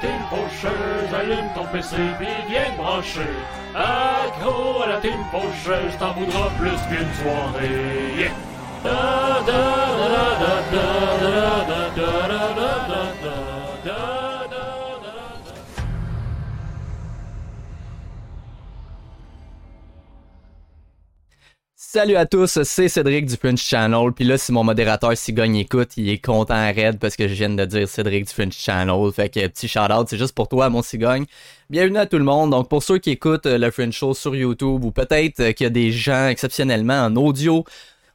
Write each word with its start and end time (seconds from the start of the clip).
team 0.00 0.20
faucheuse, 0.30 1.14
allume 1.14 1.48
ton 1.54 1.64
PC 1.72 1.96
puis 2.18 2.28
viens 2.48 2.70
te 2.70 2.76
brancher. 2.76 3.34
Accro 3.74 4.82
à 4.82 4.86
la 4.88 5.00
team 5.00 5.20
faucheuse, 5.30 5.96
t'en 5.98 6.12
voudras 6.12 6.50
plus 6.58 6.80
qu'une 6.88 7.14
soirée. 7.22 8.30
Yeah. 13.84 14.17
Salut 21.90 22.16
à 22.16 22.26
tous, 22.26 22.62
c'est 22.64 22.88
Cédric 22.90 23.24
du 23.24 23.34
French 23.34 23.62
Channel. 23.62 24.12
Puis 24.12 24.26
là, 24.26 24.36
si 24.36 24.52
mon 24.52 24.62
modérateur 24.62 25.16
Cigogne 25.16 25.56
écoute, 25.56 25.96
il 25.96 26.10
est 26.10 26.22
content 26.22 26.52
à 26.52 26.70
raide 26.70 26.98
parce 26.98 27.16
que 27.16 27.26
je 27.26 27.32
viens 27.32 27.48
de 27.48 27.64
dire 27.64 27.88
Cédric 27.88 28.26
du 28.26 28.30
French 28.30 28.58
Channel. 28.58 29.10
Fait 29.10 29.30
que 29.30 29.46
petit 29.46 29.68
shout-out, 29.68 30.06
c'est 30.06 30.18
juste 30.18 30.34
pour 30.34 30.48
toi, 30.48 30.68
mon 30.68 30.82
Cigogne. 30.82 31.24
Bienvenue 31.70 31.96
à 31.96 32.04
tout 32.04 32.18
le 32.18 32.24
monde. 32.24 32.50
Donc, 32.50 32.68
pour 32.68 32.82
ceux 32.82 32.98
qui 32.98 33.12
écoutent 33.12 33.46
le 33.46 33.70
French 33.70 33.94
Show 33.94 34.12
sur 34.12 34.36
YouTube 34.36 34.84
ou 34.84 34.90
peut-être 34.90 35.52
qu'il 35.52 35.64
y 35.64 35.66
a 35.66 35.70
des 35.70 35.90
gens 35.90 36.28
exceptionnellement 36.28 37.06
en 37.06 37.16
audio 37.16 37.64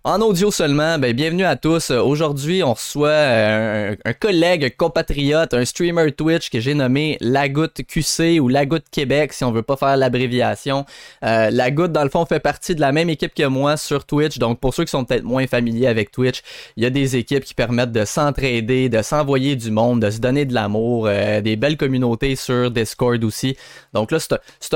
en 0.05 0.19
audio 0.19 0.51
seulement, 0.51 0.99
ben 0.99 1.13
bienvenue 1.13 1.45
à 1.45 1.55
tous. 1.55 1.89
Aujourd'hui, 1.89 2.61
on 2.61 2.73
reçoit 2.73 3.07
euh, 3.07 3.95
un, 4.03 4.11
collègue, 4.11 4.65
un 4.65 4.69
compatriote, 4.69 5.53
un 5.53 5.63
streamer 5.63 6.11
Twitch 6.11 6.49
que 6.49 6.59
j'ai 6.59 6.73
nommé 6.73 7.17
La 7.21 7.47
Goutte 7.47 7.83
QC 7.87 8.41
ou 8.41 8.49
La 8.49 8.65
Goutte 8.65 8.83
Québec 8.91 9.31
si 9.31 9.45
on 9.45 9.53
veut 9.53 9.61
pas 9.61 9.77
faire 9.77 9.95
l'abréviation. 9.95 10.85
Euh, 11.23 11.49
la 11.51 11.71
Goutte, 11.71 11.93
dans 11.93 12.03
le 12.03 12.09
fond, 12.09 12.25
fait 12.25 12.41
partie 12.41 12.75
de 12.75 12.81
la 12.81 12.91
même 12.91 13.09
équipe 13.09 13.33
que 13.33 13.47
moi 13.47 13.77
sur 13.77 14.03
Twitch. 14.03 14.39
Donc, 14.39 14.59
pour 14.59 14.73
ceux 14.73 14.83
qui 14.83 14.91
sont 14.91 15.05
peut-être 15.05 15.23
moins 15.23 15.47
familiers 15.47 15.87
avec 15.87 16.11
Twitch, 16.11 16.41
il 16.75 16.83
y 16.83 16.85
a 16.85 16.89
des 16.89 17.15
équipes 17.15 17.45
qui 17.45 17.53
permettent 17.53 17.93
de 17.93 18.03
s'entraider, 18.03 18.89
de 18.89 19.01
s'envoyer 19.01 19.55
du 19.55 19.71
monde, 19.71 20.01
de 20.01 20.09
se 20.09 20.19
donner 20.19 20.43
de 20.43 20.53
l'amour, 20.53 21.07
euh, 21.07 21.39
des 21.39 21.55
belles 21.55 21.77
communautés 21.77 22.35
sur 22.35 22.71
Discord 22.71 23.23
aussi. 23.23 23.55
Donc 23.93 24.11
là, 24.11 24.17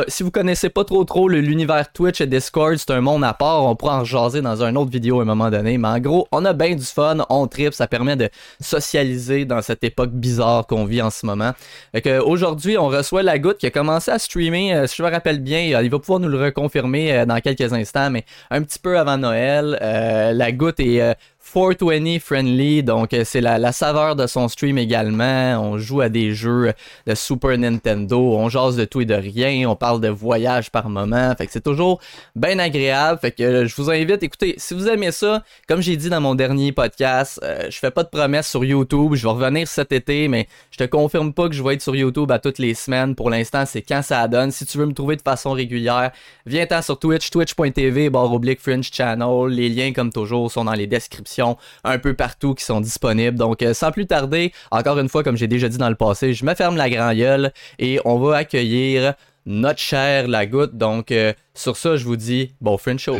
si 0.07 0.23
vous 0.23 0.31
connaissez 0.31 0.69
pas 0.69 0.85
trop 0.85 1.03
trop 1.03 1.27
l'univers 1.27 1.91
Twitch 1.91 2.21
et 2.21 2.27
Discord, 2.27 2.77
c'est 2.77 2.91
un 2.91 3.02
monde 3.02 3.25
à 3.25 3.33
part. 3.33 3.65
On 3.65 3.75
pourra 3.75 3.99
en 3.99 4.05
jaser 4.05 4.41
dans 4.41 4.63
une 4.63 4.77
autre 4.77 4.89
vidéo 4.89 5.16
à 5.19 5.23
un 5.23 5.25
moment 5.25 5.49
donné. 5.49 5.77
Mais 5.77 5.87
en 5.87 5.99
gros, 5.99 6.27
on 6.31 6.45
a 6.45 6.53
bien 6.53 6.75
du 6.75 6.83
fun, 6.83 7.25
on 7.29 7.47
tripe, 7.47 7.73
ça 7.73 7.87
permet 7.87 8.15
de 8.15 8.29
socialiser 8.59 9.45
dans 9.45 9.61
cette 9.61 9.83
époque 9.83 10.11
bizarre 10.11 10.67
qu'on 10.67 10.85
vit 10.85 11.01
en 11.01 11.09
ce 11.09 11.25
moment. 11.25 11.53
Que 11.93 12.19
aujourd'hui, 12.19 12.77
on 12.77 12.87
reçoit 12.87 13.23
la 13.23 13.39
goutte 13.39 13.57
qui 13.57 13.65
a 13.65 13.71
commencé 13.71 14.11
à 14.11 14.19
streamer, 14.19 14.73
euh, 14.73 14.87
si 14.87 14.97
je 14.97 15.03
me 15.03 15.09
rappelle 15.09 15.39
bien, 15.39 15.73
euh, 15.75 15.83
il 15.83 15.89
va 15.89 15.99
pouvoir 15.99 16.19
nous 16.19 16.29
le 16.29 16.41
reconfirmer 16.41 17.13
euh, 17.13 17.25
dans 17.25 17.39
quelques 17.39 17.73
instants, 17.73 18.09
mais 18.09 18.25
un 18.49 18.61
petit 18.61 18.79
peu 18.79 18.97
avant 18.97 19.17
Noël. 19.17 19.77
La 19.81 20.51
goutte 20.51 20.79
est 20.79 21.15
420 21.53 22.19
friendly, 22.19 22.83
donc 22.83 23.13
euh, 23.13 23.23
c'est 23.25 23.41
la, 23.41 23.71
saveur 23.71 24.15
de 24.15 24.27
son 24.27 24.47
stream 24.47 24.77
également. 24.77 25.59
On 25.61 25.77
joue 25.77 26.01
à 26.01 26.09
des 26.09 26.33
jeux 26.33 26.73
de 27.05 27.15
Super 27.15 27.57
Nintendo, 27.57 28.19
on 28.19 28.49
jase 28.49 28.75
de 28.75 28.85
tout 28.85 29.01
et 29.01 29.05
de 29.05 29.13
rien, 29.13 29.69
on 29.69 29.75
parle 29.75 30.01
de 30.01 30.09
voyage 30.09 30.69
par 30.71 30.89
moment, 30.89 31.33
fait 31.37 31.47
que 31.47 31.51
c'est 31.51 31.63
toujours 31.63 31.99
bien 32.35 32.59
agréable. 32.59 33.19
Fait 33.19 33.31
que 33.31 33.43
euh, 33.43 33.67
je 33.67 33.75
vous 33.75 33.89
invite, 33.89 34.21
écoutez, 34.23 34.55
si 34.57 34.73
vous 34.73 34.87
aimez 34.87 35.11
ça, 35.11 35.43
comme 35.67 35.81
j'ai 35.81 35.95
dit 35.95 36.09
dans 36.09 36.21
mon 36.21 36.35
dernier 36.35 36.71
podcast, 36.71 37.39
euh, 37.43 37.67
je 37.69 37.77
fais 37.79 37.91
pas 37.91 38.03
de 38.03 38.09
promesses 38.09 38.49
sur 38.49 38.65
YouTube, 38.65 39.15
je 39.15 39.23
vais 39.23 39.33
revenir 39.33 39.67
cet 39.67 39.91
été, 39.91 40.27
mais 40.27 40.47
je 40.71 40.77
te 40.77 40.83
confirme 40.83 41.33
pas 41.33 41.47
que 41.47 41.55
je 41.55 41.63
vais 41.63 41.75
être 41.75 41.81
sur 41.81 41.95
YouTube 41.95 42.29
à 42.31 42.39
toutes 42.39 42.59
les 42.59 42.73
semaines. 42.73 43.15
Pour 43.15 43.29
l'instant, 43.29 43.63
c'est 43.65 43.81
quand 43.81 44.01
ça 44.01 44.27
donne. 44.27 44.51
Si 44.51 44.65
tu 44.65 44.77
veux 44.77 44.85
me 44.85 44.93
trouver 44.93 45.15
de 45.15 45.21
façon 45.21 45.53
régulière, 45.53 46.11
viens-t'en 46.45 46.81
sur 46.81 46.99
Twitch, 46.99 47.29
twitch.tv, 47.29 48.09
barre 48.09 48.33
oblique 48.33 48.59
Channel. 48.91 49.47
Les 49.49 49.69
liens, 49.69 49.93
comme 49.93 50.11
toujours, 50.11 50.51
sont 50.51 50.65
dans 50.65 50.73
les 50.73 50.87
descriptions 50.87 51.36
un 51.83 51.99
peu 51.99 52.13
partout 52.13 52.53
qui 52.53 52.63
sont 52.63 52.81
disponibles. 52.81 53.38
Donc, 53.38 53.61
euh, 53.61 53.73
sans 53.73 53.91
plus 53.91 54.07
tarder, 54.07 54.52
encore 54.71 54.99
une 54.99 55.09
fois, 55.09 55.23
comme 55.23 55.38
j'ai 55.38 55.47
déjà 55.47 55.69
dit 55.69 55.77
dans 55.77 55.89
le 55.89 55.95
passé, 55.95 56.33
je 56.33 56.45
me 56.45 56.55
ferme 56.55 56.77
la 56.77 56.89
grand 56.89 57.13
gueule 57.13 57.52
et 57.80 57.99
on 58.05 58.19
va 58.19 58.38
accueillir 58.38 59.13
notre 59.45 59.80
cher 59.80 60.27
La 60.27 60.45
Goutte. 60.45 60.75
Donc, 60.75 61.11
euh, 61.11 61.33
sur 61.53 61.77
ça, 61.77 61.95
je 61.95 62.05
vous 62.05 62.17
dis 62.17 62.53
bon 62.61 62.77
Fringe 62.77 62.99
Show. 62.99 63.17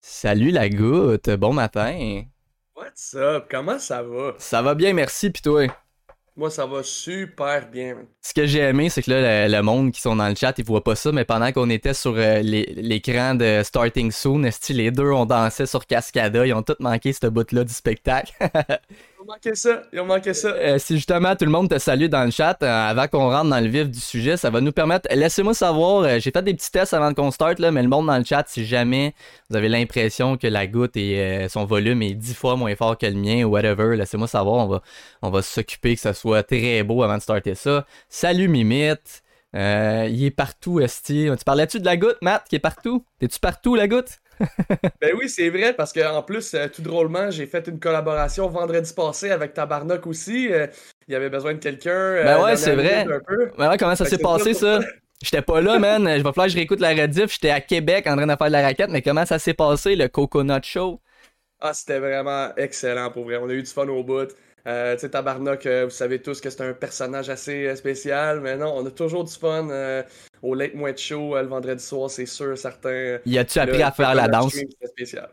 Salut 0.00 0.50
La 0.50 0.68
Goutte, 0.68 1.30
bon 1.30 1.52
matin. 1.52 2.22
What's 2.76 3.14
up? 3.14 3.46
Comment 3.50 3.78
ça 3.78 4.02
va? 4.02 4.34
Ça 4.38 4.62
va 4.62 4.74
bien, 4.74 4.92
merci, 4.92 5.30
pis 5.30 5.42
toi? 5.42 5.66
Moi, 6.34 6.48
ça 6.50 6.64
va 6.64 6.82
super 6.82 7.68
bien. 7.68 8.06
Ce 8.22 8.32
que 8.32 8.46
j'ai 8.46 8.60
aimé, 8.60 8.88
c'est 8.88 9.02
que 9.02 9.10
là, 9.10 9.48
le, 9.48 9.62
monde 9.62 9.92
qui 9.92 10.00
sont 10.00 10.16
dans 10.16 10.28
le 10.28 10.34
chat, 10.34 10.54
ils 10.56 10.64
voient 10.64 10.82
pas 10.82 10.94
ça, 10.94 11.12
mais 11.12 11.26
pendant 11.26 11.52
qu'on 11.52 11.68
était 11.68 11.92
sur 11.92 12.14
euh, 12.16 12.40
l'écran 12.40 13.34
de 13.34 13.60
Starting 13.62 14.10
Soon, 14.10 14.48
les 14.70 14.90
deux, 14.90 15.10
on 15.10 15.26
dansait 15.26 15.66
sur 15.66 15.86
Cascada, 15.86 16.46
ils 16.46 16.54
ont 16.54 16.62
tous 16.62 16.76
manqué 16.80 17.12
ce 17.12 17.26
bout-là 17.26 17.64
du 17.64 17.72
spectacle. 17.72 18.32
Ont 19.22 19.26
manqué 19.26 19.54
ça. 19.54 19.84
Ils 19.92 20.00
ont 20.00 20.04
manqué 20.04 20.34
ça. 20.34 20.48
Euh, 20.48 20.78
si 20.80 20.96
justement 20.96 21.36
tout 21.36 21.44
le 21.44 21.50
monde 21.52 21.70
te 21.70 21.78
salue 21.78 22.06
dans 22.06 22.24
le 22.24 22.32
chat, 22.32 22.60
euh, 22.60 22.66
avant 22.66 23.06
qu'on 23.06 23.30
rentre 23.30 23.50
dans 23.50 23.60
le 23.60 23.68
vif 23.68 23.88
du 23.88 24.00
sujet, 24.00 24.36
ça 24.36 24.50
va 24.50 24.60
nous 24.60 24.72
permettre. 24.72 25.08
Laissez-moi 25.14 25.54
savoir, 25.54 26.02
euh, 26.02 26.18
j'ai 26.18 26.32
fait 26.32 26.42
des 26.42 26.54
petits 26.54 26.72
tests 26.72 26.92
avant 26.92 27.14
qu'on 27.14 27.30
start, 27.30 27.60
là, 27.60 27.70
mais 27.70 27.82
le 27.82 27.88
monde 27.88 28.08
dans 28.08 28.18
le 28.18 28.24
chat, 28.24 28.42
si 28.48 28.66
jamais 28.66 29.14
vous 29.48 29.56
avez 29.56 29.68
l'impression 29.68 30.36
que 30.36 30.48
la 30.48 30.66
goutte 30.66 30.96
et 30.96 31.46
son 31.48 31.64
volume 31.66 32.02
est 32.02 32.14
dix 32.14 32.34
fois 32.34 32.56
moins 32.56 32.74
fort 32.74 32.98
que 32.98 33.06
le 33.06 33.14
mien 33.14 33.44
ou 33.44 33.50
whatever, 33.50 33.96
laissez-moi 33.96 34.26
savoir, 34.26 34.66
on 34.66 34.66
va, 34.66 34.82
on 35.22 35.30
va 35.30 35.40
s'occuper 35.40 35.94
que 35.94 36.00
ça 36.00 36.14
soit 36.14 36.42
très 36.42 36.82
beau 36.82 37.04
avant 37.04 37.18
de 37.18 37.22
starter 37.22 37.54
ça. 37.54 37.86
Salut 38.08 38.48
Mimite. 38.48 39.22
Il 39.54 40.24
est 40.24 40.34
partout, 40.34 40.80
Esti. 40.80 41.28
Tu 41.38 41.44
parlais-tu 41.44 41.78
de 41.78 41.84
la 41.84 41.96
goutte, 41.96 42.18
Matt, 42.22 42.46
qui 42.48 42.56
est 42.56 42.58
partout? 42.58 43.04
T'es-tu 43.20 43.38
partout, 43.38 43.76
la 43.76 43.86
goutte? 43.86 44.18
Ben 45.00 45.14
oui, 45.18 45.28
c'est 45.28 45.50
vrai, 45.50 45.74
parce 45.74 45.92
qu'en 45.92 46.22
plus, 46.22 46.54
euh, 46.54 46.68
tout 46.68 46.82
drôlement, 46.82 47.30
j'ai 47.30 47.46
fait 47.46 47.66
une 47.66 47.80
collaboration 47.80 48.48
vendredi 48.48 48.92
passé 48.94 49.30
avec 49.30 49.52
Tabarnak 49.52 50.06
aussi. 50.06 50.52
euh, 50.52 50.68
il 51.08 51.12
y 51.12 51.14
avait 51.16 51.28
besoin 51.30 51.54
de 51.54 51.58
quelqu'un. 51.58 51.90
euh, 51.90 52.24
Ben 52.24 52.42
ouais, 52.44 52.56
c'est 52.56 52.76
vrai. 52.76 53.04
peu. 53.26 53.50
Ouais, 53.58 53.76
comment 53.78 53.96
ça 53.96 54.04
s'est 54.04 54.18
passé, 54.18 54.54
ça 54.54 54.80
ça? 54.80 54.86
J'étais 55.22 55.42
pas 55.42 55.60
là, 55.60 55.78
man. 55.78 56.04
Je 56.04 56.16
vais 56.16 56.22
falloir 56.22 56.46
que 56.46 56.52
je 56.52 56.56
réécoute 56.56 56.80
la 56.80 56.90
rediff. 56.90 57.32
J'étais 57.32 57.50
à 57.50 57.60
Québec 57.60 58.06
en 58.06 58.16
train 58.16 58.26
de 58.26 58.36
faire 58.36 58.46
de 58.46 58.52
la 58.52 58.62
raquette, 58.62 58.90
mais 58.90 59.02
comment 59.02 59.26
ça 59.26 59.38
s'est 59.38 59.54
passé, 59.54 59.96
le 59.96 60.08
Coconut 60.08 60.64
Show? 60.64 61.00
Ah, 61.60 61.72
c'était 61.74 62.00
vraiment 62.00 62.54
excellent 62.56 63.10
pour 63.10 63.24
vrai. 63.24 63.36
On 63.36 63.48
a 63.48 63.52
eu 63.52 63.62
du 63.62 63.70
fun 63.70 63.88
au 63.88 64.02
bout. 64.02 64.28
Euh, 64.66 64.94
tu 64.94 65.00
sais, 65.00 65.10
Tabarnak, 65.10 65.66
euh, 65.66 65.84
vous 65.84 65.90
savez 65.90 66.22
tous 66.22 66.40
que 66.40 66.48
c'est 66.48 66.62
un 66.62 66.72
personnage 66.72 67.28
assez 67.30 67.66
euh, 67.66 67.74
spécial, 67.74 68.40
mais 68.40 68.56
non, 68.56 68.72
on 68.76 68.86
a 68.86 68.90
toujours 68.90 69.24
du 69.24 69.32
fun 69.32 69.68
euh, 69.70 70.02
au 70.40 70.54
Late 70.54 70.74
Moite 70.74 70.98
Show 70.98 71.36
euh, 71.36 71.42
le 71.42 71.48
vendredi 71.48 71.82
soir, 71.82 72.08
c'est 72.10 72.26
sûr, 72.26 72.56
certain. 72.56 73.18
Y 73.26 73.38
a-tu 73.38 73.58
appris 73.58 73.82
à 73.82 73.90
faire 73.90 74.14
la 74.14 74.28
danse? 74.28 74.56
spécial. 74.84 75.30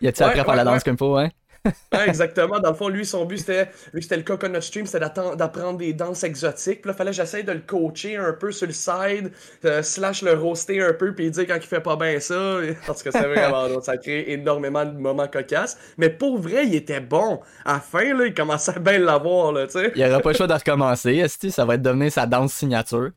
Y 0.00 0.08
a-tu 0.08 0.22
Ouais, 0.22 0.28
appris 0.28 0.40
à 0.40 0.44
faire 0.44 0.54
ouais, 0.54 0.56
la 0.56 0.64
danse 0.64 0.84
comme 0.84 0.98
faut, 0.98 1.16
hein? 1.16 1.28
Exactement. 2.06 2.60
Dans 2.60 2.70
le 2.70 2.74
fond, 2.74 2.88
lui, 2.88 3.04
son 3.04 3.24
but, 3.24 3.38
c'était, 3.38 3.66
vu 3.92 3.98
que 3.98 4.00
c'était 4.00 4.16
le 4.16 4.22
Coconut 4.22 4.62
Stream, 4.62 4.86
c'était 4.86 5.00
d'apprendre 5.00 5.78
des 5.78 5.92
danses 5.92 6.24
exotiques. 6.24 6.82
Puis 6.82 6.88
là, 6.88 6.94
fallait 6.94 7.10
que 7.10 7.16
j'essaye 7.16 7.44
de 7.44 7.52
le 7.52 7.60
coacher 7.60 8.16
un 8.16 8.32
peu 8.32 8.52
sur 8.52 8.66
le 8.66 8.72
side, 8.72 9.32
euh, 9.64 9.82
slash 9.82 10.22
le 10.22 10.34
roaster 10.34 10.82
un 10.82 10.92
peu, 10.92 11.14
puis 11.14 11.30
dit 11.30 11.46
quand 11.46 11.56
il 11.56 11.62
fait 11.62 11.80
pas 11.80 11.96
bien 11.96 12.18
ça. 12.20 12.58
Parce 12.86 13.02
que 13.02 13.10
c'est 13.10 13.26
vraiment 13.26 13.68
drôle. 13.68 13.82
Ça 13.82 13.96
crée 13.96 14.24
énormément 14.28 14.84
de 14.84 14.98
moments 14.98 15.28
cocasses. 15.28 15.78
Mais 15.96 16.10
pour 16.10 16.38
vrai, 16.38 16.66
il 16.66 16.74
était 16.74 17.00
bon. 17.00 17.40
À 17.64 17.74
la 17.74 17.80
fin, 17.80 18.14
là, 18.14 18.26
il 18.26 18.34
commençait 18.34 18.76
à 18.76 18.78
bien 18.78 18.98
l'avoir, 18.98 19.54
tu 19.66 19.72
sais. 19.72 19.92
Il 19.94 20.04
aura 20.04 20.20
pas 20.20 20.30
le 20.30 20.36
choix 20.36 20.46
de 20.46 20.54
recommencer, 20.54 21.16
esti. 21.16 21.50
Ça 21.50 21.64
va 21.64 21.74
être 21.74 21.82
devenir 21.82 22.12
sa 22.12 22.26
danse 22.26 22.52
signature. 22.52 23.10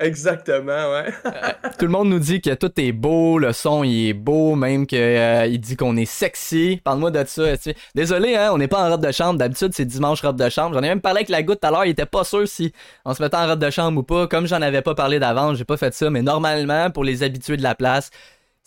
Exactement, 0.00 0.92
ouais. 0.92 1.12
Tout 1.78 1.86
le 1.86 1.90
monde 1.90 2.08
nous 2.08 2.20
dit 2.20 2.40
que 2.40 2.54
tout 2.54 2.70
est 2.80 2.92
beau, 2.92 3.38
le 3.38 3.52
son 3.52 3.82
il 3.82 4.10
est 4.10 4.12
beau, 4.12 4.54
même 4.54 4.86
que 4.86 4.94
euh, 4.94 5.58
dit 5.58 5.76
qu'on 5.76 5.96
est 5.96 6.04
sexy. 6.04 6.80
Parle-moi 6.84 7.10
de 7.10 7.24
ça. 7.26 7.42
esti. 7.50 7.74
Désolé, 7.96 8.36
hein, 8.36 8.50
on 8.52 8.58
n'est 8.58 8.68
pas 8.68 8.86
en 8.86 8.90
robe 8.90 9.04
de 9.04 9.10
chambre. 9.10 9.40
D'habitude, 9.40 9.72
c'est 9.74 9.84
dimanche 9.84 10.22
robe 10.22 10.36
de 10.36 10.48
chambre. 10.48 10.74
J'en 10.74 10.84
ai 10.84 10.88
même 10.88 11.00
parlé 11.00 11.18
avec 11.18 11.28
la 11.30 11.42
goutte 11.42 11.60
tout 11.60 11.66
à 11.66 11.72
l'heure. 11.72 11.84
Il 11.84 11.90
était 11.90 12.06
pas 12.06 12.22
sûr 12.22 12.46
si 12.46 12.72
on 13.04 13.12
se 13.12 13.20
mettait 13.20 13.36
en 13.36 13.48
robe 13.48 13.58
de 13.58 13.70
chambre 13.70 13.98
ou 13.98 14.04
pas. 14.04 14.28
Comme 14.28 14.46
j'en 14.46 14.62
avais 14.62 14.82
pas 14.82 14.94
parlé 14.94 15.18
d'avance, 15.18 15.58
j'ai 15.58 15.64
pas 15.64 15.76
fait 15.76 15.92
ça. 15.92 16.10
Mais 16.10 16.22
normalement, 16.22 16.90
pour 16.90 17.02
les 17.02 17.24
habitués 17.24 17.56
de 17.56 17.64
la 17.64 17.74
place, 17.74 18.10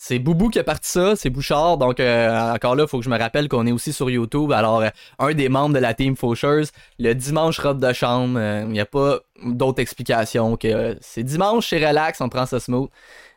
c'est 0.04 0.18
Boubou 0.18 0.48
qui 0.48 0.58
a 0.58 0.64
parti 0.64 0.90
ça, 0.90 1.14
c'est 1.14 1.30
Bouchard. 1.30 1.78
Donc 1.78 2.00
euh, 2.00 2.52
encore 2.52 2.74
là, 2.74 2.88
faut 2.88 2.98
que 2.98 3.04
je 3.04 3.08
me 3.08 3.16
rappelle 3.16 3.48
qu'on 3.48 3.68
est 3.68 3.72
aussi 3.72 3.92
sur 3.92 4.10
YouTube. 4.10 4.50
Alors 4.50 4.80
euh, 4.80 4.88
un 5.20 5.32
des 5.32 5.48
membres 5.48 5.76
de 5.76 5.78
la 5.78 5.94
team 5.94 6.16
Faucheuse, 6.16 6.72
le 6.98 7.12
dimanche 7.12 7.60
robe 7.60 7.78
de 7.78 7.92
chambre, 7.92 8.36
il 8.64 8.72
n'y 8.72 8.80
a 8.80 8.86
pas 8.86 9.20
d'autre 9.44 9.80
explication 9.80 10.56
que 10.56 10.66
euh, 10.66 10.94
c'est 11.00 11.22
dimanche, 11.22 11.68
c'est 11.68 11.86
relax, 11.86 12.20
on 12.20 12.28
prend 12.28 12.46
ça 12.46 12.58
smooth. 12.58 12.90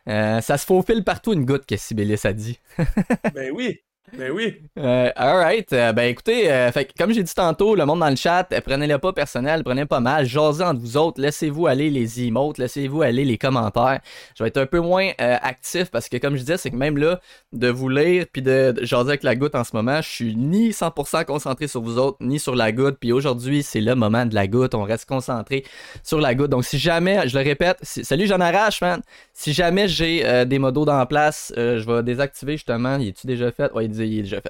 Euh, 0.08 0.40
ça 0.40 0.58
se 0.58 0.66
faufile 0.66 1.04
partout 1.04 1.32
une 1.32 1.44
goutte 1.44 1.66
que 1.66 1.76
Sibélis 1.76 2.20
a 2.24 2.32
dit. 2.32 2.58
ben 3.34 3.52
oui. 3.54 3.80
Ben 4.12 4.30
oui. 4.30 4.62
Euh, 4.78 5.10
alright. 5.16 5.72
Euh, 5.72 5.92
ben 5.92 6.04
écoutez, 6.04 6.50
euh, 6.50 6.70
fait 6.70 6.92
comme 6.96 7.10
j'ai 7.12 7.24
dit 7.24 7.34
tantôt, 7.34 7.74
le 7.74 7.84
monde 7.84 7.98
dans 7.98 8.08
le 8.08 8.14
chat, 8.14 8.46
euh, 8.52 8.60
prenez-le 8.64 8.98
pas 8.98 9.12
personnel, 9.12 9.64
prenez 9.64 9.84
pas 9.84 9.98
mal, 9.98 10.24
jasez 10.26 10.62
entre 10.62 10.80
vous 10.80 10.96
autres, 10.96 11.20
laissez-vous 11.20 11.66
aller 11.66 11.90
les 11.90 12.22
emotes, 12.22 12.58
laissez-vous 12.58 13.02
aller 13.02 13.24
les 13.24 13.36
commentaires. 13.36 13.98
Je 14.36 14.44
vais 14.44 14.48
être 14.48 14.58
un 14.58 14.66
peu 14.66 14.78
moins 14.78 15.10
actif 15.18 15.90
parce 15.90 16.08
que 16.08 16.18
comme 16.18 16.36
je 16.36 16.40
disais, 16.40 16.56
c'est 16.56 16.70
que 16.70 16.76
même 16.76 16.96
là, 16.98 17.20
de 17.52 17.68
vous 17.68 17.88
lire 17.88 18.26
puis 18.32 18.42
de, 18.42 18.72
de 18.76 18.84
jaser 18.84 19.08
avec 19.08 19.24
la 19.24 19.34
goutte 19.34 19.56
en 19.56 19.64
ce 19.64 19.74
moment, 19.74 20.00
je 20.00 20.08
suis 20.08 20.36
ni 20.36 20.70
100% 20.70 21.24
concentré 21.24 21.66
sur 21.66 21.80
vous 21.82 21.98
autres, 21.98 22.18
ni 22.20 22.38
sur 22.38 22.54
la 22.54 22.70
goutte. 22.70 22.98
Puis 23.00 23.10
aujourd'hui, 23.10 23.64
c'est 23.64 23.80
le 23.80 23.96
moment 23.96 24.24
de 24.24 24.36
la 24.36 24.46
goutte, 24.46 24.76
on 24.76 24.84
reste 24.84 25.08
concentré 25.08 25.64
sur 26.04 26.20
la 26.20 26.36
goutte. 26.36 26.50
Donc 26.50 26.64
si 26.64 26.78
jamais, 26.78 27.28
je 27.28 27.36
le 27.36 27.42
répète, 27.44 27.78
salut 27.82 28.26
j'en 28.26 28.40
arrache, 28.40 28.80
man. 28.80 29.02
Si 29.32 29.52
jamais 29.52 29.88
j'ai 29.88 30.44
des 30.46 30.58
modos 30.60 30.84
dans 30.84 30.96
la 30.96 31.06
place, 31.06 31.52
je 31.56 31.84
vais 31.84 32.04
désactiver 32.04 32.52
justement. 32.52 32.98
Il 32.98 33.08
est-tu 33.08 33.26
déjà 33.26 33.50
fait? 33.50 33.70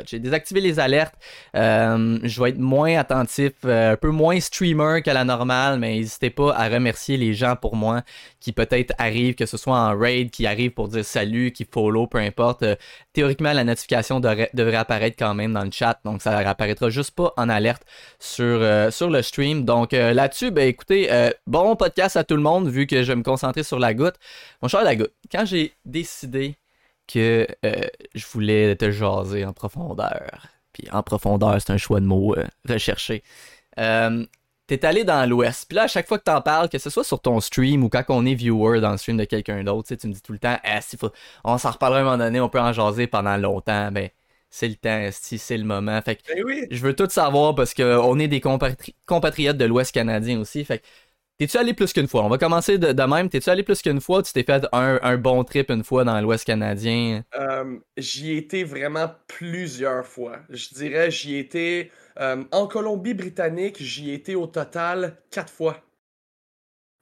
J'ai 0.06 0.18
désactivé 0.18 0.60
les 0.60 0.80
alertes. 0.80 1.14
Euh, 1.54 2.18
je 2.22 2.42
vais 2.42 2.50
être 2.50 2.58
moins 2.58 2.98
attentif, 2.98 3.52
euh, 3.64 3.92
un 3.92 3.96
peu 3.96 4.10
moins 4.10 4.38
streamer 4.40 5.02
qu'à 5.02 5.14
la 5.14 5.24
normale, 5.24 5.78
mais 5.78 5.96
n'hésitez 5.96 6.30
pas 6.30 6.54
à 6.54 6.68
remercier 6.68 7.16
les 7.16 7.34
gens 7.34 7.56
pour 7.56 7.76
moi 7.76 8.02
qui 8.40 8.52
peut-être 8.52 8.94
arrivent, 8.98 9.34
que 9.34 9.46
ce 9.46 9.56
soit 9.56 9.76
en 9.76 9.98
raid, 9.98 10.30
qui 10.30 10.46
arrivent 10.46 10.72
pour 10.72 10.88
dire 10.88 11.04
salut, 11.04 11.52
qui 11.52 11.66
follow, 11.70 12.06
peu 12.06 12.18
importe. 12.18 12.62
Euh, 12.62 12.76
théoriquement, 13.12 13.52
la 13.52 13.64
notification 13.64 14.20
devrait, 14.20 14.50
devrait, 14.54 14.76
apparaître 14.76 15.16
quand 15.18 15.34
même 15.34 15.52
dans 15.52 15.64
le 15.64 15.70
chat, 15.70 15.98
donc 16.04 16.22
ça 16.22 16.36
apparaîtra 16.38 16.90
juste 16.90 17.12
pas 17.12 17.32
en 17.36 17.48
alerte 17.48 17.82
sur, 18.18 18.60
sur 18.92 19.10
le 19.10 19.22
stream. 19.22 19.64
Donc 19.64 19.92
là-dessus, 19.92 20.50
ben 20.50 20.68
écoutez, 20.68 21.08
bon 21.46 21.74
podcast 21.76 22.16
à 22.16 22.24
tout 22.24 22.36
le 22.36 22.42
monde, 22.42 22.68
vu 22.68 22.86
que 22.86 23.02
je 23.02 23.08
vais 23.08 23.16
me 23.16 23.22
concentrer 23.22 23.62
sur 23.62 23.78
la 23.78 23.94
goutte. 23.94 24.16
Mon 24.62 24.68
cher 24.68 24.82
la 24.82 24.96
goutte, 24.96 25.12
quand 25.30 25.44
j'ai 25.44 25.72
décidé 25.84 26.56
que 27.06 27.46
euh, 27.64 27.86
je 28.14 28.26
voulais 28.26 28.76
te 28.76 28.90
jaser 28.90 29.44
en 29.44 29.52
profondeur. 29.52 30.48
Puis 30.72 30.88
en 30.92 31.02
profondeur, 31.02 31.56
c'est 31.60 31.72
un 31.72 31.76
choix 31.76 32.00
de 32.00 32.06
mots 32.06 32.34
euh, 32.36 32.44
recherché. 32.68 33.22
Euh, 33.78 34.24
t'es 34.66 34.84
allé 34.84 35.04
dans 35.04 35.28
l'Ouest. 35.28 35.66
Puis 35.68 35.76
là, 35.76 35.84
à 35.84 35.88
chaque 35.88 36.08
fois 36.08 36.18
que 36.18 36.24
t'en 36.24 36.40
parles, 36.40 36.68
que 36.68 36.78
ce 36.78 36.90
soit 36.90 37.04
sur 37.04 37.20
ton 37.20 37.40
stream 37.40 37.84
ou 37.84 37.88
quand 37.88 38.04
on 38.08 38.26
est 38.26 38.34
viewer 38.34 38.80
dans 38.80 38.90
le 38.90 38.96
stream 38.96 39.16
de 39.16 39.24
quelqu'un 39.24 39.62
d'autre, 39.64 39.94
tu 39.94 40.06
me 40.06 40.12
dis 40.12 40.22
tout 40.22 40.32
le 40.32 40.38
temps, 40.38 40.58
ah, 40.64 40.80
faut... 40.80 41.10
on 41.44 41.58
s'en 41.58 41.70
reparlera 41.70 42.00
un 42.00 42.04
moment 42.04 42.18
donné, 42.18 42.40
on 42.40 42.48
peut 42.48 42.60
en 42.60 42.72
jaser 42.72 43.06
pendant 43.06 43.36
longtemps. 43.36 43.90
Ben, 43.92 44.10
c'est 44.50 44.68
le 44.68 44.76
temps, 44.76 45.08
si 45.12 45.38
c'est 45.38 45.58
le 45.58 45.64
moment. 45.64 46.00
Fait 46.02 46.16
que 46.16 46.22
ben 46.34 46.66
je 46.70 46.80
veux 46.80 46.94
tout 46.94 47.08
savoir 47.10 47.54
parce 47.54 47.74
qu'on 47.74 48.18
est 48.18 48.28
des 48.28 48.40
compatriotes 48.40 49.56
de 49.56 49.64
l'Ouest 49.64 49.92
canadien 49.92 50.40
aussi. 50.40 50.64
Fait 50.64 50.78
que 50.78 50.84
T'es-tu 51.38 51.58
allé 51.58 51.74
plus 51.74 51.92
qu'une 51.92 52.08
fois? 52.08 52.24
On 52.24 52.30
va 52.30 52.38
commencer 52.38 52.78
de, 52.78 53.02
même. 53.02 53.28
T'es-tu 53.28 53.50
allé 53.50 53.62
plus 53.62 53.82
qu'une 53.82 54.00
fois? 54.00 54.22
Tu 54.22 54.32
t'es 54.32 54.42
fait 54.42 54.64
un, 54.72 55.16
bon 55.18 55.44
trip 55.44 55.70
une 55.70 55.84
fois 55.84 56.02
dans 56.02 56.18
l'Ouest 56.20 56.46
canadien? 56.46 57.24
Euh, 57.38 57.78
j'y 57.98 58.32
ai 58.32 58.36
été 58.38 58.64
vraiment 58.64 59.10
plusieurs 59.28 60.06
fois. 60.06 60.38
Je 60.48 60.68
dirais, 60.72 61.10
j'y 61.10 61.34
ai 61.34 61.40
été 61.40 61.92
euh, 62.20 62.42
en 62.52 62.66
Colombie-Britannique, 62.66 63.76
j'y 63.82 64.10
ai 64.10 64.14
été 64.14 64.34
au 64.34 64.46
total 64.46 65.18
quatre 65.30 65.52
fois. 65.52 65.82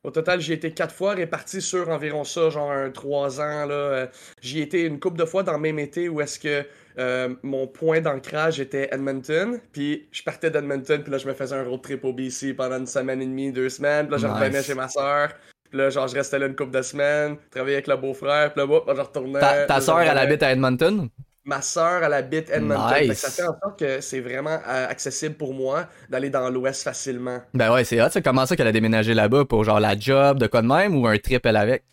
Au 0.03 0.11
total, 0.11 0.41
j'y 0.41 0.51
ai 0.51 0.57
été 0.57 0.73
quatre 0.73 0.95
fois, 0.95 1.15
réparti 1.15 1.63
sur 1.63 1.89
environ 1.89 2.25
ça, 2.25 2.51
genre 2.51 2.73
un 2.73 2.91
trois 2.91 3.41
ans. 3.41 3.67
Là. 3.67 4.11
J'y 4.43 4.59
ai 4.59 4.63
été 4.63 4.83
une 4.83 4.99
couple 4.99 5.19
de 5.19 5.25
fois 5.25 5.45
dans 5.45 5.53
le 5.53 5.61
même 5.61 5.79
été 5.79 6.09
où 6.09 6.21
est-ce 6.21 6.41
que 6.41 6.67
euh, 6.99 7.35
mon 7.43 7.67
point 7.67 8.01
d'ancrage 8.01 8.61
était 8.61 8.89
Edmonton. 8.93 9.61
Puis 9.73 10.09
je 10.13 10.23
partais 10.23 10.51
d'Edmonton, 10.51 11.03
puis 11.03 11.13
là, 11.13 11.19
je 11.19 11.27
me 11.27 11.35
faisais 11.35 11.57
un 11.57 11.65
road 11.65 11.83
trip 11.83 12.05
au 12.05 12.13
BC 12.13 12.55
pendant 12.55 12.79
une 12.79 12.87
semaine 12.87 13.21
et 13.23 13.27
demie, 13.27 13.53
deux 13.53 13.69
semaines. 13.69 14.07
Puis 14.07 14.13
là, 14.13 14.19
je 14.19 14.27
revenais 14.27 14.63
chez 14.63 14.75
ma 14.75 14.89
soeur. 14.89 15.31
Puis 15.71 15.79
là, 15.79 15.91
genre, 15.91 16.07
je 16.07 16.15
restais 16.15 16.39
là 16.39 16.47
une 16.47 16.55
couple 16.55 16.71
de 16.71 16.83
semaines, 16.83 17.37
travaillais 17.51 17.77
avec 17.77 17.89
le 17.89 17.97
beau-frère. 17.97 18.53
Puis 18.53 18.65
là, 18.65 18.73
hop, 18.73 18.91
je 18.95 19.01
retournais. 19.01 19.41
Ta, 19.41 19.67
ta 19.67 19.81
soeur, 19.81 20.01
elle 20.01 20.19
habite 20.19 20.43
à 20.43 20.53
Edmonton? 20.53 21.09
Ma 21.47 21.61
soeur, 21.61 22.03
elle 22.03 22.13
habite 22.15 22.49
Edmonton. 22.49 23.13
ça 23.13 23.31
fait 23.31 23.43
en 23.43 23.59
sorte 23.61 23.79
que 23.79 24.01
c'est 24.01 24.21
vraiment 24.21 24.59
euh, 24.67 24.89
accessible 24.89 25.35
pour 25.35 25.53
moi 25.53 25.89
d'aller 26.09 26.31
dans 26.31 26.49
l'Ouest 26.49 26.83
facilement. 26.83 27.39
Ben 27.53 27.71
ouais, 27.71 27.85
c'est 27.85 28.01
hot. 28.01 28.09
C'est 28.11 28.23
comment 28.23 28.47
ça 28.47 28.57
qu'elle 28.57 28.67
a 28.67 28.73
déménagé 28.73 29.13
là-bas 29.13 29.45
pour 29.45 29.63
genre 29.63 29.79
la 29.79 29.99
job, 29.99 30.39
de 30.39 30.47
quoi 30.47 30.63
de 30.63 30.69
même, 30.69 30.97
ou 30.97 31.07
un 31.07 31.19
trip 31.19 31.45
elle 31.45 31.57
avec? 31.57 31.85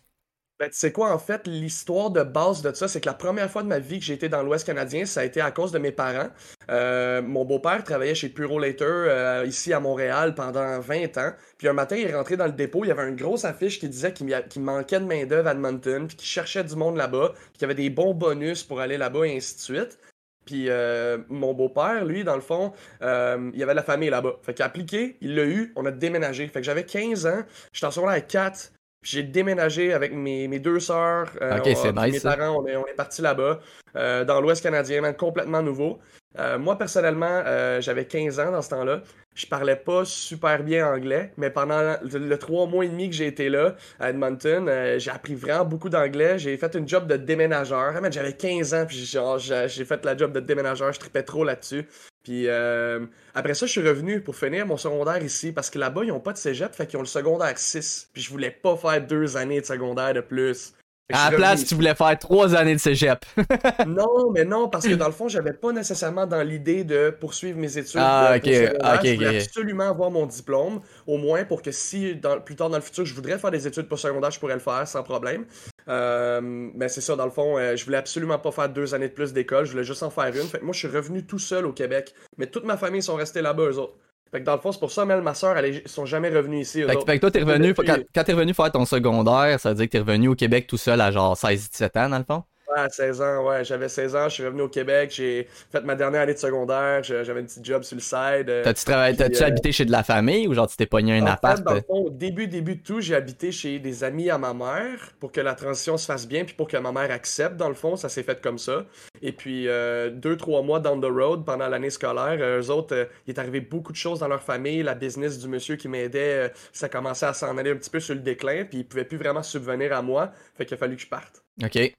Ben, 0.58 0.68
tu 0.70 0.76
sais 0.76 0.92
quoi, 0.92 1.12
en 1.12 1.18
fait, 1.18 1.46
l'histoire 1.48 2.10
de 2.10 2.22
base 2.22 2.62
de 2.62 2.72
ça, 2.72 2.86
c'est 2.86 3.00
que 3.00 3.08
la 3.08 3.14
première 3.14 3.50
fois 3.50 3.62
de 3.64 3.68
ma 3.68 3.80
vie 3.80 3.98
que 3.98 4.04
j'ai 4.04 4.14
été 4.14 4.28
dans 4.28 4.44
l'Ouest 4.44 4.64
canadien, 4.64 5.04
ça 5.06 5.20
a 5.20 5.24
été 5.24 5.40
à 5.40 5.50
cause 5.50 5.72
de 5.72 5.78
mes 5.78 5.90
parents. 5.90 6.28
Euh, 6.70 7.20
mon 7.20 7.44
beau-père 7.44 7.82
travaillait 7.82 8.14
chez 8.14 8.28
Puro 8.28 8.60
Later 8.60 8.84
euh, 8.86 9.44
ici 9.46 9.72
à 9.72 9.80
Montréal 9.80 10.36
pendant 10.36 10.78
20 10.78 11.18
ans. 11.18 11.32
Puis 11.58 11.66
un 11.66 11.72
matin, 11.72 11.96
il 11.96 12.06
est 12.06 12.14
rentré 12.14 12.36
dans 12.36 12.46
le 12.46 12.52
dépôt, 12.52 12.84
il 12.84 12.88
y 12.88 12.90
avait 12.92 13.08
une 13.08 13.16
grosse 13.16 13.44
affiche 13.44 13.80
qui 13.80 13.88
disait 13.88 14.12
qu'il 14.12 14.62
manquait 14.62 15.00
de 15.00 15.04
main-d'œuvre 15.04 15.48
à 15.48 15.52
Edmonton, 15.52 16.06
puis 16.06 16.16
qu'il 16.16 16.28
cherchait 16.28 16.62
du 16.62 16.76
monde 16.76 16.96
là-bas, 16.96 17.32
qu'il 17.54 17.62
y 17.62 17.64
avait 17.64 17.74
des 17.74 17.90
bons 17.90 18.14
bonus 18.14 18.62
pour 18.62 18.80
aller 18.80 18.98
là-bas 18.98 19.26
et 19.26 19.36
ainsi 19.36 19.56
de 19.56 19.60
suite. 19.60 19.98
Puis 20.44 20.66
euh, 20.68 21.18
mon 21.28 21.54
beau-père, 21.54 22.04
lui, 22.04 22.22
dans 22.22 22.36
le 22.36 22.40
fond, 22.40 22.72
il 23.00 23.58
y 23.58 23.62
avait 23.64 23.74
la 23.74 23.82
famille 23.82 24.10
là-bas. 24.10 24.36
Fait 24.42 24.54
qu'il 24.54 24.62
a 24.62 24.66
appliqué, 24.66 25.16
il 25.20 25.34
l'a 25.34 25.44
eu, 25.44 25.72
on 25.74 25.86
a 25.86 25.90
déménagé. 25.90 26.46
Fait 26.46 26.60
que 26.60 26.66
j'avais 26.66 26.84
15 26.84 27.26
ans, 27.26 27.42
j'étais 27.72 27.86
en 27.86 27.90
secondaire 27.90 28.24
4, 28.24 28.72
j'ai 29.02 29.22
déménagé 29.22 29.92
avec 29.92 30.12
mes, 30.12 30.48
mes 30.48 30.58
deux 30.58 30.80
sœurs. 30.80 31.28
Euh, 31.40 31.58
nice. 31.58 31.82
Mes 32.12 32.20
parents, 32.20 32.62
on 32.62 32.66
est, 32.66 32.76
on 32.76 32.86
est 32.86 32.94
partis 32.94 33.22
là-bas, 33.22 33.60
euh, 33.96 34.24
dans 34.24 34.40
l'Ouest 34.40 34.62
canadien, 34.62 35.12
complètement 35.12 35.62
nouveau. 35.62 35.98
Euh, 36.38 36.58
moi, 36.58 36.78
personnellement, 36.78 37.42
j'avais 37.80 38.06
15 38.06 38.40
ans 38.40 38.52
dans 38.52 38.62
ce 38.62 38.70
temps-là. 38.70 39.02
Je 39.34 39.46
parlais 39.46 39.76
pas 39.76 40.04
super 40.04 40.62
bien 40.62 40.86
anglais, 40.86 41.32
mais 41.36 41.50
pendant 41.50 41.96
le, 42.02 42.36
trois 42.36 42.66
mois 42.66 42.84
et 42.84 42.88
demi 42.88 43.08
que 43.08 43.16
j'ai 43.16 43.26
été 43.26 43.48
là, 43.48 43.74
à 43.98 44.10
Edmonton, 44.10 44.70
j'ai 44.98 45.10
appris 45.10 45.34
vraiment 45.34 45.64
beaucoup 45.64 45.88
d'anglais. 45.88 46.38
J'ai 46.38 46.56
fait 46.56 46.74
une 46.74 46.88
job 46.88 47.06
de 47.06 47.16
déménageur. 47.16 47.94
Ah, 47.96 48.10
j'avais 48.10 48.34
15 48.34 48.74
ans, 48.74 48.86
puis 48.86 48.96
j'ai 48.96 49.84
fait 49.84 50.04
la 50.04 50.16
job 50.16 50.32
de 50.32 50.40
déménageur. 50.40 50.92
Je 50.92 51.00
tripais 51.00 51.22
trop 51.22 51.44
là-dessus. 51.44 51.86
Puis 52.22 52.48
euh, 52.48 53.04
après 53.34 53.54
ça, 53.54 53.66
je 53.66 53.72
suis 53.72 53.86
revenu 53.86 54.20
pour 54.20 54.36
finir 54.36 54.66
mon 54.66 54.76
secondaire 54.76 55.22
ici 55.22 55.52
parce 55.52 55.70
que 55.70 55.78
là-bas, 55.78 56.04
ils 56.04 56.12
ont 56.12 56.20
pas 56.20 56.32
de 56.32 56.38
cégep, 56.38 56.74
fait 56.74 56.86
qu'ils 56.86 56.98
ont 56.98 57.02
le 57.02 57.06
secondaire 57.06 57.58
6. 57.58 58.10
Puis 58.12 58.22
je 58.22 58.30
voulais 58.30 58.50
pas 58.50 58.76
faire 58.76 59.04
deux 59.04 59.36
années 59.36 59.60
de 59.60 59.66
secondaire 59.66 60.14
de 60.14 60.20
plus. 60.20 60.74
À 61.12 61.30
la 61.30 61.36
place, 61.36 61.64
tu 61.64 61.74
voulais 61.74 61.94
faire 61.94 62.18
trois 62.18 62.54
années 62.54 62.74
de 62.74 62.80
cégep. 62.80 63.24
non, 63.86 64.30
mais 64.32 64.44
non, 64.44 64.68
parce 64.68 64.86
que 64.86 64.94
dans 64.94 65.06
le 65.06 65.12
fond, 65.12 65.28
j'avais 65.28 65.52
pas 65.52 65.72
nécessairement 65.72 66.26
dans 66.26 66.42
l'idée 66.42 66.84
de 66.84 67.10
poursuivre 67.10 67.58
mes 67.58 67.78
études. 67.78 68.00
Ah, 68.02 68.34
ok, 68.36 68.42
ok, 68.44 69.04
Je 69.04 69.14
voulais 69.14 69.42
absolument 69.42 69.88
avoir 69.88 70.10
mon 70.10 70.26
diplôme, 70.26 70.80
au 71.06 71.18
moins 71.18 71.44
pour 71.44 71.62
que 71.62 71.70
si 71.70 72.16
dans, 72.16 72.40
plus 72.40 72.56
tard 72.56 72.68
dans 72.68 72.76
le 72.76 72.82
futur, 72.82 73.04
je 73.04 73.14
voudrais 73.14 73.38
faire 73.38 73.50
des 73.50 73.66
études 73.66 73.88
secondaire, 73.96 74.30
je 74.30 74.40
pourrais 74.40 74.54
le 74.54 74.60
faire 74.60 74.86
sans 74.86 75.02
problème. 75.02 75.44
Euh, 75.88 76.40
mais 76.42 76.88
c'est 76.88 77.00
ça, 77.00 77.16
dans 77.16 77.24
le 77.24 77.30
fond, 77.30 77.58
euh, 77.58 77.76
je 77.76 77.84
voulais 77.84 77.96
absolument 77.96 78.38
pas 78.38 78.52
faire 78.52 78.68
deux 78.68 78.94
années 78.94 79.08
de 79.08 79.14
plus 79.14 79.32
d'école, 79.32 79.64
je 79.64 79.72
voulais 79.72 79.84
juste 79.84 80.02
en 80.02 80.10
faire 80.10 80.26
une. 80.26 80.46
Fait 80.48 80.58
que 80.58 80.64
moi, 80.64 80.72
je 80.72 80.78
suis 80.78 80.88
revenu 80.88 81.24
tout 81.24 81.38
seul 81.38 81.66
au 81.66 81.72
Québec, 81.72 82.14
mais 82.38 82.46
toute 82.46 82.64
ma 82.64 82.76
famille 82.76 83.02
sont 83.02 83.16
restés 83.16 83.42
là-bas, 83.42 83.64
eux 83.64 83.78
autres. 83.78 83.94
Fait 84.32 84.40
que 84.40 84.46
dans 84.46 84.54
le 84.54 84.60
fond, 84.60 84.72
c'est 84.72 84.80
pour 84.80 84.90
ça, 84.90 85.04
Mel, 85.04 85.20
ma 85.20 85.34
soeur, 85.34 85.62
ils 85.62 85.86
sont 85.86 86.06
jamais 86.06 86.30
revenus 86.30 86.66
ici. 86.66 86.82
Fait, 86.82 86.96
que 86.96 87.18
toi, 87.18 87.30
t'es 87.30 87.42
revenu, 87.42 87.74
quand, 87.74 88.24
t'es 88.24 88.32
revenu 88.32 88.54
faire 88.54 88.72
ton 88.72 88.86
secondaire, 88.86 89.60
ça 89.60 89.68
veut 89.68 89.74
dire 89.74 89.84
que 89.86 89.90
t'es 89.90 89.98
revenu 89.98 90.28
au 90.28 90.34
Québec 90.34 90.66
tout 90.66 90.78
seul 90.78 91.02
à 91.02 91.10
genre 91.10 91.36
16-17 91.36 91.98
ans, 91.98 92.08
dans 92.08 92.18
le 92.18 92.24
fond? 92.24 92.42
Ouais, 92.68 92.88
16 92.88 93.20
ans, 93.20 93.44
ouais. 93.46 93.64
J'avais 93.64 93.88
16 93.88 94.16
ans, 94.16 94.28
je 94.28 94.34
suis 94.34 94.44
revenu 94.44 94.62
au 94.62 94.68
Québec, 94.68 95.12
j'ai 95.14 95.48
fait 95.70 95.82
ma 95.82 95.94
dernière 95.94 96.22
année 96.22 96.34
de 96.34 96.38
secondaire, 96.38 97.02
j'avais 97.02 97.40
un 97.40 97.44
petit 97.44 97.60
job 97.62 97.82
sur 97.82 97.96
le 97.96 98.00
side. 98.00 98.48
Euh, 98.48 98.62
t'as-tu 98.62 98.84
travaillé, 98.84 99.16
t'as-tu 99.16 99.42
euh, 99.42 99.46
habité 99.46 99.72
chez 99.72 99.84
de 99.84 99.90
la 99.90 100.02
famille 100.02 100.46
ou 100.48 100.54
genre 100.54 100.68
tu 100.68 100.76
t'es 100.76 100.86
pogné 100.86 101.18
un 101.18 101.26
appart? 101.26 101.58
Fait, 101.58 101.64
dans 101.64 101.74
le 101.74 101.82
fond, 101.82 102.04
au 102.06 102.10
début, 102.10 102.46
début 102.46 102.76
de 102.76 102.82
tout, 102.82 103.00
j'ai 103.00 103.14
habité 103.14 103.52
chez 103.52 103.78
des 103.78 104.04
amis 104.04 104.30
à 104.30 104.38
ma 104.38 104.54
mère 104.54 105.12
pour 105.20 105.32
que 105.32 105.40
la 105.40 105.54
transition 105.54 105.96
se 105.96 106.06
fasse 106.06 106.26
bien, 106.26 106.44
puis 106.44 106.54
pour 106.54 106.68
que 106.68 106.76
ma 106.76 106.92
mère 106.92 107.10
accepte, 107.10 107.56
dans 107.56 107.68
le 107.68 107.74
fond, 107.74 107.96
ça 107.96 108.08
s'est 108.08 108.22
fait 108.22 108.40
comme 108.40 108.58
ça. 108.58 108.86
Et 109.20 109.32
puis, 109.32 109.68
euh, 109.68 110.10
deux, 110.10 110.36
trois 110.36 110.62
mois 110.62 110.80
down 110.80 111.00
the 111.00 111.12
road, 111.12 111.44
pendant 111.44 111.68
l'année 111.68 111.90
scolaire, 111.90 112.38
eux 112.40 112.70
autres, 112.70 113.08
il 113.26 113.34
est 113.34 113.38
arrivé 113.38 113.60
beaucoup 113.60 113.92
de 113.92 113.96
choses 113.96 114.20
dans 114.20 114.28
leur 114.28 114.42
famille, 114.42 114.82
la 114.82 114.94
business 114.94 115.38
du 115.38 115.48
monsieur 115.48 115.76
qui 115.76 115.88
m'aidait, 115.88 116.52
ça 116.72 116.88
commençait 116.88 117.26
à 117.26 117.34
s'en 117.34 117.56
aller 117.58 117.70
un 117.70 117.76
petit 117.76 117.90
peu 117.90 118.00
sur 118.00 118.14
le 118.14 118.20
déclin, 118.20 118.64
puis 118.64 118.78
il 118.78 118.84
pouvait 118.84 119.04
plus 119.04 119.18
vraiment 119.18 119.42
subvenir 119.42 119.92
à 119.92 120.02
moi, 120.02 120.32
fait 120.54 120.64
qu'il 120.64 120.74
a 120.74 120.78
fallu 120.78 120.96
que 120.96 121.02
je 121.02 121.08
parte. 121.08 121.42
OK. 121.62 121.92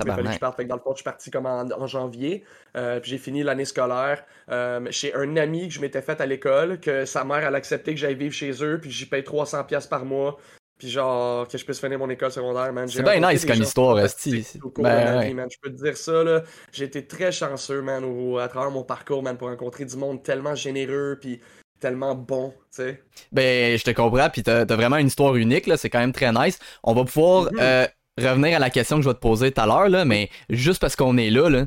Il 0.00 0.10
fallait 0.10 0.22
que 0.22 0.32
je 0.32 0.38
parte. 0.38 0.60
dans 0.62 0.76
le 0.76 0.80
fond, 0.80 0.90
je 0.92 0.96
suis 0.96 1.04
parti 1.04 1.30
comme 1.30 1.46
en, 1.46 1.86
janvier. 1.86 2.44
Euh, 2.76 3.00
puis 3.00 3.10
j'ai 3.10 3.18
fini 3.18 3.42
l'année 3.42 3.64
scolaire 3.64 4.24
euh, 4.50 4.86
chez 4.90 5.14
un 5.14 5.36
ami 5.36 5.68
que 5.68 5.74
je 5.74 5.80
m'étais 5.80 6.02
fait 6.02 6.20
à 6.20 6.26
l'école, 6.26 6.80
que 6.80 7.04
sa 7.04 7.24
mère, 7.24 7.38
elle 7.38 7.54
a 7.54 7.58
accepté 7.58 7.92
que 7.94 8.00
j'aille 8.00 8.14
vivre 8.14 8.34
chez 8.34 8.52
eux, 8.64 8.78
puis 8.80 8.90
j'y 8.90 9.06
paye 9.06 9.22
300$ 9.22 9.88
par 9.88 10.04
mois. 10.04 10.38
Puis 10.78 10.90
genre, 10.90 11.46
que 11.46 11.56
je 11.58 11.64
puisse 11.64 11.78
finir 11.78 11.98
mon 11.98 12.10
école 12.10 12.32
secondaire, 12.32 12.72
man. 12.72 12.88
C'est 12.88 13.02
bien 13.02 13.20
nice 13.30 13.44
comme 13.44 13.62
histoire, 13.62 14.00
Esti. 14.00 14.46
Ben, 14.78 15.48
Je 15.48 15.56
peux 15.62 15.70
te 15.70 15.80
dire 15.82 15.96
ça, 15.96 16.24
là. 16.24 16.42
J'ai 16.72 16.86
été 16.86 17.06
très 17.06 17.30
chanceux, 17.30 17.82
man, 17.82 18.02
à 18.40 18.48
travers 18.48 18.70
mon 18.70 18.82
parcours, 18.82 19.22
man, 19.22 19.36
pour 19.36 19.48
rencontrer 19.48 19.84
du 19.84 19.96
monde 19.96 20.22
tellement 20.22 20.54
généreux, 20.54 21.18
puis 21.20 21.40
tellement 21.78 22.14
bon, 22.14 22.50
tu 22.74 22.82
sais. 22.82 23.02
Ben, 23.30 23.76
je 23.76 23.84
te 23.84 23.90
comprends, 23.90 24.30
puis 24.30 24.42
t'as 24.42 24.62
as 24.62 24.76
vraiment 24.76 24.96
une 24.96 25.08
histoire 25.08 25.36
unique, 25.36 25.66
là. 25.66 25.76
C'est 25.76 25.90
quand 25.90 26.00
même 26.00 26.12
très 26.12 26.32
nice. 26.32 26.58
On 26.82 26.94
va 26.94 27.04
pouvoir... 27.04 27.44
Mm-hmm. 27.52 27.60
euh, 27.60 27.86
revenir 28.18 28.56
à 28.56 28.58
la 28.58 28.70
question 28.70 28.96
que 28.96 29.02
je 29.02 29.08
vais 29.08 29.14
te 29.14 29.20
poser 29.20 29.52
tout 29.52 29.60
à 29.60 29.66
l'heure, 29.66 29.88
là, 29.88 30.04
mais 30.04 30.30
juste 30.50 30.80
parce 30.80 30.96
qu'on 30.96 31.16
est 31.16 31.30
là, 31.30 31.48
là 31.48 31.66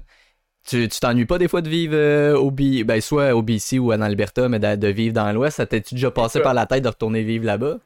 tu 0.65 0.89
t'ennuies 0.89 1.25
pas 1.25 1.37
des 1.37 1.47
fois 1.47 1.61
de 1.61 1.69
vivre 1.69 1.95
euh, 1.95 2.35
au 2.35 2.51
B... 2.51 2.83
ben, 2.83 2.99
soit 2.99 3.35
au 3.35 3.41
BC 3.41 3.77
ou 3.79 3.93
en 3.93 4.01
Alberta, 4.01 4.49
mais 4.49 4.59
de, 4.59 4.87
vivre 4.87 5.13
dans 5.13 5.31
l'Ouest? 5.31 5.57
Ça 5.57 5.65
t'es-tu 5.65 5.95
déjà 5.95 6.11
passé 6.11 6.41
par 6.41 6.53
la 6.53 6.65
tête 6.65 6.83
de 6.83 6.89
retourner 6.89 7.23
vivre 7.23 7.45
là-bas? 7.45 7.79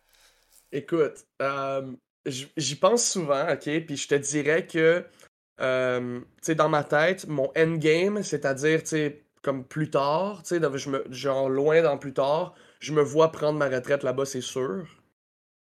Écoute, 0.72 1.26
euh, 1.42 1.92
j'y 2.26 2.76
pense 2.76 3.06
souvent, 3.06 3.52
ok? 3.52 3.86
Puis 3.86 3.98
je 3.98 4.08
te 4.08 4.16
dirais 4.16 4.66
que, 4.66 5.04
euh, 5.60 6.20
tu 6.20 6.26
sais, 6.42 6.56
dans 6.56 6.70
ma 6.70 6.84
tête, 6.84 7.28
mon 7.28 7.52
endgame, 7.58 8.24
c'est-à-dire, 8.24 8.82
tu 8.82 8.90
sais, 8.90 9.24
comme 9.42 9.66
plus 9.66 9.90
tard, 9.90 10.44
tu 10.44 10.60
sais, 10.60 10.92
genre 11.10 11.50
loin 11.50 11.82
dans 11.82 11.98
plus 11.98 12.14
tard, 12.14 12.56
je 12.80 12.94
me 12.94 13.02
vois 13.02 13.32
prendre 13.32 13.60
ma 13.60 13.68
retraite 13.68 14.04
là-bas, 14.04 14.26
c'est 14.26 14.42
sûr. 14.42 14.86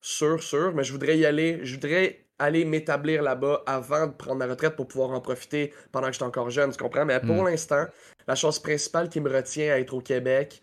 Sûr, 0.02 0.44
sûr, 0.44 0.74
mais 0.76 0.84
je 0.84 0.92
voudrais 0.92 1.18
y 1.18 1.26
aller, 1.26 1.62
je 1.64 1.74
voudrais 1.76 2.27
aller 2.40 2.66
m'établir 2.66 3.24
là-bas 3.24 3.64
avant 3.66 4.08
de 4.08 4.12
prendre 4.12 4.38
ma 4.38 4.48
retraite 4.48 4.76
pour 4.76 4.88
pouvoir 4.88 5.12
en 5.12 5.22
profiter 5.22 5.74
pendant 5.92 6.08
que 6.08 6.14
j'étais 6.14 6.26
encore 6.26 6.50
jeune, 6.50 6.72
tu 6.72 6.78
comprends? 6.78 7.06
Mais 7.06 7.20
pour 7.20 7.44
hmm. 7.44 7.48
l'instant, 7.48 7.86
la 8.28 8.36
chose 8.36 8.60
principale 8.60 9.10
qui 9.10 9.20
me 9.20 9.30
retient 9.30 9.74
à 9.74 9.80
être 9.80 9.94
au 9.94 10.02
Québec, 10.02 10.62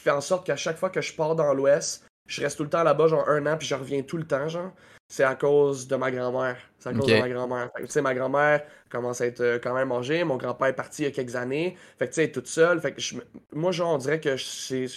fait 0.00 0.10
en 0.10 0.20
sorte 0.20 0.46
qu'à 0.46 0.56
chaque 0.56 0.76
fois 0.76 0.90
que 0.90 1.00
je 1.00 1.14
pars 1.14 1.34
dans 1.34 1.52
l'Ouest, 1.54 2.06
je 2.26 2.42
reste 2.42 2.56
tout 2.56 2.64
le 2.64 2.70
temps 2.70 2.82
là-bas, 2.82 3.08
genre 3.08 3.28
un 3.28 3.46
an, 3.46 3.56
puis 3.56 3.66
je 3.66 3.74
reviens 3.74 4.02
tout 4.02 4.16
le 4.16 4.26
temps, 4.26 4.48
genre, 4.48 4.72
c'est 5.08 5.22
à 5.22 5.36
cause 5.36 5.86
de 5.86 5.96
ma 5.96 6.10
grand-mère. 6.10 6.58
C'est 6.78 6.88
à 6.88 6.92
cause 6.92 7.06
de 7.06 7.18
ma 7.18 7.28
grand-mère. 7.28 7.70
Tu 7.78 7.86
sais, 7.88 8.02
ma 8.02 8.14
grand-mère 8.14 8.64
commence 8.90 9.20
à 9.20 9.26
être 9.26 9.40
euh, 9.40 9.58
quand 9.62 9.74
même 9.74 9.92
âgée. 9.92 10.24
Mon 10.24 10.36
grand-père 10.36 10.68
est 10.68 10.72
parti 10.72 11.02
il 11.02 11.04
y 11.06 11.08
a 11.08 11.10
quelques 11.12 11.36
années. 11.36 11.76
Fait 11.98 12.08
que, 12.08 12.14
tu 12.14 12.22
sais, 12.22 12.30
toute 12.30 12.48
seule. 12.48 12.80
Fait 12.80 12.92
que 12.92 13.00
moi, 13.52 13.70
genre, 13.70 13.94
on 13.94 13.98
dirait 13.98 14.20
que 14.20 14.36
c'est 14.36 14.88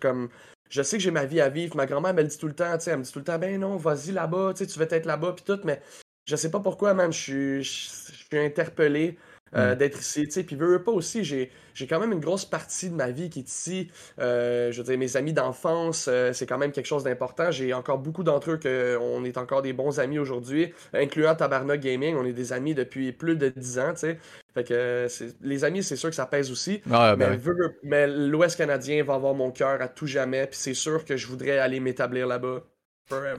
comme. 0.00 0.30
Je 0.70 0.82
sais 0.82 0.98
que 0.98 1.02
j'ai 1.02 1.10
ma 1.10 1.24
vie 1.24 1.40
à 1.40 1.48
vivre. 1.48 1.76
Ma 1.76 1.86
grand-mère 1.86 2.14
me 2.14 2.22
dit 2.22 2.38
tout 2.38 2.48
le 2.48 2.54
temps, 2.54 2.76
tu 2.78 2.84
sais, 2.84 2.90
elle 2.90 2.98
me 2.98 3.04
dit 3.04 3.12
tout 3.12 3.18
le 3.18 3.24
temps, 3.24 3.38
ben 3.38 3.58
non, 3.58 3.76
vas-y 3.76 4.12
là-bas, 4.12 4.54
tu 4.56 4.66
sais, 4.66 4.78
veux 4.78 4.92
être 4.92 5.06
là-bas, 5.06 5.34
puis 5.34 5.44
tout, 5.44 5.60
mais 5.64 5.80
je 6.26 6.36
sais 6.36 6.50
pas 6.50 6.60
pourquoi, 6.60 6.94
même, 6.94 7.12
je 7.12 7.60
suis 7.62 8.38
interpellé 8.38 9.18
euh, 9.54 9.74
mm. 9.74 9.78
d'être 9.78 10.00
ici. 10.00 10.24
Tu 10.24 10.30
sais, 10.30 10.42
puis 10.44 10.56
veux, 10.56 10.82
pas 10.82 10.92
aussi, 10.92 11.24
j'ai, 11.24 11.50
j'ai 11.74 11.86
quand 11.86 12.00
même 12.00 12.12
une 12.12 12.20
grosse 12.20 12.44
partie 12.44 12.90
de 12.90 12.94
ma 12.94 13.10
vie 13.10 13.30
qui 13.30 13.40
est 13.40 13.48
ici. 13.48 13.90
Euh, 14.18 14.72
je 14.72 14.78
veux 14.78 14.84
dire, 14.84 14.98
mes 14.98 15.16
amis 15.16 15.32
d'enfance, 15.32 16.06
euh, 16.08 16.32
c'est 16.32 16.46
quand 16.46 16.58
même 16.58 16.72
quelque 16.72 16.86
chose 16.86 17.04
d'important. 17.04 17.50
J'ai 17.50 17.72
encore 17.72 17.98
beaucoup 17.98 18.22
d'entre 18.22 18.52
eux 18.52 18.58
qu'on 18.58 19.24
est 19.24 19.38
encore 19.38 19.62
des 19.62 19.72
bons 19.72 20.00
amis 20.00 20.18
aujourd'hui, 20.18 20.72
incluant 20.92 21.34
Tabarnak 21.34 21.80
Gaming. 21.80 22.16
On 22.16 22.24
est 22.24 22.32
des 22.32 22.52
amis 22.52 22.74
depuis 22.74 23.12
plus 23.12 23.36
de 23.36 23.48
10 23.48 23.78
ans, 23.78 23.92
tu 23.92 24.00
sais. 24.00 24.18
Fait 24.54 24.64
que 24.64 25.06
les 25.42 25.64
amis, 25.64 25.82
c'est 25.82 25.96
sûr 25.96 26.08
que 26.08 26.16
ça 26.16 26.26
pèse 26.26 26.50
aussi. 26.50 26.80
Ben 26.86 27.16
mais, 27.16 27.38
mais 27.82 28.06
l'Ouest 28.06 28.56
canadien 28.56 29.04
va 29.04 29.14
avoir 29.14 29.34
mon 29.34 29.50
cœur 29.50 29.80
à 29.80 29.88
tout 29.88 30.06
jamais. 30.06 30.46
Puis 30.46 30.58
c'est 30.58 30.74
sûr 30.74 31.04
que 31.04 31.16
je 31.16 31.26
voudrais 31.26 31.58
aller 31.58 31.80
m'établir 31.80 32.26
là-bas. 32.26 32.64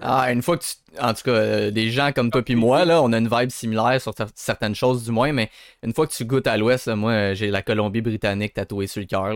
Ah, 0.02 0.32
une 0.32 0.42
fois 0.42 0.58
que 0.58 0.64
tu. 0.64 0.74
En 1.00 1.14
tout 1.14 1.22
cas, 1.24 1.32
euh, 1.32 1.72
des 1.72 1.92
gens 1.92 2.12
comme 2.12 2.32
toi 2.32 2.42
puis 2.42 2.56
moi, 2.56 2.84
là, 2.84 3.02
on 3.04 3.14
a 3.14 3.18
une 3.20 3.30
vibe 3.30 3.52
similaire 3.52 4.02
sur 4.02 4.14
certaines 4.34 4.74
choses 4.74 5.06
du 5.06 5.12
moins, 5.12 5.32
mais 5.32 5.52
une 5.84 5.94
fois 5.94 6.08
que 6.08 6.14
tu 6.14 6.26
goûtes 6.26 6.48
à 6.48 6.58
l'ouest, 6.58 6.88
moi, 6.88 7.36
j'ai 7.36 7.52
la 7.52 7.62
Colombie-Britannique 7.62 8.56
tatouée 8.56 8.88
sur 8.88 9.00
le 9.00 9.06
cœur. 9.06 9.36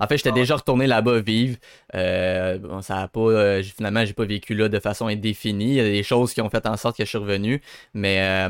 En 0.00 0.06
fait, 0.06 0.16
j'étais 0.16 0.30
ah 0.30 0.32
déjà 0.32 0.56
retourné 0.56 0.86
là-bas 0.86 1.20
vivre. 1.20 1.56
Euh, 1.94 2.58
bon, 2.58 2.82
ça 2.82 3.02
a 3.02 3.08
pas. 3.08 3.20
Euh, 3.20 3.62
finalement, 3.62 4.04
j'ai 4.04 4.12
pas 4.12 4.24
vécu 4.24 4.54
là 4.54 4.68
de 4.68 4.78
façon 4.80 5.06
indéfinie. 5.06 5.68
Il 5.70 5.74
y 5.74 5.80
a 5.80 5.84
des 5.84 6.02
choses 6.02 6.34
qui 6.34 6.40
ont 6.40 6.50
fait 6.50 6.66
en 6.66 6.76
sorte 6.76 6.96
que 6.96 7.04
je 7.04 7.08
suis 7.08 7.18
revenu. 7.18 7.62
Mais 7.94 8.48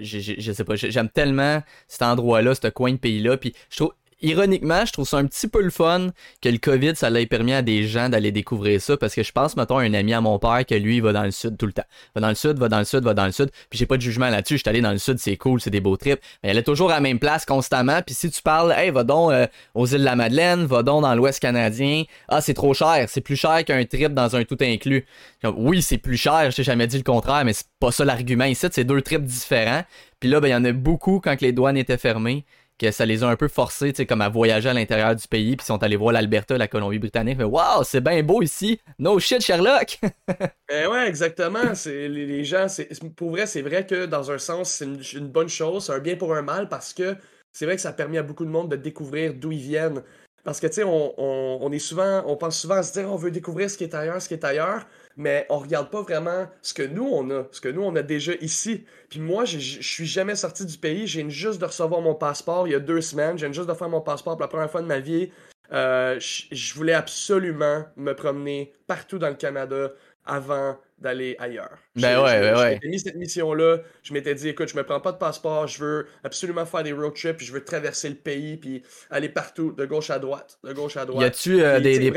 je, 0.00 0.34
je 0.38 0.52
sais 0.52 0.64
pas, 0.64 0.76
j'aime 0.76 1.08
tellement 1.08 1.62
cet 1.88 2.02
endroit-là, 2.02 2.54
ce 2.54 2.68
coin 2.68 2.92
de 2.92 2.98
pays-là. 2.98 3.36
Puis 3.36 3.52
je 3.70 3.76
trouve 3.76 3.92
ironiquement, 4.22 4.84
je 4.86 4.92
trouve 4.92 5.06
ça 5.06 5.18
un 5.18 5.26
petit 5.26 5.48
peu 5.48 5.60
le 5.60 5.70
fun 5.70 6.08
que 6.40 6.48
le 6.48 6.58
COVID, 6.58 6.96
ça 6.96 7.10
l'ait 7.10 7.26
permis 7.26 7.52
à 7.52 7.62
des 7.62 7.86
gens 7.86 8.08
d'aller 8.08 8.32
découvrir 8.32 8.80
ça 8.80 8.96
parce 8.96 9.14
que 9.14 9.22
je 9.22 9.32
pense, 9.32 9.56
mettons, 9.56 9.78
un 9.78 9.92
ami 9.94 10.14
à 10.14 10.20
mon 10.20 10.38
père 10.38 10.64
que 10.66 10.74
lui, 10.74 10.96
il 10.96 11.02
va 11.02 11.12
dans 11.12 11.24
le 11.24 11.30
sud 11.30 11.56
tout 11.56 11.66
le 11.66 11.72
temps. 11.72 11.84
Va 12.14 12.20
dans 12.20 12.28
le 12.28 12.34
sud, 12.34 12.58
va 12.58 12.68
dans 12.68 12.78
le 12.78 12.84
sud, 12.84 13.04
va 13.04 13.14
dans 13.14 13.26
le 13.26 13.32
sud. 13.32 13.50
Puis 13.70 13.78
j'ai 13.78 13.86
pas 13.86 13.96
de 13.96 14.02
jugement 14.02 14.28
là-dessus. 14.28 14.54
Je 14.54 14.62
suis 14.62 14.68
allé 14.70 14.80
dans 14.80 14.92
le 14.92 14.98
sud, 14.98 15.18
c'est 15.18 15.36
cool, 15.36 15.60
c'est 15.60 15.70
des 15.70 15.80
beaux 15.80 15.96
trips. 15.96 16.20
Mais 16.42 16.50
elle 16.50 16.58
est 16.58 16.62
toujours 16.62 16.90
à 16.90 16.94
la 16.94 17.00
même 17.00 17.18
place 17.18 17.44
constamment. 17.44 18.00
Puis 18.02 18.14
si 18.14 18.30
tu 18.30 18.40
parles, 18.42 18.72
hey, 18.72 18.90
va 18.90 19.04
donc 19.04 19.32
euh, 19.32 19.46
aux 19.74 19.86
îles 19.86 20.00
de 20.00 20.04
la 20.04 20.16
Madeleine, 20.16 20.64
va 20.64 20.82
donc 20.82 21.02
dans 21.02 21.14
l'Ouest 21.14 21.40
canadien. 21.40 22.04
Ah, 22.28 22.40
c'est 22.40 22.54
trop 22.54 22.74
cher. 22.74 23.06
C'est 23.08 23.20
plus 23.20 23.36
cher 23.36 23.64
qu'un 23.64 23.84
trip 23.84 24.14
dans 24.14 24.34
un 24.36 24.44
tout 24.44 24.58
inclus. 24.60 25.06
oui, 25.44 25.82
c'est 25.82 25.98
plus 25.98 26.16
cher. 26.16 26.50
Je 26.50 26.56
t'ai 26.56 26.64
jamais 26.64 26.86
dit 26.86 26.96
le 26.96 27.04
contraire, 27.04 27.44
mais 27.44 27.52
c'est 27.52 27.66
pas 27.80 27.92
ça 27.92 28.04
l'argument 28.04 28.44
ici. 28.44 28.66
C'est 28.70 28.84
deux 28.84 29.02
trips 29.02 29.24
différents. 29.24 29.82
Puis 30.20 30.30
là, 30.30 30.40
ben, 30.40 30.48
il 30.48 30.52
y 30.52 30.54
en 30.54 30.64
a 30.64 30.72
beaucoup 30.72 31.20
quand 31.20 31.40
les 31.42 31.52
douanes 31.52 31.76
étaient 31.76 31.98
fermées 31.98 32.44
que 32.78 32.90
ça 32.90 33.06
les 33.06 33.22
a 33.24 33.28
un 33.28 33.36
peu 33.36 33.48
forcés, 33.48 33.92
tu 33.92 33.98
sais, 33.98 34.06
comme 34.06 34.20
à 34.20 34.28
voyager 34.28 34.68
à 34.68 34.74
l'intérieur 34.74 35.14
du 35.14 35.26
pays, 35.26 35.56
puis 35.56 35.64
ils 35.64 35.66
sont 35.66 35.82
allés 35.82 35.96
voir 35.96 36.12
l'Alberta, 36.12 36.58
la 36.58 36.68
Colombie-Britannique, 36.68 37.38
mais 37.38 37.44
waouh, 37.44 37.84
c'est 37.84 38.00
bien 38.00 38.22
beau 38.22 38.42
ici, 38.42 38.80
no 38.98 39.18
shit 39.18 39.40
Sherlock. 39.40 39.98
ben 40.68 40.88
ouais, 40.88 41.08
exactement. 41.08 41.72
Les, 41.86 42.44
gens, 42.44 42.68
c'est 42.68 42.88
pour 43.14 43.30
vrai, 43.30 43.46
c'est 43.46 43.62
vrai 43.62 43.86
que 43.86 44.06
dans 44.06 44.30
un 44.30 44.38
sens, 44.38 44.70
c'est 44.70 45.14
une, 45.14 45.28
bonne 45.28 45.48
chose, 45.48 45.86
c'est 45.86 45.92
un 45.92 46.00
bien 46.00 46.16
pour 46.16 46.34
un 46.34 46.42
mal 46.42 46.68
parce 46.68 46.92
que 46.92 47.16
c'est 47.52 47.64
vrai 47.64 47.76
que 47.76 47.82
ça 47.82 47.90
a 47.90 47.92
permis 47.92 48.18
à 48.18 48.22
beaucoup 48.22 48.44
de 48.44 48.50
monde 48.50 48.70
de 48.70 48.76
découvrir 48.76 49.32
d'où 49.32 49.52
ils 49.52 49.58
viennent. 49.58 50.02
Parce 50.44 50.60
que 50.60 50.66
tu 50.66 50.74
sais, 50.74 50.84
on, 50.84 51.72
est 51.72 51.78
souvent, 51.78 52.22
on 52.26 52.36
pense 52.36 52.60
souvent 52.60 52.76
à 52.76 52.82
se 52.82 52.92
dire, 52.92 53.10
on 53.10 53.16
veut 53.16 53.32
découvrir 53.32 53.68
ce 53.68 53.76
qui 53.76 53.84
est 53.84 53.94
ailleurs, 53.94 54.22
ce 54.22 54.28
qui 54.28 54.34
est 54.34 54.44
ailleurs 54.44 54.86
mais 55.16 55.46
on 55.48 55.58
regarde 55.58 55.90
pas 55.90 56.02
vraiment 56.02 56.46
ce 56.62 56.74
que 56.74 56.82
nous 56.82 57.06
on 57.06 57.30
a, 57.30 57.46
ce 57.50 57.60
que 57.60 57.68
nous 57.68 57.82
on 57.82 57.94
a 57.96 58.02
déjà 58.02 58.32
ici. 58.40 58.84
Puis 59.08 59.20
moi, 59.20 59.44
je 59.44 59.58
suis 59.58 60.06
jamais 60.06 60.36
sorti 60.36 60.66
du 60.66 60.78
pays, 60.78 61.06
j'ai 61.06 61.28
juste 61.30 61.60
de 61.60 61.64
recevoir 61.64 62.00
mon 62.00 62.14
passeport 62.14 62.68
il 62.68 62.72
y 62.72 62.74
a 62.74 62.80
deux 62.80 63.00
semaines, 63.00 63.38
j'ai 63.38 63.52
juste 63.52 63.68
de 63.68 63.74
faire 63.74 63.88
mon 63.88 64.00
passeport 64.00 64.34
pour 64.34 64.42
la 64.42 64.48
première 64.48 64.70
fois 64.70 64.82
de 64.82 64.86
ma 64.86 65.00
vie. 65.00 65.30
Euh, 65.72 66.18
je 66.20 66.74
voulais 66.74 66.92
absolument 66.92 67.84
me 67.96 68.12
promener 68.12 68.72
partout 68.86 69.18
dans 69.18 69.28
le 69.28 69.34
Canada 69.34 69.92
avant 70.24 70.76
d'aller 70.98 71.36
ailleurs. 71.38 71.78
Ben 71.94 72.22
ouais, 72.22 72.40
ben 72.40 72.56
ouais. 72.58 72.78
J'ai 72.82 72.88
mis 72.88 72.98
cette 72.98 73.16
mission-là, 73.16 73.78
je 74.02 74.12
m'étais 74.12 74.34
dit, 74.34 74.48
écoute, 74.48 74.68
je 74.68 74.76
me 74.76 74.82
prends 74.82 75.00
pas 75.00 75.12
de 75.12 75.18
passeport, 75.18 75.66
je 75.66 75.84
veux 75.84 76.06
absolument 76.24 76.64
faire 76.64 76.82
des 76.82 76.92
road 76.92 77.14
trips, 77.14 77.42
je 77.42 77.52
veux 77.52 77.64
traverser 77.64 78.08
le 78.08 78.14
pays, 78.14 78.56
puis 78.56 78.82
aller 79.10 79.28
partout, 79.28 79.72
de 79.72 79.84
gauche 79.84 80.10
à 80.10 80.18
droite, 80.18 80.58
de 80.64 80.72
gauche 80.72 80.96
à 80.96 81.04
droite. 81.04 81.22
Y 81.22 81.26
a-tu 81.26 81.62
euh, 81.62 81.80
des, 81.80 81.98
des, 81.98 82.10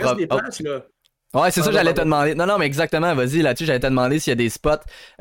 Ouais, 1.34 1.52
c'est 1.52 1.62
ça, 1.62 1.72
j'allais 1.72 1.94
te 1.94 2.02
demander. 2.02 2.34
Non, 2.34 2.48
non, 2.48 2.58
mais 2.58 2.66
exactement, 2.66 3.14
vas-y, 3.14 3.44
là-dessus, 3.44 3.66
j'allais 3.66 3.80
te 3.80 3.86
demander 3.86 4.20
s'il 4.20 4.32
y 4.32 4.34
a 4.34 4.36
des 4.36 4.50
spots 4.50 4.72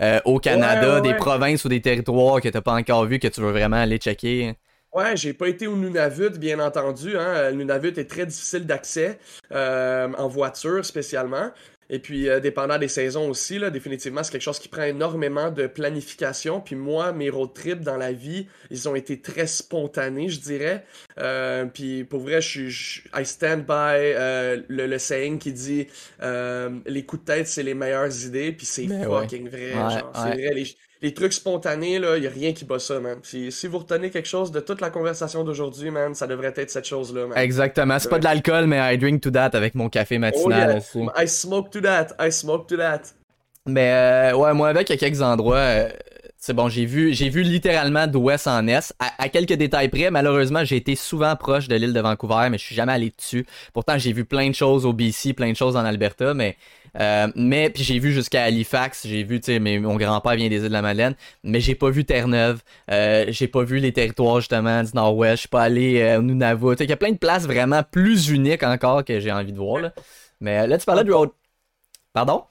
euh, 0.00 0.20
au 0.24 0.38
Canada, 0.38 1.00
des 1.00 1.14
provinces 1.14 1.64
ou 1.66 1.68
des 1.68 1.82
territoires 1.82 2.40
que 2.40 2.48
t'as 2.48 2.62
pas 2.62 2.72
encore 2.72 3.04
vu, 3.04 3.18
que 3.18 3.28
tu 3.28 3.42
veux 3.42 3.50
vraiment 3.50 3.76
aller 3.76 3.98
checker? 3.98 4.54
Ouais, 4.94 5.16
j'ai 5.16 5.34
pas 5.34 5.48
été 5.48 5.66
au 5.66 5.76
Nunavut, 5.76 6.30
bien 6.38 6.60
entendu. 6.60 7.18
Hein. 7.18 7.50
Le 7.50 7.56
Nunavut 7.56 7.98
est 7.98 8.08
très 8.08 8.24
difficile 8.24 8.64
d'accès, 8.64 9.18
euh, 9.52 10.08
en 10.16 10.28
voiture 10.28 10.82
spécialement. 10.82 11.50
Et 11.90 11.98
puis, 11.98 12.28
euh, 12.28 12.38
dépendant 12.38 12.78
des 12.78 12.88
saisons 12.88 13.28
aussi, 13.30 13.58
là, 13.58 13.70
définitivement, 13.70 14.22
c'est 14.22 14.32
quelque 14.32 14.42
chose 14.42 14.58
qui 14.58 14.68
prend 14.68 14.82
énormément 14.82 15.50
de 15.50 15.66
planification. 15.66 16.60
Puis 16.60 16.76
moi, 16.76 17.12
mes 17.12 17.30
road 17.30 17.54
trips 17.54 17.80
dans 17.80 17.96
la 17.96 18.12
vie, 18.12 18.46
ils 18.70 18.88
ont 18.88 18.94
été 18.94 19.20
très 19.20 19.46
spontanés, 19.46 20.28
je 20.28 20.40
dirais. 20.40 20.84
Euh, 21.20 21.66
puis 21.66 22.04
pour 22.04 22.20
vrai, 22.20 22.40
je 22.40 22.68
suis, 22.68 23.02
I 23.14 23.24
stand 23.24 23.64
by 23.66 23.72
euh, 23.72 24.62
le, 24.68 24.86
le, 24.86 24.98
saying 24.98 25.38
qui 25.38 25.52
dit 25.52 25.86
les 26.20 27.04
coups 27.04 27.24
de 27.24 27.26
tête, 27.26 27.48
c'est 27.48 27.62
les 27.62 27.74
meilleures 27.74 28.24
idées. 28.24 28.52
Puis 28.52 28.66
c'est 28.66 28.86
ben 28.86 29.04
fucking 29.04 29.48
vrai. 29.48 29.72
C'est 30.14 30.20
vrai. 30.20 30.54
Les, 30.54 30.66
les 31.00 31.14
trucs 31.14 31.32
spontanés, 31.32 31.98
là, 31.98 32.16
y 32.18 32.26
a 32.26 32.30
rien 32.30 32.52
qui 32.52 32.64
bat 32.64 32.78
ça, 32.78 32.98
man. 32.98 33.18
Si, 33.22 33.52
si 33.52 33.66
vous 33.66 33.78
retenez 33.78 34.10
quelque 34.10 34.28
chose 34.28 34.50
de 34.50 34.60
toute 34.60 34.80
la 34.80 34.90
conversation 34.90 35.44
d'aujourd'hui, 35.44 35.90
man, 35.90 36.14
ça 36.14 36.26
devrait 36.26 36.52
être 36.56 36.70
cette 36.70 36.86
chose-là, 36.86 37.26
man. 37.26 37.38
Exactement. 37.38 37.98
C'est 37.98 38.08
pas 38.08 38.18
de 38.18 38.24
l'alcool, 38.24 38.66
mais 38.66 38.94
I 38.94 38.98
drink 38.98 39.20
to 39.22 39.30
that 39.30 39.50
avec 39.52 39.74
mon 39.74 39.88
café 39.88 40.18
matinal 40.18 40.82
oh, 40.94 40.98
yeah. 40.98 41.12
I 41.24 41.28
smoke 41.28 41.70
to 41.70 41.80
that. 41.82 42.08
I 42.20 42.32
smoke 42.32 42.66
to 42.68 42.76
that. 42.76 43.02
Mais 43.66 43.92
euh, 43.92 44.36
ouais, 44.36 44.54
moi 44.54 44.68
avec, 44.68 44.88
il 44.88 44.94
y 44.94 44.96
a 44.96 44.98
quelques 44.98 45.22
endroits. 45.22 45.56
Euh, 45.56 45.88
c'est 46.40 46.54
bon, 46.54 46.68
j'ai 46.68 46.86
vu, 46.86 47.12
j'ai 47.12 47.28
vu 47.28 47.42
littéralement 47.42 48.06
d'ouest 48.06 48.46
en 48.46 48.68
est. 48.68 48.94
À, 49.00 49.28
quelques 49.28 49.54
détails 49.54 49.88
près, 49.88 50.10
malheureusement, 50.10 50.64
j'ai 50.64 50.76
été 50.76 50.94
souvent 50.94 51.34
proche 51.34 51.66
de 51.66 51.74
l'île 51.74 51.92
de 51.92 52.00
Vancouver, 52.00 52.48
mais 52.48 52.58
je 52.58 52.64
suis 52.64 52.76
jamais 52.76 52.92
allé 52.92 53.12
dessus. 53.16 53.44
Pourtant, 53.74 53.98
j'ai 53.98 54.12
vu 54.12 54.24
plein 54.24 54.48
de 54.48 54.54
choses 54.54 54.86
au 54.86 54.92
BC, 54.92 55.32
plein 55.32 55.50
de 55.50 55.56
choses 55.56 55.76
en 55.76 55.84
Alberta, 55.84 56.34
mais 56.34 56.56
euh, 57.00 57.28
mais 57.34 57.70
puis 57.70 57.82
j'ai 57.82 57.98
vu 57.98 58.12
jusqu'à 58.12 58.44
Halifax, 58.44 59.06
j'ai 59.06 59.24
vu, 59.24 59.40
tu 59.40 59.52
sais, 59.52 59.58
mon 59.58 59.96
grand-père 59.96 60.36
vient 60.36 60.48
des 60.48 60.56
îles 60.56 60.68
de 60.68 60.72
la 60.72 60.82
Madeleine, 60.82 61.14
mais 61.42 61.60
j'ai 61.60 61.74
pas 61.74 61.90
vu 61.90 62.04
Terre-Neuve, 62.04 62.62
euh, 62.90 63.26
j'ai 63.28 63.48
pas 63.48 63.62
vu 63.62 63.78
les 63.78 63.92
territoires 63.92 64.40
justement 64.40 64.82
du 64.82 64.90
Nord-Ouest, 64.94 65.34
je 65.34 65.40
suis 65.40 65.48
pas 65.48 65.62
allé 65.62 66.00
euh, 66.00 66.18
au 66.18 66.22
Nunavut. 66.22 66.76
Il 66.80 66.88
y 66.88 66.92
a 66.92 66.96
plein 66.96 67.12
de 67.12 67.18
places 67.18 67.46
vraiment 67.46 67.82
plus 67.82 68.28
uniques 68.30 68.62
encore 68.62 69.04
que 69.04 69.20
j'ai 69.20 69.32
envie 69.32 69.52
de 69.52 69.58
voir. 69.58 69.80
Là. 69.80 69.92
Mais 70.40 70.66
là, 70.66 70.78
tu 70.78 70.86
parlais 70.86 71.04
du 71.04 71.12
road. 71.12 71.30
Pardon? 72.12 72.44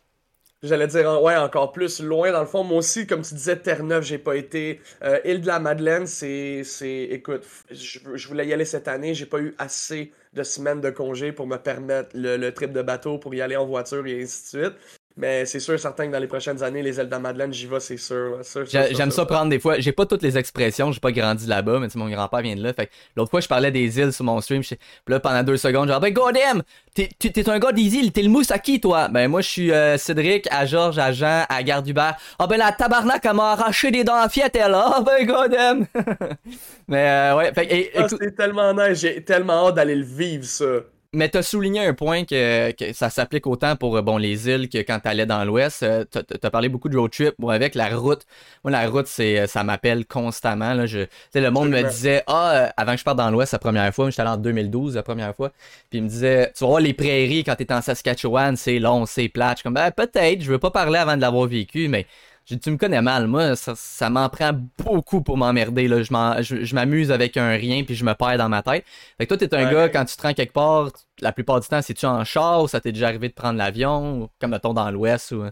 J'allais 0.64 0.88
dire, 0.88 1.22
ouais, 1.22 1.36
encore 1.36 1.72
plus 1.72 2.02
loin. 2.02 2.32
Dans 2.32 2.40
le 2.40 2.48
fond, 2.48 2.64
moi 2.64 2.80
aussi, 2.80 3.06
comme 3.06 3.22
tu 3.22 3.36
disais, 3.36 3.58
Terre-Neuve, 3.58 4.04
j'ai 4.04 4.18
pas 4.18 4.36
été. 4.36 4.82
Euh, 5.04 5.20
Île 5.24 5.42
de 5.42 5.48
la 5.48 5.60
Madeleine, 5.60 6.08
c'est. 6.08 6.64
Écoute, 7.12 7.46
je, 7.70 8.00
je, 8.16 8.28
voulais 8.28 8.48
y 8.48 8.54
aller 8.54 8.66
cette 8.66 8.88
année, 8.88 9.14
j'ai 9.14 9.28
pas 9.28 9.40
eu 9.40 9.54
assez 9.60 10.12
de 10.34 10.42
semaines 10.42 10.82
de 10.82 10.90
congé 10.90 11.32
pour 11.32 11.46
me 11.46 11.58
permettre 11.58 12.10
le, 12.16 12.38
le, 12.38 12.52
trip 12.54 12.72
de 12.72 12.82
bateau 12.82 13.20
pour 13.20 13.36
y 13.36 13.42
aller 13.42 13.56
en 13.56 13.68
voiture 13.68 14.06
et 14.08 14.22
ainsi 14.22 14.56
de 14.56 14.64
suite. 14.64 14.97
Mais 15.18 15.48
c'est 15.48 15.60
sûr 15.60 15.80
certain 15.80 16.06
que 16.06 16.12
dans 16.12 16.20
les 16.20 16.28
prochaines 16.28 16.62
années, 16.62 16.84
les 16.84 17.00
ailes 17.00 17.10
de 17.10 17.16
Madeleine, 17.16 17.52
j'y 17.52 17.66
vais, 17.66 17.80
c'est 17.80 17.98
sûr. 17.98 18.38
J'aime 18.68 19.10
ça 19.10 19.26
prendre 19.26 19.50
des 19.50 19.60
fois. 19.60 19.80
J'ai 19.80 19.92
pas 19.92 20.06
toutes 20.06 20.22
les 20.22 20.38
expressions, 20.38 20.92
j'ai 20.92 21.00
pas 21.00 21.12
grandi 21.12 21.48
là-bas, 21.48 21.80
mais 21.80 21.88
mon 21.96 22.08
grand-père 22.08 22.42
vient 22.42 22.56
de 22.56 22.62
là. 22.62 22.72
Fait 22.72 22.92
l'autre 23.16 23.32
fois, 23.32 23.40
je 23.40 23.48
parlais 23.48 23.72
des 23.72 24.00
îles 24.00 24.14
sur 24.14 24.26
mon 24.26 24.40
stream. 24.42 24.62
Puis 24.62 24.78
là, 25.08 25.20
pendant 25.20 25.42
deux 25.42 25.58
secondes, 25.58 25.90
genre, 25.90 26.00
ben, 26.00 26.14
goddamn! 26.14 26.62
T'es 26.94 27.50
un 27.50 27.60
gars 27.60 27.72
des 27.72 27.96
îles, 27.96 28.12
t'es 28.12 28.22
le 28.22 28.30
mousse 28.30 28.52
à 28.52 28.60
qui, 28.60 28.80
toi? 28.80 29.08
Ben, 29.08 29.28
moi, 29.28 29.42
je 29.42 29.50
suis 29.50 29.72
euh, 29.72 29.98
Cédric, 29.98 30.48
à 30.52 30.68
Georges, 30.68 31.00
à 31.00 31.12
Jean, 31.12 31.46
à 31.50 31.64
Gardubert. 31.64 32.16
Ah, 32.38 32.46
ben, 32.46 32.58
la 32.58 32.72
tabarnak, 32.72 33.26
elle 33.26 33.34
m'a 33.34 33.54
arraché 33.54 33.90
des 33.90 34.04
dents 34.04 34.16
à 34.16 34.30
fiette, 34.30 34.56
elle, 34.56 34.76
ah, 34.76 35.04
ben, 35.04 35.26
goddamn! 35.26 35.88
mais, 36.88 37.10
euh, 37.10 37.38
ouais, 37.38 37.54
fait 37.54 37.92
ah, 37.96 38.08
c'est 38.08 38.36
tellement 38.36 38.72
nice, 38.74 39.00
j'ai 39.00 39.24
tellement 39.24 39.68
hâte 39.68 39.76
d'aller 39.76 39.96
le 39.96 40.06
vivre, 40.06 40.46
ça. 40.46 40.66
Mais 41.14 41.30
t'as 41.30 41.42
souligné 41.42 41.86
un 41.86 41.94
point 41.94 42.26
que, 42.26 42.74
ça 42.94 43.10
s'applique 43.10 43.48
autant 43.48 43.76
pour 43.76 44.02
bon 44.04 44.18
les 44.18 44.50
îles 44.50 44.70
que 44.70 44.80
quand 44.80 45.00
t'allais 45.00 45.26
dans 45.26 45.44
l'Ouest. 45.46 45.84
Euh, 45.84 46.04
t'as 46.06 46.50
parlé 46.50 46.70
beaucoup 46.70 46.90
de 46.90 46.98
road 46.98 47.12
trip. 47.12 47.34
Moi, 47.40 47.54
avec 47.54 47.76
la 47.76 47.96
route, 47.96 48.24
moi 48.64 48.72
la 48.72 48.88
route, 48.90 49.08
c'est 49.08 49.40
euh, 49.40 49.48
ça 49.48 49.64
m'appelle 49.64 50.06
constamment. 50.06 50.74
Là, 50.74 50.86
je, 50.86 51.06
le 51.34 51.50
monde 51.50 51.70
me 51.70 51.82
disait 51.84 52.24
Ah, 52.28 52.52
euh, 52.52 52.70
avant 52.76 52.94
que 52.94 53.00
je 53.00 53.04
parte 53.04 53.18
dans 53.18 53.32
l'Ouest 53.32 53.54
la 53.54 53.60
première 53.60 53.94
fois, 53.94 54.10
j'étais 54.10 54.22
allé 54.22 54.32
en 54.32 54.38
2012 54.38 54.96
la 54.96 55.04
première 55.04 55.36
fois. 55.36 55.52
Puis 55.90 56.00
il 56.00 56.04
me 56.04 56.10
disait 56.10 56.52
Tu 56.56 56.64
voir 56.66 56.80
les 56.80 56.94
prairies 56.94 57.44
quand 57.44 57.56
t'es 57.56 57.72
en 57.72 57.82
Saskatchewan, 57.82 58.56
c'est 58.56 58.80
long, 58.80 59.06
c'est 59.06 59.30
plat. 59.30 59.52
Je 59.52 59.58
suis 59.58 59.64
comme 59.64 59.74
ben, 59.76 59.92
peut-être, 59.92 60.42
je 60.42 60.52
veux 60.52 60.60
pas 60.60 60.72
parler 60.72 61.00
avant 61.00 61.16
de 61.16 61.22
l'avoir 61.22 61.48
vécu, 61.48 61.88
mais 61.88 62.06
Tu 62.48 62.72
me 62.72 62.77
connais 62.77 63.01
mal, 63.01 63.27
moi, 63.27 63.58
ça, 63.58 63.74
ça 63.75 64.10
m'en 64.10 64.30
prend 64.30 64.51
beaucoup 64.77 65.22
pour 65.22 65.36
m'emmerder. 65.36 65.89
Là. 65.89 66.01
Je, 66.01 66.74
m'amuse 66.75 67.12
avec 67.12 67.36
un 67.36 67.50
rien 67.50 67.84
puis 67.84 67.94
je 67.94 68.06
me 68.06 68.13
perds 68.13 68.38
dans 68.38 68.48
ma 68.48 68.63
tête. 68.63 68.86
Fait 69.18 69.25
que 69.25 69.36
toi, 69.36 69.38
t'es 69.38 69.54
un 69.54 69.66
Ouais. 69.66 69.74
gars, 69.74 69.89
quand 69.89 70.06
tu 70.06 70.16
te 70.16 70.22
rends 70.22 70.34
quelque 70.34 70.54
part, 70.54 70.89
la 71.20 71.34
plupart 71.34 71.60
du 71.60 71.68
temps, 71.68 71.82
c'est-tu 71.82 72.06
en 72.06 72.24
char 72.24 72.63
ou 72.63 72.70
ça 72.70 72.80
t'est 72.80 72.94
déjà 72.94 73.08
arrivé 73.08 73.27
de 73.27 73.34
prendre 73.34 73.58
l'avion, 73.58 74.22
ou 74.22 74.30
comme 74.39 74.51
mettons 74.51 74.74
dans 74.74 74.89
l'ouest 74.92 75.34
ou. 75.34 75.44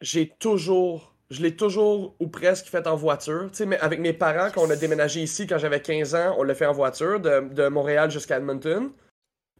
J'ai 0.00 0.32
toujours, 0.38 1.14
je 1.30 1.42
l'ai 1.42 1.54
toujours 1.54 2.16
ou 2.18 2.28
presque 2.28 2.66
fait 2.66 2.86
en 2.86 2.96
voiture. 2.96 3.50
Tu 3.50 3.58
sais, 3.58 3.66
mais 3.66 3.78
avec 3.80 4.00
mes 4.00 4.14
parents, 4.14 4.48
quand 4.54 4.62
on 4.62 4.70
a 4.70 4.76
déménagé 4.76 5.20
ici 5.20 5.46
quand 5.46 5.58
j'avais 5.58 5.82
15 5.82 6.14
ans, 6.14 6.34
on 6.38 6.44
l'a 6.44 6.54
fait 6.54 6.66
en 6.66 6.72
voiture 6.72 7.20
de, 7.20 7.52
de 7.52 7.68
Montréal 7.68 8.10
jusqu'à 8.10 8.38
Edmonton. 8.38 8.90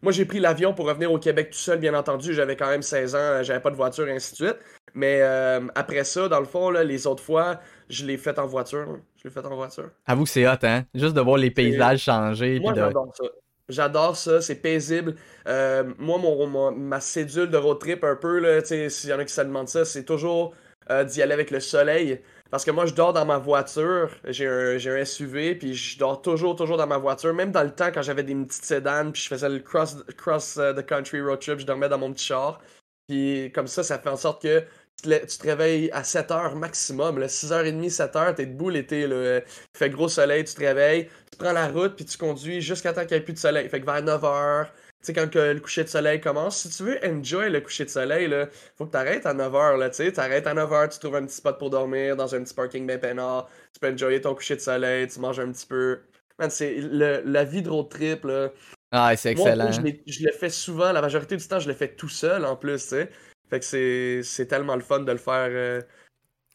Moi, 0.02 0.12
j'ai 0.12 0.24
pris 0.24 0.40
l'avion 0.40 0.74
pour 0.74 0.86
revenir 0.86 1.12
au 1.12 1.18
Québec 1.18 1.50
tout 1.50 1.58
seul, 1.58 1.78
bien 1.78 1.94
entendu. 1.94 2.34
J'avais 2.34 2.56
quand 2.56 2.68
même 2.68 2.82
16 2.82 3.14
ans, 3.14 3.42
j'avais 3.42 3.60
pas 3.60 3.70
de 3.70 3.76
voiture, 3.76 4.08
et 4.08 4.12
ainsi 4.12 4.32
de 4.32 4.36
suite. 4.36 4.56
Mais 4.94 5.20
euh, 5.22 5.60
après 5.74 6.04
ça, 6.04 6.28
dans 6.28 6.40
le 6.40 6.44
fond, 6.46 6.70
là, 6.70 6.84
les 6.84 7.06
autres 7.06 7.22
fois, 7.22 7.60
je 7.88 8.04
l'ai 8.04 8.16
fait 8.18 8.38
en 8.38 8.46
voiture. 8.46 8.98
Je 9.16 9.24
l'ai 9.24 9.30
fait 9.30 9.44
en 9.46 9.54
voiture. 9.54 9.90
Avoue 10.06 10.24
que 10.24 10.30
c'est 10.30 10.46
hot, 10.46 10.56
hein? 10.62 10.84
Juste 10.94 11.14
de 11.14 11.20
voir 11.20 11.36
les 11.38 11.50
paysages 11.50 12.00
changer. 12.02 12.60
Moi, 12.60 12.72
de... 12.72 12.80
j'adore 12.80 13.12
ça. 13.14 13.24
J'adore 13.68 14.16
ça, 14.16 14.40
c'est 14.42 14.56
paisible. 14.56 15.14
Euh, 15.46 15.84
moi, 15.98 16.18
mon, 16.18 16.46
mon- 16.46 16.72
ma 16.72 17.00
cédule 17.00 17.48
de 17.48 17.56
road 17.56 17.78
trip, 17.78 18.04
un 18.04 18.16
peu, 18.16 18.38
là, 18.40 18.60
tu 18.60 18.68
sais, 18.68 18.88
s'il 18.90 19.10
y 19.10 19.12
en 19.12 19.18
a 19.20 19.24
qui 19.24 19.32
se 19.32 19.40
demandent 19.40 19.68
ça, 19.68 19.84
c'est 19.84 20.04
toujours 20.04 20.52
euh, 20.90 21.04
d'y 21.04 21.22
aller 21.22 21.32
avec 21.32 21.50
le 21.50 21.60
soleil. 21.60 22.20
Parce 22.52 22.66
que 22.66 22.70
moi, 22.70 22.84
je 22.84 22.92
dors 22.92 23.14
dans 23.14 23.24
ma 23.24 23.38
voiture. 23.38 24.10
J'ai 24.26 24.46
un, 24.46 24.76
un 24.76 25.04
SUV, 25.06 25.54
puis 25.54 25.74
je 25.74 25.98
dors 25.98 26.20
toujours, 26.20 26.54
toujours 26.54 26.76
dans 26.76 26.86
ma 26.86 26.98
voiture. 26.98 27.32
Même 27.32 27.50
dans 27.50 27.62
le 27.62 27.70
temps, 27.70 27.90
quand 27.90 28.02
j'avais 28.02 28.24
des 28.24 28.34
petites 28.34 28.66
sédanes, 28.66 29.10
puis 29.10 29.22
je 29.22 29.28
faisais 29.28 29.48
le 29.48 29.60
cross, 29.60 29.96
cross 30.18 30.58
euh, 30.58 30.74
the 30.74 30.84
country 30.84 31.22
road 31.22 31.40
trip, 31.40 31.60
je 31.60 31.64
dormais 31.64 31.88
dans 31.88 31.96
mon 31.96 32.12
petit 32.12 32.26
char. 32.26 32.60
Puis 33.08 33.50
comme 33.54 33.66
ça, 33.66 33.82
ça 33.82 33.98
fait 33.98 34.10
en 34.10 34.18
sorte 34.18 34.42
que 34.42 34.60
tu 35.02 35.38
te, 35.38 35.46
réveilles 35.46 35.90
à 35.92 36.04
7 36.04 36.30
heures 36.30 36.54
maximum. 36.54 37.18
Là, 37.18 37.26
6h30, 37.26 37.88
7 37.88 38.16
heures, 38.16 38.34
t'es 38.34 38.44
debout 38.44 38.68
l'été. 38.68 39.00
Il 39.00 39.42
fait 39.74 39.88
gros 39.88 40.08
soleil, 40.08 40.44
tu 40.44 40.52
te 40.52 40.60
réveilles, 40.60 41.08
tu 41.30 41.38
prends 41.38 41.52
la 41.52 41.68
route, 41.68 41.96
puis 41.96 42.04
tu 42.04 42.18
conduis 42.18 42.60
jusqu'à 42.60 42.92
temps 42.92 43.06
qu'il 43.06 43.16
n'y 43.16 43.22
ait 43.22 43.24
plus 43.24 43.32
de 43.32 43.38
soleil. 43.38 43.66
Fait 43.70 43.80
que 43.80 43.86
vers 43.86 44.02
9 44.02 44.24
heures, 44.26 44.70
tu 45.02 45.06
sais, 45.06 45.12
quand 45.12 45.28
que 45.30 45.38
le 45.38 45.60
coucher 45.60 45.84
de 45.84 45.88
soleil 45.88 46.20
commence, 46.20 46.58
si 46.58 46.68
tu 46.70 46.84
veux 46.84 46.98
enjoy 47.04 47.50
le 47.50 47.60
coucher 47.60 47.84
de 47.84 47.90
soleil, 47.90 48.28
là, 48.28 48.48
faut 48.76 48.86
que 48.86 48.92
t'arrêtes 48.92 49.26
à 49.26 49.34
9h, 49.34 49.78
là, 49.78 49.90
tu 49.90 49.96
sais, 49.96 50.12
t'arrêtes 50.12 50.46
à 50.46 50.54
9h, 50.54 50.88
tu 50.92 50.98
trouves 51.00 51.16
un 51.16 51.26
petit 51.26 51.36
spot 51.36 51.58
pour 51.58 51.70
dormir 51.70 52.16
dans 52.16 52.34
un 52.34 52.42
petit 52.42 52.54
parking 52.54 52.86
bien 52.86 52.98
peinard, 52.98 53.48
tu 53.72 53.80
peux 53.80 53.90
enjoyer 53.92 54.20
ton 54.20 54.34
coucher 54.34 54.56
de 54.56 54.60
soleil, 54.60 55.08
tu 55.08 55.18
manges 55.20 55.40
un 55.40 55.50
petit 55.52 55.66
peu. 55.66 56.00
Man, 56.38 56.50
c'est 56.50 56.76
la 56.80 57.44
vie 57.44 57.62
de 57.62 57.70
road 57.70 57.88
trip, 57.90 58.24
là. 58.24 58.50
Ah, 58.90 59.16
c'est 59.16 59.34
Moi, 59.34 59.50
excellent. 59.50 59.70
je, 60.06 60.24
le 60.24 60.32
fais 60.32 60.50
souvent, 60.50 60.92
la 60.92 61.00
majorité 61.00 61.36
du 61.36 61.46
temps, 61.46 61.58
je 61.60 61.68
le 61.68 61.74
fais 61.74 61.94
tout 61.94 62.08
seul, 62.08 62.44
en 62.44 62.56
plus, 62.56 62.82
tu 62.82 62.88
sais. 62.90 63.10
Fait 63.50 63.60
que 63.60 64.22
c'est 64.24 64.46
tellement 64.46 64.76
le 64.76 64.82
fun 64.82 65.00
de 65.00 65.12
le 65.12 65.18
faire. 65.18 65.48
euh, 65.50 65.82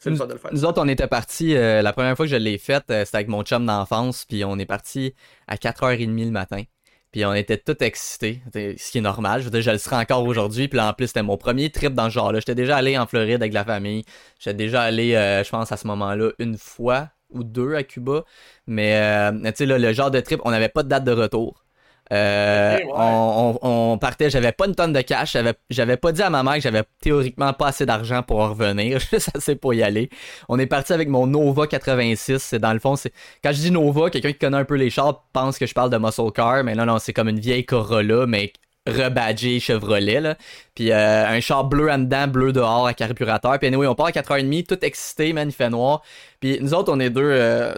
le 0.04 0.12
fun 0.12 0.26
de 0.26 0.32
le 0.34 0.38
faire. 0.38 0.52
Nous 0.52 0.64
autres, 0.64 0.80
on 0.82 0.88
était 0.88 1.08
partis, 1.08 1.54
euh, 1.56 1.82
la 1.82 1.92
première 1.92 2.16
fois 2.16 2.26
que 2.26 2.30
je 2.30 2.36
l'ai 2.36 2.58
faite, 2.58 2.84
euh, 2.90 3.04
c'était 3.04 3.16
avec 3.18 3.28
mon 3.28 3.42
chum 3.42 3.66
d'enfance, 3.66 4.24
puis 4.24 4.44
on 4.44 4.58
est 4.58 4.66
parti 4.66 5.14
à 5.48 5.56
4h30 5.56 6.24
le 6.26 6.30
matin. 6.30 6.62
Puis 7.12 7.24
on 7.24 7.32
était 7.32 7.56
tous 7.56 7.82
excités, 7.82 8.42
ce 8.54 8.90
qui 8.90 8.98
est 8.98 9.02
normal. 9.02 9.40
Je 9.40 9.46
veux 9.46 9.50
dire, 9.50 9.62
je 9.62 9.70
le 9.70 9.78
serai 9.78 9.96
encore 9.96 10.24
aujourd'hui. 10.24 10.68
Puis 10.68 10.78
en 10.78 10.92
plus, 10.92 11.08
c'était 11.08 11.22
mon 11.22 11.36
premier 11.36 11.70
trip 11.70 11.94
dans 11.94 12.04
ce 12.04 12.14
genre-là. 12.14 12.40
J'étais 12.40 12.54
déjà 12.54 12.76
allé 12.76 12.98
en 12.98 13.06
Floride 13.06 13.42
avec 13.42 13.52
la 13.52 13.64
famille. 13.64 14.04
J'étais 14.38 14.54
déjà 14.54 14.82
allé, 14.82 15.14
euh, 15.14 15.42
je 15.42 15.50
pense, 15.50 15.72
à 15.72 15.76
ce 15.76 15.86
moment-là, 15.86 16.30
une 16.38 16.58
fois 16.58 17.10
ou 17.30 17.44
deux 17.44 17.74
à 17.74 17.82
Cuba. 17.82 18.24
Mais, 18.66 18.96
euh, 18.96 19.32
tu 19.52 19.52
sais, 19.56 19.66
le 19.66 19.92
genre 19.92 20.10
de 20.10 20.20
trip, 20.20 20.40
on 20.44 20.50
n'avait 20.50 20.68
pas 20.68 20.82
de 20.82 20.88
date 20.88 21.04
de 21.04 21.12
retour. 21.12 21.64
Euh, 22.12 22.76
ouais. 22.78 22.84
on, 22.94 23.58
on- 23.62 23.92
on 23.92 23.98
partait, 23.98 24.30
j'avais 24.30 24.52
pas 24.52 24.66
une 24.66 24.74
tonne 24.74 24.92
de 24.92 25.00
cash, 25.00 25.32
j'avais, 25.32 25.54
j'avais 25.70 25.96
pas 25.96 26.12
dit 26.12 26.22
à 26.22 26.30
ma 26.30 26.42
mère 26.42 26.54
que 26.54 26.60
j'avais 26.60 26.84
théoriquement 27.00 27.52
pas 27.52 27.68
assez 27.68 27.84
d'argent 27.86 28.22
pour 28.22 28.40
en 28.40 28.48
revenir, 28.50 28.98
juste 29.12 29.30
assez 29.34 29.56
pour 29.56 29.74
y 29.74 29.82
aller. 29.82 30.08
On 30.48 30.58
est 30.58 30.66
parti 30.66 30.92
avec 30.92 31.08
mon 31.08 31.26
Nova 31.26 31.66
86, 31.66 32.38
c'est 32.42 32.58
dans 32.58 32.72
le 32.72 32.78
fond, 32.78 32.96
c'est 32.96 33.12
quand 33.44 33.50
je 33.52 33.58
dis 33.58 33.70
Nova, 33.70 34.10
quelqu'un 34.10 34.32
qui 34.32 34.38
connaît 34.38 34.56
un 34.58 34.64
peu 34.64 34.76
les 34.76 34.90
chars 34.90 35.24
pense 35.32 35.58
que 35.58 35.66
je 35.66 35.74
parle 35.74 35.90
de 35.90 35.98
muscle 35.98 36.32
car, 36.34 36.64
mais 36.64 36.74
non 36.74 36.86
non, 36.86 36.98
c'est 36.98 37.12
comme 37.12 37.28
une 37.28 37.40
vieille 37.40 37.64
Corolla 37.66 38.26
mais 38.26 38.52
rebadgée 38.86 39.60
Chevrolet 39.60 40.20
là. 40.20 40.36
Puis 40.74 40.92
euh, 40.92 41.26
un 41.26 41.40
char 41.40 41.64
bleu 41.64 41.90
en 41.90 41.98
dedans, 41.98 42.26
bleu 42.26 42.52
dehors 42.52 42.86
à 42.86 42.94
carburateur. 42.94 43.58
Puis 43.58 43.68
anyway, 43.68 43.86
on 43.86 43.94
part 43.94 44.06
à 44.06 44.10
4h30, 44.12 44.64
tout 44.66 44.82
excité, 44.82 45.34
man, 45.34 45.48
il 45.48 45.52
fait 45.52 45.68
noir. 45.68 46.02
Puis 46.40 46.58
nous 46.62 46.72
autres, 46.72 46.90
on 46.90 46.98
est 47.00 47.10
deux 47.10 47.20
euh, 47.22 47.74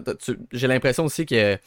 j'ai 0.52 0.68
l'impression 0.68 1.04
aussi 1.04 1.26
que 1.26 1.58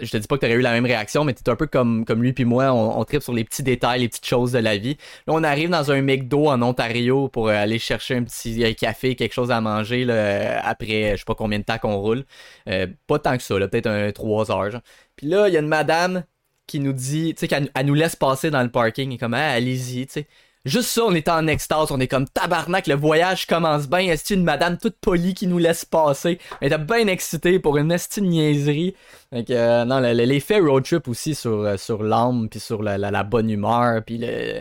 je 0.00 0.10
te 0.10 0.16
dis 0.16 0.26
pas 0.26 0.36
que 0.36 0.40
t'aurais 0.40 0.54
eu 0.54 0.60
la 0.60 0.72
même 0.72 0.84
réaction, 0.84 1.24
mais 1.24 1.34
t'es 1.34 1.48
un 1.48 1.56
peu 1.56 1.66
comme, 1.66 2.04
comme 2.04 2.22
lui 2.22 2.32
puis 2.32 2.44
moi, 2.44 2.72
on, 2.72 3.04
tripe 3.04 3.22
sur 3.22 3.32
les 3.32 3.44
petits 3.44 3.62
détails, 3.62 4.00
les 4.00 4.08
petites 4.08 4.26
choses 4.26 4.52
de 4.52 4.58
la 4.58 4.76
vie. 4.76 4.96
Là, 5.26 5.34
on 5.34 5.44
arrive 5.44 5.70
dans 5.70 5.90
un 5.92 6.02
McDo 6.02 6.48
en 6.48 6.60
Ontario 6.62 7.28
pour 7.28 7.48
euh, 7.48 7.52
aller 7.52 7.78
chercher 7.78 8.16
un 8.16 8.24
petit 8.24 8.74
café, 8.74 9.14
quelque 9.16 9.32
chose 9.32 9.50
à 9.50 9.60
manger 9.60 10.06
euh, 10.08 10.58
après 10.62 11.12
je 11.12 11.18
sais 11.18 11.24
pas 11.26 11.34
combien 11.34 11.58
de 11.58 11.64
temps 11.64 11.78
qu'on 11.78 11.96
roule. 11.96 12.24
Euh, 12.68 12.86
pas 13.06 13.18
tant 13.18 13.36
que 13.36 13.42
ça, 13.42 13.56
peut-être 13.56 13.86
un 13.86 14.12
3 14.12 14.50
heures. 14.50 14.70
genre. 14.70 14.82
Puis 15.16 15.26
là, 15.26 15.48
il 15.48 15.54
y 15.54 15.56
a 15.56 15.60
une 15.60 15.68
madame 15.68 16.24
qui 16.66 16.80
nous 16.80 16.92
dit, 16.92 17.34
tu 17.34 17.40
sais, 17.40 17.48
qu'elle 17.48 17.70
elle 17.74 17.86
nous 17.86 17.94
laisse 17.94 18.16
passer 18.16 18.50
dans 18.50 18.62
le 18.62 18.70
parking 18.70 19.12
et 19.12 19.18
comme, 19.18 19.34
ah, 19.34 19.50
allez-y, 19.50 20.06
tu 20.06 20.12
sais. 20.12 20.26
Juste 20.64 20.90
ça, 20.90 21.02
on 21.04 21.14
est 21.14 21.28
en 21.28 21.48
extase, 21.48 21.90
on 21.90 21.98
est 21.98 22.06
comme 22.06 22.28
tabarnak, 22.28 22.86
le 22.86 22.94
voyage 22.94 23.46
commence 23.46 23.88
bien. 23.88 24.00
Est-ce 24.00 24.32
une 24.32 24.44
madame 24.44 24.78
toute 24.78 24.94
polie 25.00 25.34
qui 25.34 25.48
nous 25.48 25.58
laisse 25.58 25.84
passer? 25.84 26.38
Elle 26.60 26.68
était 26.72 26.78
bien 26.78 27.08
excitée 27.08 27.58
pour 27.58 27.78
une 27.78 27.90
esti 27.90 28.20
de 28.20 28.26
niaiserie. 28.26 28.94
Que, 29.32 29.42
euh, 29.50 29.84
non, 29.84 29.98
le- 29.98 30.12
le- 30.12 30.24
l'effet 30.24 30.60
road 30.60 30.84
trip 30.84 31.08
aussi 31.08 31.34
sur, 31.34 31.62
euh, 31.62 31.76
sur 31.76 32.04
l'âme, 32.04 32.48
puis 32.48 32.60
sur 32.60 32.80
la, 32.82 32.96
la- 32.96 33.10
la 33.10 33.24
bonne 33.24 33.50
humeur, 33.50 34.02
puis 34.06 34.18
le. 34.18 34.60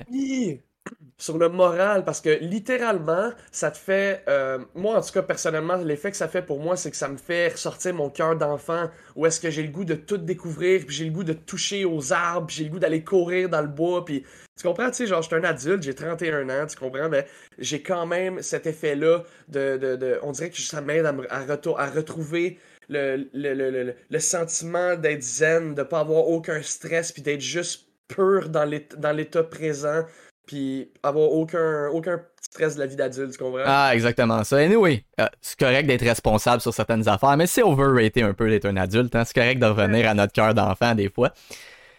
Sur 1.22 1.38
le 1.38 1.50
moral, 1.50 2.04
parce 2.04 2.20
que 2.20 2.32
littéralement, 2.42 3.30
ça 3.52 3.70
te 3.70 3.78
fait. 3.78 4.24
euh, 4.28 4.58
moi, 4.74 4.96
en 4.98 5.02
tout 5.02 5.12
cas, 5.12 5.22
personnellement, 5.22 5.76
l'effet 5.76 6.10
que 6.10 6.18
ça 6.18 6.28
fait 6.28 6.42
pour 6.42 6.60
moi, 6.60 6.76
c'est 6.76 6.90
que 6.90 6.98
ça 6.98 7.08
me 7.10 7.18
fait 7.18 7.50
ressortir 7.50 7.94
mon 7.94 8.10
cœur 8.10 8.36
d'enfant, 8.36 8.90
où 9.16 9.28
est-ce 9.28 9.40
que 9.40 9.52
j'ai 9.52 9.62
le 9.62 9.70
goût 9.70 9.86
de 9.86 9.94
tout 9.94 10.18
découvrir, 10.18 10.84
puis 10.84 10.96
j'ai 10.96 11.06
le 11.06 11.12
goût 11.12 11.24
de 11.24 11.34
toucher 11.34 11.86
aux 11.86 12.12
arbres, 12.12 12.50
j'ai 12.50 12.64
le 12.64 12.72
goût 12.72 12.80
d'aller 12.80 13.04
courir 13.04 13.50
dans 13.50 13.62
le 13.62 13.68
bois, 13.68 14.04
puis. 14.04 14.26
Tu 14.58 14.68
comprends, 14.68 14.90
tu 14.90 14.96
sais, 14.98 15.08
genre, 15.08 15.22
je 15.22 15.28
suis 15.28 15.36
un 15.36 15.44
adulte, 15.44 15.84
j'ai 15.84 15.94
31 15.94 16.50
ans, 16.50 16.66
tu 16.68 16.76
comprends, 16.76 17.08
mais 17.10 17.28
j'ai 17.60 17.84
quand 17.84 18.08
même 18.08 18.42
cet 18.42 18.66
effet-là 18.66 19.24
de, 19.48 19.78
de, 19.78 19.96
de- 19.96 20.20
On 20.24 20.32
dirait 20.32 20.50
que 20.50 20.58
ça 20.60 20.82
m'aide 20.82 21.06
à, 21.06 21.14
à, 21.30 21.42
à 21.42 21.90
retrouver 21.92 22.58
le, 22.90 23.28
le, 23.34 23.54
le, 23.54 23.94
le, 24.10 24.20
sentiment 24.20 24.96
d'être 24.96 25.22
zen, 25.24 25.76
de 25.76 25.84
pas 25.84 26.00
avoir 26.00 26.28
aucun 26.28 26.62
stress, 26.64 27.12
puis 27.12 27.22
d'être 27.22 27.42
juste 27.42 27.88
pur 28.08 28.50
dans 28.50 28.66
l'état 28.66 29.44
présent, 29.44 30.04
puis 30.46 30.92
avoir 31.04 31.30
aucun, 31.32 31.88
aucun 31.90 32.22
stress 32.42 32.76
de 32.76 32.80
la 32.82 32.88
vie 32.88 32.96
d'adulte, 32.96 33.32
tu 33.32 33.38
comprends? 33.38 33.64
Ah, 33.66 33.92
exactement 33.94 34.44
ça. 34.44 34.58
Anyway, 34.58 35.06
euh, 35.20 35.28
c'est 35.42 35.58
correct 35.58 35.86
d'être 35.88 36.04
responsable 36.04 36.62
sur 36.62 36.74
certaines 36.74 37.08
affaires, 37.08 37.38
mais 37.38 37.48
c'est 37.48 37.64
overrated 37.64 38.24
un 38.24 38.34
peu 38.34 38.50
d'être 38.50 38.66
un 38.66 38.78
adulte. 38.78 39.16
Hein? 39.16 39.24
C'est 39.26 39.36
correct 39.36 39.60
de 39.60 39.66
revenir 39.68 40.10
à 40.10 40.14
notre 40.14 40.34
cœur 40.34 40.54
d'enfant 40.54 40.94
des 40.96 41.10
fois. 41.10 41.32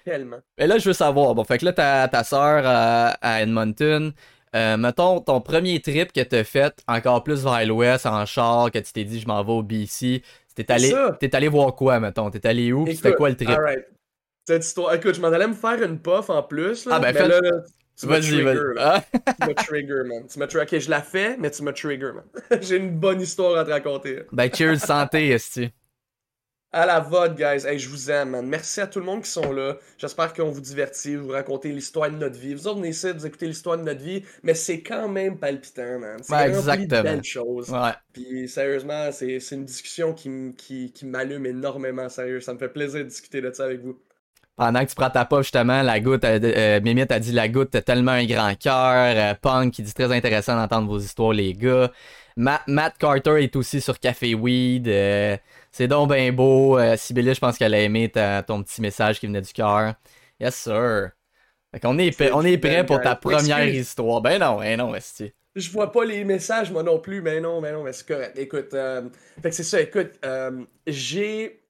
Tellement. 0.05 0.39
Mais 0.59 0.67
là, 0.67 0.79
je 0.79 0.89
veux 0.89 0.93
savoir, 0.95 1.35
bon, 1.35 1.45
fait 1.45 1.59
que 1.59 1.65
là, 1.67 1.73
ta, 1.73 2.09
ta 2.09 2.25
soeur 2.25 2.65
à, 2.67 3.09
à 3.23 3.43
Edmonton, 3.43 4.13
euh, 4.55 4.77
mettons 4.77 5.21
ton 5.21 5.41
premier 5.41 5.81
trip 5.81 6.13
que 6.13 6.21
t'as 6.21 6.45
fait 6.45 6.75
encore 6.89 7.23
plus 7.25 7.43
vers 7.45 7.65
l'ouest 7.65 8.05
en 8.05 8.27
char, 8.27 8.71
que 8.71 8.81
tu 8.81 8.93
t'es 8.93 9.05
dit 9.05 9.21
je 9.21 9.27
m'en 9.29 9.43
vais 9.45 9.53
au 9.53 9.63
BC, 9.63 10.23
t'es 10.55 10.71
allé, 10.71 10.93
t'es 11.21 11.35
allé 11.35 11.49
voir 11.49 11.75
quoi, 11.75 12.01
mettons? 12.01 12.31
T'es 12.31 12.47
allé 12.47 12.73
où? 12.73 12.87
C'était 12.87 13.15
quoi 13.15 13.31
le 13.31 13.37
trip? 13.37 13.57
Cette 14.47 14.65
histoire, 14.65 14.93
écoute, 14.95 15.15
je 15.15 15.21
m'en 15.21 15.29
allais 15.29 15.47
me 15.47 15.55
faire 15.55 15.81
une 15.83 16.01
puff 16.01 16.29
en 16.29 16.43
plus, 16.43 16.85
là, 16.87 16.97
Ah, 16.97 16.99
ben, 17.01 17.13
mais 17.15 17.21
fais- 17.21 17.29
là, 17.29 17.41
Vas-y, 18.01 18.43
trigger, 18.43 18.43
vas-y. 18.43 18.67
Ah, 18.79 19.05
Tu 19.39 19.45
m'as 19.45 19.55
trigger, 19.55 20.05
man. 20.07 20.27
Tu 20.29 20.39
m'as 20.39 20.47
trigger. 20.47 20.77
Ok, 20.77 20.81
je 20.81 20.91
la 20.91 21.03
fais, 21.03 21.37
mais 21.39 21.51
tu 21.51 21.63
m'as 21.63 21.73
trigger, 21.73 22.13
man. 22.15 22.25
J'ai 22.63 22.77
une 22.77 22.99
bonne 22.99 23.21
histoire 23.21 23.57
à 23.59 23.65
te 23.65 23.71
raconter. 23.71 24.23
ben, 24.33 24.51
cheers, 24.53 24.81
santé, 24.81 25.29
esti. 25.33 25.73
À 26.75 26.87
la 26.87 27.01
vote, 27.01 27.35
guys. 27.37 27.67
Hey, 27.67 27.79
je 27.79 27.89
vous 27.89 28.11
aime, 28.11 28.31
man. 28.31 28.47
Merci 28.49 28.81
à 28.81 28.87
tout 28.87 28.99
le 28.99 29.05
monde 29.05 29.23
qui 29.23 29.31
sont 29.31 29.53
là. 29.53 29.79
J'espère 29.99 30.33
qu'on 30.33 30.49
vous 30.51 30.61
divertit, 30.63 31.17
vous 31.17 31.29
racontez 31.29 31.71
l'histoire 31.71 32.11
de 32.11 32.17
notre 32.17 32.39
vie. 32.39 32.55
Vous 32.55 32.67
autres, 32.67 32.79
venez 32.79 32.89
ici, 32.91 33.13
vous 33.13 33.27
écoutez 33.27 33.47
l'histoire 33.47 33.77
de 33.77 33.83
notre 33.83 34.01
vie, 34.03 34.25
mais 34.43 34.55
c'est 34.55 34.83
quand 34.83 35.09
même 35.09 35.39
palpitant, 35.39 35.99
man. 35.99 36.23
C'est 36.23 36.35
Ouais, 36.35 36.49
rempli 36.49 36.87
de 36.89 36.97
exactement. 36.97 37.03
belles 37.03 37.25
choses. 37.25 37.71
Ouais. 37.71 37.93
Puis 38.13 38.49
sérieusement, 38.49 39.13
c'est 39.13 39.37
une 39.53 39.65
discussion 39.67 40.15
qui, 40.15 40.55
qui, 40.57 40.93
qui 40.93 41.07
m'allume 41.07 41.47
énormément, 41.47 42.09
sérieux. 42.09 42.41
Ça 42.41 42.55
me 42.55 42.59
fait 42.59 42.69
plaisir 42.71 43.01
de 43.01 43.09
discuter 43.09 43.41
de 43.43 43.53
ça 43.53 43.65
avec 43.65 43.81
vous. 43.83 44.01
Pendant 44.57 44.85
que 44.85 44.91
tu 44.91 44.95
prends 44.95 45.11
ta 45.11 45.25
puff, 45.25 45.41
justement, 45.43 45.83
la 45.83 45.99
goutte, 45.99 46.25
euh, 46.25 46.39
euh, 46.43 46.81
Mimite 46.83 47.11
a 47.11 47.19
dit 47.19 47.33
la 47.33 47.49
goutte, 47.49 47.71
t'as 47.71 47.81
tellement 47.81 48.13
un 48.13 48.25
grand 48.27 48.55
cœur. 48.55 49.17
Euh, 49.17 49.35
Punk 49.41 49.73
qui 49.73 49.83
dit 49.83 49.95
très 49.95 50.13
intéressant 50.15 50.55
d'entendre 50.57 50.89
vos 50.89 50.99
histoires, 50.99 51.33
les 51.33 51.55
gars. 51.55 51.91
Ma- 52.37 52.63
Matt 52.67 52.97
Carter 52.99 53.43
est 53.43 53.57
aussi 53.57 53.81
sur 53.81 53.99
Café 53.99 54.35
Weed. 54.35 54.89
euh, 54.89 55.37
c'est 55.71 55.89
donc 55.89 56.11
ben 56.11 56.35
beau. 56.35 56.79
Sibélia, 56.97 57.33
je 57.33 57.41
pense 57.41 57.57
qu'elle 57.57 57.75
a 57.75 57.81
aimé 57.81 58.11
ta- 58.11 58.43
ton 58.43 58.63
petit 58.63 58.81
message 58.83 59.19
qui 59.21 59.27
venait 59.27 59.41
du 59.41 59.53
cœur. 59.53 59.95
Yes, 60.39 60.55
sir. 60.55 61.11
Fait 61.73 61.81
qu'on 61.81 61.99
est, 61.99 62.21
on 62.33 62.45
est 62.45 62.59
prêt 62.59 62.85
pour 62.85 63.01
ta 63.01 63.17
première 63.17 63.67
histoire. 63.67 64.21
Ben 64.21 64.39
non, 64.39 64.59
ben 64.59 64.79
non, 64.79 64.95
esti. 64.95 65.33
Je 65.57 65.71
vois 65.71 65.91
pas 65.93 66.05
les 66.05 66.25
messages, 66.25 66.71
moi 66.71 66.83
non 66.83 66.99
plus, 66.99 67.23
mais 67.23 67.41
non, 67.41 67.61
mais 67.63 67.73
non, 67.73 67.83
mais 67.85 67.93
c'est 67.93 68.07
correct. 68.07 68.39
Écoute, 68.39 68.75
euh, 68.75 69.03
fait 69.43 69.51
que 69.51 69.55
c'est 69.57 69.63
ça, 69.63 69.81
écoute, 69.81 70.13
j'ai. 70.87 71.62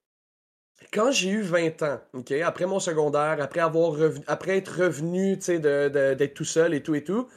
Quand 0.91 1.11
j'ai 1.11 1.29
eu 1.29 1.41
20 1.41 1.83
ans, 1.83 1.99
après 2.43 2.65
mon 2.65 2.79
secondaire, 2.79 3.37
après 3.39 3.59
avoir 3.59 3.91
revenu, 3.91 4.23
après 4.27 4.57
être 4.57 4.83
revenu, 4.83 5.37
d'être 5.37 6.33
tout 6.33 6.45
seul 6.45 6.73
et 6.73 6.81
tout 6.81 6.95
et 6.95 7.03
tout, 7.03 7.27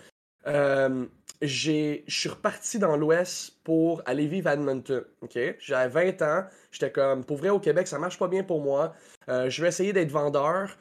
euh, 0.46 1.06
je 1.42 2.00
suis 2.09 2.28
reparti 2.28 2.78
dans 2.78 2.96
l'Ouest 2.96 3.59
pour 3.62 4.02
aller 4.06 4.26
vivre 4.26 4.48
à 4.48 4.54
Edmonton. 4.54 5.04
J'avais 5.59 6.12
20 6.12 6.22
ans. 6.22 6.44
J'étais 6.70 6.90
comme, 6.90 7.24
pour 7.24 7.37
vrai, 7.37 7.50
au 7.50 7.61
Québec, 7.61 7.87
ça 7.87 7.98
marche 7.98 8.18
pas 8.18 8.28
bien 8.28 8.42
pour 8.42 8.61
moi. 8.61 8.94
Euh, 9.28 9.50
je 9.50 9.62
vais 9.62 9.68
essayer 9.68 9.92
d'être 9.92 10.11
vendeur. 10.11 10.76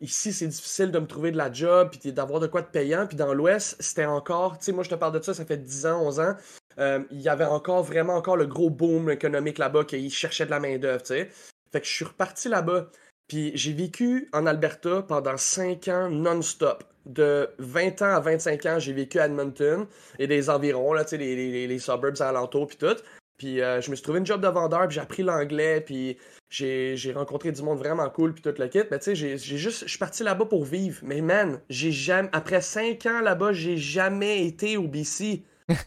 Ici, 0.00 0.32
c'est 0.32 0.46
difficile 0.46 0.90
de 0.90 0.98
me 0.98 1.06
trouver 1.06 1.30
de 1.30 1.36
la 1.36 1.52
job, 1.52 1.90
puis 1.90 2.12
d'avoir 2.12 2.40
de 2.40 2.46
quoi 2.46 2.62
de 2.62 2.68
payant. 2.68 3.06
Puis 3.06 3.16
dans 3.16 3.34
l'Ouest, 3.34 3.76
c'était 3.80 4.06
encore, 4.06 4.58
tu 4.58 4.64
sais, 4.66 4.72
moi 4.72 4.82
je 4.82 4.88
te 4.88 4.94
parle 4.94 5.12
de 5.18 5.22
ça, 5.22 5.34
ça 5.34 5.44
fait 5.44 5.58
10 5.58 5.86
ans, 5.86 6.02
11 6.06 6.20
ans. 6.20 6.34
Euh, 6.78 7.04
il 7.10 7.20
y 7.20 7.28
avait 7.28 7.44
encore 7.44 7.82
vraiment 7.82 8.14
encore 8.14 8.36
le 8.36 8.46
gros 8.46 8.70
boom 8.70 9.10
économique 9.10 9.58
là-bas, 9.58 9.84
qu'ils 9.84 10.10
cherchaient 10.10 10.46
de 10.46 10.50
la 10.50 10.60
main-d'œuvre, 10.60 11.02
tu 11.02 11.08
sais. 11.08 11.30
Fait 11.72 11.80
que 11.80 11.86
je 11.86 11.92
suis 11.92 12.04
reparti 12.04 12.48
là-bas. 12.48 12.90
Puis 13.28 13.52
j'ai 13.54 13.72
vécu 13.72 14.28
en 14.32 14.46
Alberta 14.46 15.02
pendant 15.02 15.36
5 15.36 15.88
ans 15.88 16.10
non-stop. 16.10 16.84
De 17.06 17.48
20 17.58 18.02
ans 18.02 18.14
à 18.14 18.20
25 18.20 18.66
ans, 18.66 18.78
j'ai 18.78 18.92
vécu 18.92 19.18
à 19.18 19.26
Edmonton 19.26 19.86
et 20.18 20.26
des 20.26 20.50
environs, 20.50 20.92
là, 20.92 21.04
tu 21.04 21.10
sais, 21.10 21.16
les, 21.16 21.34
les, 21.34 21.66
les 21.66 21.78
suburbs 21.78 22.20
alentours, 22.20 22.66
puis 22.66 22.76
tout. 22.76 22.96
Puis 23.40 23.62
euh, 23.62 23.80
je 23.80 23.90
me 23.90 23.96
suis 23.96 24.02
trouvé 24.02 24.18
une 24.18 24.26
job 24.26 24.42
de 24.42 24.48
vendeur, 24.48 24.86
puis 24.86 24.96
j'ai 24.96 25.00
appris 25.00 25.22
l'anglais, 25.22 25.80
puis 25.80 26.18
j'ai 26.50 27.12
rencontré 27.14 27.52
du 27.52 27.62
monde 27.62 27.78
vraiment 27.78 28.10
cool, 28.10 28.34
puis 28.34 28.42
tout 28.42 28.52
le 28.58 28.68
kit. 28.68 28.82
Mais 28.90 28.98
tu 28.98 29.04
sais, 29.04 29.14
j'ai 29.14 29.38
juste, 29.38 29.84
je 29.84 29.88
suis 29.88 29.98
parti 29.98 30.22
là-bas 30.22 30.44
pour 30.44 30.66
vivre. 30.66 30.98
Mais 31.02 31.22
man, 31.22 31.58
j'ai 31.70 31.90
jamais, 31.90 32.28
après 32.32 32.60
5 32.60 33.06
ans 33.06 33.20
là-bas, 33.22 33.54
j'ai 33.54 33.78
jamais 33.78 34.46
été 34.46 34.76
au 34.76 34.86
BC. 34.86 35.42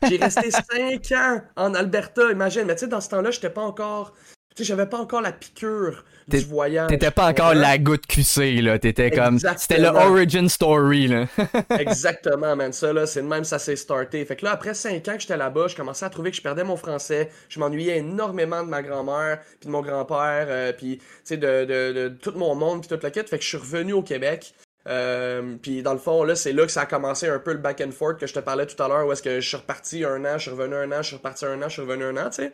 J'ai 0.09 0.17
resté 0.17 0.49
5 0.71 1.11
ans 1.11 1.41
en 1.55 1.75
Alberta, 1.75 2.31
imagine. 2.31 2.63
Mais 2.63 2.73
tu 2.73 2.81
sais, 2.81 2.87
dans 2.87 3.01
ce 3.01 3.09
temps-là, 3.09 3.29
j'étais 3.29 3.51
pas 3.51 3.61
encore 3.61 4.15
tu 4.55 4.63
sais, 4.63 4.67
j'avais 4.67 4.85
pas 4.85 4.99
encore 4.99 5.21
la 5.21 5.31
piqûre 5.31 6.03
du 6.27 6.39
voyage. 6.39 6.89
T'étais 6.89 7.11
pas 7.11 7.29
encore 7.29 7.53
la 7.53 7.77
goutte 7.77 8.05
QC, 8.05 8.61
là. 8.61 8.79
T'étais 8.79 9.11
comme. 9.11 9.39
C'était 9.39 9.79
le 9.79 9.87
origin 9.87 10.47
story, 10.47 11.07
là. 11.07 11.27
Exactement, 11.79 12.55
man. 12.55 12.71
Ça, 12.71 12.93
là, 12.93 13.05
c'est 13.05 13.21
de 13.21 13.27
même, 13.27 13.43
ça 13.43 13.59
s'est 13.59 13.75
starté. 13.75 14.23
Fait 14.25 14.35
que 14.35 14.45
là, 14.45 14.51
après 14.51 14.73
cinq 14.73 15.07
ans 15.07 15.15
que 15.15 15.21
j'étais 15.21 15.37
là-bas, 15.37 15.67
je 15.67 15.75
commençais 15.75 16.05
à 16.05 16.09
trouver 16.09 16.31
que 16.31 16.37
je 16.37 16.41
perdais 16.41 16.63
mon 16.63 16.77
français. 16.77 17.29
Je 17.49 17.59
m'ennuyais 17.59 17.97
énormément 17.97 18.63
de 18.63 18.69
ma 18.69 18.81
grand-mère, 18.81 19.39
puis 19.59 19.67
de 19.67 19.71
mon 19.71 19.81
grand-père, 19.81 20.47
euh, 20.49 20.71
puis, 20.71 20.97
tu 20.97 21.03
sais, 21.23 21.37
de, 21.37 21.65
de, 21.65 21.93
de, 21.93 22.07
tout 22.09 22.33
mon 22.35 22.55
monde, 22.55 22.81
puis 22.81 22.89
toute 22.89 23.03
la 23.03 23.11
quête. 23.11 23.29
Fait 23.29 23.37
que 23.37 23.43
je 23.43 23.49
suis 23.49 23.57
revenu 23.57 23.93
au 23.93 24.03
Québec. 24.03 24.53
Euh, 24.87 25.55
puis 25.61 25.81
dans 25.81 25.93
le 25.93 25.99
fond, 25.99 26.23
là, 26.23 26.35
c'est 26.35 26.51
là 26.51 26.65
que 26.65 26.71
ça 26.71 26.81
a 26.81 26.85
commencé 26.85 27.27
un 27.27 27.39
peu 27.39 27.53
le 27.53 27.59
back 27.59 27.81
and 27.81 27.91
forth 27.91 28.19
que 28.19 28.27
je 28.27 28.33
te 28.33 28.39
parlais 28.39 28.65
tout 28.65 28.81
à 28.83 28.87
l'heure, 28.87 29.07
où 29.07 29.11
est-ce 29.13 29.23
que 29.23 29.39
je 29.39 29.47
suis 29.47 29.57
reparti 29.57 30.03
un 30.03 30.25
an, 30.25 30.33
je 30.37 30.43
suis 30.43 30.51
revenu 30.51 30.75
un 30.75 30.91
an, 30.91 31.01
je 31.01 31.07
suis 31.07 31.15
reparti 31.15 31.45
un 31.45 31.61
an, 31.61 31.69
je 31.69 31.73
suis 31.73 31.81
revenu 31.81 32.03
un 32.03 32.17
an, 32.17 32.29
tu 32.29 32.43
sais. 32.43 32.53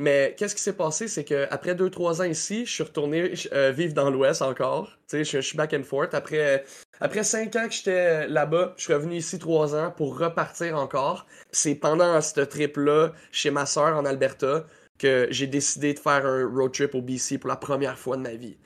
Mais 0.00 0.34
qu'est-ce 0.38 0.54
qui 0.54 0.62
s'est 0.62 0.72
passé, 0.72 1.08
c'est 1.08 1.24
qu'après 1.24 1.74
2-3 1.74 2.22
ans 2.22 2.24
ici, 2.24 2.64
je 2.64 2.72
suis 2.72 2.82
retourné 2.82 3.34
euh, 3.52 3.70
vivre 3.70 3.92
dans 3.92 4.08
l'Ouest 4.08 4.40
encore. 4.40 4.96
Sais, 5.06 5.24
je, 5.24 5.40
suis 5.40 5.58
back 5.58 5.74
and 5.74 5.82
forth. 5.82 6.14
Après, 6.14 6.64
après 7.00 7.22
5 7.22 7.54
ans 7.56 7.68
que 7.68 7.74
j'étais 7.74 8.26
là-bas, 8.26 8.72
je 8.78 8.84
suis 8.84 8.94
revenu 8.94 9.16
ici 9.16 9.38
3 9.38 9.76
ans 9.76 9.90
pour 9.94 10.18
repartir 10.18 10.78
encore. 10.78 11.26
C'est 11.52 11.74
pendant 11.74 12.18
ce 12.22 12.40
trip-là, 12.40 13.12
chez 13.30 13.50
ma 13.50 13.66
soeur 13.66 13.94
en 13.94 14.06
Alberta, 14.06 14.64
que 14.98 15.28
j'ai 15.30 15.46
décidé 15.46 15.92
de 15.92 15.98
faire 15.98 16.24
un 16.24 16.46
road 16.46 16.72
trip 16.72 16.94
au 16.94 17.02
BC 17.02 17.36
pour 17.36 17.48
la 17.48 17.56
première 17.56 17.98
fois 17.98 18.16
de 18.16 18.22
ma 18.22 18.32
vie. 18.32 18.56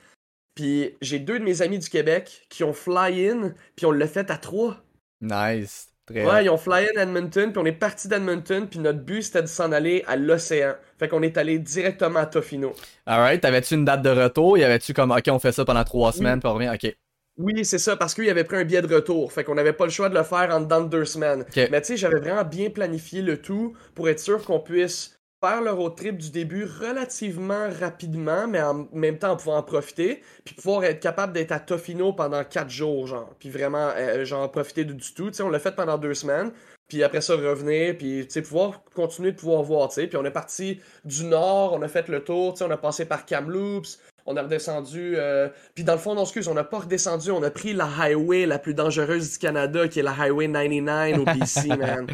Puis 0.55 0.95
j'ai 1.01 1.19
deux 1.19 1.39
de 1.39 1.43
mes 1.43 1.61
amis 1.61 1.79
du 1.79 1.89
Québec 1.89 2.45
qui 2.47 2.63
ont 2.63 2.71
fly-in, 2.71 3.53
puis 3.75 3.85
on 3.85 3.91
l'a 3.91 4.07
fait 4.07 4.31
à 4.31 4.37
trois. 4.37 4.77
Nice 5.19 5.89
ouais, 6.09 6.45
ils 6.45 6.49
ont 6.49 6.57
fly 6.57 6.87
in 6.95 7.01
Edmonton, 7.01 7.51
puis 7.51 7.61
on 7.61 7.65
est 7.65 7.71
parti 7.71 8.07
d'Edmonton, 8.07 8.67
puis 8.69 8.79
notre 8.79 8.99
but 8.99 9.21
c'était 9.23 9.41
de 9.41 9.47
s'en 9.47 9.71
aller 9.71 10.03
à 10.07 10.15
l'océan. 10.15 10.73
Fait 10.99 11.07
qu'on 11.07 11.21
est 11.21 11.37
allé 11.37 11.59
directement 11.59 12.19
à 12.19 12.25
Tofino. 12.25 12.73
Alright, 13.05 13.41
t'avais-tu 13.41 13.73
une 13.75 13.85
date 13.85 14.01
de 14.01 14.09
retour? 14.09 14.57
Y 14.57 14.63
avait-tu 14.63 14.93
comme, 14.93 15.11
ok, 15.11 15.23
on 15.29 15.39
fait 15.39 15.51
ça 15.51 15.65
pendant 15.65 15.83
trois 15.83 16.11
semaines, 16.11 16.39
puis 16.39 16.49
on 16.49 16.53
revient, 16.53 16.71
ok. 16.73 16.95
Oui, 17.37 17.65
c'est 17.65 17.79
ça, 17.79 17.97
parce 17.97 18.13
qu'il 18.13 18.29
avait 18.29 18.45
pris 18.45 18.55
un 18.55 18.63
billet 18.63 18.81
de 18.81 18.93
retour. 18.93 19.33
Fait 19.33 19.43
qu'on 19.43 19.55
n'avait 19.55 19.73
pas 19.73 19.83
le 19.83 19.91
choix 19.91 20.07
de 20.07 20.15
le 20.15 20.23
faire 20.23 20.55
en 20.55 20.61
dedans 20.61 20.81
de 20.81 20.89
deux 20.89 21.03
semaines. 21.03 21.43
Mais 21.55 21.81
tu 21.81 21.87
sais, 21.87 21.97
j'avais 21.97 22.19
vraiment 22.19 22.45
bien 22.45 22.69
planifié 22.69 23.21
le 23.21 23.41
tout 23.41 23.75
pour 23.93 24.07
être 24.07 24.21
sûr 24.21 24.41
qu'on 24.43 24.59
puisse 24.59 25.14
faire 25.45 25.61
le 25.61 25.71
road 25.71 25.95
trip 25.95 26.17
du 26.17 26.31
début 26.31 26.65
relativement 26.65 27.69
rapidement, 27.79 28.47
mais 28.47 28.61
en 28.61 28.87
même 28.93 29.19
temps 29.19 29.33
en 29.33 29.37
pouvant 29.37 29.57
en 29.57 29.63
profiter, 29.63 30.23
puis 30.43 30.55
pouvoir 30.55 30.83
être 30.85 30.99
capable 30.99 31.33
d'être 31.33 31.51
à 31.51 31.59
Tofino 31.59 32.13
pendant 32.13 32.43
quatre 32.43 32.69
jours, 32.69 33.05
genre, 33.05 33.29
puis 33.37 33.49
vraiment, 33.49 33.91
euh, 33.95 34.25
genre, 34.25 34.51
profiter 34.51 34.85
du 34.85 35.13
tout. 35.13 35.29
Tu 35.29 35.35
sais, 35.35 35.43
on 35.43 35.49
l'a 35.49 35.59
fait 35.59 35.75
pendant 35.75 35.99
deux 35.99 36.15
semaines, 36.15 36.51
puis 36.87 37.03
après 37.03 37.21
ça, 37.21 37.35
revenir, 37.35 37.95
puis, 37.95 38.25
tu 38.25 38.31
sais, 38.31 38.41
pouvoir 38.41 38.83
continuer 38.95 39.33
de 39.33 39.37
pouvoir 39.37 39.61
voir, 39.61 39.89
tu 39.89 39.95
sais. 39.95 40.07
Puis 40.07 40.17
on 40.17 40.25
est 40.25 40.31
parti 40.31 40.81
du 41.03 41.25
nord, 41.25 41.73
on 41.73 41.81
a 41.83 41.87
fait 41.87 42.07
le 42.07 42.23
tour, 42.23 42.53
tu 42.53 42.59
sais, 42.59 42.65
on 42.65 42.71
a 42.71 42.77
passé 42.77 43.05
par 43.05 43.25
Kamloops, 43.25 43.99
on 44.25 44.35
a 44.37 44.41
redescendu. 44.41 45.13
Euh... 45.15 45.49
Puis 45.75 45.83
dans 45.83 45.93
le 45.93 45.99
fond, 45.99 46.15
non, 46.15 46.23
excuse, 46.23 46.47
on 46.47 46.55
n'a 46.55 46.63
pas 46.63 46.79
redescendu, 46.79 47.29
on 47.29 47.43
a 47.43 47.51
pris 47.51 47.73
la 47.73 47.87
highway 47.99 48.47
la 48.47 48.57
plus 48.57 48.73
dangereuse 48.73 49.33
du 49.33 49.37
Canada, 49.37 49.87
qui 49.87 49.99
est 49.99 50.03
la 50.03 50.13
Highway 50.19 50.47
99 50.47 51.19
au 51.19 51.25
BC, 51.25 51.67
man. 51.77 52.07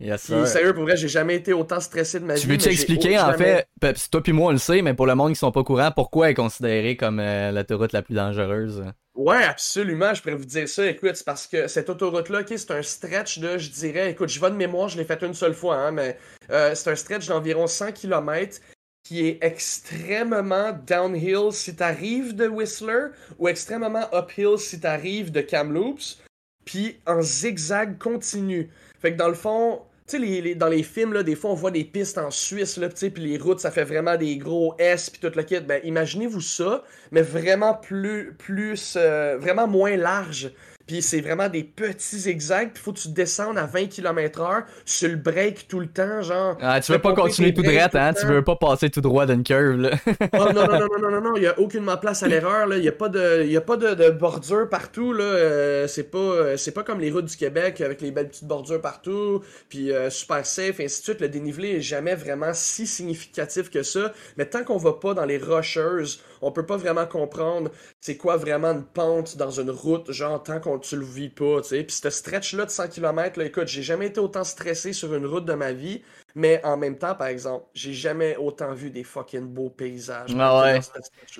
Yes, 0.00 0.22
sérieux, 0.22 0.74
pour 0.74 0.84
vrai, 0.84 0.96
j'ai 0.96 1.08
jamais 1.08 1.34
été 1.34 1.52
autant 1.52 1.80
stressé 1.80 2.20
de 2.20 2.24
ma 2.24 2.34
vie. 2.34 2.40
Tu 2.40 2.46
veux-tu 2.46 2.68
expliquer, 2.68 3.18
en 3.18 3.32
fait, 3.32 3.66
toi 4.10 4.22
puis 4.22 4.32
moi 4.32 4.48
on 4.48 4.52
le 4.52 4.58
sait, 4.58 4.80
mais 4.80 4.94
pour 4.94 5.06
le 5.06 5.16
monde 5.16 5.32
qui 5.32 5.38
sont 5.38 5.50
pas 5.50 5.60
au 5.60 5.64
courant, 5.64 5.90
pourquoi 5.90 6.26
elle 6.26 6.32
est 6.32 6.34
considérée 6.36 6.96
comme 6.96 7.18
euh, 7.18 7.50
l'autoroute 7.50 7.92
la 7.92 8.02
plus 8.02 8.14
dangereuse? 8.14 8.84
Ouais, 9.16 9.42
absolument, 9.42 10.14
je 10.14 10.22
pourrais 10.22 10.36
vous 10.36 10.44
dire 10.44 10.68
ça. 10.68 10.86
Écoute, 10.86 11.16
c'est 11.16 11.24
parce 11.24 11.48
que 11.48 11.66
cette 11.66 11.90
autoroute-là, 11.90 12.42
c'est 12.46 12.70
un 12.70 12.82
stretch 12.82 13.40
de, 13.40 13.58
je 13.58 13.70
dirais, 13.70 14.12
écoute, 14.12 14.28
je 14.28 14.40
vais 14.40 14.50
de 14.50 14.54
mémoire, 14.54 14.88
je 14.88 14.96
l'ai 14.96 15.04
fait 15.04 15.20
une 15.22 15.34
seule 15.34 15.54
fois, 15.54 15.74
hein, 15.74 15.90
mais 15.90 16.16
euh, 16.50 16.76
c'est 16.76 16.92
un 16.92 16.94
stretch 16.94 17.26
d'environ 17.26 17.66
100 17.66 17.90
km 17.90 18.60
qui 19.02 19.26
est 19.26 19.38
extrêmement 19.42 20.70
downhill 20.86 21.50
si 21.50 21.74
t'arrives 21.74 22.36
de 22.36 22.46
Whistler 22.46 23.08
ou 23.40 23.48
extrêmement 23.48 24.06
uphill 24.12 24.58
si 24.58 24.78
t'arrives 24.78 25.32
de 25.32 25.40
Kamloops, 25.40 26.22
puis 26.64 27.00
en 27.04 27.20
zigzag 27.20 27.98
continu. 27.98 28.70
Fait 29.00 29.12
que 29.12 29.16
dans 29.16 29.28
le 29.28 29.34
fond, 29.34 29.80
sais, 30.08 30.18
les, 30.18 30.54
dans 30.54 30.68
les 30.68 30.82
films, 30.82 31.12
là, 31.12 31.22
des 31.22 31.34
fois, 31.34 31.50
on 31.50 31.54
voit 31.54 31.70
des 31.70 31.84
pistes 31.84 32.18
en 32.18 32.30
Suisse, 32.30 32.76
là, 32.76 32.88
puis 32.88 33.10
les 33.16 33.38
routes, 33.38 33.60
ça 33.60 33.70
fait 33.70 33.84
vraiment 33.84 34.16
des 34.16 34.36
gros 34.36 34.74
S, 34.78 35.10
puis 35.10 35.20
tout 35.20 35.36
le 35.36 35.42
kit. 35.42 35.60
Ben, 35.60 35.80
imaginez-vous 35.84 36.40
ça, 36.40 36.82
mais 37.12 37.22
vraiment 37.22 37.74
plus, 37.74 38.34
plus, 38.38 38.94
euh, 38.96 39.36
vraiment 39.38 39.66
moins 39.66 39.96
large. 39.96 40.50
Puis 40.88 41.02
c'est 41.02 41.20
vraiment 41.20 41.50
des 41.50 41.64
petits 41.64 42.18
zigzags, 42.18 42.70
puis 42.72 42.82
faut 42.82 42.94
que 42.94 42.98
tu 42.98 43.10
descendes 43.10 43.58
à 43.58 43.66
20 43.66 43.88
km/h 43.88 44.64
sur 44.86 45.10
le 45.10 45.16
break 45.16 45.68
tout 45.68 45.80
le 45.80 45.86
temps, 45.86 46.22
genre. 46.22 46.56
Ah, 46.62 46.80
tu 46.80 46.92
veux 46.92 46.98
pas 46.98 47.12
continuer 47.12 47.52
tout 47.52 47.62
droit, 47.62 47.88
hein? 47.92 48.14
Tu 48.14 48.26
veux 48.26 48.42
pas 48.42 48.56
passer 48.56 48.88
tout 48.88 49.02
droit 49.02 49.26
d'une 49.26 49.42
curve, 49.42 49.82
là. 49.82 49.90
oh, 50.32 50.46
non, 50.54 50.66
non, 50.66 50.66
non, 50.66 50.78
non, 50.78 50.98
non, 50.98 51.10
non, 51.10 51.20
non, 51.20 51.36
il 51.36 51.42
y 51.42 51.46
a 51.46 51.60
aucunement 51.60 51.98
place 51.98 52.22
à 52.22 52.28
l'erreur, 52.28 52.66
là. 52.66 52.78
Il 52.78 52.84
y 52.84 52.88
a 52.88 52.92
pas 52.92 53.10
de, 53.10 53.44
y 53.44 53.56
a 53.58 53.60
pas 53.60 53.76
de, 53.76 53.92
de 53.92 54.08
bordure 54.08 54.66
partout, 54.70 55.12
là. 55.12 55.24
Euh, 55.24 55.86
c'est 55.86 56.10
pas, 56.10 56.18
euh, 56.18 56.56
c'est 56.56 56.72
pas 56.72 56.84
comme 56.84 57.00
les 57.00 57.10
routes 57.10 57.26
du 57.26 57.36
Québec 57.36 57.82
avec 57.82 58.00
les 58.00 58.10
belles 58.10 58.28
petites 58.28 58.48
bordures 58.48 58.80
partout, 58.80 59.42
puis 59.68 59.92
euh, 59.92 60.08
super 60.08 60.46
safe, 60.46 60.80
et 60.80 60.86
ainsi 60.86 61.00
de 61.00 61.04
suite. 61.04 61.20
Le 61.20 61.28
dénivelé 61.28 61.76
est 61.76 61.80
jamais 61.82 62.14
vraiment 62.14 62.54
si 62.54 62.86
significatif 62.86 63.68
que 63.68 63.82
ça. 63.82 64.14
Mais 64.38 64.46
tant 64.46 64.64
qu'on 64.64 64.78
va 64.78 64.94
pas 64.94 65.12
dans 65.12 65.26
les 65.26 65.36
rocheuses, 65.36 66.22
on 66.42 66.52
peut 66.52 66.66
pas 66.66 66.76
vraiment 66.76 67.06
comprendre 67.06 67.70
c'est 68.00 68.16
quoi 68.16 68.36
vraiment 68.36 68.68
une 68.68 68.84
pente 68.84 69.36
dans 69.36 69.50
une 69.50 69.70
route, 69.70 70.10
genre 70.12 70.42
tant 70.42 70.60
qu'on 70.60 70.78
tu 70.78 70.96
le 70.96 71.04
vis 71.04 71.28
pas, 71.28 71.60
tu 71.62 71.68
sais. 71.68 71.84
Puis 71.84 71.96
ce 71.96 72.10
stretch-là 72.10 72.64
de 72.64 72.70
100 72.70 72.88
km, 72.88 73.38
là, 73.38 73.44
écoute, 73.44 73.68
j'ai 73.68 73.82
jamais 73.82 74.06
été 74.06 74.20
autant 74.20 74.44
stressé 74.44 74.92
sur 74.92 75.14
une 75.14 75.26
route 75.26 75.44
de 75.44 75.54
ma 75.54 75.72
vie, 75.72 76.02
mais 76.34 76.60
en 76.64 76.76
même 76.76 76.98
temps, 76.98 77.14
par 77.14 77.28
exemple, 77.28 77.66
j'ai 77.74 77.92
jamais 77.92 78.36
autant 78.36 78.72
vu 78.72 78.90
des 78.90 79.04
fucking 79.04 79.46
beaux 79.46 79.70
paysages. 79.70 80.34
Ah 80.38 80.62
ouais. 80.62 80.80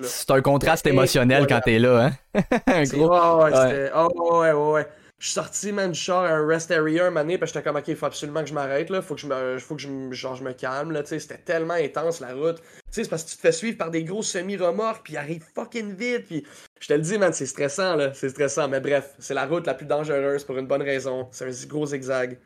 C'est 0.01 0.31
un 0.31 0.41
contraste 0.41 0.85
émotionnel 0.87 1.47
quand 1.47 1.61
t'es 1.61 1.79
là, 1.79 2.07
hein. 2.07 2.41
un 2.67 2.83
gros... 2.83 3.09
ouais, 3.43 3.91
oh, 3.95 4.39
ouais, 4.41 4.51
ouais, 4.51 4.71
ouais. 4.71 4.87
Je 5.19 5.25
suis 5.25 5.33
sorti, 5.33 5.73
man, 5.73 5.91
du 5.91 5.99
char 5.99 6.23
à 6.23 6.29
un 6.29 6.47
rest 6.47 6.71
area 6.71 7.07
un 7.07 7.11
moment 7.11 7.37
parce 7.37 7.51
que 7.51 7.59
j'étais 7.59 7.63
comme, 7.63 7.75
ok, 7.75 7.89
il 7.89 7.95
faut 7.97 8.05
absolument 8.05 8.41
que 8.41 8.47
je 8.47 8.53
m'arrête, 8.53 8.89
là. 8.89 9.01
Faut 9.01 9.15
que 9.15 9.21
je 9.21 9.27
me, 9.27 9.59
faut 9.59 9.75
que 9.75 9.81
je, 9.81 9.89
genre, 10.11 10.35
je 10.35 10.43
me 10.43 10.53
calme, 10.53 10.91
là. 10.91 11.03
Tu 11.03 11.09
sais, 11.09 11.19
c'était 11.19 11.37
tellement 11.37 11.73
intense, 11.73 12.21
la 12.21 12.33
route. 12.33 12.57
Tu 12.57 12.63
sais, 12.89 13.03
c'est 13.03 13.09
parce 13.09 13.25
que 13.25 13.31
tu 13.31 13.35
te 13.35 13.41
fais 13.41 13.51
suivre 13.51 13.77
par 13.77 13.91
des 13.91 14.05
gros 14.05 14.23
semi-remorques, 14.23 15.03
puis 15.03 15.13
ils 15.13 15.17
arrivent 15.17 15.43
fucking 15.53 15.93
vite, 15.93 16.25
puis 16.27 16.45
je 16.79 16.87
te 16.87 16.93
le 16.93 17.01
dis, 17.01 17.17
man, 17.17 17.33
c'est 17.33 17.45
stressant, 17.45 17.97
là. 17.97 18.13
C'est 18.13 18.29
stressant. 18.29 18.69
Mais 18.69 18.79
bref, 18.79 19.13
c'est 19.19 19.33
la 19.33 19.45
route 19.45 19.67
la 19.67 19.73
plus 19.73 19.85
dangereuse 19.85 20.45
pour 20.45 20.57
une 20.57 20.67
bonne 20.67 20.83
raison. 20.83 21.27
C'est 21.31 21.45
un 21.45 21.67
gros 21.67 21.85
zigzag. 21.87 22.39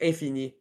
Infini. 0.00 0.54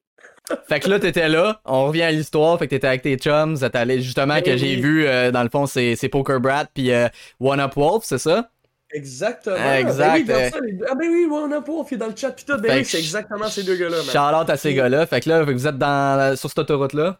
fait 0.70 0.80
que 0.80 0.90
là, 0.90 1.00
t'étais 1.00 1.28
là, 1.28 1.62
on 1.66 1.88
revient 1.88 2.04
à 2.04 2.12
l'histoire, 2.12 2.58
fait 2.58 2.66
que 2.66 2.72
t'étais 2.72 2.88
avec 2.88 3.02
tes 3.02 3.18
chums, 3.18 3.58
allé 3.74 4.02
justement, 4.02 4.36
ben 4.36 4.42
que 4.42 4.58
j'ai 4.58 4.78
vu, 4.78 5.06
euh, 5.06 5.32
dans 5.32 5.44
le 5.44 5.50
fond, 5.50 5.66
c'est 5.66 6.10
Poker 6.10 6.40
Brat, 6.40 6.66
puis 6.74 6.92
euh, 6.92 7.08
One 7.40 7.60
Up 7.60 7.74
Wolf, 7.76 8.04
c'est 8.06 8.18
ça? 8.18 8.50
Exactement. 8.92 9.74
Exact. 9.74 10.26
Ben 10.26 10.52
oui, 10.62 10.80
Ah 10.90 10.96
ben 10.96 11.10
oui, 11.10 11.28
on 11.30 11.52
a 11.52 11.62
pas, 11.62 11.72
on 11.72 11.98
dans 11.98 12.08
le 12.08 12.16
chat 12.16 12.32
pis 12.32 12.46
tout. 12.46 12.58
Ben 12.58 12.78
oui, 12.78 12.86
c'est 12.86 13.00
exactement 13.00 13.48
ces 13.48 13.64
deux 13.64 13.76
gars-là. 13.76 13.98
Charlotte 14.04 14.50
à 14.50 14.58
ces 14.58 14.74
gars-là. 14.74 15.06
Fait 15.06 15.22
que 15.22 15.30
là, 15.30 15.44
vous 15.44 15.68
êtes 15.68 15.78
dans, 15.78 16.36
sur 16.38 16.50
cette 16.50 16.60
autoroute-là? 16.60 17.20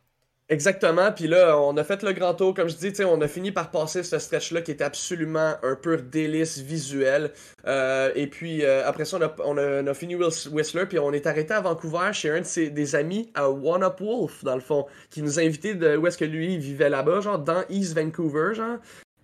Exactement, 0.50 1.12
puis 1.12 1.28
là, 1.28 1.60
on 1.60 1.76
a 1.76 1.84
fait 1.84 2.04
le 2.04 2.14
grand 2.14 2.34
tour, 2.34 2.54
comme 2.54 2.70
je 2.70 2.76
dis, 2.78 2.94
on 3.04 3.20
a 3.20 3.28
fini 3.28 3.52
par 3.52 3.70
passer 3.70 4.02
ce 4.02 4.18
stretch-là 4.18 4.62
qui 4.62 4.72
était 4.72 4.86
absolument 4.86 5.56
un 5.62 5.76
pur 5.76 6.02
délice 6.02 6.60
visuel. 6.60 7.32
Euh, 7.66 8.12
et 8.16 8.28
puis 8.28 8.64
euh, 8.64 8.88
après 8.88 9.04
ça, 9.04 9.18
on 9.18 9.22
a, 9.24 9.36
on 9.44 9.58
a, 9.58 9.84
on 9.84 9.88
a 9.88 9.94
fini 9.94 10.16
Whistler, 10.16 10.86
puis 10.86 11.00
on 11.00 11.12
est 11.12 11.28
arrêté 11.28 11.54
à 11.54 11.60
Vancouver 11.60 12.14
chez 12.14 12.30
un 12.30 12.40
de 12.40 12.46
ses, 12.46 12.70
des 12.70 12.96
amis 12.96 13.30
à 13.36 13.50
One 13.50 13.84
Up 13.84 14.00
Wolf, 14.00 14.42
dans 14.46 14.56
le 14.56 14.62
fond, 14.62 14.86
qui 15.10 15.22
nous 15.22 15.38
a 15.38 15.42
invités 15.42 15.76
de 15.76 15.98
où 15.98 16.08
est-ce 16.08 16.18
que 16.18 16.24
lui 16.24 16.58
vivait 16.58 16.90
là-bas, 16.90 17.20
genre 17.20 17.40
dans 17.40 17.66
East 17.70 17.94
Vancouver, 17.94 18.54
genre. 18.54 18.78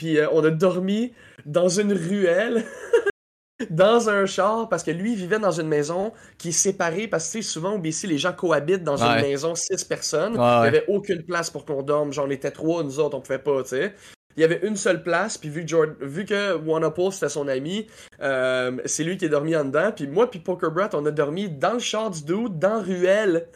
Puis 0.04 0.18
euh, 0.18 0.28
on 0.34 0.44
a 0.44 0.50
dormi 0.50 1.14
dans 1.46 1.70
une 1.70 1.94
ruelle. 1.94 2.66
dans 3.70 4.10
un 4.10 4.26
char 4.26 4.68
parce 4.68 4.84
que 4.84 4.92
lui 4.92 5.14
il 5.14 5.18
vivait 5.18 5.40
dans 5.40 5.52
une 5.52 5.70
maison 5.70 6.12
qui 6.38 6.50
est 6.50 6.52
séparée 6.52 7.08
parce 7.08 7.32
que 7.32 7.42
souvent 7.42 7.76
au 7.76 7.78
BC 7.78 8.08
les 8.08 8.18
gens 8.18 8.34
cohabitent 8.34 8.84
dans 8.84 8.98
Ouais. 9.02 9.16
une 9.22 9.22
maison 9.30 9.56
six 9.56 9.86
personnes. 9.86 10.34
Ouais, 10.34 10.58
Il 10.58 10.62
n'y 10.62 10.68
avait 10.68 10.84
aucune 10.90 11.24
place 11.24 11.50
pour 11.50 11.64
qu'on 11.64 11.82
dorme. 11.84 12.12
J'en 12.12 12.30
étais 12.30 12.52
trois, 12.52 12.84
nous 12.84 13.00
autres 13.00 13.16
on 13.16 13.22
pouvait 13.22 13.40
pas, 13.40 13.64
tu 13.64 13.70
sais. 13.70 13.94
Il 14.36 14.42
y 14.42 14.44
avait 14.44 14.60
une 14.68 14.76
seule 14.76 15.04
place, 15.04 15.38
puis 15.38 15.48
vu 15.48 15.62
que, 15.62 15.68
Jord- 15.68 15.96
vu 16.02 16.26
que 16.26 16.56
Wanapole 16.58 17.14
c'était 17.14 17.30
son 17.30 17.48
ami, 17.48 17.88
euh, 18.22 18.76
c'est 18.84 19.04
lui 19.06 19.16
qui 19.16 19.26
est 19.26 19.30
dormi 19.30 19.56
en 19.56 19.64
dedans. 19.64 19.92
Puis 19.96 20.08
moi 20.08 20.30
puis 20.30 20.40
Pokerbrat, 20.42 20.90
on 20.94 21.06
a 21.06 21.12
dormi 21.12 21.48
dans 21.50 21.74
le 21.74 21.80
char 21.80 22.10
du 22.10 22.24
dude, 22.24 22.60
dans 22.60 22.82
Ruelle. 22.82 23.48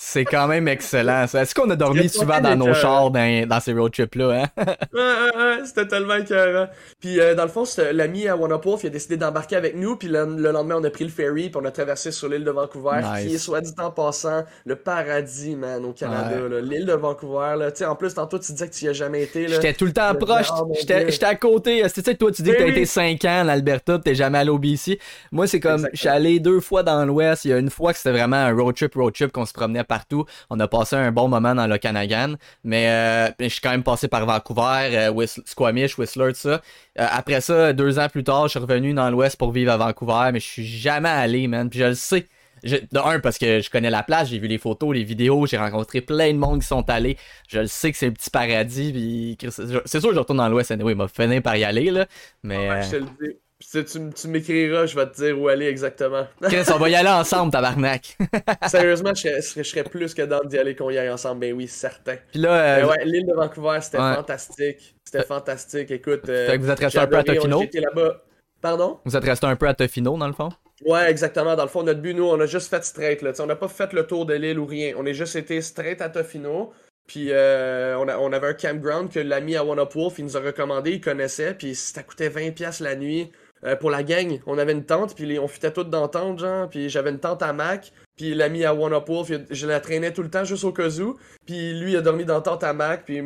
C'est 0.00 0.24
quand 0.24 0.46
même 0.46 0.68
excellent. 0.68 1.26
ça. 1.26 1.42
Est-ce 1.42 1.54
qu'on 1.54 1.68
a 1.70 1.76
dormi 1.76 2.08
souvent 2.08 2.40
dans 2.40 2.54
nos 2.56 2.72
chars 2.72 3.10
dans, 3.10 3.46
dans 3.48 3.60
ces 3.60 3.72
road 3.72 3.92
trips-là? 3.92 4.44
Hein? 4.44 4.64
Ouais, 4.94 5.00
ouais, 5.02 5.36
ouais, 5.36 5.58
c'était 5.64 5.86
tellement 5.86 6.14
écœurant. 6.14 6.68
Puis 7.00 7.20
euh, 7.20 7.34
dans 7.34 7.42
le 7.42 7.48
fond, 7.48 7.64
l'ami 7.92 8.26
à 8.28 8.36
Wanapole, 8.36 8.78
il 8.82 8.86
a 8.86 8.90
décidé 8.90 9.16
d'embarquer 9.16 9.56
avec 9.56 9.76
nous, 9.76 9.96
puis 9.96 10.08
le, 10.08 10.24
le 10.36 10.50
lendemain, 10.50 10.76
on 10.78 10.84
a 10.84 10.90
pris 10.90 11.04
le 11.04 11.10
ferry, 11.10 11.50
puis 11.50 11.60
on 11.60 11.64
a 11.64 11.70
traversé 11.70 12.10
sur 12.10 12.28
l'île 12.28 12.44
de 12.44 12.50
Vancouver, 12.50 13.00
Nice. 13.02 13.26
qui 13.26 13.34
est, 13.34 13.38
soit 13.38 13.60
dit 13.60 13.72
en 13.78 13.90
passant, 13.90 14.44
le 14.64 14.76
paradis, 14.76 15.56
man, 15.56 15.84
au 15.84 15.92
Canada. 15.92 16.36
Ouais. 16.48 16.62
L'île 16.62 16.86
de 16.86 16.92
Vancouver, 16.94 17.54
là. 17.58 17.70
Tu 17.70 17.78
sais, 17.78 17.84
en 17.84 17.96
plus, 17.96 18.14
tantôt, 18.14 18.38
tu 18.38 18.52
disais 18.52 18.68
que 18.68 18.74
tu 18.74 18.84
y 18.86 18.88
as 18.88 18.92
jamais 18.92 19.22
été, 19.22 19.46
là. 19.46 19.56
J'étais 19.56 19.74
tout 19.74 19.84
le 19.84 19.92
temps 19.92 20.14
proche. 20.14 20.48
Oh, 20.58 20.72
J'étais 20.80 21.24
à 21.26 21.34
côté. 21.34 21.82
Tu 21.94 22.02
sais, 22.02 22.14
toi, 22.14 22.32
tu 22.32 22.42
dis 22.42 22.50
que 22.50 22.56
t'as 22.56 22.64
oui. 22.64 22.70
été 22.70 22.84
5 22.86 23.24
ans 23.24 23.42
en 23.44 23.48
Alberta, 23.48 23.98
t'es 23.98 24.14
jamais 24.14 24.38
allé 24.38 24.50
au 24.50 24.58
BC. 24.58 24.98
Moi, 25.32 25.46
c'est 25.46 25.60
comme, 25.60 25.88
je 25.92 25.98
suis 25.98 26.08
allé 26.08 26.40
deux 26.40 26.60
fois 26.60 26.82
dans 26.82 27.04
l'Ouest. 27.04 27.44
Il 27.44 27.50
y 27.50 27.54
a 27.54 27.58
une 27.58 27.70
fois 27.70 27.92
que 27.92 27.98
c'était 27.98 28.12
vraiment 28.12 28.36
un 28.36 28.52
road 28.54 28.74
trip, 28.74 28.94
road 28.94 29.12
trip, 29.12 29.32
qu'on 29.32 29.46
se 29.46 29.52
promenait 29.52 29.67
partout. 29.84 30.24
On 30.50 30.58
a 30.60 30.68
passé 30.68 30.96
un 30.96 31.12
bon 31.12 31.28
moment 31.28 31.54
dans 31.54 31.66
l'Okanagan. 31.66 32.34
Mais, 32.64 32.88
euh, 32.88 33.30
mais 33.38 33.48
je 33.48 33.54
suis 33.54 33.60
quand 33.62 33.70
même 33.70 33.82
passé 33.82 34.08
par 34.08 34.24
Vancouver, 34.26 34.90
euh, 34.92 35.10
Whist- 35.10 35.42
Squamish, 35.46 35.98
Whistler, 35.98 36.32
tout 36.32 36.38
ça. 36.40 36.60
Euh, 36.98 37.06
après 37.10 37.40
ça, 37.40 37.72
deux 37.72 37.98
ans 37.98 38.08
plus 38.08 38.24
tard, 38.24 38.44
je 38.44 38.50
suis 38.50 38.58
revenu 38.58 38.94
dans 38.94 39.10
l'Ouest 39.10 39.36
pour 39.36 39.52
vivre 39.52 39.72
à 39.72 39.76
Vancouver, 39.76 40.30
mais 40.32 40.40
je 40.40 40.46
suis 40.46 40.66
jamais 40.66 41.08
allé, 41.08 41.46
man. 41.48 41.68
Puis 41.70 41.78
je 41.80 41.84
le 41.86 41.94
sais. 41.94 42.26
Je- 42.64 42.74
de 42.76 42.98
un, 42.98 43.20
parce 43.20 43.38
que 43.38 43.60
je 43.60 43.70
connais 43.70 43.88
la 43.88 44.02
place, 44.02 44.30
j'ai 44.30 44.40
vu 44.40 44.48
les 44.48 44.58
photos, 44.58 44.92
les 44.92 45.04
vidéos, 45.04 45.46
j'ai 45.46 45.56
rencontré 45.56 46.00
plein 46.00 46.32
de 46.32 46.38
monde 46.38 46.60
qui 46.60 46.66
sont 46.66 46.82
allés. 46.90 47.16
Je 47.48 47.60
le 47.60 47.66
sais 47.68 47.92
que 47.92 47.96
c'est 47.98 48.08
un 48.08 48.10
petit 48.10 48.30
paradis, 48.30 48.92
puis 48.92 49.38
c'est 49.50 50.00
sûr 50.00 50.08
que 50.08 50.14
je 50.14 50.18
retourne 50.18 50.38
dans 50.38 50.48
l'Ouest, 50.48 50.72
anyway, 50.72 50.92
il 50.92 50.96
m'a 50.96 51.06
fini 51.06 51.40
par 51.40 51.56
y 51.56 51.62
aller, 51.62 51.90
là. 51.92 52.06
Mais, 52.42 52.68
Ouais, 52.68 52.82
je 52.82 52.90
te 52.90 52.96
le 52.96 53.02
dis. 53.04 53.36
Si 53.60 53.84
tu, 53.84 53.98
tu 54.10 54.28
m'écriras, 54.28 54.86
je 54.86 54.94
vais 54.94 55.06
te 55.06 55.16
dire 55.16 55.38
où 55.40 55.48
aller 55.48 55.66
exactement. 55.66 56.26
Chris, 56.42 56.62
on 56.72 56.78
va 56.78 56.88
y 56.88 56.94
aller 56.94 57.08
ensemble, 57.08 57.50
tabarnak. 57.50 58.16
Sérieusement, 58.68 59.12
je 59.14 59.40
serais, 59.40 59.64
je 59.64 59.82
plus 59.88 60.14
que 60.14 60.22
d'âme 60.22 60.46
d'y 60.46 60.58
aller 60.58 60.76
qu'on 60.76 60.90
y 60.90 60.98
aille 60.98 61.10
ensemble, 61.10 61.40
ben 61.40 61.52
oui, 61.54 61.66
certain. 61.66 62.16
puis 62.30 62.40
là, 62.40 62.78
euh, 62.78 62.86
ouais, 62.86 63.04
l'île 63.04 63.26
de 63.26 63.34
Vancouver, 63.34 63.78
c'était 63.82 63.98
Ouais. 63.98 64.14
fantastique. 64.14 64.94
C'était 65.04 65.24
fantastique. 65.24 65.90
Écoute, 65.90 66.28
euh, 66.28 66.46
fait 66.46 66.58
que 66.58 66.62
vous 66.62 66.70
êtes 66.70 66.78
resté 66.78 66.98
un 67.00 67.06
peu 67.08 67.16
à 67.16 67.24
Tofino? 67.24 67.62
Là-bas. 67.74 68.22
Pardon? 68.60 69.00
Vous 69.04 69.16
êtes 69.16 69.24
resté 69.24 69.46
un 69.46 69.56
peu 69.56 69.66
à 69.66 69.74
Tofino, 69.74 70.16
dans 70.16 70.26
le 70.28 70.32
fond? 70.34 70.50
Ouais, 70.86 71.10
exactement. 71.10 71.56
Dans 71.56 71.64
le 71.64 71.68
fond, 71.68 71.82
notre 71.82 72.00
but, 72.00 72.14
nous, 72.14 72.24
on 72.28 72.38
a 72.40 72.46
juste 72.46 72.68
fait 72.70 72.84
straight. 72.84 73.22
Là. 73.22 73.32
On 73.40 73.46
n'a 73.46 73.56
pas 73.56 73.68
fait 73.68 73.92
le 73.92 74.06
tour 74.06 74.24
de 74.26 74.34
l'île 74.34 74.60
ou 74.60 74.66
rien. 74.66 74.94
On 74.96 75.04
est 75.04 75.14
juste 75.14 75.34
été 75.34 75.60
straight 75.62 76.00
à 76.00 76.08
Tofino. 76.08 76.72
Puis 77.08 77.28
euh, 77.32 77.96
on, 77.98 78.06
a- 78.06 78.18
on 78.18 78.32
avait 78.32 78.48
un 78.48 78.52
campground 78.54 79.10
que 79.10 79.18
l'ami 79.18 79.56
à 79.56 79.64
One 79.64 79.78
Up 79.78 79.94
Wolf, 79.94 80.18
il 80.18 80.26
nous 80.26 80.36
a 80.36 80.40
recommandé, 80.40 80.92
il 80.92 81.00
connaissait. 81.00 81.54
Puis 81.54 81.74
ça 81.74 82.02
coûtait 82.02 82.28
20$ 82.28 82.82
la 82.82 82.94
nuit 82.96 83.32
euh, 83.64 83.76
pour 83.76 83.90
la 83.90 84.02
gang. 84.02 84.40
On 84.46 84.58
avait 84.58 84.72
une 84.72 84.84
tente, 84.84 85.14
puis 85.14 85.38
on 85.38 85.48
fitait 85.48 85.72
toutes 85.72 85.90
dans 85.90 86.02
la 86.02 86.08
tente, 86.08 86.38
genre. 86.38 86.68
Puis 86.68 86.88
j'avais 86.90 87.10
une 87.10 87.18
tente 87.20 87.42
à 87.42 87.52
Mac. 87.52 87.92
Puis 88.16 88.34
l'ami 88.34 88.64
à 88.64 88.74
One 88.74 88.92
Up 88.94 89.04
Wolf, 89.08 89.28
il- 89.30 89.46
je 89.50 89.66
la 89.66 89.78
traînais 89.78 90.12
tout 90.12 90.22
le 90.22 90.30
temps 90.30 90.42
juste 90.44 90.64
au 90.64 90.72
cas 90.72 90.88
où. 90.98 91.16
Puis 91.46 91.78
lui, 91.78 91.92
il 91.92 91.96
a 91.96 92.00
dormi 92.00 92.24
dans 92.24 92.34
la 92.34 92.40
tente 92.40 92.64
à 92.64 92.72
Mac. 92.72 93.04
Puis 93.04 93.22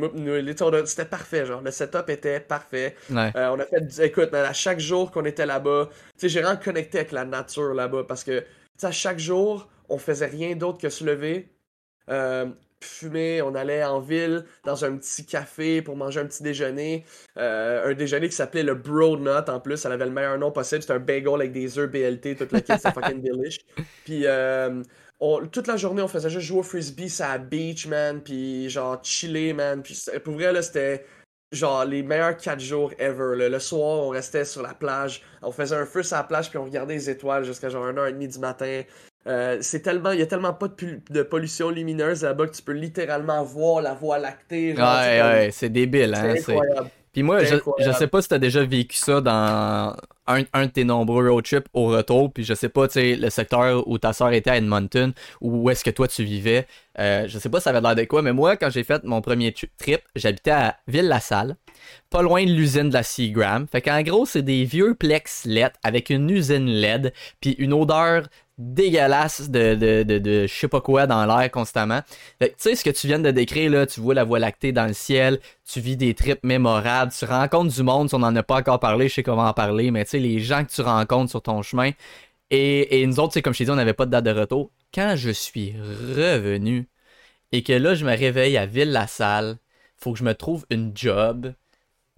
c'était 0.86 1.04
parfait, 1.06 1.46
genre. 1.46 1.62
Le 1.62 1.70
setup 1.70 2.08
était 2.08 2.40
parfait. 2.40 2.94
Ouais. 3.10 3.32
Euh, 3.36 3.48
on 3.56 3.58
a 3.60 3.64
fait, 3.64 4.06
écoute, 4.06 4.30
man, 4.32 4.44
à 4.44 4.52
chaque 4.52 4.80
jour 4.80 5.10
qu'on 5.10 5.24
était 5.24 5.46
là-bas, 5.46 5.88
tu 5.90 5.96
sais, 6.16 6.28
j'ai 6.28 6.42
vraiment 6.42 6.58
connecté 6.62 6.98
avec 6.98 7.12
la 7.12 7.24
nature 7.24 7.72
là-bas 7.74 8.04
parce 8.06 8.22
que, 8.24 8.40
tu 8.40 8.46
sais, 8.76 8.86
à 8.86 8.92
chaque 8.92 9.18
jour, 9.18 9.68
on 9.88 9.98
faisait 9.98 10.26
rien 10.26 10.56
d'autre 10.56 10.78
que 10.78 10.88
se 10.90 11.04
lever, 11.04 11.48
euh, 12.10 12.46
fumer, 12.84 13.42
on 13.42 13.54
allait 13.54 13.84
en 13.84 14.00
ville 14.00 14.44
dans 14.64 14.84
un 14.84 14.96
petit 14.96 15.24
café 15.26 15.82
pour 15.82 15.96
manger 15.96 16.20
un 16.20 16.26
petit 16.26 16.42
déjeuner, 16.42 17.04
euh, 17.36 17.90
un 17.90 17.94
déjeuner 17.94 18.28
qui 18.28 18.34
s'appelait 18.34 18.62
le 18.62 18.74
Bro 18.74 19.16
Nut 19.18 19.48
en 19.48 19.60
plus, 19.60 19.84
elle 19.84 19.92
avait 19.92 20.04
le 20.06 20.10
meilleur 20.12 20.38
nom 20.38 20.50
possible, 20.50 20.82
c'était 20.82 20.94
un 20.94 20.98
bagel 20.98 21.34
avec 21.34 21.52
des 21.52 21.78
œufs 21.78 21.90
BLT, 21.90 22.36
toute 22.36 22.52
la 22.52 22.60
kit, 22.60 22.72
c'était 22.76 22.92
fucking 22.92 23.20
delish. 23.22 23.58
Puis 24.04 24.22
euh, 24.26 24.82
on- 25.20 25.46
toute 25.46 25.66
la 25.66 25.76
journée, 25.76 26.02
on 26.02 26.08
faisait 26.08 26.30
juste 26.30 26.46
jouer 26.46 26.58
au 26.60 26.62
frisbee, 26.62 27.08
ça 27.08 27.30
à 27.30 27.38
beach, 27.38 27.86
man, 27.86 28.20
puis 28.22 28.68
genre 28.70 28.98
chiller, 29.02 29.52
man, 29.52 29.82
puis 29.82 29.98
pour 30.24 30.34
vrai, 30.34 30.52
là, 30.52 30.62
c'était 30.62 31.04
genre 31.52 31.84
les 31.84 32.02
meilleurs 32.02 32.36
4 32.38 32.58
jours 32.60 32.92
ever. 32.98 33.36
là. 33.36 33.48
Le 33.50 33.58
soir, 33.58 33.98
on 34.06 34.08
restait 34.08 34.44
sur 34.46 34.62
la 34.62 34.72
plage, 34.72 35.22
on 35.42 35.52
faisait 35.52 35.76
un 35.76 35.84
feu 35.84 36.02
sur 36.02 36.16
la 36.16 36.24
plage, 36.24 36.48
puis 36.48 36.58
on 36.58 36.64
regardait 36.64 36.94
les 36.94 37.10
étoiles 37.10 37.44
jusqu'à 37.44 37.68
genre 37.68 37.84
1h30 37.86 38.26
du 38.26 38.38
matin. 38.38 38.82
Euh, 39.26 39.58
c'est 39.60 39.80
tellement, 39.80 40.10
il 40.10 40.18
y 40.18 40.22
a 40.22 40.26
tellement 40.26 40.52
pas 40.52 40.68
de, 41.10 41.22
pollution 41.22 41.70
lumineuse 41.70 42.22
là-bas 42.22 42.48
que 42.48 42.56
tu 42.56 42.62
peux 42.62 42.72
littéralement 42.72 43.42
voir 43.44 43.80
la 43.82 43.94
voie 43.94 44.18
lactée. 44.18 44.74
genre, 44.74 44.94
Ouais, 45.00 45.22
ouais, 45.22 45.50
c'est 45.52 45.68
débile, 45.68 46.14
hein. 46.14 46.34
C'est 46.34 46.40
c'est- 46.42 46.52
incroyable. 46.52 46.88
Puis 47.12 47.22
moi, 47.22 47.44
C'est 47.44 47.58
je, 47.58 47.84
je 47.84 47.92
sais 47.92 48.06
pas 48.06 48.22
si 48.22 48.28
t'as 48.28 48.38
déjà 48.38 48.64
vécu 48.64 48.96
ça 48.96 49.20
dans 49.20 49.94
un, 50.26 50.42
un 50.52 50.66
de 50.66 50.70
tes 50.70 50.84
nombreux 50.84 51.30
road 51.30 51.44
trips 51.44 51.66
au 51.72 51.86
retour, 51.86 52.32
puis 52.32 52.44
je 52.44 52.54
sais 52.54 52.68
pas, 52.68 52.86
tu 52.88 52.94
sais, 52.94 53.16
le 53.16 53.30
secteur 53.30 53.86
où 53.88 53.98
ta 53.98 54.12
soeur 54.12 54.32
était 54.32 54.50
à 54.50 54.56
Edmonton, 54.56 55.12
ou 55.40 55.62
où 55.64 55.70
est-ce 55.70 55.84
que 55.84 55.90
toi 55.90 56.08
tu 56.08 56.24
vivais, 56.24 56.66
euh, 56.98 57.26
je 57.28 57.38
sais 57.38 57.48
pas 57.48 57.60
ça 57.60 57.70
avait 57.70 57.80
l'air 57.80 57.94
de 57.94 58.04
quoi, 58.04 58.22
mais 58.22 58.32
moi, 58.32 58.56
quand 58.56 58.70
j'ai 58.70 58.84
fait 58.84 59.02
mon 59.04 59.20
premier 59.20 59.52
tri- 59.52 59.70
trip, 59.78 60.00
j'habitais 60.14 60.50
à 60.50 60.76
Ville-la-Salle, 60.88 61.56
pas 62.10 62.22
loin 62.22 62.44
de 62.44 62.50
l'usine 62.50 62.88
de 62.88 62.94
la 62.94 63.02
Seagram. 63.02 63.66
Fait 63.66 63.80
qu'en 63.80 64.02
gros, 64.02 64.26
c'est 64.26 64.42
des 64.42 64.64
vieux 64.64 64.94
plex 64.94 65.44
LED 65.46 65.72
avec 65.82 66.10
une 66.10 66.30
usine 66.30 66.66
LED, 66.66 67.12
puis 67.40 67.52
une 67.58 67.72
odeur 67.72 68.24
dégueulasse 68.58 69.50
de, 69.50 69.74
de, 69.74 70.02
de, 70.18 70.46
je 70.46 70.52
sais 70.52 70.68
pas 70.68 70.80
quoi 70.80 71.06
dans 71.06 71.24
l'air 71.26 71.50
constamment. 71.50 72.00
Fait 72.38 72.50
que, 72.50 72.54
tu 72.54 72.62
sais, 72.62 72.76
ce 72.76 72.84
que 72.84 72.90
tu 72.90 73.06
viens 73.06 73.18
de 73.18 73.30
décrire, 73.30 73.70
là, 73.70 73.86
tu 73.86 74.00
vois 74.00 74.14
la 74.14 74.24
voie 74.24 74.38
lactée 74.38 74.72
dans 74.72 74.86
le 74.86 74.92
ciel, 74.92 75.40
tu 75.68 75.80
vis 75.80 75.96
des 75.96 76.14
trips 76.14 76.44
mémorables, 76.44 77.10
tu 77.18 77.24
rencontres 77.24 77.74
du 77.74 77.82
monde, 77.82 78.08
si 78.08 78.14
on 78.14 78.18
n'en 78.20 78.36
a 78.36 78.42
pas 78.42 78.56
encore 78.56 78.78
parlé, 78.78 79.08
je 79.08 79.14
sais 79.14 79.22
comment 79.22 79.46
en 79.46 79.52
parler, 79.54 79.90
mais 79.90 80.04
les 80.18 80.40
gens 80.40 80.64
que 80.64 80.70
tu 80.72 80.80
rencontres 80.80 81.30
sur 81.30 81.42
ton 81.42 81.62
chemin. 81.62 81.90
Et, 82.50 83.00
et 83.00 83.06
nous 83.06 83.18
autres, 83.20 83.32
sais, 83.34 83.42
comme 83.42 83.54
je 83.54 83.58
t'ai 83.58 83.64
dit, 83.64 83.70
on 83.70 83.76
n'avait 83.76 83.94
pas 83.94 84.06
de 84.06 84.10
date 84.10 84.24
de 84.24 84.30
retour. 84.30 84.70
Quand 84.94 85.14
je 85.16 85.30
suis 85.30 85.74
revenu 85.80 86.88
et 87.52 87.62
que 87.62 87.72
là, 87.72 87.94
je 87.94 88.04
me 88.04 88.16
réveille 88.16 88.56
à 88.56 88.66
Ville-la-Salle, 88.66 89.58
faut 89.96 90.12
que 90.12 90.18
je 90.18 90.24
me 90.24 90.34
trouve 90.34 90.66
une 90.70 90.92
job. 90.94 91.54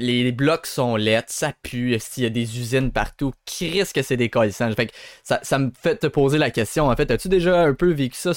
Les 0.00 0.32
blocs 0.32 0.66
sont 0.66 0.96
lettres, 0.96 1.30
ça 1.30 1.52
pue, 1.62 1.96
s'il 2.00 2.24
y 2.24 2.26
a 2.26 2.30
des 2.30 2.58
usines 2.58 2.90
partout, 2.90 3.32
qui 3.44 3.70
risque 3.70 3.94
que 3.94 4.02
c'est 4.02 4.16
des. 4.16 4.28
Fait 4.28 4.90
ça, 5.22 5.38
ça 5.44 5.58
me 5.60 5.70
fait 5.80 5.96
te 5.96 6.08
poser 6.08 6.36
la 6.36 6.50
question, 6.50 6.88
en 6.88 6.96
fait, 6.96 7.10
as-tu 7.12 7.28
déjà 7.28 7.62
un 7.62 7.74
peu 7.74 7.92
vécu 7.92 8.16
ça, 8.16 8.32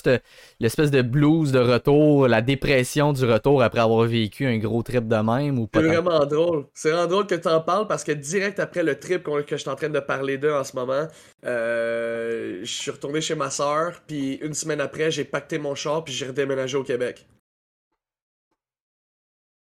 l'espèce 0.60 0.92
de 0.92 1.02
blues 1.02 1.52
de 1.52 1.60
retour, 1.60 2.28
la 2.28 2.42
dépression 2.44 3.12
du 3.12 3.26
retour 3.26 3.64
après 3.64 3.80
avoir 3.80 4.06
vécu 4.06 4.46
un 4.46 4.60
gros 4.60 4.84
trip 4.84 5.08
de 5.08 5.16
même 5.16 5.58
ou 5.58 5.66
pas 5.66 5.82
C'est 5.82 5.88
vraiment 5.88 6.26
drôle. 6.26 6.68
C'est 6.76 6.92
vraiment 6.92 7.08
drôle 7.08 7.26
que 7.26 7.36
tu 7.36 7.48
en 7.48 7.62
parles 7.62 7.88
parce 7.88 8.04
que 8.04 8.12
direct 8.12 8.60
après 8.60 8.84
le 8.84 9.00
trip 9.00 9.24
que 9.24 9.44
je 9.50 9.56
suis 9.56 9.70
en 9.70 9.76
train 9.76 9.90
de 9.90 10.00
parler 10.00 10.38
d'eux 10.38 10.54
en 10.54 10.64
ce 10.64 10.76
moment, 10.76 11.08
euh, 11.46 12.60
je 12.62 12.72
suis 12.72 12.92
retourné 12.92 13.20
chez 13.20 13.36
ma 13.36 13.50
soeur, 13.50 14.02
puis 14.06 14.36
une 14.44 14.54
semaine 14.54 14.82
après, 14.82 15.10
j'ai 15.10 15.24
pacté 15.24 15.58
mon 15.58 15.74
char, 15.74 16.04
puis 16.04 16.14
j'ai 16.14 16.28
redéménagé 16.28 16.78
au 16.78 16.84
Québec. 16.84 17.26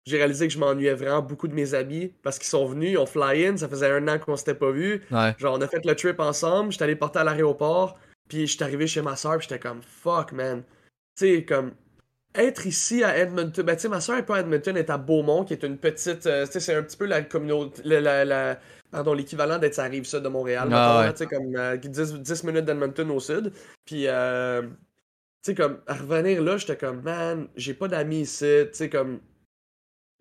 J'ai 0.07 0.17
réalisé 0.17 0.47
que 0.47 0.53
je 0.53 0.57
m'ennuyais 0.59 0.93
vraiment 0.93 1.21
beaucoup 1.21 1.49
de 1.49 1.53
mes 1.53 1.73
amis 1.73 2.13
parce 2.23 2.39
qu'ils 2.39 2.47
sont 2.47 2.65
venus, 2.65 2.91
ils 2.91 2.97
ont 2.97 3.05
fly-in, 3.05 3.57
ça 3.57 3.67
faisait 3.67 3.91
un 3.91 4.07
an 4.07 4.17
qu'on 4.19 4.37
s'était 4.37 4.55
pas 4.55 4.71
vus. 4.71 5.01
Ouais. 5.11 5.35
Genre, 5.37 5.53
on 5.57 5.61
a 5.61 5.67
fait 5.67 5.83
le 5.85 5.95
trip 5.95 6.19
ensemble, 6.21 6.71
j'étais 6.71 6.85
allé 6.85 6.95
porter 6.95 7.19
à 7.19 7.25
l'aéroport, 7.25 7.99
puis 8.29 8.47
j'étais 8.47 8.63
arrivé 8.63 8.87
chez 8.87 9.01
ma 9.01 9.17
soeur, 9.17 9.37
puis 9.37 9.47
j'étais 9.49 9.59
comme 9.59 9.81
fuck, 9.81 10.31
man. 10.31 10.63
Tu 11.17 11.25
sais, 11.35 11.43
comme 11.43 11.73
être 12.35 12.65
ici 12.67 13.03
à 13.03 13.17
Edmonton, 13.17 13.65
ben 13.65 13.75
tu 13.75 13.81
sais, 13.81 13.89
ma 13.89 13.99
soeur 13.99 14.17
est 14.17 14.25
pas 14.25 14.37
à 14.37 14.39
Edmonton, 14.39 14.77
elle 14.77 14.83
est 14.83 14.89
à 14.89 14.97
Beaumont, 14.97 15.43
qui 15.43 15.53
est 15.53 15.63
une 15.63 15.77
petite, 15.77 16.25
euh, 16.25 16.45
tu 16.45 16.53
sais, 16.53 16.59
c'est 16.61 16.75
un 16.75 16.83
petit 16.83 16.95
peu 16.95 17.05
la 17.05 17.21
communauté, 17.23 17.81
la, 17.83 17.99
la- 17.99 18.23
la- 18.25 18.59
pardon, 18.91 19.13
l'équivalent 19.13 19.57
d'être 19.57 19.77
à 19.79 19.83
rive 19.83 20.05
sud 20.05 20.21
de 20.21 20.29
Montréal, 20.29 20.69
Ah, 20.71 21.01
ouais. 21.01 21.11
tu 21.11 21.17
sais, 21.17 21.25
comme 21.25 21.53
euh, 21.57 21.75
10, 21.75 22.13
10 22.21 22.43
minutes 22.45 22.63
d'Edmonton 22.65 23.09
au 23.11 23.19
sud. 23.19 23.51
Puis, 23.85 24.05
euh, 24.07 24.61
tu 24.61 24.67
sais, 25.41 25.55
comme, 25.55 25.79
à 25.85 25.95
revenir 25.95 26.41
là, 26.41 26.55
j'étais 26.57 26.77
comme, 26.77 27.01
man, 27.01 27.47
j'ai 27.57 27.73
pas 27.73 27.87
d'amis 27.89 28.21
ici, 28.21 28.45
tu 28.67 28.69
sais, 28.73 28.89
comme, 28.89 29.19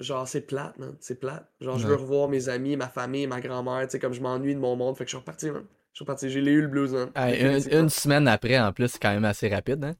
genre, 0.01 0.27
c'est 0.29 0.43
plate, 0.43 0.79
man, 0.79 0.95
c'est 1.01 1.21
plate. 1.21 1.51
Genre, 1.61 1.79
je 1.79 1.87
veux 1.87 1.95
revoir 1.95 2.29
mes 2.29 2.49
amis, 2.49 2.77
ma 2.77 2.89
famille, 2.89 3.27
ma 3.27 3.41
grand-mère, 3.41 3.83
tu 3.87 3.93
sais, 3.93 3.99
comme, 3.99 4.13
je 4.13 4.21
m'ennuie 4.21 4.55
de 4.55 4.61
mon 4.61 4.77
monde, 4.77 4.97
fait 4.97 5.05
que 5.05 5.11
je 5.11 5.17
suis 5.17 5.21
reparti, 5.21 5.51
man. 5.51 5.65
Je 5.93 5.99
suis 5.99 6.05
reparti, 6.05 6.31
j'ai 6.31 6.41
eu 6.41 6.61
le 6.61 6.69
blues, 6.69 6.93
man. 6.93 7.11
Hey, 7.15 7.65
une, 7.73 7.89
semaine 7.89 8.29
après, 8.29 8.59
en 8.59 8.73
plus, 8.73 8.89
c'est 8.89 9.03
quand 9.03 9.13
même 9.13 9.25
assez 9.25 9.49
rapide, 9.49 9.83
hein? 9.85 9.95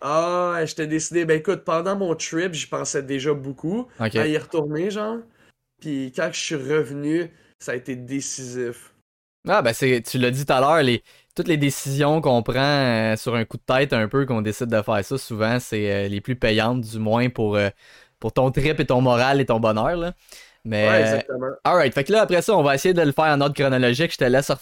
Ah, 0.00 0.52
ouais, 0.54 0.66
j'étais 0.66 0.86
décidé. 0.86 1.24
Ben 1.24 1.38
écoute, 1.38 1.64
pendant 1.64 1.96
mon 1.96 2.14
trip, 2.14 2.54
j'y 2.54 2.66
pensais 2.66 3.02
déjà 3.02 3.34
beaucoup 3.34 3.86
à 3.98 4.26
y 4.26 4.38
retourner, 4.38 4.90
genre. 4.90 5.18
Puis 5.80 6.12
quand 6.14 6.30
je 6.32 6.40
suis 6.40 6.54
revenu, 6.54 7.30
ça 7.58 7.72
a 7.72 7.74
été 7.74 7.96
décisif. 7.96 8.94
Ah, 9.48 9.62
ben, 9.62 9.72
c'est, 9.72 10.02
tu 10.02 10.18
l'as 10.18 10.30
dit 10.30 10.44
tout 10.44 10.52
à 10.52 10.60
l'heure, 10.60 10.82
les, 10.82 11.02
toutes 11.34 11.48
les 11.48 11.56
décisions 11.56 12.20
qu'on 12.20 12.42
prend 12.42 12.60
euh, 12.60 13.16
sur 13.16 13.34
un 13.34 13.46
coup 13.46 13.56
de 13.56 13.62
tête, 13.62 13.92
un 13.94 14.06
peu, 14.06 14.26
qu'on 14.26 14.42
décide 14.42 14.66
de 14.66 14.82
faire 14.82 15.02
ça, 15.02 15.16
souvent, 15.16 15.58
c'est 15.58 15.90
euh, 15.90 16.08
les 16.08 16.20
plus 16.20 16.36
payantes, 16.36 16.82
du 16.82 16.98
moins, 16.98 17.30
pour, 17.30 17.56
euh, 17.56 17.70
pour 18.20 18.32
ton 18.32 18.50
trip 18.50 18.78
et 18.78 18.86
ton 18.86 19.00
moral 19.00 19.40
et 19.40 19.46
ton 19.46 19.58
bonheur, 19.58 19.96
là. 19.96 20.12
Mais, 20.64 20.86
Ouais, 20.88 21.00
exactement. 21.00 21.46
alright. 21.64 21.94
Fait 21.94 22.04
que 22.04 22.12
là, 22.12 22.20
après 22.20 22.42
ça, 22.42 22.54
on 22.54 22.62
va 22.62 22.74
essayer 22.74 22.92
de 22.92 23.00
le 23.00 23.12
faire 23.12 23.24
en 23.24 23.40
ordre 23.40 23.54
chronologique. 23.54 24.12
Je 24.12 24.18
te 24.18 24.24
laisse 24.24 24.52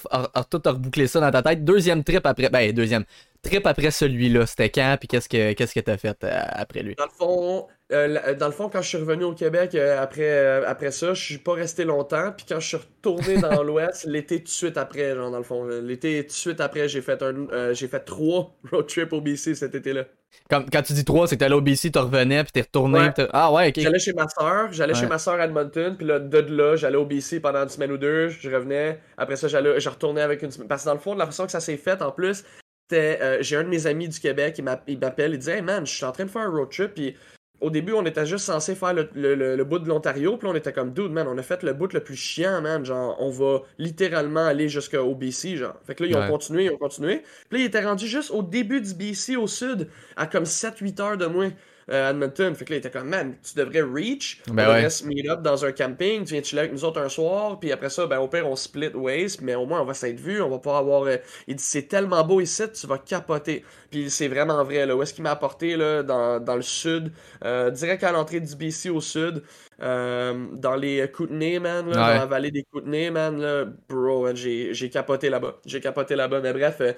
tout 0.48 0.62
reboucler 0.64 1.08
ça 1.08 1.18
dans 1.20 1.30
ta 1.32 1.42
tête. 1.42 1.64
Deuxième 1.64 2.04
trip 2.04 2.24
après. 2.24 2.48
Ben, 2.50 2.72
deuxième 2.72 3.04
trip 3.42 3.66
après 3.66 3.90
celui-là. 3.90 4.46
C'était 4.46 4.70
quand? 4.70 4.96
Puis 5.00 5.08
qu'est-ce 5.08 5.28
que 5.28 5.54
qu'est-ce 5.54 5.74
que 5.74 5.80
t'as 5.80 5.96
fait 5.96 6.16
euh, 6.22 6.40
après 6.52 6.82
lui? 6.84 6.94
Dans 6.94 7.04
le 7.06 7.10
fond, 7.10 7.66
euh, 7.92 8.06
la- 8.06 8.34
dans 8.34 8.46
le 8.46 8.52
fond, 8.52 8.68
quand 8.68 8.82
je 8.82 8.88
suis 8.88 8.98
revenu 8.98 9.24
au 9.24 9.32
Québec 9.34 9.74
euh, 9.74 9.98
après, 10.00 10.28
euh, 10.30 10.62
après 10.66 10.90
ça, 10.90 11.14
je 11.14 11.22
suis 11.24 11.38
pas 11.38 11.54
resté 11.54 11.84
longtemps. 11.84 12.32
Puis 12.36 12.44
quand 12.48 12.60
je 12.60 12.66
suis 12.68 12.76
retourné 12.76 13.36
dans 13.40 13.62
l'Ouest, 13.62 14.04
l'été 14.04 14.38
tout 14.38 14.44
de 14.44 14.48
suite 14.48 14.76
après, 14.76 15.14
genre 15.14 15.30
dans 15.30 15.38
le 15.38 15.42
fond, 15.44 15.66
euh, 15.68 15.80
l'été 15.80 16.20
tout 16.22 16.28
de 16.28 16.32
suite 16.32 16.60
après, 16.60 16.88
j'ai 16.88 17.00
fait 17.00 17.22
un, 17.22 17.48
euh, 17.52 17.72
j'ai 17.74 17.88
fait 17.88 18.00
trois 18.00 18.54
road 18.70 18.86
trips 18.86 19.12
au 19.12 19.20
BC 19.20 19.54
cet 19.54 19.74
été-là. 19.74 20.04
Comme, 20.50 20.68
quand 20.70 20.82
tu 20.82 20.92
dis 20.92 21.06
3, 21.06 21.26
c'est 21.26 21.36
que 21.36 21.40
t'allais 21.40 21.54
au 21.54 21.62
BC, 21.62 21.90
tu 21.90 21.98
revenais, 21.98 22.42
puis 22.44 22.52
t'es 22.52 22.60
retourné. 22.60 22.98
Ouais. 22.98 23.04
puis 23.12 23.24
t'as- 23.24 23.30
Ah 23.32 23.50
ouais, 23.50 23.68
ok. 23.68 23.80
J'allais 23.80 23.98
chez 23.98 24.12
ma 24.12 24.28
soeur, 24.28 24.70
j'allais 24.72 24.92
Ouais. 24.92 25.00
chez 25.00 25.06
ma 25.06 25.18
soeur 25.18 25.34
à 25.40 25.44
Edmonton, 25.46 25.96
puis 25.96 26.06
là, 26.06 26.18
de 26.18 26.38
là, 26.38 26.76
j'allais 26.76 26.98
au 26.98 27.06
BC 27.06 27.40
pendant 27.40 27.62
une 27.62 27.68
semaine 27.70 27.92
ou 27.92 27.96
deux, 27.96 28.28
je 28.28 28.50
revenais. 28.50 29.00
Après 29.16 29.36
ça, 29.36 29.48
j'allais, 29.48 29.80
je 29.80 29.88
retournais 29.88 30.20
avec 30.20 30.42
une 30.42 30.50
semaine. 30.50 30.68
Parce 30.68 30.82
que 30.82 30.88
dans 30.88 30.94
le 30.94 31.00
fond, 31.00 31.14
de 31.14 31.18
la 31.18 31.24
façon 31.26 31.46
que 31.46 31.52
ça 31.52 31.60
s'est 31.60 31.78
fait, 31.78 32.02
en 32.02 32.12
plus, 32.12 32.44
euh, 32.92 33.38
j'ai 33.40 33.56
un 33.56 33.64
de 33.64 33.68
mes 33.70 33.86
amis 33.86 34.08
du 34.08 34.20
Québec, 34.20 34.56
il 34.58 34.98
m'appelle, 34.98 35.32
il 35.32 35.38
dit 35.38 35.50
Hey 35.50 35.62
man, 35.62 35.86
je 35.86 35.94
suis 35.94 36.04
en 36.04 36.12
train 36.12 36.24
de 36.26 36.30
faire 36.30 36.42
un 36.42 36.50
road 36.50 36.68
trip, 36.70 36.92
puis 36.94 37.16
au 37.60 37.70
début, 37.70 37.92
on 37.92 38.04
était 38.06 38.24
juste 38.26 38.44
censé 38.44 38.74
faire 38.74 38.94
le, 38.94 39.08
le- 39.14 39.34
le- 39.34 39.56
le 39.56 39.64
bout 39.64 39.78
de 39.80 39.88
l'Ontario, 39.88 40.36
puis 40.36 40.46
là, 40.46 40.52
on 40.52 40.56
était 40.56 40.72
comme 40.72 40.92
dude, 40.92 41.10
man, 41.10 41.26
on 41.28 41.36
a 41.38 41.42
fait 41.42 41.62
le 41.64 41.72
bout 41.72 41.92
le 41.92 42.00
plus 42.00 42.14
chiant, 42.16 42.60
man. 42.60 42.84
Genre, 42.84 43.16
on 43.20 43.30
va 43.30 43.62
littéralement 43.78 44.44
aller 44.46 44.68
jusqu'au 44.68 45.14
BC, 45.14 45.56
genre. 45.56 45.74
Fait 45.86 45.94
que 45.94 46.04
là, 46.04 46.08
ils 46.10 46.16
ont 46.16 46.20
Ouais. 46.20 46.28
continué, 46.28 46.64
ils 46.66 46.70
ont 46.70 46.76
continué. 46.78 47.22
Puis 47.48 47.58
là, 47.58 47.64
il 47.64 47.66
était 47.66 47.84
rendu 47.84 48.06
juste 48.06 48.30
au 48.30 48.42
début 48.42 48.80
du 48.80 48.94
BC 48.94 49.36
au 49.36 49.46
sud, 49.46 49.88
à 50.16 50.26
comme 50.26 50.44
7-8 50.44 51.00
heures 51.00 51.16
de 51.16 51.26
moins. 51.26 51.50
Euh, 51.90 52.10
Edmonton. 52.10 52.54
Fait 52.54 52.64
que 52.64 52.70
là, 52.72 52.76
il 52.76 52.78
était 52.80 52.90
comme, 52.90 53.08
man, 53.08 53.34
tu 53.42 53.54
devrais 53.58 53.82
reach. 53.82 54.40
Ben 54.48 54.64
on 54.66 54.68
ouais. 54.70 54.74
devrait 54.76 54.90
se 54.90 55.04
meet 55.06 55.28
up 55.28 55.42
dans 55.42 55.64
un 55.64 55.72
camping. 55.72 56.24
Tu 56.24 56.34
viens 56.34 56.42
chiller 56.42 56.60
avec 56.60 56.72
nous 56.72 56.84
autres 56.84 57.00
un 57.00 57.08
soir. 57.08 57.58
Puis 57.60 57.72
après 57.72 57.90
ça, 57.90 58.06
ben, 58.06 58.18
au 58.18 58.28
pire, 58.28 58.46
on 58.48 58.56
split 58.56 58.88
ways. 58.94 59.36
Mais 59.42 59.54
au 59.54 59.66
moins, 59.66 59.80
on 59.82 59.84
va 59.84 59.94
s'être 59.94 60.20
vu. 60.20 60.40
On 60.42 60.48
va 60.50 60.58
pas 60.58 60.78
avoir. 60.78 61.02
euh, 61.04 61.16
Il 61.46 61.56
dit, 61.56 61.62
c'est 61.64 61.88
tellement 61.88 62.24
beau 62.24 62.40
ici, 62.40 62.62
tu 62.72 62.86
vas 62.86 62.98
capoter. 62.98 63.64
Puis 63.90 64.10
c'est 64.10 64.28
vraiment 64.28 64.62
vrai, 64.64 64.86
là. 64.86 64.96
Où 64.96 65.02
est-ce 65.02 65.14
qu'il 65.14 65.22
m'a 65.24 65.30
apporté, 65.30 65.76
là, 65.76 66.02
dans, 66.02 66.40
dans 66.40 66.56
le 66.56 66.62
sud, 66.62 67.12
euh, 67.44 67.70
direct 67.70 68.04
à 68.04 68.12
l'entrée 68.12 68.40
du 68.40 68.54
BC 68.56 68.90
au 68.90 69.00
sud, 69.00 69.42
euh, 69.82 70.46
dans 70.52 70.74
les 70.76 71.08
Kootenay, 71.10 71.58
man, 71.60 71.86
là, 71.88 71.90
Ouais. 71.90 72.14
dans 72.14 72.20
la 72.20 72.26
vallée 72.26 72.50
des 72.50 72.64
Kootenay, 72.64 73.10
man, 73.10 73.40
là, 73.40 73.64
bro, 73.88 74.28
j'ai 74.34 74.90
capoté 74.90 75.28
là-bas. 75.30 75.56
J'ai 75.66 75.80
capoté 75.80 76.16
là-bas. 76.16 76.40
Mais 76.40 76.52
bref, 76.52 76.76
euh, 76.80 76.92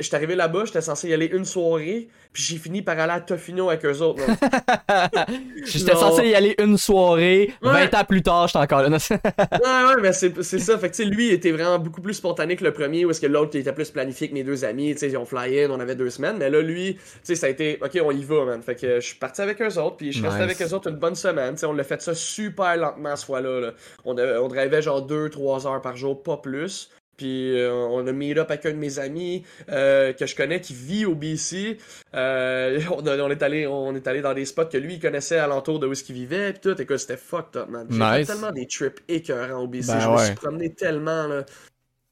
j'étais- 0.00 0.16
arrivé 0.16 0.34
là-bas, 0.34 0.64
j'étais 0.66 0.80
censé 0.80 1.08
y 1.08 1.14
aller 1.14 1.26
une 1.32 1.44
soirée, 1.44 2.08
puis 2.32 2.42
j'ai 2.42 2.56
fini 2.56 2.80
par 2.82 2.98
aller 2.98 3.12
à 3.12 3.20
Tofino 3.20 3.68
avec 3.68 3.84
eux 3.84 4.00
autres. 4.00 4.22
J'étais 5.64 5.94
censé 5.94 6.28
y 6.28 6.34
aller 6.34 6.54
une 6.58 6.78
soirée, 6.78 7.52
Ouais. 7.62 7.88
20 7.88 7.94
ans 8.00 8.04
plus 8.04 8.22
tard, 8.22 8.48
j'étais 8.48 8.58
encore 8.58 8.82
là. 8.82 8.88
ouais, 9.10 9.94
ouais, 9.94 10.00
mais 10.02 10.12
c'est 10.12 10.58
ça. 10.58 10.78
Fait 10.78 10.90
que, 10.90 10.94
tu 10.96 11.02
sais, 11.04 11.08
lui, 11.08 11.28
il 11.28 11.32
était 11.34 11.52
vraiment 11.52 11.78
beaucoup 11.78 12.00
plus 12.00 12.14
spontané 12.14 12.56
que 12.56 12.64
le 12.64 12.72
premier, 12.72 13.04
où 13.04 13.10
est-ce 13.10 13.20
que 13.20 13.26
l'autre, 13.26 13.56
était 13.56 13.72
plus 13.72 13.90
planifié 13.90 14.28
que 14.28 14.34
mes 14.34 14.44
deux 14.44 14.64
amis. 14.64 14.92
Tu 14.92 14.98
sais, 15.00 15.08
ils 15.10 15.16
ont 15.16 15.24
fly 15.24 15.64
in, 15.64 15.70
on 15.70 15.80
avait 15.80 15.94
deux 15.94 16.10
semaines. 16.10 16.36
Mais 16.38 16.50
là, 16.50 16.60
lui, 16.62 16.94
tu 16.94 17.00
sais, 17.22 17.34
ça 17.34 17.46
a 17.46 17.50
été, 17.50 17.78
ok, 17.82 17.98
on 18.04 18.10
y 18.10 18.24
va, 18.24 18.44
man. 18.44 18.62
Fait 18.62 18.74
que 18.74 18.96
je 19.00 19.06
suis 19.06 19.16
parti 19.16 19.40
avec 19.42 19.60
eux 19.60 19.78
autres, 19.78 19.96
puis 19.96 20.12
je 20.12 20.18
suis 20.18 20.26
resté 20.26 20.44
Nice. 20.46 20.56
avec 20.60 20.70
eux 20.70 20.74
autres 20.74 20.88
une 20.90 20.96
bonne 20.96 21.14
semaine. 21.14 21.54
Tu 21.54 21.60
sais, 21.60 21.66
on 21.66 21.72
l'a 21.72 21.84
fait 21.84 22.00
ça 22.00 22.14
super 22.22 22.76
lentement 22.76 23.16
ce 23.16 23.26
fois-là. 23.26 23.60
là. 23.60 23.72
On, 24.04 24.16
on 24.18 24.48
drivait 24.48 24.82
genre 24.82 25.06
2-3 25.06 25.66
heures 25.66 25.82
par 25.82 25.96
jour, 25.96 26.22
pas 26.22 26.36
plus. 26.36 26.90
Puis 27.16 27.58
euh, 27.58 27.72
on 27.72 28.06
a 28.06 28.12
meet 28.12 28.38
up 28.38 28.50
avec 28.50 28.64
un 28.66 28.70
de 28.72 28.76
mes 28.76 28.98
amis 28.98 29.44
euh, 29.68 30.12
que 30.12 30.26
je 30.26 30.34
connais 30.34 30.60
qui 30.60 30.74
vit 30.74 31.04
au 31.04 31.14
BC. 31.14 31.78
Euh, 32.14 32.80
on, 32.90 33.30
est 33.30 33.42
allé, 33.42 33.66
on 33.66 33.94
est 33.94 34.06
allé 34.06 34.22
dans 34.22 34.34
des 34.34 34.44
spots 34.44 34.66
que 34.66 34.78
lui 34.78 34.94
il 34.94 35.00
connaissait 35.00 35.38
alentour 35.38 35.78
de 35.78 35.86
où 35.86 35.92
est-ce 35.92 36.04
qu'il 36.04 36.14
vivait. 36.14 36.52
Puis 36.52 36.60
tout, 36.62 36.80
écoute, 36.80 36.98
c'était 36.98 37.16
fucked 37.18 37.56
up, 37.56 37.68
man. 37.68 37.86
J'ai 37.90 37.98
Nice. 37.98 38.26
fait 38.26 38.32
tellement 38.32 38.52
des 38.52 38.66
trips 38.66 39.00
écœurants 39.08 39.62
au 39.62 39.68
BC. 39.68 39.92
Ben 39.92 40.00
je 40.00 40.08
me 40.08 40.18
suis 40.18 40.34
promené 40.34 40.72
tellement, 40.72 41.26
là. 41.26 41.44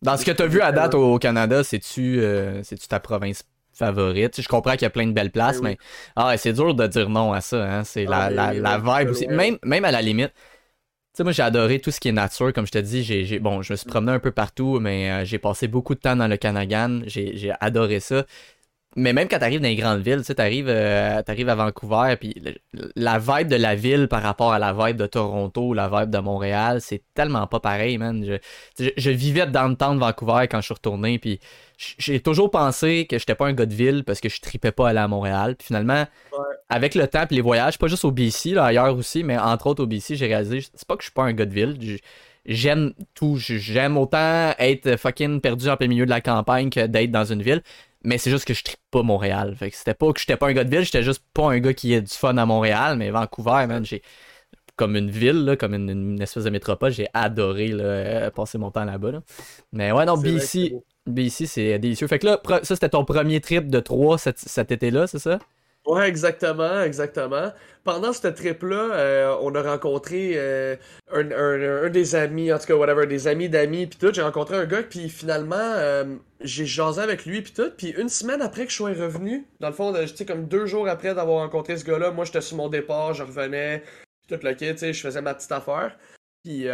Dans 0.02 0.16
ce 0.16 0.24
que 0.24 0.30
t'as 0.30 0.46
vu 0.46 0.60
à 0.62 0.72
date 0.72 0.94
au 0.94 1.18
Canada, 1.18 1.62
c'est-tu 1.62 2.22
ta 2.88 3.00
province 3.00 3.42
favorite? 3.80 4.40
Je 4.40 4.48
comprends 4.48 4.72
qu'il 4.74 4.82
y 4.82 4.86
a 4.86 4.90
plein 4.90 5.08
de 5.08 5.12
belles 5.12 5.32
places, 5.32 5.60
Ben 5.60 5.64
oui. 5.64 5.70
mais 5.70 5.78
ah, 6.16 6.36
c'est 6.38 6.52
dur 6.54 6.74
de 6.74 6.86
dire 6.86 7.08
non 7.10 7.32
à 7.32 7.40
ça. 7.42 7.64
Hein? 7.80 7.84
C'est 7.84 8.06
la, 8.06 8.24
Ah, 8.26 8.30
la, 8.30 8.54
oui, 8.54 8.60
la 8.60 8.78
vibe 8.78 9.10
oui, 9.10 9.10
aussi. 9.10 9.26
Même, 9.28 9.58
même 9.64 9.84
à 9.84 9.92
la 9.92 10.02
limite. 10.02 10.32
Tu 10.34 11.18
sais, 11.18 11.24
moi, 11.24 11.32
j'ai 11.32 11.42
adoré 11.42 11.80
tout 11.80 11.90
ce 11.90 12.00
qui 12.00 12.08
est 12.08 12.12
nature. 12.12 12.52
Comme 12.52 12.66
je 12.66 12.72
te 12.72 12.78
dis, 12.78 13.02
j'ai, 13.04 13.40
bon, 13.40 13.62
je 13.62 13.72
me 13.72 13.76
suis 13.76 13.86
promené 13.86 14.12
un 14.12 14.20
peu 14.20 14.32
partout, 14.32 14.78
mais 14.80 15.10
euh, 15.10 15.24
j'ai 15.24 15.38
passé 15.40 15.68
beaucoup 15.68 15.94
de 15.96 16.00
temps 16.00 16.16
dans 16.16 16.28
le 16.28 16.36
Canagan. 16.36 17.00
J'ai 17.06 17.52
adoré 17.60 18.00
ça. 18.00 18.24
Mais 18.96 19.12
même 19.12 19.28
quand 19.28 19.38
t'arrives 19.38 19.60
dans 19.60 19.68
les 19.68 19.76
grandes 19.76 20.00
villes, 20.02 20.22
tu 20.26 20.34
t'arrives, 20.34 20.68
euh, 20.68 21.22
t'arrives 21.22 21.48
à 21.48 21.54
Vancouver, 21.54 22.16
puis 22.18 22.34
la 22.96 23.18
vibe 23.20 23.46
de 23.46 23.54
la 23.54 23.76
ville 23.76 24.08
par 24.08 24.20
rapport 24.20 24.52
à 24.52 24.58
la 24.58 24.72
vibe 24.72 24.96
de 24.96 25.06
Toronto 25.06 25.68
ou 25.68 25.74
la 25.74 25.88
vibe 25.88 26.10
de 26.10 26.18
Montréal, 26.18 26.80
c'est 26.80 27.00
tellement 27.14 27.46
pas 27.46 27.60
pareil, 27.60 27.98
man. 27.98 28.24
Je, 28.26 28.34
je, 28.84 28.90
je 28.96 29.10
vivais 29.10 29.46
dans 29.46 29.68
le 29.68 29.76
temps 29.76 29.94
de 29.94 30.00
Vancouver 30.00 30.48
quand 30.50 30.58
je 30.60 30.64
suis 30.64 30.74
retourné, 30.74 31.20
puis 31.20 31.38
j'ai 31.98 32.18
toujours 32.18 32.50
pensé 32.50 33.06
que 33.08 33.16
j'étais 33.16 33.36
pas 33.36 33.46
un 33.46 33.52
gars 33.52 33.64
de 33.66 33.74
ville 33.74 34.02
parce 34.04 34.20
que 34.20 34.28
je 34.28 34.40
tripais 34.40 34.72
pas 34.72 34.88
à 34.88 34.90
aller 34.90 34.98
à 34.98 35.06
Montréal. 35.08 35.54
Puis 35.56 35.68
finalement, 35.68 36.04
Ouais. 36.32 36.38
avec 36.68 36.96
le 36.96 37.06
temps 37.06 37.24
et 37.30 37.34
les 37.34 37.40
voyages, 37.42 37.78
pas 37.78 37.86
juste 37.86 38.04
au 38.04 38.10
BC, 38.10 38.50
là, 38.54 38.64
ailleurs 38.64 38.96
aussi, 38.96 39.22
mais 39.22 39.38
entre 39.38 39.68
autres 39.68 39.84
au 39.84 39.86
BC, 39.86 40.16
j'ai 40.16 40.26
réalisé, 40.26 40.60
c'est 40.74 40.86
pas 40.86 40.96
que 40.96 41.02
je 41.02 41.06
suis 41.06 41.14
pas 41.14 41.22
un 41.22 41.32
gars 41.32 41.46
de 41.46 41.54
ville. 41.54 41.78
J'aime 42.46 42.92
tout. 43.14 43.36
J'aime 43.38 43.96
autant 43.98 44.52
être 44.58 44.96
fucking 44.96 45.40
perdu 45.40 45.68
en 45.68 45.76
plein 45.76 45.88
milieu 45.88 46.06
de 46.06 46.10
la 46.10 46.20
campagne 46.22 46.70
que 46.70 46.86
d'être 46.86 47.10
dans 47.12 47.24
une 47.30 47.42
ville. 47.42 47.62
Mais 48.04 48.18
c'est 48.18 48.30
juste 48.30 48.46
que 48.46 48.54
je 48.54 48.64
tripe 48.64 48.80
pas 48.90 49.02
Montréal. 49.02 49.54
Fait 49.56 49.70
que 49.70 49.76
c'était 49.76 49.94
pas 49.94 50.12
que 50.12 50.20
j'étais 50.20 50.36
pas 50.36 50.48
un 50.48 50.52
gars 50.52 50.64
de 50.64 50.70
ville, 50.70 50.84
j'étais 50.84 51.02
juste 51.02 51.22
pas 51.34 51.50
un 51.52 51.58
gars 51.58 51.74
qui 51.74 51.94
a 51.94 52.00
du 52.00 52.12
fun 52.12 52.36
à 52.36 52.46
Montréal. 52.46 52.96
Mais 52.96 53.10
Vancouver, 53.10 53.66
man, 53.66 53.84
j'ai 53.84 54.02
comme 54.76 54.96
une 54.96 55.10
ville, 55.10 55.44
là, 55.44 55.56
comme 55.56 55.74
une, 55.74 55.90
une 55.90 56.22
espèce 56.22 56.44
de 56.44 56.50
métropole, 56.50 56.90
j'ai 56.90 57.06
adoré 57.12 57.68
là, 57.68 57.84
euh, 57.84 58.30
passer 58.30 58.56
mon 58.56 58.70
temps 58.70 58.84
là-bas. 58.84 59.12
là. 59.12 59.22
Mais 59.72 59.92
ouais, 59.92 60.06
non, 60.06 60.16
BC. 60.16 60.74
BC, 61.06 61.46
c'est 61.46 61.78
délicieux. 61.78 62.06
Fait 62.06 62.18
que 62.18 62.26
là, 62.26 62.40
ça, 62.62 62.74
c'était 62.76 62.88
ton 62.88 63.04
premier 63.04 63.40
trip 63.40 63.68
de 63.68 63.80
3 63.80 64.16
cet, 64.18 64.38
cet 64.38 64.72
été-là, 64.72 65.06
c'est 65.06 65.18
ça? 65.18 65.38
Ouais, 65.86 66.06
exactement, 66.08 66.82
exactement. 66.82 67.52
Pendant 67.84 68.12
ce 68.12 68.28
trip-là, 68.28 68.94
euh, 68.94 69.36
on 69.40 69.54
a 69.54 69.62
rencontré 69.62 70.32
euh, 70.36 70.76
un, 71.10 71.30
un- 71.32 71.84
un 71.86 71.88
des 71.88 72.14
amis, 72.14 72.52
en 72.52 72.58
tout 72.58 72.66
cas, 72.66 72.74
whatever, 72.74 73.06
des 73.06 73.26
amis 73.26 73.48
d'amis, 73.48 73.86
puis 73.86 73.98
tout. 73.98 74.12
J'ai 74.12 74.20
rencontré 74.22 74.56
un 74.56 74.66
gars, 74.66 74.82
puis 74.82 75.08
finalement, 75.08 75.56
euh, 75.58 76.04
j'ai 76.40 76.66
jasé 76.66 77.00
avec 77.00 77.24
lui, 77.24 77.40
puis 77.40 77.52
tout. 77.52 77.70
Puis 77.76 77.88
une 77.98 78.10
semaine 78.10 78.42
après 78.42 78.66
que 78.66 78.70
je 78.70 78.76
sois 78.76 78.90
revenu, 78.90 79.46
dans 79.58 79.68
le 79.68 79.74
fond, 79.74 79.92
tu 79.94 80.06
sais, 80.08 80.26
comme 80.26 80.46
deux 80.46 80.66
jours 80.66 80.86
après 80.86 81.14
d'avoir 81.14 81.38
rencontré 81.42 81.76
ce 81.78 81.84
gars-là, 81.86 82.10
moi, 82.10 82.26
j'étais 82.26 82.42
sur 82.42 82.58
mon 82.58 82.68
départ, 82.68 83.14
je 83.14 83.22
revenais, 83.22 83.82
tout 84.28 84.38
le 84.42 84.52
kit, 84.54 84.70
tu 84.72 84.78
sais, 84.78 84.92
je 84.92 85.00
faisais 85.00 85.22
ma 85.22 85.34
petite 85.34 85.50
affaire. 85.52 85.96
Puis 86.44 86.64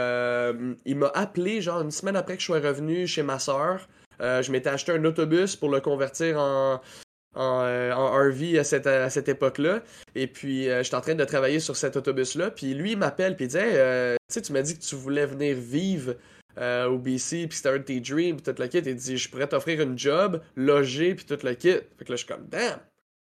il 0.84 0.96
m'a 0.96 1.10
appelé, 1.14 1.62
genre, 1.62 1.80
une 1.80 1.90
semaine 1.92 2.16
après 2.16 2.34
que 2.34 2.40
je 2.40 2.46
sois 2.46 2.60
revenu 2.60 3.06
chez 3.06 3.22
ma 3.22 3.38
soeur. 3.38 3.86
Je 4.20 4.50
m'étais 4.50 4.68
acheté 4.70 4.92
un 4.92 5.04
autobus 5.04 5.54
pour 5.56 5.70
le 5.70 5.80
convertir 5.80 6.38
en, 6.40 6.80
en, 7.36 7.62
euh, 7.64 7.94
RV 7.94 8.58
à 8.58 8.64
cette, 8.64 8.88
cette 9.10 9.28
époque-là. 9.28 9.82
Et 10.14 10.26
puis, 10.26 10.68
euh, 10.68 10.82
j'étais 10.82 10.96
en 10.96 11.00
train 11.00 11.14
de 11.14 11.24
travailler 11.24 11.60
sur 11.60 11.76
cet 11.76 11.96
autobus-là. 11.96 12.50
Puis 12.50 12.74
lui, 12.74 12.92
il 12.92 12.98
m'appelle, 12.98 13.36
puis 13.36 13.44
il 13.44 13.48
dit 13.48 13.56
euh, 13.60 14.16
Tu 14.28 14.34
sais, 14.34 14.42
tu 14.42 14.52
m'as 14.52 14.62
dit 14.62 14.76
que 14.78 14.82
tu 14.82 14.94
voulais 14.96 15.26
venir 15.26 15.56
vivre 15.56 16.14
au 16.58 16.96
BC, 16.96 17.46
puis 17.48 17.56
c'était 17.56 17.68
un 17.68 17.76
de 17.76 17.82
tes 17.82 18.00
dreams, 18.00 18.36
puis 18.40 18.54
tout 18.54 18.62
le 18.62 18.66
kit. 18.68 18.78
Il 18.78 18.94
dit 18.96 19.18
Je 19.18 19.28
pourrais 19.28 19.46
t'offrir 19.46 19.80
une 19.82 19.98
job, 19.98 20.40
loger, 20.56 21.14
puis 21.14 21.26
tout 21.26 21.38
le 21.44 21.52
kit. 21.52 21.72
Fait 21.98 22.04
que 22.06 22.12
là, 22.12 22.16
je 22.16 22.24
suis 22.24 22.26
comme 22.26 22.46
Damn 22.48 22.78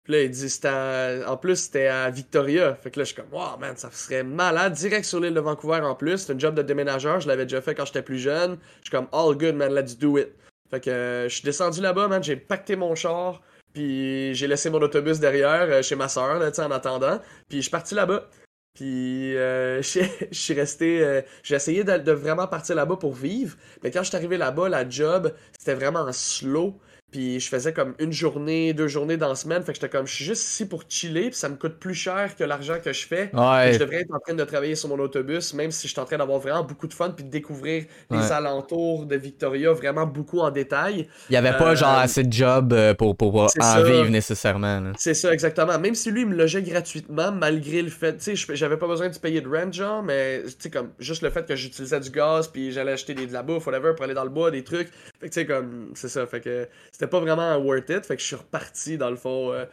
Puis 0.04 0.12
là, 0.14 0.22
il 0.24 0.30
dit 0.30 0.60
à- 0.66 1.32
En 1.32 1.38
plus, 1.38 1.56
c'était 1.56 1.88
à 1.88 2.10
Victoria. 2.10 2.76
Fait 2.76 2.92
que 2.92 3.00
là, 3.00 3.06
je 3.06 3.14
suis 3.14 3.16
comme 3.16 3.32
Wow, 3.32 3.58
man, 3.58 3.78
ça 3.78 3.90
serait 3.92 4.24
malade. 4.24 4.74
Direct 4.74 5.06
sur 5.06 5.22
l'île 5.22 5.34
de 5.34 5.40
Vancouver 5.40 5.78
en 5.80 5.96
plus. 5.96 6.18
C'est 6.18 6.34
un 6.34 6.40
job 6.40 6.56
de 6.56 6.62
déménageur. 6.62 7.22
Je 7.22 7.28
l'avais 7.30 7.46
déjà 7.46 7.62
fait 7.62 7.74
quand 7.74 7.86
j'étais 7.86 8.02
plus 8.02 8.20
jeune. 8.20 8.58
Je 8.82 8.90
suis 8.90 8.92
comme 8.92 9.08
All 9.14 9.38
good, 9.38 9.56
man, 9.56 9.74
let's 9.74 9.98
do 9.98 10.18
it. 10.18 10.28
Fait 10.70 10.82
que 10.82 11.26
je 11.30 11.34
suis 11.34 11.44
descendu 11.44 11.80
là-bas, 11.80 12.10
man. 12.10 12.22
J'ai 12.22 12.36
pacté 12.36 12.76
mon 12.76 12.96
char. 12.96 13.42
Puis 13.74 14.34
j'ai 14.36 14.48
laissé 14.48 14.70
mon 14.70 14.82
autobus 14.82 15.20
derrière 15.20 15.68
euh, 15.70 15.82
chez 15.82 15.96
ma 15.96 16.08
soeur, 16.08 16.40
là, 16.40 16.52
en 16.66 16.72
attendant. 16.72 17.20
Puis 17.48 17.58
je 17.58 17.62
suis 17.64 17.72
parti 17.72 17.96
là-bas. 17.96 18.30
Puis 18.74 19.36
euh, 19.38 19.82
suis 20.32 20.54
resté. 20.54 21.04
euh, 21.04 21.22
j'ai 21.44 21.56
essayé 21.56 21.84
de 21.84 22.12
vraiment 22.12 22.48
partir 22.48 22.76
là-bas 22.76 22.98
pour 22.98 23.14
vivre. 23.14 23.58
Mais 23.84 23.92
quand 23.92 24.04
je 24.04 24.10
suis 24.10 24.18
arrivé 24.18 24.38
là-bas, 24.38 24.70
la 24.70 24.88
job, 24.90 25.34
c'était 25.58 25.74
vraiment 25.76 26.12
slow. 26.12 26.80
Puis 27.12 27.40
je 27.40 27.50
faisais 27.50 27.74
comme 27.74 27.94
une 28.00 28.14
journée, 28.14 28.74
deux 28.74 28.88
journées 28.88 29.18
dans 29.18 29.30
la 29.30 29.36
semaine. 29.36 29.64
Fait 29.64 29.74
que 29.74 29.80
j'étais 29.82 29.90
comme, 29.90 30.08
je 30.08 30.16
suis 30.16 30.26
juste 30.26 30.44
ici 30.44 30.66
pour 30.66 30.84
chiller. 30.88 31.30
Puis 31.30 31.36
ça 31.40 31.50
me 31.50 31.56
coûte 31.56 31.78
plus 31.80 31.94
cher 31.94 32.36
que 32.38 32.44
l'argent 32.44 32.78
que 32.84 32.94
je 32.94 33.06
fais. 33.06 33.30
Ouais. 33.34 33.74
Je 33.74 33.80
devrais 33.80 34.02
être 34.02 34.14
en 34.14 34.20
train 34.20 34.34
de 34.34 34.44
travailler 34.44 34.76
sur 34.76 34.90
mon 34.90 35.00
autobus, 35.00 35.54
même 35.54 35.72
si 35.72 35.88
je 35.88 35.94
suis 35.94 36.02
en 36.02 36.06
train 36.06 36.18
d'avoir 36.18 36.40
vraiment 36.40 36.64
beaucoup 36.64 36.88
de 36.88 36.94
fun, 36.94 37.10
puis 37.10 37.26
de 37.26 37.30
découvrir 37.30 37.86
les 38.10 38.32
alentours 38.32 39.06
de 39.06 39.16
Victoria 39.16 39.74
vraiment 39.74 40.06
beaucoup 40.06 40.40
en 40.40 40.52
détail. 40.52 41.08
Il 41.30 41.34
y 41.34 41.38
avait 41.38 41.58
pas 41.58 41.72
Euh, 41.72 41.76
genre 41.76 41.98
assez 41.98 42.24
de 42.24 42.32
job 42.34 42.74
euh, 42.74 42.94
pour, 42.94 43.16
pour 43.16 43.36
en 43.36 43.48
c'est 43.48 43.62
ça. 43.62 43.82
vivre 43.84 44.10
nécessairement. 44.10 44.92
C'est 44.98 45.14
ça, 45.14 45.34
exactement. 45.34 45.78
Même 45.80 45.96
si 45.96 46.12
lui, 46.12 46.22
il 46.22 46.28
me 46.28 46.36
logeait 46.36 46.62
gratuitement, 46.62 47.32
malgré 47.32 47.82
le 47.82 47.90
fait, 47.90 48.18
tu 48.18 48.36
sais, 48.36 48.56
j'avais 48.56 48.78
pas 48.78 48.88
besoin 48.88 49.10
de 49.10 49.18
payer 49.18 49.42
de 49.42 49.48
rent, 49.50 49.72
genre, 49.72 50.04
mais, 50.04 50.44
tu 50.44 50.54
sais, 50.60 50.70
comme, 50.70 50.90
juste 51.00 51.22
le 51.24 51.30
fait 51.30 51.46
que 51.46 51.56
j'utilisais 51.56 52.00
du 52.00 52.10
gaz, 52.10 52.48
puis 52.48 52.72
j'allais 52.72 52.92
acheter 52.94 53.14
des, 53.14 53.26
de 53.28 53.34
la 53.34 53.44
bouffe, 53.44 53.66
whatever, 53.68 53.94
pour 53.96 54.06
aller 54.06 54.14
dans 54.14 54.24
le 54.24 54.30
bois, 54.30 54.52
des 54.52 54.64
trucs. 54.64 54.90
Fait 55.20 55.28
que, 55.30 55.34
tu 55.34 55.42
sais, 55.42 55.46
comme, 55.46 55.92
c'est 55.94 56.10
ça. 56.10 56.26
Fait 56.26 56.42
que 56.42 56.68
c'était 57.02 57.10
pas 57.10 57.20
vraiment 57.20 57.58
worth 57.58 57.90
it. 57.90 58.06
Fait 58.06 58.16
que 58.16 58.22
je 58.22 58.28
suis 58.28 58.36
reparti, 58.36 58.98
dans 58.98 59.10
le 59.10 59.16
fond. 59.16 59.52
euh, 59.52 59.66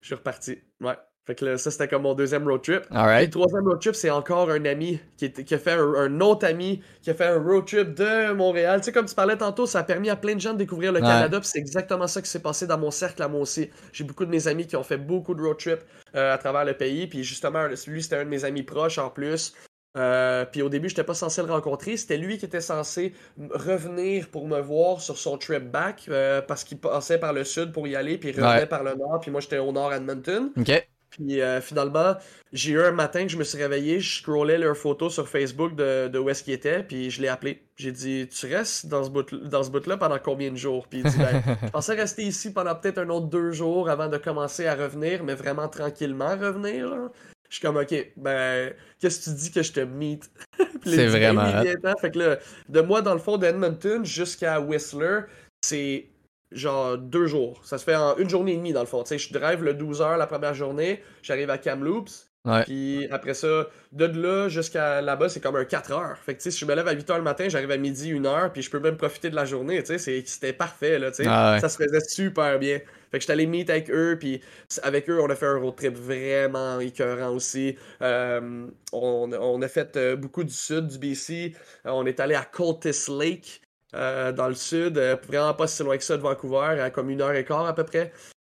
je 0.00 0.06
suis 0.06 0.14
reparti. 0.14 0.58
Ouais. 0.80 0.94
Fait 1.26 1.34
que 1.34 1.44
là, 1.44 1.58
ça, 1.58 1.70
c'était 1.70 1.86
comme 1.86 2.02
mon 2.02 2.14
deuxième 2.14 2.48
road 2.48 2.62
trip. 2.62 2.80
Puis 2.88 2.96
Alright. 2.96 3.26
le 3.26 3.30
troisième 3.30 3.68
road 3.68 3.78
trip, 3.80 3.94
c'est 3.94 4.08
encore 4.08 4.50
un 4.50 4.64
ami 4.64 4.98
qui, 5.18 5.26
a 5.54 5.58
fait 5.58 5.72
un, 5.72 5.94
un 5.94 6.20
autre 6.22 6.46
ami 6.46 6.82
qui 7.02 7.10
a 7.10 7.14
fait 7.14 7.26
un 7.26 7.38
road 7.38 7.66
trip 7.66 7.94
de 7.94 8.32
Montréal. 8.32 8.80
Tu 8.80 8.86
sais, 8.86 8.92
comme 8.92 9.04
tu 9.04 9.14
parlais 9.14 9.36
tantôt, 9.36 9.66
ça 9.66 9.80
a 9.80 9.82
permis 9.84 10.08
à 10.08 10.16
plein 10.16 10.34
de 10.34 10.40
gens 10.40 10.54
de 10.54 10.58
découvrir 10.58 10.90
le 10.92 11.00
Ouais. 11.00 11.06
Canada. 11.06 11.38
Puis 11.38 11.50
c'est 11.52 11.58
exactement 11.58 12.06
ça 12.06 12.22
qui 12.22 12.30
s'est 12.30 12.40
passé 12.40 12.66
dans 12.66 12.78
mon 12.78 12.90
cercle 12.90 13.22
à 13.22 13.28
moi 13.28 13.40
aussi. 13.42 13.68
J'ai 13.92 14.04
beaucoup 14.04 14.24
de 14.24 14.30
mes 14.30 14.48
amis 14.48 14.66
qui 14.66 14.76
ont 14.76 14.82
fait 14.82 14.96
beaucoup 14.96 15.34
de 15.34 15.42
road 15.42 15.58
trips 15.58 15.84
euh, 16.14 16.32
à 16.32 16.38
travers 16.38 16.64
le 16.64 16.72
pays. 16.74 17.06
Puis 17.06 17.22
justement, 17.22 17.66
lui, 17.86 18.02
c'était 18.02 18.16
un 18.16 18.24
de 18.24 18.30
mes 18.30 18.46
amis 18.46 18.62
proches 18.62 18.96
en 18.96 19.10
plus. 19.10 19.52
Euh, 19.96 20.44
puis 20.44 20.62
au 20.62 20.68
début, 20.68 20.88
j'étais 20.88 21.04
pas 21.04 21.14
censé 21.14 21.42
le 21.42 21.50
rencontrer. 21.50 21.96
C'était 21.96 22.16
lui 22.16 22.38
qui 22.38 22.44
était 22.44 22.60
censé 22.60 23.12
revenir 23.50 24.28
pour 24.28 24.46
me 24.46 24.60
voir 24.60 25.00
sur 25.00 25.18
son 25.18 25.36
trip 25.36 25.70
back 25.70 26.04
euh, 26.08 26.40
parce 26.42 26.62
qu'il 26.64 26.78
passait 26.78 27.18
par 27.18 27.32
le 27.32 27.44
sud 27.44 27.72
pour 27.72 27.88
y 27.88 27.96
aller, 27.96 28.16
puis 28.18 28.30
il 28.30 28.36
revenait 28.36 28.60
Ouais. 28.60 28.66
par 28.66 28.84
le 28.84 28.94
nord. 28.94 29.18
Puis 29.20 29.30
moi, 29.30 29.40
j'étais 29.40 29.58
au 29.58 29.72
nord 29.72 29.92
Edmonton. 29.92 30.50
Ok. 30.56 30.86
Puis 31.10 31.40
euh, 31.40 31.60
finalement, 31.60 32.14
j'ai 32.52 32.70
eu 32.70 32.80
un 32.80 32.92
matin 32.92 33.22
que 33.24 33.32
je 33.32 33.36
me 33.36 33.42
suis 33.42 33.58
réveillé, 33.58 33.98
je 33.98 34.20
scrollais 34.20 34.58
leurs 34.58 34.76
photos 34.76 35.12
sur 35.12 35.28
Facebook 35.28 35.74
de, 35.74 36.06
de 36.06 36.18
où 36.20 36.30
est-ce 36.30 36.44
qu'il 36.44 36.52
était, 36.52 36.84
puis 36.84 37.10
je 37.10 37.20
l'ai 37.20 37.26
appelé. 37.26 37.64
J'ai 37.74 37.90
dit 37.90 38.28
Tu 38.28 38.46
restes 38.46 38.86
dans 38.86 39.02
ce 39.02 39.10
bout 39.10 39.26
bout-là 39.72 39.96
pendant 39.96 40.20
combien 40.20 40.52
de 40.52 40.56
jours? 40.56 40.86
Puis 40.86 41.00
il 41.00 41.10
dit 41.10 41.18
ben, 41.18 41.42
Je 41.64 41.70
pensais 41.70 41.94
rester 41.94 42.22
ici 42.22 42.52
pendant 42.52 42.76
peut-être 42.76 42.98
un 42.98 43.08
autre 43.08 43.26
deux 43.26 43.50
jours 43.50 43.90
avant 43.90 44.06
de 44.06 44.18
commencer 44.18 44.68
à 44.68 44.76
revenir, 44.76 45.24
mais 45.24 45.34
vraiment 45.34 45.66
tranquillement 45.68 46.36
revenir. 46.36 46.88
Là. 46.88 47.10
Je 47.50 47.56
suis 47.56 47.62
comme 47.66 47.76
Ok, 47.76 47.94
ben, 48.16 48.72
qu'est-ce 49.00 49.18
que 49.20 49.24
tu 49.24 49.36
dis 49.36 49.50
que 49.50 49.62
je 49.62 49.72
te 49.72 49.80
meet? 49.80 50.30
C'est 50.86 51.06
vraiment 51.08 51.60
viens-t'en. 51.62 51.96
Fait 51.98 52.10
que 52.10 52.18
là, 52.18 52.38
de 52.68 52.80
moi, 52.80 53.02
dans 53.02 53.12
le 53.12 53.18
fond, 53.20 53.36
d'Edmonton 53.36 54.04
jusqu'à 54.04 54.60
Whistler, 54.60 55.20
c'est 55.62 56.06
genre 56.52 56.96
deux 56.96 57.26
jours. 57.26 57.60
Ça 57.64 57.76
se 57.76 57.84
fait 57.84 57.94
en 57.96 58.16
une 58.16 58.30
journée 58.30 58.52
et 58.52 58.56
demie 58.56 58.72
dans 58.72 58.80
le 58.80 58.86
fond. 58.86 59.02
Tu 59.02 59.08
sais, 59.10 59.18
je 59.18 59.32
drive 59.32 59.62
le 59.62 59.74
12 59.74 60.00
heures 60.00 60.16
la 60.16 60.26
première 60.26 60.54
journée, 60.54 61.02
j'arrive 61.22 61.50
à 61.50 61.58
Kamloops, 61.58 62.26
Ouais. 62.46 62.64
puis 62.64 63.06
après 63.10 63.34
ça, 63.34 63.68
de 63.92 64.06
là 64.06 64.48
jusqu'à 64.48 65.02
là-bas, 65.02 65.28
c'est 65.28 65.40
comme 65.40 65.56
un 65.56 65.66
4 65.66 65.92
heures. 65.92 66.16
Fait 66.24 66.32
que 66.34 66.38
tu 66.38 66.44
sais, 66.44 66.50
si 66.50 66.60
je 66.60 66.64
me 66.64 66.74
lève 66.74 66.88
à 66.88 66.92
8 66.92 67.10
heures 67.10 67.18
le 67.18 67.22
matin, 67.22 67.48
j'arrive 67.50 67.70
à 67.70 67.76
midi, 67.76 68.12
1 68.12 68.24
heure, 68.24 68.50
puis 68.50 68.62
je 68.62 68.70
peux 68.70 68.80
même 68.80 68.96
profiter 68.96 69.28
de 69.28 69.36
la 69.36 69.44
journée. 69.44 69.82
Tu 69.82 69.98
sais, 69.98 70.22
c'était 70.24 70.54
parfait 70.54 70.98
là. 70.98 71.10
Tu 71.10 71.16
sais, 71.24 71.28
Ah 71.28 71.54
ouais. 71.54 71.60
ça 71.60 71.68
se 71.68 71.76
faisait 71.76 72.00
super 72.00 72.58
bien. 72.58 72.78
Fait 73.10 73.18
que 73.18 73.22
j'étais 73.22 73.32
allé 73.32 73.46
meet 73.46 73.68
avec 73.70 73.90
eux, 73.90 74.16
puis 74.18 74.40
avec 74.82 75.08
eux, 75.10 75.20
on 75.20 75.28
a 75.30 75.34
fait 75.34 75.46
un 75.46 75.58
road 75.58 75.74
trip 75.76 75.96
vraiment 75.96 76.78
écœurant 76.80 77.34
aussi. 77.34 77.76
Euh, 78.02 78.66
on, 78.92 79.30
on 79.32 79.62
a 79.62 79.68
fait 79.68 79.96
euh, 79.96 80.16
beaucoup 80.16 80.44
du 80.44 80.52
sud 80.54 80.86
du 80.88 80.98
BC. 80.98 81.54
Euh, 81.86 81.90
on 81.90 82.06
est 82.06 82.20
allé 82.20 82.34
à 82.34 82.44
Cultis 82.44 83.06
Lake. 83.10 83.62
euh, 83.94 84.30
dans 84.30 84.46
le 84.48 84.54
sud, 84.54 84.98
euh, 84.98 85.16
vraiment 85.26 85.52
pas 85.54 85.66
si 85.66 85.82
loin 85.82 85.96
que 85.98 86.04
ça 86.04 86.16
de 86.16 86.22
Vancouver, 86.22 86.80
à 86.80 86.90
comme 86.90 87.10
une 87.10 87.20
heure 87.20 87.32
et 87.34 87.44
quart 87.44 87.66
à 87.66 87.74
peu 87.74 87.82
près. 87.84 88.12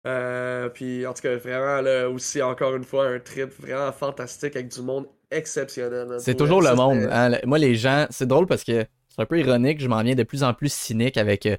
Euh, 0.06 0.68
puis 0.68 1.04
en 1.06 1.12
tout 1.14 1.22
cas, 1.22 1.34
vraiment 1.36 1.80
là 1.80 2.08
aussi, 2.08 2.40
encore 2.42 2.76
une 2.76 2.84
fois, 2.84 3.06
un 3.08 3.18
trip 3.18 3.50
vraiment 3.58 3.90
fantastique 3.90 4.54
avec 4.54 4.68
du 4.68 4.82
monde 4.82 5.06
exceptionnel. 5.30 6.06
C'est 6.20 6.34
toujours 6.36 6.62
le 6.62 6.74
monde. 6.76 7.08
hein. 7.10 7.38
Moi, 7.44 7.58
les 7.58 7.74
gens, 7.74 8.06
c'est 8.10 8.26
drôle 8.26 8.46
parce 8.46 8.62
que 8.64 8.84
c'est 9.14 9.22
un 9.22 9.26
peu 9.26 9.38
ironique. 9.38 9.80
Je 9.80 9.88
m'en 9.88 10.02
viens 10.02 10.14
de 10.14 10.22
plus 10.22 10.42
en 10.42 10.54
plus 10.54 10.72
cynique 10.72 11.16
avec 11.16 11.46
euh, 11.46 11.56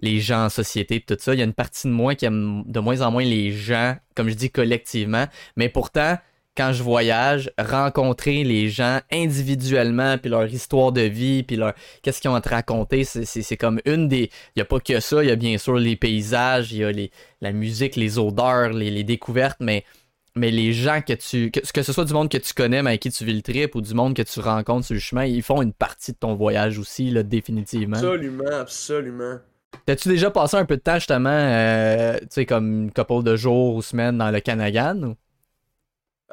les 0.00 0.20
gens 0.20 0.46
en 0.46 0.48
société 0.48 0.96
et 0.96 1.00
tout 1.00 1.16
ça. 1.18 1.34
Il 1.34 1.38
y 1.38 1.42
a 1.42 1.44
une 1.44 1.52
partie 1.52 1.86
de 1.86 1.92
moi 1.92 2.14
qui 2.14 2.24
aime 2.24 2.64
de 2.66 2.80
moins 2.80 3.00
en 3.02 3.10
moins 3.10 3.24
les 3.24 3.52
gens, 3.52 3.96
comme 4.14 4.28
je 4.28 4.34
dis, 4.34 4.50
collectivement. 4.50 5.26
Mais 5.56 5.68
pourtant, 5.68 6.16
quand 6.56 6.72
je 6.72 6.82
voyage, 6.82 7.50
rencontrer 7.58 8.42
les 8.42 8.70
gens 8.70 9.00
individuellement, 9.12 10.16
puis 10.18 10.30
leur 10.30 10.46
histoire 10.46 10.90
de 10.90 11.02
vie, 11.02 11.42
puis 11.42 11.56
leur 11.56 11.74
qu'est-ce 12.02 12.20
qu'ils 12.20 12.30
ont 12.30 12.34
à 12.34 12.40
te 12.40 12.48
raconter, 12.48 13.04
c'est- 13.04 13.56
comme 13.56 13.80
une 13.84 14.08
des. 14.08 14.30
Il 14.54 14.58
n'y 14.58 14.62
a 14.62 14.64
pas 14.64 14.80
que 14.80 14.98
ça. 15.00 15.22
Il 15.22 15.28
y 15.28 15.32
a 15.32 15.36
bien 15.36 15.58
sûr 15.58 15.74
les 15.76 15.96
paysages, 15.96 16.72
il 16.72 16.78
y 16.78 16.84
a 16.84 16.90
les, 16.92 17.10
la 17.40 17.52
musique, 17.52 17.94
les 17.96 18.18
odeurs, 18.18 18.70
les 18.70 19.04
découvertes, 19.04 19.58
mais 19.60 19.84
mais 20.36 20.50
les 20.50 20.72
gens 20.72 21.00
que 21.00 21.14
tu. 21.14 21.50
Que, 21.50 21.60
que 21.60 21.82
ce 21.82 21.92
soit 21.92 22.04
du 22.04 22.12
monde 22.12 22.28
que 22.30 22.38
tu 22.38 22.54
connais, 22.54 22.82
mais 22.82 22.90
avec 22.90 23.02
qui 23.02 23.10
tu 23.10 23.24
vis 23.24 23.34
le 23.34 23.42
trip, 23.42 23.74
ou 23.74 23.80
du 23.80 23.94
monde 23.94 24.14
que 24.14 24.22
tu 24.22 24.40
rencontres 24.40 24.86
sur 24.86 24.94
le 24.94 25.00
chemin, 25.00 25.24
ils 25.24 25.42
font 25.42 25.62
une 25.62 25.72
partie 25.72 26.12
de 26.12 26.18
ton 26.18 26.34
voyage 26.34 26.78
aussi, 26.78 27.10
là, 27.10 27.22
définitivement. 27.22 27.96
Absolument, 27.96 28.50
absolument. 28.52 29.38
T'as-tu 29.84 30.08
déjà 30.08 30.30
passé 30.30 30.56
un 30.56 30.64
peu 30.64 30.76
de 30.76 30.82
temps, 30.82 30.94
justement, 30.94 31.28
euh, 31.30 32.18
tu 32.20 32.26
sais, 32.30 32.46
comme 32.46 32.84
une 32.84 32.92
couple 32.92 33.22
de 33.24 33.36
jours 33.36 33.74
ou 33.76 33.82
semaines 33.82 34.18
dans 34.18 34.30
le 34.30 34.40
Canagan? 34.40 35.02
ou- 35.02 35.16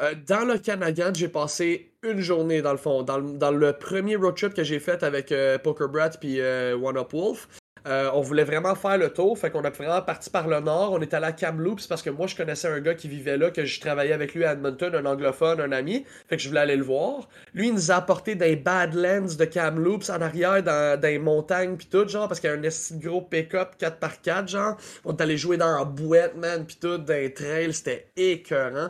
Euh, 0.02 0.16
dans 0.28 0.44
le 0.46 0.58
Canadian, 0.58 1.12
j'ai 1.14 1.28
passé 1.28 1.92
une 2.02 2.20
journée 2.20 2.64
dans 2.64 2.72
le 2.72 2.78
fond. 2.80 3.04
Dans 3.04 3.20
le, 3.20 3.38
dans 3.38 3.52
le 3.52 3.74
premier 3.74 4.16
road 4.16 4.36
trip 4.36 4.54
que 4.56 4.64
j'ai 4.64 4.80
fait 4.80 5.04
avec 5.04 5.32
euh, 5.32 5.60
Poker 5.60 5.88
Brat 5.88 6.10
puis 6.20 6.40
euh, 6.40 6.76
One 6.76 6.98
Up 6.98 7.14
Wolf, 7.14 7.48
euh, 7.86 8.10
on 8.14 8.22
voulait 8.22 8.44
vraiment 8.44 8.76
faire 8.76 8.98
le 8.98 9.10
tour. 9.10 9.38
Fait 9.38 9.52
qu'on 9.52 9.64
a 9.64 9.70
vraiment 9.70 10.02
parti 10.02 10.30
par 10.30 10.48
le 10.48 10.60
nord. 10.60 10.94
On 10.94 11.02
est 11.02 11.14
allé 11.14 11.26
à 11.26 11.32
Kamloops 11.32 11.88
parce 11.88 12.02
que 12.02 12.10
moi, 12.10 12.28
je 12.28 12.36
connaissais 12.36 12.68
un 12.68 12.80
gars 12.80 12.94
qui 12.96 13.08
vivait 13.08 13.38
là, 13.38 13.52
que 13.52 13.66
je 13.66 13.80
travaillais 13.80 14.14
avec 14.14 14.34
lui 14.34 14.46
à 14.46 14.54
Edmonton, 14.54 14.94
un 14.96 15.06
anglophone, 15.06 15.60
un 15.62 15.72
ami. 15.72 16.06
Fait 16.28 16.38
que 16.38 16.42
je 16.42 16.48
voulais 16.48 16.62
aller 16.62 16.76
le 16.78 16.84
voir. 16.84 17.28
Lui, 17.54 17.68
il 17.68 17.74
nous 17.74 17.92
a 17.92 17.96
apporté 17.96 18.36
des 18.36 18.56
Badlands 18.56 19.36
de 19.38 19.46
Kamloops 19.46 20.10
en 20.10 20.22
arrière, 20.22 20.64
dans, 20.64 21.00
dans 21.00 21.08
les 21.08 21.20
montagnes 21.20 21.76
puis 21.76 21.88
tout, 21.88 22.08
genre, 22.08 22.28
parce 22.28 22.40
qu'il 22.40 22.50
y 22.50 22.54
a 22.54 22.56
un 22.56 22.98
gros 23.00 23.22
pick-up 23.22 23.72
4x4, 23.80 24.48
genre. 24.48 24.78
On 25.06 25.16
est 25.16 25.22
allé 25.22 25.38
jouer 25.38 25.58
dans 25.58 25.78
la 25.78 25.84
bouette, 25.86 26.36
man, 26.38 26.66
puis 26.66 26.78
tout, 26.80 26.98
dans 26.98 27.14
les 27.14 27.34
trails. 27.34 27.74
C'était 27.74 28.08
écœurant. 28.16 28.90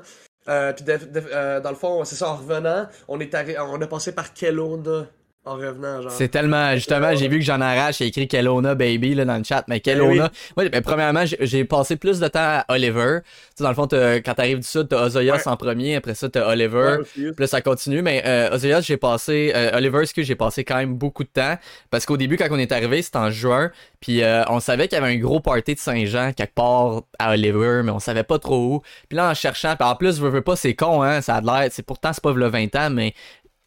Euh, 0.50 0.74
puis 0.74 0.86
euh, 0.89 1.62
dans 1.62 1.70
le 1.70 1.76
fond, 1.76 2.04
c'est 2.04 2.16
ça, 2.16 2.30
en 2.30 2.36
revenant, 2.36 2.88
on 3.08 3.20
est 3.20 3.34
arri- 3.34 3.58
on 3.60 3.82
a 3.82 3.88
passé 3.88 4.12
par 4.14 4.34
Kelowna 4.34 5.08
en 5.46 5.56
revenant, 5.56 6.02
genre. 6.02 6.12
C'est 6.12 6.30
tellement. 6.30 6.74
Justement, 6.76 7.16
j'ai 7.16 7.28
vu 7.28 7.39
que 7.39 7.46
j'en 7.46 7.60
arrache, 7.62 8.02
a 8.02 8.06
écrit 8.06 8.28
Kelowna 8.28 8.76
Baby 8.76 9.14
là, 9.16 9.26
dans 9.26 9.38
le 9.38 9.44
chat, 9.44 9.64
mais 9.68 9.80
Kelowna. 9.82 10.32
Moi, 10.56 10.70
ben, 10.70 10.82
premièrement, 10.82 11.26
j'ai- 11.26 11.38
j'ai 11.41 11.66
passé 11.66 11.96
plus 11.98 12.20
de 12.20 12.28
temps 12.28 12.39
à 12.39 12.66
Oliver. 12.70 13.20
Tu 13.24 13.30
sais, 13.56 13.64
dans 13.64 13.70
le 13.70 13.76
fond, 13.76 13.88
quand 13.89 14.34
t'arrives 14.34 14.60
du 14.60 14.68
sud, 14.68 14.88
t'as 14.89 15.04
Ozoyas 15.06 15.36
Ouais. 15.36 15.48
en 15.48 15.58
premier, 15.58 15.96
après 15.98 16.16
ça, 16.16 16.30
t'as 16.30 16.48
Oliver. 16.50 16.98
Ouais, 17.18 17.32
là, 17.38 17.48
ça 17.48 17.62
continue, 17.62 18.02
mais 18.02 18.24
euh, 18.26 18.54
Ozoyas, 18.56 18.82
j'ai 18.82 18.98
passé. 18.98 19.52
euh, 19.56 19.72
Oliver, 19.78 20.00
excuse, 20.02 20.26
j'ai 20.26 20.36
passé 20.36 20.64
quand 20.64 20.78
même 20.78 20.94
beaucoup 20.96 21.24
de 21.24 21.30
temps. 21.30 21.58
Parce 21.89 22.06
qu'au 22.06 22.18
début, 22.18 22.38
quand 22.38 22.48
on 22.52 22.58
est 22.60 22.72
arrivé, 22.72 23.02
c'était 23.02 23.18
en 23.18 23.30
juin. 23.30 23.72
Puis 24.00 24.22
euh, 24.24 24.44
on 24.50 24.60
savait 24.60 24.88
qu'il 24.88 24.98
y 24.98 25.02
avait 25.02 25.14
un 25.14 25.18
gros 25.20 25.39
party 25.39 25.76
de 25.76 25.80
Saint-Jean 25.80 26.32
quelque 26.34 26.54
part 26.56 27.02
à 27.20 27.32
Oliver, 27.34 27.82
mais 27.84 27.91
on 27.91 28.00
savait 28.00 28.24
pas 28.24 28.39
trop 28.39 28.76
où. 28.76 28.82
Puis 29.10 29.16
là, 29.18 29.30
en 29.30 29.34
cherchant, 29.34 29.76
puis 29.78 29.88
en 29.88 29.96
plus, 29.96 30.18
je 30.18 30.22
veux, 30.22 30.30
veux 30.30 30.41
pas, 30.41 30.56
c'est 30.56 30.74
con, 30.76 31.02
hein, 31.04 31.22
ça 31.22 31.36
a 31.36 31.41
l'air. 31.41 31.70
C'est 31.72 31.86
pourtant, 31.86 32.12
c'est 32.14 32.24
pas 32.24 32.32
le 32.34 32.48
20 32.48 32.76
ans, 32.76 32.89
mais. 32.89 33.14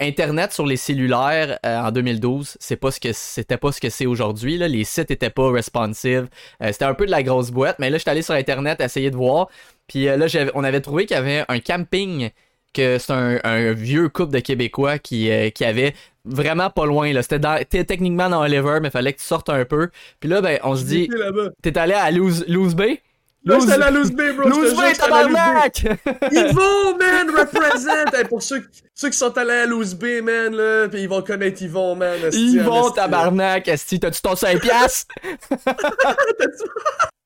Internet 0.01 0.53
sur 0.53 0.66
les 0.66 0.76
cellulaires 0.76 1.59
euh, 1.64 1.78
en 1.78 1.90
2012, 1.90 2.57
c'est 2.61 2.76
pas 2.76 2.90
ce 2.90 3.01
que 3.01 3.12
c'était 3.12 3.57
pas 3.57 3.72
ce 3.72 3.80
que 3.80 3.88
c'est 3.88 4.07
aujourd'hui. 4.07 4.59
Les 4.59 4.84
sites 4.84 5.11
étaient 5.11 5.30
pas 5.30 5.51
responsive. 5.51 6.28
Euh, 6.62 6.70
c'était 6.72 6.84
un 6.84 6.94
peu 6.94 7.07
de 7.07 7.11
la 7.11 7.22
grosse 7.22 7.51
boîte, 7.51 7.78
mais 7.78 7.88
là, 7.88 7.97
j'étais 7.99 8.11
allé 8.11 8.22
sur 8.22 8.34
Internet 8.34 8.80
essayer 8.80 9.11
de 9.11 9.16
voir. 9.16 9.49
Puis 9.88 10.09
euh, 10.09 10.16
là, 10.16 10.26
on 10.55 10.64
avait 10.64 10.80
trouvé 10.82 11.07
qu'il 11.07 11.16
y 11.16 11.20
avait 11.20 11.44
un 11.49 11.61
camping 11.61 12.30
que 12.74 12.99
c'est 12.99 13.12
un, 13.12 13.38
un 13.44 13.72
vieux 13.72 14.11
couple 14.11 14.34
de 14.34 14.40
Québécois 14.40 14.99
qui, 14.99 15.30
qui 15.55 15.64
avait 15.64 15.94
vraiment 16.26 16.68
pas 16.68 16.84
loin. 16.84 17.11
là. 17.14 17.22
C'était 17.22 17.38
dans- 17.38 17.62
techniquement 17.64 18.28
dans 18.28 18.42
Oliver, 18.42 18.80
mais 18.82 18.90
fallait 18.90 19.14
que 19.14 19.18
tu 19.20 19.24
sortes 19.24 19.49
un 19.49 19.64
peu. 19.64 19.88
Puis 20.20 20.28
là, 20.28 20.42
ben, 20.42 20.59
on 20.62 20.76
se 20.76 20.84
dit, 20.84 21.09
t'es 21.62 21.78
allé 21.78 21.94
à 21.94 22.11
Loose, 22.11 22.44
Loose 22.49 22.74
Bay? 22.74 23.01
Là, 23.47 23.59
j'étais 23.61 23.80
à 23.80 23.90
Loose 23.92 24.11
Bay, 24.11 24.32
bro. 24.32 24.49
Loose 24.49 24.74
Bay, 24.74 24.88
Loose 24.88 24.99
tabarnak! 24.99 25.84
Vont, 26.53 26.99
man, 26.99 27.30
represent! 27.30 28.12
Hey, 28.12 28.24
pour 28.24 28.42
ceux, 28.42 28.66
ceux 28.92 29.09
qui 29.09 29.16
sont 29.16 29.38
allés 29.38 29.53
à 29.53 29.66
Loose 29.66 29.94
Bay, 29.94 30.20
man, 30.20 30.53
là, 30.53 30.88
pis 30.88 31.03
ils 31.03 31.09
vont 31.09 31.22
connaître 31.22 31.62
Yvon, 31.62 31.94
man. 31.94 32.18
esti. 32.24 32.59
tabarnak, 32.97 33.68
esti, 33.68 34.01
t'as-tu 34.01 34.20
ton 34.20 34.34
5 34.34 34.61
piastres? 34.61 35.14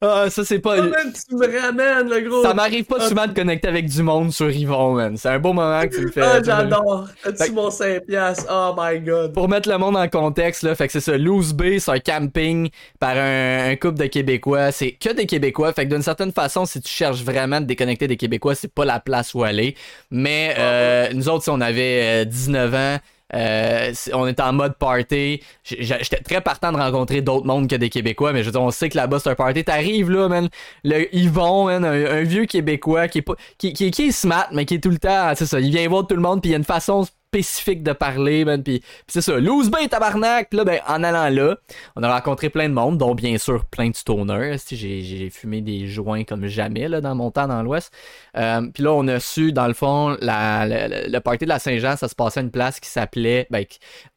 Ah, 0.00 0.30
ça 0.30 0.44
c'est 0.44 0.60
pas... 0.60 0.76
Oh, 0.78 0.82
man, 0.82 1.12
tu 1.12 1.34
me 1.34 1.60
ramènes, 1.60 2.08
le 2.08 2.20
gros. 2.20 2.42
Ça 2.44 2.54
m'arrive 2.54 2.84
pas 2.84 2.98
Ah, 3.00 3.08
souvent 3.08 3.26
de 3.26 3.32
connecter 3.32 3.66
avec 3.66 3.86
du 3.86 4.00
monde 4.04 4.32
sur 4.32 4.48
Yvon, 4.48 4.92
man. 4.94 5.16
C'est 5.16 5.28
un 5.28 5.40
beau 5.40 5.52
moment 5.52 5.82
que 5.88 5.96
tu 5.96 6.02
me 6.06 6.12
fais. 6.12 6.22
Ah, 6.22 6.40
j'adore. 6.40 7.08
As-tu 7.24 7.50
mon 7.50 7.68
5 7.68 8.06
piastres? 8.06 8.46
Oh 8.48 8.74
my 8.78 9.00
god. 9.00 9.32
Pour 9.32 9.48
mettre 9.48 9.68
le 9.68 9.76
monde 9.76 9.96
en 9.96 10.08
contexte, 10.08 10.62
là, 10.62 10.76
fait 10.76 10.86
que 10.86 10.92
c'est 10.92 11.00
ça, 11.00 11.18
Loose 11.18 11.52
Bay, 11.52 11.80
c'est 11.80 11.90
un 11.90 11.98
camping 11.98 12.70
par 13.00 13.16
un, 13.16 13.70
un 13.70 13.76
couple 13.76 13.98
de 13.98 14.06
Québécois. 14.06 14.70
C'est 14.70 14.92
que 14.92 15.12
des 15.12 15.26
Québécois. 15.26 15.72
Fait 15.72 15.88
que 15.88 15.92
d'une 15.92 16.02
certaine 16.02 16.30
façon, 16.30 16.64
si 16.64 16.80
tu 16.80 16.88
cherches 16.90 17.22
vraiment 17.24 17.58
te 17.58 17.64
déconnecter 17.64 18.06
des 18.06 18.16
Québécois, 18.16 18.54
c'est 18.54 18.72
pas 18.72 18.84
la 18.84 19.00
place 19.00 19.34
où 19.34 19.42
aller. 19.42 19.74
Mais 20.12 20.54
euh, 20.58 21.08
nous 21.12 21.28
autres, 21.28 21.42
si 21.42 21.50
on 21.50 21.60
avait 21.60 22.22
euh, 22.22 22.24
19 22.24 22.74
ans, 22.74 22.98
euh, 23.34 23.92
on 24.12 24.26
était 24.26 24.42
en 24.42 24.52
mode 24.52 24.76
party. 24.76 25.42
J'étais 25.64 26.20
très 26.20 26.40
partant 26.40 26.72
de 26.72 26.78
rencontrer 26.78 27.20
d'autres 27.20 27.46
mondes 27.46 27.68
que 27.68 27.76
des 27.76 27.90
Québécois, 27.90 28.32
mais 28.32 28.40
je 28.40 28.46
veux 28.46 28.52
dire, 28.52 28.62
on 28.62 28.70
sait 28.70 28.88
que 28.88 28.96
là-bas 28.96 29.18
c'est 29.20 29.30
un 29.30 29.34
party. 29.34 29.64
T'arrives 29.64 30.10
là, 30.10 30.28
man, 30.28 30.48
le 30.84 31.14
Yvon, 31.14 31.66
man, 31.66 31.84
un, 31.84 31.92
un 31.92 32.22
vieux 32.22 32.46
Québécois 32.46 33.08
qui 33.08 33.18
est 33.18 33.22
pas, 33.22 33.34
qui, 33.58 33.72
qui, 33.72 33.90
qui 33.90 34.08
est 34.08 34.12
smart, 34.12 34.48
mais 34.52 34.64
qui 34.64 34.74
est 34.74 34.82
tout 34.82 34.90
le 34.90 34.98
temps, 34.98 35.32
c'est 35.34 35.46
ça, 35.46 35.60
il 35.60 35.70
vient 35.70 35.88
voir 35.88 36.06
tout 36.06 36.16
le 36.16 36.22
monde, 36.22 36.40
puis 36.40 36.50
il 36.50 36.52
y 36.52 36.54
a 36.54 36.58
une 36.58 36.64
façon 36.64 37.06
spécifique 37.28 37.82
de 37.82 37.92
parler, 37.92 38.44
man. 38.44 38.62
Puis, 38.62 38.82
c'est 39.06 39.20
ça, 39.20 39.38
loose 39.38 39.70
tabarnak. 39.90 40.48
Puis 40.48 40.56
là, 40.56 40.64
ben, 40.64 40.80
en 40.88 41.04
allant 41.04 41.28
là, 41.28 41.56
on 41.94 42.02
a 42.02 42.12
rencontré 42.12 42.48
plein 42.48 42.68
de 42.68 42.74
monde, 42.74 42.96
dont 42.96 43.14
bien 43.14 43.36
sûr 43.36 43.66
plein 43.66 43.90
de 43.90 43.96
stoners. 43.96 44.56
J'ai, 44.70 45.28
fumé 45.30 45.60
des 45.60 45.86
joints 45.86 46.24
comme 46.24 46.46
jamais 46.46 46.88
là, 46.88 47.00
dans 47.00 47.14
mon 47.14 47.30
temps 47.30 47.46
dans 47.46 47.62
l'Ouest. 47.62 47.92
Euh, 48.36 48.62
puis 48.72 48.82
là, 48.82 48.92
on 48.92 49.06
a 49.08 49.20
su, 49.20 49.52
dans 49.52 49.66
le 49.66 49.74
fond, 49.74 50.16
la, 50.20 50.66
le 50.66 51.18
party 51.18 51.44
de 51.44 51.50
la 51.50 51.58
Saint-Jean, 51.58 51.96
ça 51.96 52.08
se 52.08 52.14
passait 52.14 52.40
à 52.40 52.42
une 52.42 52.50
place 52.50 52.80
qui 52.80 52.88
s'appelait. 52.88 53.46
Ben, 53.50 53.64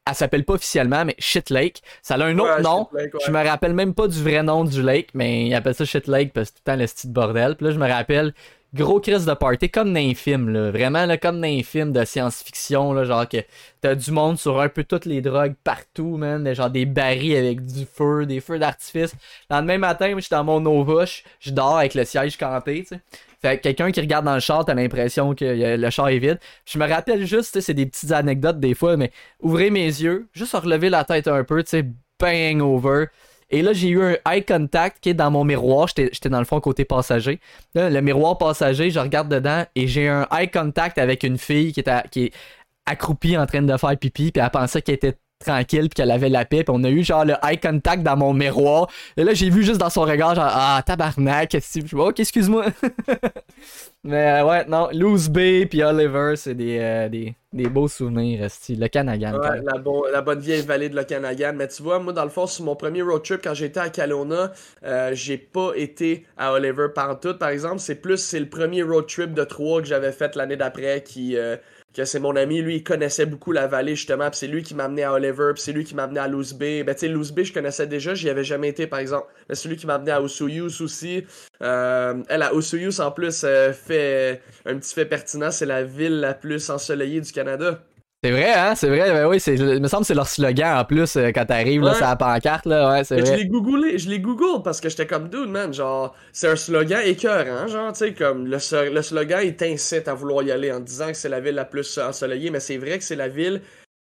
elle 0.06 0.14
s'appelle 0.14 0.44
pas 0.44 0.54
officiellement, 0.54 1.04
mais 1.04 1.14
Shit 1.18 1.50
Lake. 1.50 1.82
Ça 2.00 2.14
a 2.14 2.24
un 2.24 2.38
autre 2.38 2.62
nom. 2.62 2.88
Je 3.26 3.30
me 3.30 3.46
rappelle 3.46 3.74
même 3.74 3.94
pas 3.94 4.08
du 4.08 4.22
vrai 4.22 4.42
nom 4.42 4.64
du 4.64 4.82
lake, 4.82 5.10
mais 5.14 5.46
ils 5.46 5.54
appellent 5.54 5.74
ça 5.74 5.84
Shit 5.84 6.08
Lake 6.08 6.32
parce 6.32 6.50
que 6.50 6.56
tout 6.56 6.62
le 6.66 6.72
temps 6.72 6.78
le 6.78 6.86
style 6.86 7.12
bordel. 7.12 7.56
Puis 7.56 7.66
là, 7.66 7.72
je 7.72 7.78
me 7.78 7.88
rappelle 7.88 8.32
gros 8.74 9.00
crise 9.00 9.26
de 9.26 9.34
party, 9.34 9.70
comme 9.70 9.92
dans 9.92 10.00
un 10.00 10.14
film, 10.14 10.48
là. 10.48 10.70
Vraiment, 10.70 11.06
là, 11.06 11.18
comme 11.18 11.40
dans 11.40 11.46
un 11.48 11.86
de 11.86 12.04
science-fiction, 12.04 12.92
là, 12.92 13.04
genre 13.04 13.28
que 13.28 13.38
t'as 13.80 13.94
du 13.94 14.10
monde 14.10 14.38
sur 14.38 14.60
un 14.60 14.68
peu 14.68 14.84
toutes 14.84 15.04
les 15.04 15.20
drogues 15.20 15.54
partout, 15.64 16.16
man. 16.16 16.52
Genre 16.54 16.70
des 16.70 16.86
barils 16.86 17.36
avec 17.36 17.64
du 17.64 17.84
feu, 17.84 18.26
des 18.26 18.40
feux 18.40 18.58
d'artifice. 18.58 19.14
Le 19.50 19.56
lendemain 19.56 19.78
matin, 19.78 20.12
je 20.14 20.20
suis 20.20 20.30
dans 20.30 20.44
mon 20.44 20.60
Nova, 20.60 21.04
je 21.40 21.50
dors 21.50 21.78
avec 21.78 21.94
le 21.94 22.04
siège 22.04 22.36
canté, 22.36 22.82
tu 22.82 22.88
sais. 22.88 23.00
Fait 23.42 23.56
que 23.58 23.62
quelqu'un 23.64 23.90
qui 23.90 24.00
regarde 24.00 24.24
dans 24.24 24.34
le 24.34 24.40
char, 24.40 24.64
t'as 24.64 24.74
l'impression 24.74 25.34
que 25.34 25.76
le 25.76 25.90
char 25.90 26.08
est 26.10 26.18
vide. 26.18 26.38
Je 26.64 26.78
me 26.78 26.88
rappelle 26.88 27.26
juste, 27.26 27.60
c'est 27.60 27.74
des 27.74 27.86
petites 27.86 28.12
anecdotes 28.12 28.60
des 28.60 28.74
fois, 28.74 28.96
mais 28.96 29.10
ouvrez 29.40 29.70
mes 29.70 29.86
yeux, 29.86 30.28
juste 30.32 30.54
relever 30.54 30.90
la 30.90 31.02
tête 31.04 31.26
un 31.26 31.42
peu, 31.42 31.64
tu 31.64 31.92
bang 32.20 32.62
over. 32.62 33.06
Et 33.52 33.60
là, 33.60 33.74
j'ai 33.74 33.90
eu 33.90 34.02
un 34.02 34.16
eye 34.26 34.44
contact 34.44 34.98
qui 35.00 35.10
est 35.10 35.14
dans 35.14 35.30
mon 35.30 35.44
miroir. 35.44 35.86
J'étais 35.86 36.28
dans 36.30 36.38
le 36.38 36.46
fond 36.46 36.58
côté 36.58 36.86
passager. 36.86 37.38
le 37.74 38.00
miroir 38.00 38.38
passager, 38.38 38.90
je 38.90 38.98
regarde 38.98 39.28
dedans 39.28 39.64
et 39.74 39.86
j'ai 39.86 40.08
un 40.08 40.26
eye 40.32 40.50
contact 40.50 40.96
avec 40.96 41.22
une 41.22 41.36
fille 41.36 41.72
qui 41.72 41.80
est, 41.80 42.08
qui 42.10 42.24
est 42.24 42.32
accroupie 42.86 43.36
en 43.36 43.46
train 43.46 43.62
de 43.62 43.76
faire 43.76 43.98
pipi. 43.98 44.32
Puis 44.32 44.42
elle 44.42 44.50
pensait 44.50 44.80
qu'elle 44.80 44.94
était 44.96 45.18
tranquille 45.42 45.88
puis 45.88 45.96
qu'elle 45.96 46.10
avait 46.10 46.28
la 46.28 46.44
paix 46.44 46.64
puis 46.64 46.74
on 46.76 46.82
a 46.84 46.90
eu 46.90 47.02
genre 47.02 47.24
le 47.24 47.34
eye 47.42 47.58
contact 47.58 48.02
dans 48.02 48.16
mon 48.16 48.32
miroir. 48.32 48.88
Et 49.16 49.24
là 49.24 49.34
j'ai 49.34 49.50
vu 49.50 49.62
juste 49.62 49.78
dans 49.78 49.90
son 49.90 50.02
regard 50.02 50.34
genre 50.34 50.48
ah 50.48 50.82
tabarnak 50.84 51.50
que 51.50 51.96
ok 51.96 52.20
excuse-moi 52.20 52.66
mais 54.04 54.40
euh, 54.40 54.46
ouais 54.46 54.64
non 54.66 54.88
Loose 54.92 55.28
Bay 55.28 55.66
puis 55.66 55.82
Oliver 55.82 56.34
c'est 56.36 56.54
des, 56.54 56.78
euh, 56.78 57.08
des, 57.08 57.34
des, 57.52 57.68
beaux 57.68 57.88
souvenirs 57.88 58.50
style 58.50 58.80
le 58.80 58.88
Canagan 58.88 59.34
ouais, 59.38 59.60
la, 59.62 60.10
la, 60.12 60.20
bonne 60.22 60.40
vieille 60.40 60.62
vallée 60.62 60.88
de 60.88 60.96
le 60.96 61.04
Canagan 61.04 61.52
mais 61.54 61.68
tu 61.68 61.82
vois 61.82 61.98
moi 61.98 62.12
dans 62.12 62.24
le 62.24 62.30
fond 62.30 62.46
sur 62.46 62.64
mon 62.64 62.76
premier 62.76 63.02
road 63.02 63.22
trip 63.22 63.40
quand 63.42 63.54
j'étais 63.54 63.80
à 63.80 63.90
Kelowna 63.90 64.52
euh, 64.84 65.10
j'ai 65.12 65.38
pas 65.38 65.72
été 65.76 66.26
à 66.36 66.52
Oliver 66.52 66.88
partout 66.94 67.34
par 67.34 67.50
exemple 67.50 67.78
c'est 67.78 67.96
plus 67.96 68.18
c'est 68.18 68.40
le 68.40 68.48
premier 68.48 68.82
road 68.82 69.06
trip 69.06 69.34
de 69.34 69.44
trois 69.44 69.80
que 69.80 69.86
j'avais 69.86 70.12
fait 70.12 70.34
l'année 70.36 70.56
d'après 70.56 71.02
qui 71.02 71.36
que 71.94 72.04
c'est 72.04 72.20
mon 72.20 72.36
ami, 72.36 72.62
lui, 72.62 72.76
il 72.76 72.84
connaissait 72.84 73.26
beaucoup 73.26 73.52
la 73.52 73.66
vallée, 73.66 73.94
justement, 73.94 74.28
c'est 74.32 74.46
lui 74.46 74.62
qui 74.62 74.74
m'a 74.74 74.84
amené 74.84 75.04
à 75.04 75.12
Oliver, 75.12 75.50
puis 75.54 75.62
c'est 75.62 75.72
lui 75.72 75.84
qui 75.84 75.94
m'a 75.94 76.04
amené 76.04 76.20
à 76.20 76.28
Loose 76.28 76.54
Bay. 76.54 76.84
Ben, 76.84 76.94
tu 76.94 77.00
sais, 77.00 77.08
Loose 77.08 77.32
je 77.36 77.52
connaissais 77.52 77.86
déjà, 77.86 78.14
j'y 78.14 78.30
avais 78.30 78.44
jamais 78.44 78.68
été, 78.68 78.86
par 78.86 78.98
exemple. 78.98 79.26
Mais 79.48 79.54
c'est 79.54 79.68
lui 79.68 79.76
qui 79.76 79.86
m'a 79.86 79.94
amené 79.94 80.10
à 80.10 80.22
Osoyoos 80.22 80.80
aussi. 80.80 81.24
Euh, 81.62 82.22
elle, 82.28 82.42
à 82.42 82.54
Osoyoos, 82.54 83.00
en 83.00 83.10
plus, 83.10 83.42
euh, 83.44 83.72
fait 83.72 84.40
un 84.64 84.76
petit 84.78 84.94
fait 84.94 85.06
pertinent, 85.06 85.50
c'est 85.50 85.66
la 85.66 85.82
ville 85.84 86.20
la 86.20 86.34
plus 86.34 86.70
ensoleillée 86.70 87.20
du 87.20 87.32
Canada. 87.32 87.82
C'est 88.24 88.30
vrai, 88.30 88.52
hein? 88.52 88.74
C'est 88.76 88.88
vrai, 88.88 89.10
ben 89.10 89.26
oui, 89.26 89.40
c'est, 89.40 89.56
il 89.56 89.80
me 89.80 89.88
semble 89.88 90.02
que 90.02 90.06
c'est 90.06 90.14
leur 90.14 90.28
slogan 90.28 90.78
en 90.78 90.84
plus 90.84 91.16
euh, 91.16 91.32
quand 91.34 91.44
t'arrives, 91.44 91.82
là, 91.82 91.94
c'est 91.94 92.04
la 92.04 92.14
pancarte, 92.14 92.66
là, 92.66 92.92
ouais, 92.92 93.02
c'est 93.02 93.16
vrai. 93.20 93.26
Je 93.26 93.32
l'ai 93.32 93.46
googlé, 93.46 93.98
je 93.98 94.08
l'ai 94.08 94.20
googlé 94.20 94.60
parce 94.62 94.80
que 94.80 94.88
j'étais 94.88 95.08
comme 95.08 95.28
dude, 95.28 95.48
man, 95.48 95.74
genre, 95.74 96.14
c'est 96.32 96.48
un 96.48 96.54
slogan 96.54 97.00
écœurant, 97.04 97.66
genre, 97.66 97.92
tu 97.92 97.98
sais, 97.98 98.14
comme 98.14 98.46
le, 98.46 98.58
le 98.90 99.02
slogan, 99.02 99.40
il 99.42 99.56
t'incite 99.56 100.06
à 100.06 100.14
vouloir 100.14 100.44
y 100.44 100.52
aller 100.52 100.70
en 100.70 100.78
disant 100.78 101.08
que 101.08 101.14
c'est 101.14 101.28
la 101.28 101.40
ville 101.40 101.56
la 101.56 101.64
plus 101.64 101.98
ensoleillée, 101.98 102.50
mais 102.50 102.60
c'est 102.60 102.76
vrai 102.76 102.98
que 102.98 103.04
c'est 103.04 103.16
la 103.16 103.26
ville 103.26 103.60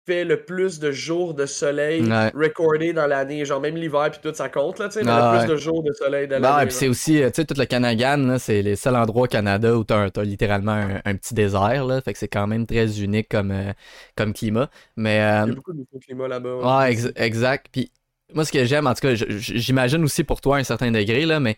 fait 0.07 0.23
le 0.23 0.41
plus 0.41 0.79
de 0.79 0.91
jours 0.91 1.33
de 1.33 1.45
soleil 1.45 2.01
recordés 2.33 2.93
dans 2.93 3.07
l'année. 3.07 3.43
Genre, 3.43 3.59
même 3.59 3.75
l'hiver, 3.75 4.09
puis 4.09 4.21
tout, 4.23 4.33
ça 4.33 4.47
compte, 4.47 4.79
là, 4.79 4.87
tu 4.87 4.93
sais, 4.93 5.03
le 5.03 5.37
plus 5.37 5.47
de 5.47 5.57
jours 5.57 5.83
de 5.83 5.91
soleil 5.91 6.27
de 6.27 6.33
l'année. 6.33 6.47
Ah, 6.49 6.65
puis 6.65 6.73
c'est 6.73 6.87
aussi, 6.87 7.21
euh, 7.21 7.29
tu 7.29 7.41
sais, 7.41 7.45
tout 7.45 7.55
le 7.57 7.65
Canagan, 7.65 8.37
c'est 8.39 8.61
les 8.61 8.77
seuls 8.77 8.95
endroits 8.95 9.23
au 9.23 9.27
Canada 9.27 9.75
où 9.75 9.83
t'as, 9.83 10.07
as 10.15 10.23
littéralement 10.23 10.87
un, 11.03 11.15
petit 11.15 11.33
désert, 11.33 11.85
là. 11.85 12.01
Fait 12.01 12.13
que 12.13 12.19
c'est 12.19 12.29
quand 12.29 12.47
même 12.47 12.65
très 12.65 13.01
unique 13.01 13.27
comme, 13.27 13.51
euh, 13.51 13.73
comme 14.15 14.33
climat. 14.33 14.69
Mais, 14.95 15.19
euh, 15.19 15.43
Il 15.45 15.49
y 15.49 15.51
a 15.51 15.55
beaucoup 15.55 15.73
de 15.73 15.85
climat 16.01 16.27
là-bas. 16.29 16.79
Ouais, 16.79 16.97
exact. 17.17 17.67
Puis 17.71 17.91
moi, 18.33 18.45
ce 18.45 18.51
que 18.53 18.63
j'aime, 18.63 18.87
en 18.87 18.93
tout 18.93 19.01
cas, 19.01 19.13
j'imagine 19.13 20.03
aussi 20.03 20.23
pour 20.23 20.39
toi 20.39 20.55
à 20.55 20.59
un 20.59 20.63
certain 20.63 20.89
degré, 20.89 21.25
là, 21.25 21.41
mais 21.41 21.57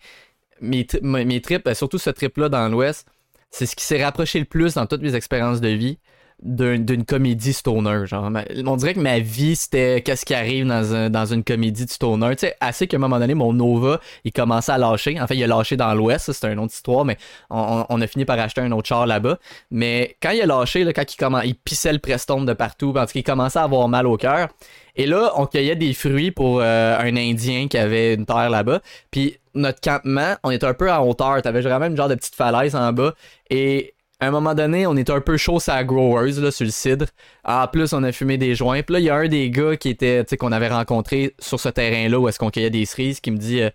mes, 0.60 0.86
mes 1.02 1.40
trips, 1.40 1.64
ben, 1.64 1.74
surtout 1.74 1.98
ce 1.98 2.10
trip-là 2.10 2.48
dans 2.48 2.68
l'Ouest, 2.68 3.06
c'est 3.50 3.66
ce 3.66 3.76
qui 3.76 3.84
s'est 3.84 4.02
rapproché 4.02 4.40
le 4.40 4.44
plus 4.44 4.74
dans 4.74 4.86
toutes 4.86 5.02
mes 5.02 5.14
expériences 5.14 5.60
de 5.60 5.68
vie 5.68 5.98
d'une 6.42 7.04
comédie 7.04 7.52
stoner. 7.52 8.06
Genre, 8.06 8.30
on 8.66 8.76
dirait 8.76 8.94
que 8.94 9.00
ma 9.00 9.18
vie, 9.18 9.56
c'était 9.56 10.02
qu'est-ce 10.02 10.24
qui 10.24 10.34
arrive 10.34 10.66
dans, 10.66 11.10
dans 11.10 11.26
une 11.26 11.44
comédie 11.44 11.86
stoner. 11.86 12.36
Tu 12.36 12.46
sais, 12.46 12.56
assez 12.60 12.86
qu'à 12.86 12.96
un 12.96 13.00
moment 13.00 13.18
donné, 13.18 13.34
mon 13.34 13.52
Nova, 13.52 14.00
il 14.24 14.32
commençait 14.32 14.72
à 14.72 14.78
lâcher. 14.78 15.20
En 15.20 15.26
fait, 15.26 15.36
il 15.36 15.44
a 15.44 15.46
lâché 15.46 15.76
dans 15.76 15.94
l'Ouest, 15.94 16.32
c'est 16.32 16.52
une 16.52 16.58
autre 16.58 16.74
histoire, 16.74 17.04
mais 17.04 17.16
on, 17.50 18.00
a 18.00 18.06
fini 18.06 18.24
par 18.24 18.38
acheter 18.38 18.60
un 18.60 18.72
autre 18.72 18.88
char 18.88 19.06
là-bas. 19.06 19.38
Mais 19.70 20.16
quand 20.22 20.30
il 20.30 20.40
a 20.40 20.46
lâché, 20.46 20.84
là, 20.84 20.92
quand 20.92 21.04
il, 21.04 21.48
il 21.48 21.54
pissait 21.54 21.92
le 21.92 21.98
Preston 21.98 22.42
de 22.42 22.52
partout, 22.52 22.92
parce 22.92 23.12
qu'il 23.12 23.24
commençait 23.24 23.58
à 23.58 23.64
avoir 23.64 23.88
mal 23.88 24.06
au 24.06 24.16
cœur. 24.16 24.48
Et 24.96 25.06
là, 25.06 25.32
on 25.36 25.46
cueillait 25.46 25.76
des 25.76 25.94
fruits 25.94 26.30
pour 26.30 26.60
euh, 26.60 26.98
un 26.98 27.16
Indien 27.16 27.68
qui 27.68 27.78
avait 27.78 28.14
une 28.14 28.26
terre 28.26 28.50
là-bas. 28.50 28.80
Puis 29.10 29.38
notre 29.54 29.80
campement, 29.80 30.34
on 30.42 30.50
était 30.50 30.66
un 30.66 30.74
peu 30.74 30.90
à 30.90 31.02
hauteur. 31.02 31.40
T'avais 31.42 31.60
vraiment 31.60 31.86
une 31.86 31.96
genre 31.96 32.08
de 32.08 32.14
petite 32.14 32.34
falaise 32.34 32.74
en 32.74 32.92
bas. 32.92 33.14
Et 33.50 33.94
à 34.20 34.26
un 34.26 34.30
moment 34.30 34.54
donné, 34.54 34.86
on 34.86 34.96
était 34.96 35.12
un 35.12 35.20
peu 35.20 35.36
chaud 35.36 35.58
à 35.66 35.82
Growers 35.82 36.32
là, 36.40 36.50
sur 36.50 36.64
le 36.64 36.70
cidre. 36.70 37.06
En 37.44 37.66
plus, 37.66 37.92
on 37.92 38.02
a 38.02 38.12
fumé 38.12 38.36
des 38.36 38.54
joints. 38.54 38.82
Puis 38.82 38.92
là, 38.92 39.00
il 39.00 39.04
y 39.06 39.10
a 39.10 39.16
un 39.16 39.28
des 39.28 39.50
gars 39.50 39.76
qui 39.76 39.88
était, 39.88 40.24
qu'on 40.38 40.52
avait 40.52 40.68
rencontré 40.68 41.34
sur 41.38 41.58
ce 41.58 41.70
terrain-là 41.70 42.20
où 42.20 42.28
est-ce 42.28 42.38
qu'on 42.38 42.50
cueillait 42.50 42.70
des 42.70 42.84
cerises 42.84 43.20
qui 43.20 43.30
me 43.30 43.38
dit 43.38 43.62
euh, 43.62 43.70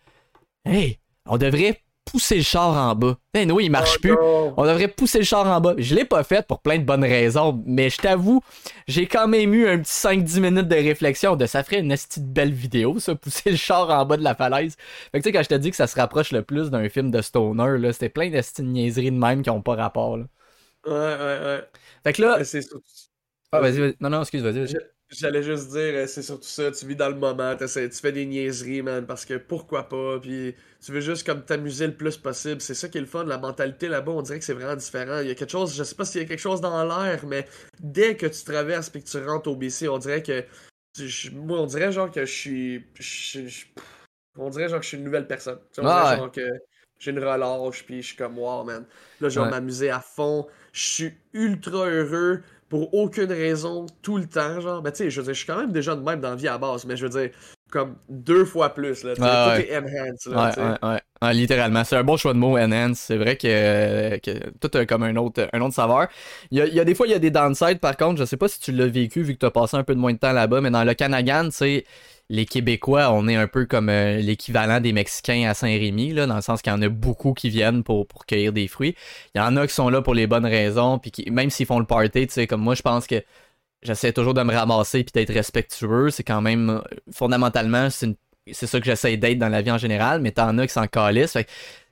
Hey, 0.66 1.00
on 1.26 1.38
devrait 1.38 1.82
pousser 2.06 2.38
le 2.38 2.44
char 2.44 2.70
en 2.70 2.96
bas. 2.96 3.18
Eh, 3.34 3.46
nous, 3.46 3.60
il 3.60 3.70
marche 3.70 3.96
oh 3.98 4.02
plus. 4.02 4.16
On 4.58 4.66
devrait 4.66 4.88
pousser 4.88 5.20
le 5.20 5.24
char 5.26 5.46
en 5.48 5.60
bas. 5.60 5.74
Je 5.78 5.96
l'ai 5.96 6.06
pas 6.06 6.24
fait 6.24 6.46
pour 6.46 6.62
plein 6.62 6.78
de 6.78 6.84
bonnes 6.84 7.04
raisons, 7.04 7.62
mais 7.66 7.90
je 7.90 7.98
t'avoue, 7.98 8.42
j'ai 8.88 9.08
quand 9.08 9.28
même 9.28 9.54
eu 9.54 9.68
un 9.68 9.80
petit 9.80 9.92
5-10 9.92 10.40
minutes 10.40 10.68
de 10.68 10.76
réflexion 10.76 11.36
de 11.36 11.46
ça 11.46 11.64
ferait 11.64 11.80
une 11.80 11.90
petite 11.90 12.32
belle 12.32 12.54
vidéo, 12.54 13.00
ça, 13.00 13.16
pousser 13.16 13.52
le 13.52 13.58
char 13.58 13.90
en 13.90 14.06
bas 14.06 14.18
de 14.18 14.24
la 14.24 14.36
falaise. 14.36 14.76
Fait 15.12 15.20
que 15.20 15.24
tu 15.24 15.30
sais, 15.30 15.32
quand 15.32 15.44
je 15.44 15.50
te 15.50 15.56
dis 15.56 15.72
que 15.72 15.78
ça 15.78 15.88
se 15.88 15.96
rapproche 15.96 16.32
le 16.32 16.44
plus 16.44 16.70
d'un 16.70 16.88
film 16.90 17.12
de 17.12 17.22
Stoner, 17.22 17.78
là, 17.78 17.92
c'était 17.92 18.10
plein 18.10 18.30
de 18.30 18.62
niaiseries 18.62 19.12
de 19.12 19.18
même 19.18 19.42
qui 19.42 19.50
ont 19.50 19.62
pas 19.62 19.76
rapport. 19.76 20.18
Là. 20.18 20.26
Ouais, 20.86 20.92
ouais, 20.94 21.46
ouais. 21.46 21.64
Fait 22.04 22.14
que 22.14 22.22
là. 22.22 22.40
Ah, 23.52 23.60
vas-y, 23.62 23.80
vas 23.80 23.92
non, 24.00 24.10
non, 24.10 24.22
excuse, 24.22 24.44
vas-y, 24.44 24.60
vas-y. 24.60 24.95
J'allais 25.10 25.44
juste 25.44 25.70
dire, 25.70 25.94
euh, 25.94 26.08
c'est 26.08 26.24
surtout 26.24 26.48
ça, 26.48 26.72
tu 26.72 26.88
vis 26.88 26.96
dans 26.96 27.10
le 27.10 27.16
moment, 27.16 27.56
tu 27.56 27.68
fais 27.68 28.12
des 28.12 28.26
niaiseries, 28.26 28.82
man, 28.82 29.06
parce 29.06 29.24
que 29.24 29.36
pourquoi 29.36 29.88
pas, 29.88 30.20
puis 30.20 30.56
tu 30.84 30.92
veux 30.92 31.00
juste 31.00 31.26
comme 31.26 31.46
t'amuser 31.46 31.86
le 31.86 31.96
plus 31.96 32.18
possible. 32.18 32.60
C'est 32.60 32.74
ça 32.74 32.90
qui 32.90 32.98
est 32.98 33.02
le 33.02 33.08
fun, 33.08 33.24
la 33.24 33.38
mentalité 33.38 33.88
là-bas, 33.88 34.14
on 34.14 34.24
dirait 34.24 34.40
que 34.40 34.46
c'est 34.46 34.54
vraiment 34.54 34.76
différent. 34.76 35.20
Il 35.20 35.28
y 35.28 35.32
a 35.32 35.36
quelque 35.36 35.52
chose, 35.52 35.76
je 35.76 35.84
sais 35.84 35.94
pas 35.94 36.06
s'il 36.06 36.22
y 36.22 36.26
a 36.26 36.28
quelque 36.28 36.40
chose 36.40 36.60
dans 36.60 36.84
l'air, 36.84 37.24
mais 37.28 37.46
dès 37.80 38.18
que 38.18 38.26
tu 38.26 38.44
traverses 38.44 38.92
et 38.96 39.02
que 39.02 39.08
tu 39.08 39.24
rentres 39.24 39.48
au 39.48 39.56
BC, 39.56 39.88
on 39.90 40.00
dirait 40.00 40.24
que. 40.24 40.44
moi, 41.34 41.60
on 41.60 41.68
dirait 41.68 41.92
genre 41.92 42.10
que 42.10 42.26
je 42.26 42.34
suis. 42.34 42.86
on 44.38 44.50
dirait 44.50 44.70
genre 44.70 44.80
que 44.80 44.86
je 44.86 44.90
suis 44.90 44.98
une 44.98 45.04
nouvelle 45.04 45.28
personne. 45.28 45.60
on 45.78 45.84
dirait 45.84 46.18
genre 46.18 46.32
que 46.32 46.50
j'ai 46.98 47.12
une 47.12 47.20
relâche, 47.20 47.86
puis 47.86 48.02
je 48.02 48.08
suis 48.08 48.18
comme 48.18 48.40
wow, 48.40 48.64
man. 48.64 48.86
Là, 49.22 49.30
je 49.30 49.40
vais 49.40 49.50
m'amuser 49.50 49.92
à 49.92 50.00
fond. 50.00 50.48
Je 50.72 50.86
suis 50.86 51.14
ultra 51.34 51.88
heureux 51.88 52.42
pour 52.76 52.94
aucune 52.94 53.32
raison 53.32 53.86
tout 54.02 54.18
le 54.18 54.26
temps, 54.26 54.60
genre. 54.60 54.82
Ben, 54.82 54.92
tu 54.92 54.98
sais, 54.98 55.10
je 55.10 55.22
veux 55.22 55.26
dire, 55.26 55.34
je 55.34 55.40
suis 55.40 55.48
quand 55.48 55.58
même 55.58 55.72
déjà 55.72 55.96
de 55.96 56.02
même 56.02 56.20
dans 56.20 56.32
la 56.32 56.36
vie 56.36 56.50
à 56.50 56.58
base, 56.58 56.84
mais 56.84 56.98
je 56.98 57.06
veux 57.06 57.22
dire, 57.22 57.30
comme 57.72 57.96
deux 58.10 58.44
fois 58.44 58.74
plus, 58.74 59.06
là. 59.06 59.16
tout 59.16 59.24
est 59.24 59.82
là. 60.30 61.00
Ouais, 61.22 61.34
littéralement. 61.34 61.86
C'est 61.86 61.96
un 61.96 62.04
bon 62.04 62.18
choix 62.18 62.34
de 62.34 62.38
mots, 62.38 62.58
enhance. 62.58 62.98
C'est 62.98 63.16
vrai 63.16 63.38
que, 63.38 64.18
que 64.18 64.50
tout 64.60 64.78
a 64.78 64.86
comme 64.86 65.04
un 65.04 65.16
autre, 65.16 65.48
un 65.54 65.62
autre 65.62 65.74
saveur. 65.74 66.10
Il 66.52 66.58
y, 66.58 66.62
a, 66.62 66.66
il 66.66 66.74
y 66.74 66.80
a 66.82 66.84
des 66.84 66.96
fois, 66.96 67.08
il 67.08 67.12
y 67.12 67.16
a 67.16 67.20
des 67.20 67.32
downsides, 67.32 67.80
par 67.80 67.96
contre. 67.96 68.20
Je 68.20 68.26
sais 68.26 68.36
pas 68.36 68.50
si 68.50 68.60
tu 68.60 68.74
l'as 68.74 68.88
vécu 68.88 69.22
vu 69.22 69.36
que 69.36 69.40
tu 69.40 69.46
as 69.46 69.52
passé 69.52 69.78
un 69.78 69.84
peu 69.86 69.96
de 69.96 70.00
moins 70.02 70.12
de 70.12 70.20
temps 70.20 70.34
là-bas, 70.34 70.60
mais 70.60 70.70
dans 70.70 70.84
le 70.84 70.94
Canagan, 70.94 71.46
tu 71.46 71.52
sais 71.52 71.86
les 72.30 72.46
Québécois, 72.46 73.12
on 73.12 73.28
est 73.28 73.36
un 73.36 73.48
peu 73.48 73.66
comme 73.66 73.90
euh, 73.90 74.18
l'équivalent 74.18 74.80
des 74.80 74.94
Mexicains 74.94 75.48
à 75.50 75.54
Saint-Rémy, 75.54 76.14
là, 76.14 76.26
dans 76.26 76.36
le 76.36 76.42
sens 76.42 76.62
qu'il 76.62 76.72
y 76.72 76.76
en 76.76 76.82
a 76.82 76.90
beaucoup 76.90 77.34
qui 77.34 77.50
viennent 77.50 77.84
pour, 77.84 78.08
cueillir 78.28 78.52
des 78.54 78.68
fruits. 78.68 78.96
Il 79.36 79.40
y 79.40 79.42
en 79.42 79.56
a 79.58 79.68
qui 79.68 79.74
sont 79.74 79.90
là 79.90 80.02
pour 80.02 80.16
les 80.16 80.28
bonnes 80.28 80.46
raisons, 80.46 80.98
puis 81.00 81.12
qui, 81.12 81.30
même 81.32 81.50
s'ils 81.50 81.68
font 81.68 81.80
le 81.80 81.86
party, 81.86 82.28
tu 82.28 82.34
sais, 82.34 82.48
comme 82.48 82.62
moi, 82.62 82.76
je 82.76 82.82
pense 82.82 83.06
que 83.06 83.24
j'essaie 83.84 84.14
toujours 84.14 84.34
de 84.34 84.42
me 84.44 84.54
ramasser 84.54 85.04
puis 85.04 85.12
d'être 85.14 85.34
respectueux. 85.34 86.10
C'est 86.10 86.24
quand 86.24 86.42
même, 86.42 86.70
euh, 86.70 86.82
fondamentalement, 87.12 87.90
c'est 87.90 88.68
ça 88.68 88.80
que 88.80 88.86
j'essaie 88.86 89.18
d'être 89.18 89.38
dans 89.40 89.50
la 89.50 89.62
vie 89.62 89.72
en 89.72 89.78
général, 89.78 90.22
mais 90.22 90.32
t'en 90.32 90.58
as 90.58 90.68
qui 90.68 90.74
s'en 90.74 90.88
calissent. 90.88 91.38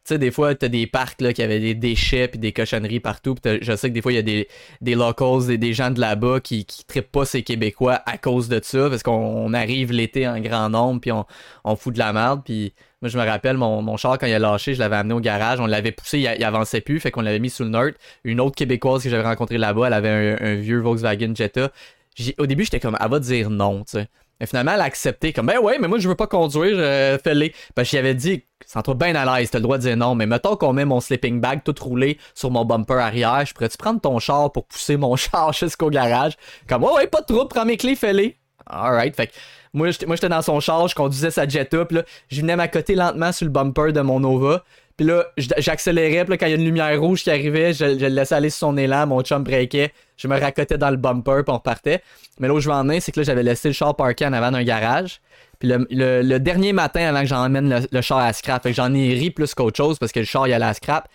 Sais, 0.05 0.17
des 0.17 0.31
fois, 0.31 0.53
t'as 0.55 0.67
des 0.67 0.87
parcs 0.87 1.21
là, 1.21 1.33
qui 1.33 1.41
avaient 1.41 1.59
des 1.59 1.75
déchets 1.75 2.27
puis 2.27 2.39
des 2.39 2.51
cochonneries 2.51 2.99
partout. 2.99 3.35
Je 3.43 3.75
sais 3.75 3.89
que 3.89 3.93
des 3.93 4.01
fois, 4.01 4.11
il 4.11 4.15
y 4.15 4.19
a 4.19 4.23
des, 4.23 4.47
des 4.81 4.95
locals, 4.95 5.47
des, 5.47 5.57
des 5.57 5.73
gens 5.73 5.91
de 5.91 5.99
là-bas 5.99 6.39
qui, 6.41 6.65
qui 6.65 6.85
trippent 6.85 7.11
pas 7.11 7.25
ces 7.25 7.43
Québécois 7.43 8.01
à 8.05 8.17
cause 8.17 8.49
de 8.49 8.59
ça, 8.61 8.89
parce 8.89 9.03
qu'on 9.03 9.53
arrive 9.53 9.91
l'été 9.91 10.27
en 10.27 10.39
grand 10.39 10.69
nombre 10.69 11.01
puis 11.01 11.11
on, 11.11 11.25
on 11.63 11.75
fout 11.75 11.93
de 11.93 11.99
la 11.99 12.13
merde. 12.13 12.41
Puis 12.43 12.73
moi, 13.01 13.09
je 13.09 13.17
me 13.17 13.25
rappelle, 13.25 13.57
mon, 13.57 13.81
mon 13.81 13.97
char, 13.97 14.17
quand 14.17 14.27
il 14.27 14.33
a 14.33 14.39
lâché, 14.39 14.73
je 14.73 14.79
l'avais 14.79 14.95
amené 14.97 15.13
au 15.13 15.19
garage. 15.19 15.59
On 15.59 15.65
l'avait 15.65 15.91
poussé, 15.91 16.19
il, 16.19 16.35
il, 16.37 16.43
avançait 16.43 16.81
plus, 16.81 16.99
fait 16.99 17.11
qu'on 17.11 17.21
l'avait 17.21 17.39
mis 17.39 17.49
sous 17.49 17.63
le 17.63 17.69
nerd. 17.69 17.93
Une 18.23 18.41
autre 18.41 18.55
Québécoise 18.55 19.03
que 19.03 19.09
j'avais 19.09 19.23
rencontrée 19.23 19.57
là-bas, 19.57 19.87
elle 19.87 19.93
avait 19.93 20.09
un, 20.09 20.45
un 20.45 20.55
vieux 20.55 20.79
Volkswagen 20.79 21.33
Jetta. 21.35 21.71
Au 22.37 22.45
début, 22.45 22.63
j'étais 22.63 22.79
comme, 22.79 22.97
elle 22.99 23.09
va 23.09 23.19
dire 23.19 23.49
non, 23.49 23.83
tu 23.83 23.97
sais. 23.97 24.07
Mais 24.43 24.47
finalement, 24.47 24.73
elle 24.73 24.81
a 24.81 24.83
accepté, 24.83 25.31
comme, 25.31 25.45
ben 25.45 25.57
ouais, 25.59 25.79
mais 25.79 25.87
moi, 25.87 25.99
je 25.99 26.09
veux 26.09 26.15
pas 26.15 26.27
conduire, 26.27 26.75
euh, 26.75 27.17
fais-les. 27.17 27.53
Parce 27.75 27.87
qu'il 27.87 27.97
avait 27.97 28.13
dit, 28.13 28.43
sens-toi 28.65 28.93
bien 28.93 29.15
à 29.15 29.39
l'aise, 29.39 29.49
t'as 29.49 29.59
le 29.59 29.63
droit 29.63 29.77
de 29.77 29.83
dire 29.83 29.95
non, 29.95 30.15
mais 30.15 30.25
mettons 30.25 30.57
qu'on 30.57 30.73
met 30.73 30.83
mon 30.83 30.99
sleeping 30.99 31.39
bag 31.39 31.61
tout 31.63 31.73
roulé 31.79 32.17
sur 32.35 32.51
mon 32.51 32.65
bumper 32.65 32.95
arrière, 32.95 33.45
je 33.45 33.53
pourrais-tu 33.53 33.77
prendre 33.77 34.01
ton 34.01 34.19
char 34.19 34.51
pour 34.51 34.65
pousser 34.65 34.97
mon 34.97 35.15
char 35.15 35.53
jusqu'au 35.53 35.89
garage? 35.89 36.33
Comme, 36.67 36.83
ouais, 36.83 36.91
ouais, 36.91 37.07
pas 37.07 37.21
de 37.21 37.27
trouble, 37.27 37.47
prends 37.47 37.63
mes 37.63 37.77
clés, 37.77 37.95
fais-les. 37.95 38.35
Alright, 38.65 39.15
fait 39.15 39.27
que 39.27 39.33
moi, 39.73 39.91
j'étais 39.91 40.27
dans 40.27 40.41
son 40.41 40.59
char, 40.59 40.89
je 40.89 40.95
conduisais 40.95 41.31
sa 41.31 41.47
Jetta, 41.47 41.85
pis 41.85 41.95
là, 41.95 42.03
je 42.29 42.41
venais 42.41 42.57
m'accoter 42.57 42.95
lentement 42.95 43.31
sur 43.31 43.45
le 43.45 43.51
bumper 43.51 43.93
de 43.93 44.01
mon 44.01 44.19
Nova. 44.19 44.65
Puis 44.97 45.07
là, 45.07 45.25
j'accélérais, 45.37 46.23
puis 46.23 46.31
là, 46.31 46.37
quand 46.37 46.45
il 46.45 46.51
y 46.51 46.53
a 46.53 46.57
une 46.57 46.65
lumière 46.65 47.01
rouge 47.01 47.23
qui 47.23 47.31
arrivait, 47.31 47.73
je, 47.73 47.85
le 47.85 48.07
laissais 48.09 48.35
aller 48.35 48.51
sur 48.51 48.59
son 48.59 48.77
élan, 48.77 49.07
mon 49.07 49.21
chum 49.21 49.43
breakait, 49.43 49.91
je 50.17 50.27
me 50.27 50.39
raccotais 50.39 50.77
dans 50.77 50.91
le 50.91 50.97
bumper, 50.97 51.41
puis 51.43 51.51
on 51.51 51.57
repartait. 51.57 52.03
Mais 52.39 52.47
là 52.47 52.53
où 52.53 52.59
je 52.59 52.69
vais 52.69 52.75
en 52.75 52.83
venir, 52.83 53.01
c'est 53.01 53.11
que 53.11 53.19
là, 53.19 53.23
j'avais 53.23 53.41
laissé 53.41 53.69
le 53.69 53.73
char 53.73 53.95
parké 53.95 54.25
en 54.25 54.33
avant 54.33 54.51
d'un 54.51 54.63
garage. 54.63 55.19
Puis 55.57 55.67
le, 55.69 56.37
dernier 56.37 56.73
matin, 56.73 57.07
avant 57.07 57.21
que 57.21 57.27
j'emmène 57.27 57.69
le, 57.69 57.87
le, 57.91 58.01
char 58.01 58.19
à 58.19 58.33
scrap, 58.33 58.61
fait 58.61 58.69
que 58.69 58.75
j'en 58.75 58.93
ai 58.93 59.13
ri 59.13 59.31
plus 59.31 59.55
qu'autre 59.55 59.77
chose, 59.77 59.97
parce 59.97 60.11
que 60.11 60.19
le 60.19 60.25
char, 60.25 60.47
il 60.47 60.53
allait 60.53 60.65
à 60.65 60.73
scrap. 60.73 61.07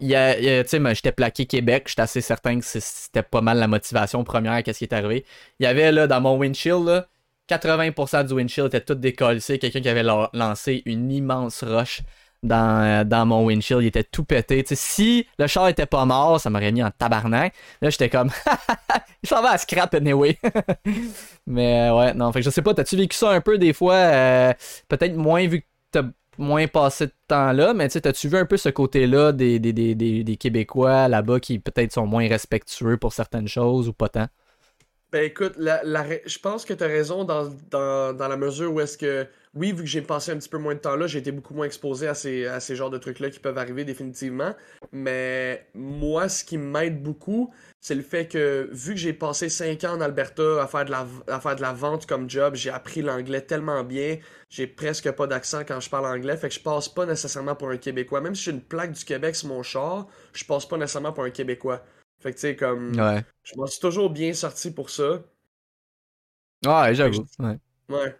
Il 0.00 0.08
tu 0.08 0.68
sais, 0.68 0.94
j'étais 0.94 1.12
plaqué 1.12 1.46
Québec, 1.46 1.84
j'étais 1.86 2.02
assez 2.02 2.20
certain 2.20 2.58
que 2.58 2.64
c'était 2.66 3.22
pas 3.22 3.40
mal 3.40 3.58
la 3.58 3.68
motivation 3.68 4.24
première, 4.24 4.62
qu'est-ce 4.64 4.78
qui 4.78 4.84
est 4.84 4.94
arrivé. 4.94 5.24
Il 5.60 5.64
y 5.64 5.66
avait, 5.66 5.92
là, 5.92 6.08
dans 6.08 6.20
mon 6.20 6.36
windshield, 6.36 6.84
là, 6.86 7.06
80% 7.48 8.26
du 8.26 8.34
windshield 8.34 8.68
était 8.68 8.80
tout 8.80 8.94
décollé. 8.94 9.40
Quelqu'un 9.40 9.80
qui 9.80 9.88
avait 9.88 10.02
lancé 10.02 10.82
une 10.86 11.12
immense 11.12 11.62
roche 11.62 12.02
dans, 12.42 13.06
dans 13.08 13.26
mon 13.26 13.44
windshield. 13.46 13.82
Il 13.82 13.86
était 13.86 14.04
tout 14.04 14.24
pété. 14.24 14.64
Si 14.74 15.26
le 15.38 15.46
char 15.46 15.68
était 15.68 15.86
pas 15.86 16.04
mort, 16.04 16.40
ça 16.40 16.50
m'aurait 16.50 16.72
mis 16.72 16.82
en 16.82 16.90
tabarnak. 16.90 17.54
Là, 17.80 17.90
j'étais 17.90 18.08
comme, 18.08 18.30
il 19.22 19.28
s'en 19.28 19.42
va 19.42 19.52
à 19.52 19.58
scrap 19.58 19.94
anyway. 19.94 20.38
Mais 21.46 21.88
euh, 21.90 21.96
ouais, 21.96 22.14
non, 22.14 22.32
fait 22.32 22.40
que 22.40 22.44
je 22.44 22.50
sais 22.50 22.62
pas, 22.62 22.74
t'as-tu 22.74 22.96
vécu 22.96 23.16
ça 23.16 23.30
un 23.30 23.40
peu 23.40 23.58
des 23.58 23.72
fois? 23.72 23.94
Euh, 23.94 24.52
Peut-être 24.88 25.16
moins 25.16 25.46
vu 25.46 25.62
que 25.62 25.66
t'as 25.90 26.02
moins 26.38 26.66
passé 26.66 27.06
de 27.06 27.12
temps 27.28 27.52
là, 27.52 27.74
mais 27.74 27.88
t'as-tu 27.88 28.28
vu 28.28 28.36
un 28.38 28.46
peu 28.46 28.56
ce 28.56 28.70
côté-là 28.70 29.32
des, 29.32 29.58
des, 29.58 29.72
des, 29.72 29.94
des 29.94 30.36
Québécois 30.36 31.06
là-bas 31.08 31.40
qui 31.40 31.58
peut-être 31.58 31.92
sont 31.92 32.06
moins 32.06 32.26
respectueux 32.26 32.96
pour 32.96 33.12
certaines 33.12 33.48
choses 33.48 33.88
ou 33.88 33.92
pas 33.92 34.08
tant? 34.08 34.28
Ben 35.12 35.24
écoute, 35.24 35.56
je 35.58 36.38
pense 36.38 36.64
que 36.64 36.72
tu 36.72 36.82
as 36.82 36.86
raison 36.86 37.24
dans, 37.24 37.50
dans, 37.70 38.16
dans, 38.16 38.28
la 38.28 38.36
mesure 38.38 38.72
où 38.72 38.80
est-ce 38.80 38.96
que, 38.96 39.26
oui, 39.54 39.72
vu 39.72 39.82
que 39.82 39.86
j'ai 39.86 40.00
passé 40.00 40.32
un 40.32 40.38
petit 40.38 40.48
peu 40.48 40.56
moins 40.56 40.74
de 40.74 40.78
temps 40.80 40.96
là, 40.96 41.06
j'ai 41.06 41.18
été 41.18 41.32
beaucoup 41.32 41.52
moins 41.52 41.66
exposé 41.66 42.08
à 42.08 42.14
ces, 42.14 42.46
à 42.46 42.60
ces 42.60 42.76
genres 42.76 42.88
de 42.88 42.96
trucs-là 42.96 43.28
qui 43.28 43.38
peuvent 43.38 43.58
arriver 43.58 43.84
définitivement. 43.84 44.54
Mais 44.90 45.66
moi, 45.74 46.30
ce 46.30 46.42
qui 46.42 46.56
m'aide 46.56 47.02
beaucoup, 47.02 47.52
c'est 47.78 47.94
le 47.94 48.00
fait 48.00 48.26
que, 48.26 48.70
vu 48.72 48.94
que 48.94 49.00
j'ai 49.00 49.12
passé 49.12 49.50
5 49.50 49.84
ans 49.84 49.96
en 49.96 50.00
Alberta 50.00 50.62
à 50.62 50.66
faire 50.66 50.86
de 50.86 50.90
la, 50.90 51.06
à 51.26 51.40
faire 51.40 51.56
de 51.56 51.60
la 51.60 51.74
vente 51.74 52.06
comme 52.06 52.30
job, 52.30 52.54
j'ai 52.54 52.70
appris 52.70 53.02
l'anglais 53.02 53.42
tellement 53.42 53.84
bien, 53.84 54.16
j'ai 54.48 54.66
presque 54.66 55.10
pas 55.10 55.26
d'accent 55.26 55.60
quand 55.68 55.80
je 55.80 55.90
parle 55.90 56.06
anglais, 56.06 56.38
fait 56.38 56.48
que 56.48 56.54
je 56.54 56.60
passe 56.60 56.88
pas 56.88 57.04
nécessairement 57.04 57.54
pour 57.54 57.68
un 57.68 57.76
Québécois. 57.76 58.22
Même 58.22 58.34
si 58.34 58.44
j'ai 58.44 58.52
une 58.52 58.62
plaque 58.62 58.92
du 58.92 59.04
Québec 59.04 59.36
sur 59.36 59.48
mon 59.48 59.62
char, 59.62 60.06
je 60.32 60.44
passe 60.46 60.64
pas 60.64 60.78
nécessairement 60.78 61.12
pour 61.12 61.24
un 61.24 61.30
Québécois. 61.30 61.84
Fait 62.22 62.30
que 62.30 62.36
tu 62.36 62.40
sais, 62.40 62.56
comme. 62.56 62.92
Ouais. 62.98 63.22
Je 63.42 63.56
m'en 63.56 63.66
suis 63.66 63.80
toujours 63.80 64.10
bien 64.10 64.32
sorti 64.32 64.70
pour 64.70 64.90
ça. 64.90 65.20
Ouais, 66.64 66.94
j'avoue. 66.94 67.26
Ouais. 67.38 67.58
ouais. 67.88 68.16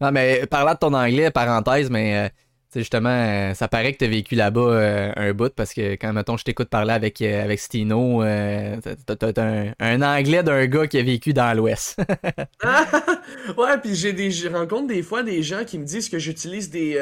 Non, 0.00 0.12
mais 0.12 0.46
parlant 0.46 0.74
de 0.74 0.78
ton 0.78 0.92
anglais, 0.92 1.30
parenthèse, 1.30 1.90
mais. 1.90 2.26
Euh, 2.26 2.28
sais, 2.70 2.80
justement, 2.80 3.08
euh, 3.08 3.54
ça 3.54 3.68
paraît 3.68 3.92
que 3.92 3.98
tu 3.98 4.04
as 4.04 4.08
vécu 4.08 4.34
là-bas 4.34 4.60
euh, 4.60 5.12
un 5.16 5.32
bout 5.32 5.54
parce 5.54 5.72
que 5.72 5.94
quand, 5.94 6.12
mettons, 6.12 6.36
je 6.36 6.44
t'écoute 6.44 6.68
parler 6.68 6.92
avec, 6.92 7.20
euh, 7.22 7.42
avec 7.42 7.58
Stino, 7.60 8.22
t'as 8.22 9.42
un, 9.42 9.72
un, 9.80 10.02
anglais 10.02 10.42
d'un 10.42 10.66
gars 10.66 10.86
qui 10.86 10.98
a 10.98 11.02
vécu 11.02 11.32
dans 11.32 11.56
l'Ouest. 11.56 11.98
ouais, 13.56 13.78
puis 13.82 13.94
j'ai 13.94 14.12
des, 14.12 14.30
je 14.30 14.48
rencontre 14.48 14.88
des 14.88 15.02
fois 15.02 15.22
des 15.22 15.42
gens 15.42 15.64
qui 15.64 15.78
me 15.78 15.84
disent 15.84 16.08
que 16.08 16.18
j'utilise 16.18 16.70
des, 16.70 16.98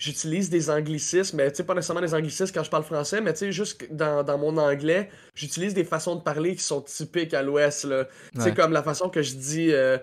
j'utilise 0.00 0.48
des 0.48 0.70
anglicismes, 0.70 1.36
mais 1.36 1.50
tu 1.50 1.58
sais, 1.58 1.62
pas 1.62 1.74
nécessairement 1.74 2.00
des 2.00 2.14
anglicismes 2.14 2.52
quand 2.54 2.64
je 2.64 2.70
parle 2.70 2.84
français, 2.84 3.20
mais 3.20 3.34
tu 3.34 3.40
sais, 3.40 3.52
juste 3.52 3.86
dans, 3.92 4.22
dans, 4.24 4.38
mon 4.38 4.56
anglais, 4.56 5.10
j'utilise 5.34 5.74
des 5.74 5.84
façons 5.84 6.16
de 6.16 6.22
parler 6.22 6.56
qui 6.56 6.62
sont 6.62 6.80
typiques 6.80 7.34
à 7.34 7.42
l'Ouest, 7.42 7.84
là. 7.84 8.06
Tu 8.34 8.40
sais, 8.40 8.54
comme 8.54 8.72
la 8.72 8.82
façon 8.82 9.10
que 9.10 9.20
je 9.20 9.34
dis, 9.34 9.72
euh, 9.72 9.98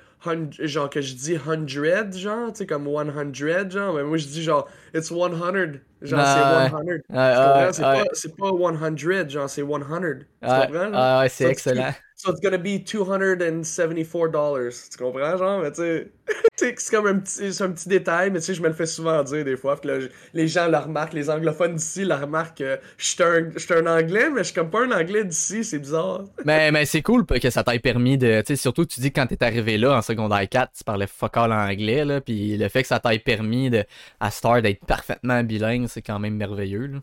genre, 0.60 0.92
que 0.92 1.02
je 1.02 1.16
dis 1.16 1.36
hundred, 1.36 2.16
genre, 2.16 2.52
tu 2.52 2.60
sais, 2.60 2.68
comme 2.68 2.88
one 2.88 3.10
hundred, 3.10 3.72
genre, 3.72 3.96
mais 3.96 4.04
moi 4.04 4.18
je 4.18 4.28
dis 4.28 4.44
genre, 4.44 4.70
it's 4.94 5.10
one 5.10 5.34
hundred, 5.34 5.82
genre, 6.04 6.26
c'est 6.26 6.42
one 6.44 6.72
hundred. 6.72 7.02
c'est 7.74 7.82
pas, 7.82 8.04
c'est 8.14 8.38
pas 8.38 8.52
one 8.52 8.78
hundred, 8.80 9.30
genre, 9.32 9.50
c'est 9.50 9.64
one 9.64 9.82
hundred. 9.82 10.28
Tu 10.44 10.48
comprends? 10.48 10.92
Ah, 10.94 11.22
ouais, 11.22 11.30
c'est 11.30 11.46
excellent. 11.46 11.92
So 12.20 12.32
it's 12.32 12.42
gonna 12.42 12.58
be 12.58 12.80
$274. 12.80 14.90
Tu 14.90 14.98
comprends, 14.98 15.38
genre? 15.38 15.62
Mais 15.62 15.72
tu 15.72 15.84
sais, 15.84 16.12
c'est 16.56 16.74
comme 16.90 17.06
un 17.06 17.20
petit, 17.20 17.62
un 17.62 17.70
petit 17.70 17.88
détail, 17.88 18.32
mais 18.32 18.40
tu 18.40 18.46
sais, 18.46 18.56
je 18.56 18.64
me 18.64 18.70
le 18.70 18.74
fais 18.74 18.88
souvent 18.88 19.22
dire 19.22 19.46
des 19.46 19.56
fois. 19.56 19.80
Puis 19.80 19.88
là, 19.88 20.00
les 20.34 20.48
gens 20.48 20.68
le 20.68 20.78
remarquent, 20.78 21.14
les 21.14 21.30
anglophones 21.30 21.76
d'ici 21.76 22.06
le 22.06 22.16
remarquent 22.16 22.58
que 22.58 22.80
je 22.98 23.06
suis 23.06 23.24
un, 23.24 23.52
un, 23.86 24.00
anglais, 24.00 24.32
mais 24.32 24.40
je 24.40 24.46
suis 24.46 24.56
comme 24.56 24.72
pas 24.72 24.84
un 24.84 24.92
anglais 24.92 25.26
d'ici, 25.26 25.64
c'est 25.64 25.78
bizarre. 25.78 26.24
mais 26.46 26.72
mais 26.72 26.88
c'est 26.88 27.04
cool 27.04 27.24
que 27.24 27.52
ça 27.52 27.64
t'ait 27.64 27.78
permis 27.78 28.18
de. 28.18 28.42
Tu 28.42 28.48
sais, 28.48 28.56
surtout, 28.56 28.86
tu 28.86 29.00
dis 29.00 29.12
que 29.12 29.22
quand 29.22 29.28
t'es 29.28 29.44
arrivé 29.44 29.78
là 29.78 29.96
en 29.96 30.02
secondaire 30.02 30.50
4, 30.50 30.72
tu 30.76 30.84
parlais 30.84 31.06
fuck 31.06 31.38
all 31.38 31.54
anglais, 31.54 32.04
là. 32.04 32.20
Puis 32.20 32.58
le 32.58 32.68
fait 32.68 32.82
que 32.82 32.88
ça 32.88 33.00
t'ait 33.00 33.20
permis 33.20 33.70
de, 33.70 33.86
à 34.20 34.32
Star 34.32 34.64
d'être 34.64 34.84
parfaitement 34.88 35.44
bilingue, 35.44 35.86
c'est 35.88 36.02
quand 36.02 36.18
même 36.18 36.36
merveilleux, 36.36 36.88
là. 36.88 37.00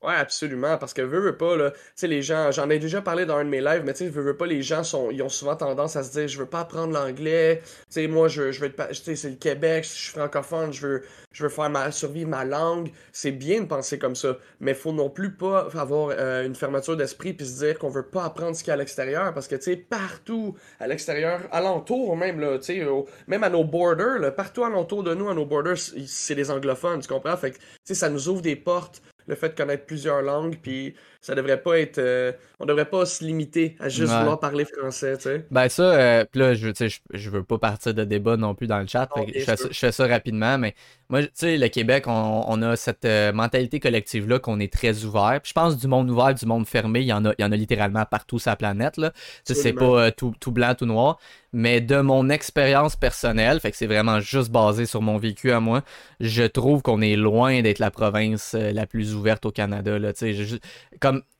Ouais, 0.00 0.14
absolument, 0.14 0.78
parce 0.78 0.94
que 0.94 1.02
veux, 1.02 1.18
veux 1.18 1.36
pas, 1.36 1.56
là, 1.56 1.72
tu 1.72 1.78
sais, 1.96 2.06
les 2.06 2.22
gens, 2.22 2.52
j'en 2.52 2.70
ai 2.70 2.78
déjà 2.78 3.02
parlé 3.02 3.26
dans 3.26 3.34
un 3.34 3.44
de 3.44 3.50
mes 3.50 3.60
lives, 3.60 3.82
mais 3.84 3.94
tu 3.94 4.04
sais, 4.04 4.08
veux, 4.08 4.22
veux 4.22 4.36
pas, 4.36 4.46
les 4.46 4.62
gens 4.62 4.84
sont, 4.84 5.10
ils 5.10 5.20
ont 5.24 5.28
souvent 5.28 5.56
tendance 5.56 5.96
à 5.96 6.04
se 6.04 6.12
dire, 6.12 6.28
je 6.28 6.38
veux 6.38 6.46
pas 6.46 6.60
apprendre 6.60 6.92
l'anglais, 6.92 7.62
tu 7.64 7.70
sais, 7.88 8.06
moi, 8.06 8.28
je, 8.28 8.52
je 8.52 8.60
veux 8.60 8.66
être, 8.68 8.90
tu 8.90 8.94
sais, 8.94 9.16
c'est 9.16 9.30
le 9.30 9.34
Québec, 9.34 9.82
je 9.82 9.88
suis 9.88 10.12
francophone, 10.12 10.72
je 10.72 10.86
veux, 10.86 11.02
je 11.32 11.42
veux 11.42 11.48
faire 11.48 11.68
ma, 11.68 11.90
survivre 11.90 12.30
ma 12.30 12.44
langue, 12.44 12.92
c'est 13.10 13.32
bien 13.32 13.62
de 13.62 13.66
penser 13.66 13.98
comme 13.98 14.14
ça, 14.14 14.38
mais 14.60 14.72
faut 14.72 14.92
non 14.92 15.10
plus 15.10 15.32
pas 15.34 15.66
avoir 15.74 16.10
euh, 16.16 16.46
une 16.46 16.54
fermeture 16.54 16.96
d'esprit 16.96 17.32
puis 17.32 17.44
se 17.44 17.64
dire 17.64 17.76
qu'on 17.76 17.90
veut 17.90 18.06
pas 18.06 18.22
apprendre 18.22 18.54
ce 18.54 18.62
qu'il 18.62 18.68
y 18.68 18.70
a 18.70 18.74
à 18.74 18.76
l'extérieur, 18.76 19.34
parce 19.34 19.48
que, 19.48 19.56
tu 19.56 19.62
sais, 19.62 19.76
partout 19.76 20.56
à 20.78 20.86
l'extérieur, 20.86 21.40
alentour 21.50 22.16
même, 22.16 22.38
là, 22.38 22.56
tu 22.58 22.66
sais, 22.66 22.86
même 23.26 23.42
à 23.42 23.50
nos 23.50 23.64
borders, 23.64 24.20
là, 24.20 24.30
partout 24.30 24.62
alentour 24.62 25.02
de 25.02 25.12
nous, 25.14 25.28
à 25.28 25.34
nos 25.34 25.44
borders, 25.44 25.76
c'est 25.76 26.36
les 26.36 26.52
anglophones, 26.52 27.00
tu 27.00 27.08
comprends? 27.08 27.36
Fait 27.36 27.50
que, 27.50 27.56
tu 27.56 27.62
sais, 27.82 27.94
ça 27.94 28.08
nous 28.08 28.28
ouvre 28.28 28.42
des 28.42 28.54
portes 28.54 29.02
le 29.28 29.34
fait 29.36 29.50
de 29.50 29.54
connaître 29.54 29.86
plusieurs 29.86 30.22
langues, 30.22 30.58
puis 30.60 30.94
ça 31.20 31.34
devrait 31.34 31.60
pas 31.60 31.78
être. 31.78 31.98
Euh, 31.98 32.32
on 32.60 32.66
devrait 32.66 32.88
pas 32.88 33.06
se 33.06 33.24
limiter 33.24 33.76
à 33.80 33.88
juste 33.88 34.10
Ouais. 34.12 34.18
vouloir 34.18 34.40
parler 34.40 34.64
français, 34.64 35.16
tu 35.16 35.24
sais. 35.24 35.46
Ben 35.50 35.68
ça, 35.68 35.82
euh, 35.82 36.24
pis 36.24 36.38
là, 36.38 36.54
je, 36.54 37.30
veux 37.30 37.44
pas 37.44 37.58
partir 37.58 37.94
de 37.94 38.04
débat 38.04 38.36
non 38.36 38.54
plus 38.54 38.66
dans 38.66 38.78
le 38.78 38.86
chat. 38.86 39.08
Non, 39.16 39.24
je, 39.32 39.40
fais 39.40 39.56
ça, 39.56 39.68
je 39.70 39.78
fais 39.78 39.92
ça 39.92 40.06
rapidement, 40.06 40.58
mais 40.58 40.74
moi, 41.08 41.22
tu 41.22 41.30
sais, 41.34 41.56
le 41.56 41.68
Québec, 41.68 42.04
on, 42.06 42.44
on 42.46 42.62
a 42.62 42.76
cette 42.76 43.04
euh, 43.04 43.32
mentalité 43.32 43.80
collective-là 43.80 44.38
qu'on 44.40 44.60
est 44.60 44.72
très 44.72 45.04
ouvert. 45.04 45.40
Je 45.44 45.52
pense 45.52 45.76
du 45.76 45.86
monde 45.86 46.10
ouvert, 46.10 46.34
du 46.34 46.46
monde 46.46 46.66
fermé, 46.66 47.00
il 47.00 47.06
y 47.06 47.12
en 47.12 47.24
a, 47.24 47.32
il 47.38 47.42
y 47.42 47.44
en 47.44 47.52
a 47.52 47.56
littéralement 47.56 48.04
partout 48.04 48.38
sur 48.38 48.50
la 48.50 48.56
planète. 48.56 48.96
Là. 48.96 49.12
C'est 49.44 49.72
pas 49.72 49.84
euh, 49.84 50.10
tout, 50.10 50.34
tout 50.40 50.52
blanc, 50.52 50.74
tout 50.74 50.86
noir. 50.86 51.18
Mais 51.54 51.80
de 51.80 52.00
mon 52.00 52.28
expérience 52.28 52.94
personnelle, 52.94 53.58
fait 53.60 53.70
que 53.70 53.76
c'est 53.78 53.86
vraiment 53.86 54.20
juste 54.20 54.50
basé 54.50 54.84
sur 54.84 55.00
mon 55.00 55.16
vécu 55.16 55.50
à 55.50 55.60
moi, 55.60 55.82
je 56.20 56.42
trouve 56.44 56.82
qu'on 56.82 57.00
est 57.00 57.16
loin 57.16 57.62
d'être 57.62 57.78
la 57.78 57.90
province 57.90 58.54
la 58.54 58.86
plus 58.86 59.14
ouverte 59.14 59.46
au 59.46 59.50
Canada. 59.50 59.98
Là, 59.98 60.12
tu 60.12 60.34
sais, 60.34 60.58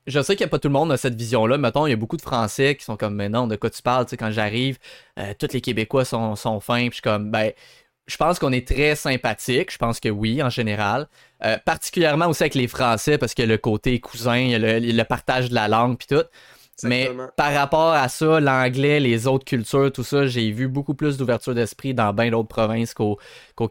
je 0.07 0.21
sais 0.21 0.35
qu'il 0.35 0.45
n'y 0.45 0.49
a 0.49 0.51
pas 0.51 0.59
tout 0.59 0.67
le 0.67 0.73
monde 0.73 0.91
a 0.91 0.97
cette 0.97 1.15
vision-là. 1.15 1.57
Mettons, 1.57 1.87
il 1.87 1.91
y 1.91 1.93
a 1.93 1.97
beaucoup 1.97 2.17
de 2.17 2.21
Français 2.21 2.75
qui 2.75 2.85
sont 2.85 2.97
comme, 2.97 3.15
mais 3.15 3.29
non, 3.29 3.47
de 3.47 3.55
quoi 3.55 3.69
tu 3.69 3.81
parles? 3.81 4.05
Tu 4.05 4.11
sais, 4.11 4.17
quand 4.17 4.31
j'arrive, 4.31 4.77
euh, 5.19 5.33
tous 5.37 5.53
les 5.53 5.61
Québécois 5.61 6.05
sont, 6.05 6.35
sont 6.35 6.59
fins. 6.59 6.79
Puis 6.79 6.89
je 6.89 6.93
suis 6.95 7.01
comme, 7.01 7.31
ben, 7.31 7.51
je 8.07 8.17
pense 8.17 8.39
qu'on 8.39 8.51
est 8.51 8.67
très 8.67 8.95
sympathique. 8.95 9.71
Je 9.71 9.77
pense 9.77 9.99
que 9.99 10.09
oui, 10.09 10.41
en 10.41 10.49
général. 10.49 11.07
Euh, 11.45 11.57
particulièrement 11.63 12.27
aussi 12.27 12.43
avec 12.43 12.55
les 12.55 12.67
Français, 12.67 13.17
parce 13.17 13.33
que 13.33 13.43
le 13.43 13.57
côté 13.57 13.99
cousin, 13.99 14.57
le, 14.57 14.79
le 14.79 15.03
partage 15.03 15.49
de 15.49 15.55
la 15.55 15.67
langue, 15.67 15.97
puis 15.97 16.07
tout. 16.07 16.25
Mais 16.87 17.07
par 17.35 17.53
rapport 17.53 17.91
à 17.93 18.07
ça, 18.09 18.39
l'anglais, 18.39 18.99
les 18.99 19.27
autres 19.27 19.45
cultures, 19.45 19.91
tout 19.91 20.03
ça, 20.03 20.25
j'ai 20.27 20.51
vu 20.51 20.67
beaucoup 20.67 20.93
plus 20.93 21.17
d'ouverture 21.17 21.53
d'esprit 21.55 21.93
dans 21.93 22.13
bien 22.13 22.31
d'autres 22.31 22.47
provinces 22.47 22.93
qu'au 22.93 23.17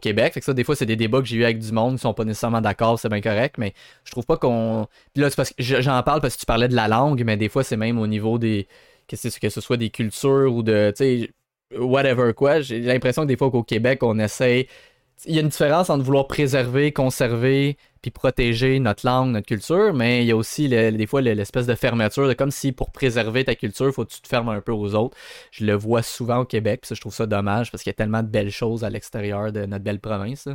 Québec. 0.01 0.33
Fait 0.33 0.39
que 0.39 0.45
ça, 0.45 0.53
des 0.53 0.63
fois, 0.63 0.75
c'est 0.75 0.85
des 0.85 0.95
débats 0.95 1.19
que 1.19 1.25
j'ai 1.27 1.37
eu 1.37 1.43
avec 1.43 1.59
du 1.59 1.71
monde 1.71 1.95
qui 1.95 2.01
sont 2.01 2.13
pas 2.13 2.25
nécessairement 2.25 2.61
d'accord, 2.61 2.99
c'est 2.99 3.09
bien 3.09 3.21
correct, 3.21 3.55
mais 3.57 3.73
je 4.03 4.11
trouve 4.11 4.25
pas 4.25 4.37
qu'on. 4.37 4.87
Puis 5.13 5.21
là, 5.21 5.29
c'est 5.29 5.35
parce 5.35 5.49
que 5.49 5.55
je- 5.63 5.81
j'en 5.81 6.01
parle 6.03 6.21
parce 6.21 6.35
que 6.35 6.39
tu 6.39 6.45
parlais 6.45 6.67
de 6.67 6.75
la 6.75 6.87
langue, 6.87 7.23
mais 7.25 7.37
des 7.37 7.49
fois, 7.49 7.63
c'est 7.63 7.77
même 7.77 7.99
au 7.99 8.07
niveau 8.07 8.37
des. 8.37 8.67
Que 9.07 9.15
ce, 9.15 9.39
que 9.39 9.49
ce 9.49 9.59
soit 9.61 9.77
des 9.77 9.89
cultures 9.89 10.53
ou 10.53 10.61
de. 10.63 10.91
Tu 10.95 11.03
sais, 11.03 11.31
whatever 11.79 12.33
quoi. 12.33 12.61
J'ai 12.61 12.79
l'impression 12.79 13.23
que 13.23 13.27
des 13.27 13.37
fois 13.37 13.49
qu'au 13.51 13.63
Québec, 13.63 14.03
on 14.03 14.19
essaye. 14.19 14.67
Il 15.25 15.35
y 15.35 15.37
a 15.37 15.41
une 15.41 15.49
différence 15.49 15.89
entre 15.89 16.03
vouloir 16.03 16.27
préserver, 16.27 16.91
conserver, 16.91 17.77
puis 18.01 18.11
protéger 18.11 18.79
notre 18.79 19.05
langue, 19.05 19.31
notre 19.31 19.47
culture, 19.47 19.93
mais 19.93 20.23
il 20.23 20.27
y 20.27 20.31
a 20.31 20.35
aussi 20.35 20.69
des 20.69 21.07
fois 21.07 21.21
l'espèce 21.21 21.67
de 21.67 21.75
fermeture, 21.75 22.27
de 22.27 22.33
comme 22.33 22.51
si 22.51 22.71
pour 22.71 22.91
préserver 22.91 23.43
ta 23.43 23.55
culture, 23.55 23.91
faut 23.93 24.05
que 24.05 24.11
tu 24.11 24.21
te 24.21 24.27
fermes 24.27 24.49
un 24.49 24.61
peu 24.61 24.71
aux 24.71 24.95
autres. 24.95 25.17
Je 25.51 25.65
le 25.65 25.73
vois 25.73 26.01
souvent 26.01 26.39
au 26.39 26.45
Québec, 26.45 26.81
puis 26.81 26.89
ça, 26.89 26.95
je 26.95 27.01
trouve 27.01 27.13
ça 27.13 27.25
dommage 27.25 27.71
parce 27.71 27.83
qu'il 27.83 27.89
y 27.89 27.95
a 27.95 27.97
tellement 27.97 28.23
de 28.23 28.27
belles 28.27 28.51
choses 28.51 28.83
à 28.83 28.89
l'extérieur 28.89 29.51
de 29.51 29.65
notre 29.65 29.83
belle 29.83 29.99
province. 29.99 30.47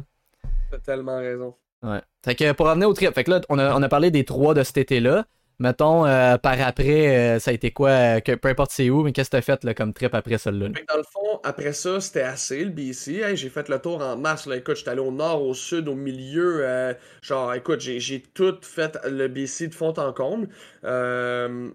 T'as 0.71 0.79
tellement 0.79 1.19
raison. 1.19 1.55
Ouais. 1.83 2.01
Fait 2.25 2.35
que 2.35 2.53
pour 2.53 2.67
revenir 2.67 2.89
au 2.89 2.95
trip, 2.95 3.15
fait 3.15 3.25
que 3.25 3.31
là, 3.31 3.41
on 3.51 3.59
a, 3.59 3.75
on 3.75 3.83
a 3.83 3.89
parlé 3.89 4.11
des 4.11 4.25
trois 4.25 4.55
de 4.55 4.63
cet 4.63 4.79
été-là. 4.79 5.27
Mettons, 5.61 6.05
euh, 6.05 6.37
par 6.37 6.61
après, 6.61 7.17
euh, 7.17 7.39
ça 7.39 7.53
a 7.53 7.55
été 7.55 7.71
quoi 7.71 7.91
euh, 7.91 8.21
que, 8.21 8.33
Peu 8.33 8.49
importe 8.49 8.73
c'est 8.73 8.91
où, 8.91 9.03
mais 9.05 9.13
qu'est-ce 9.13 9.31
que 9.31 9.37
t'as 9.37 9.43
fait 9.43 9.63
là, 9.63 9.73
comme 9.73 9.93
trip 9.93 10.15
après 10.15 10.39
celle-là? 10.39 10.69
Dans 10.69 10.97
le 10.97 11.05
fond, 11.05 11.41
après 11.45 11.73
ça, 11.73 12.01
c'était 12.01 12.23
assez 12.23 12.65
le 12.65 12.71
BC. 12.71 13.37
j'ai 13.37 13.49
fait 13.49 13.69
le 13.69 13.79
tour 13.79 14.03
en 14.03 14.17
masse. 14.17 14.47
Là. 14.47 14.57
Écoute, 14.57 14.77
j'étais 14.77 14.91
allé 14.91 15.01
au 15.01 15.13
nord, 15.13 15.43
au 15.43 15.55
sud, 15.55 15.89
au 15.89 15.95
milieu. 15.95 16.95
genre, 17.23 17.55
écoute, 17.55 17.81
j'ai 17.81 18.21
tout 18.21 18.57
fait 18.63 18.99
le 19.09 19.29
BC 19.29 19.69
de 19.69 19.75
fond 19.75 19.95
en 19.97 20.13
comble. 20.13 20.49
dans 20.83 21.73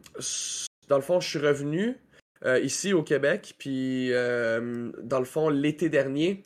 le 0.90 1.02
fond, 1.02 1.20
je 1.22 1.30
suis 1.30 1.40
revenu 1.40 1.98
ici 2.62 2.92
au 2.92 3.04
Québec. 3.04 3.56
Puis, 3.58 4.12
dans 4.12 5.20
le 5.20 5.26
fond, 5.26 5.50
l'été 5.50 5.88
dernier, 5.88 6.44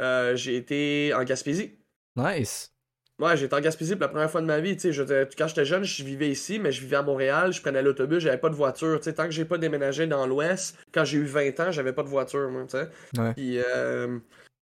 j'ai 0.00 0.56
été 0.56 1.12
en 1.14 1.24
Gaspésie. 1.24 1.72
Nice. 2.14 2.75
Ouais, 3.18 3.34
j'étais 3.36 3.54
en 3.54 3.60
Gaspésie 3.60 3.92
pour 3.92 4.02
la 4.02 4.08
première 4.08 4.30
fois 4.30 4.42
de 4.42 4.46
ma 4.46 4.60
vie. 4.60 4.76
Quand 4.76 5.48
j'étais 5.48 5.64
jeune, 5.64 5.84
je 5.84 6.04
vivais 6.04 6.28
ici, 6.28 6.58
mais 6.58 6.70
je 6.70 6.82
vivais 6.82 6.96
à 6.96 7.02
Montréal, 7.02 7.52
je 7.52 7.62
prenais 7.62 7.82
l'autobus, 7.82 8.22
j'avais 8.22 8.36
pas 8.36 8.50
de 8.50 8.54
voiture. 8.54 9.00
Tant 9.00 9.24
que 9.24 9.30
j'ai 9.30 9.46
pas 9.46 9.56
déménagé 9.56 10.06
dans 10.06 10.26
l'Ouest, 10.26 10.76
quand 10.92 11.04
j'ai 11.04 11.18
eu 11.18 11.24
20 11.24 11.60
ans, 11.60 11.72
j'avais 11.72 11.94
pas 11.94 12.02
de 12.02 12.08
voiture, 12.08 12.50
moi, 12.50 12.64
tu 12.64 12.76
sais. 12.76 12.88
Ouais. 13.18 13.32
Puis, 13.32 13.58
euh, 13.58 14.18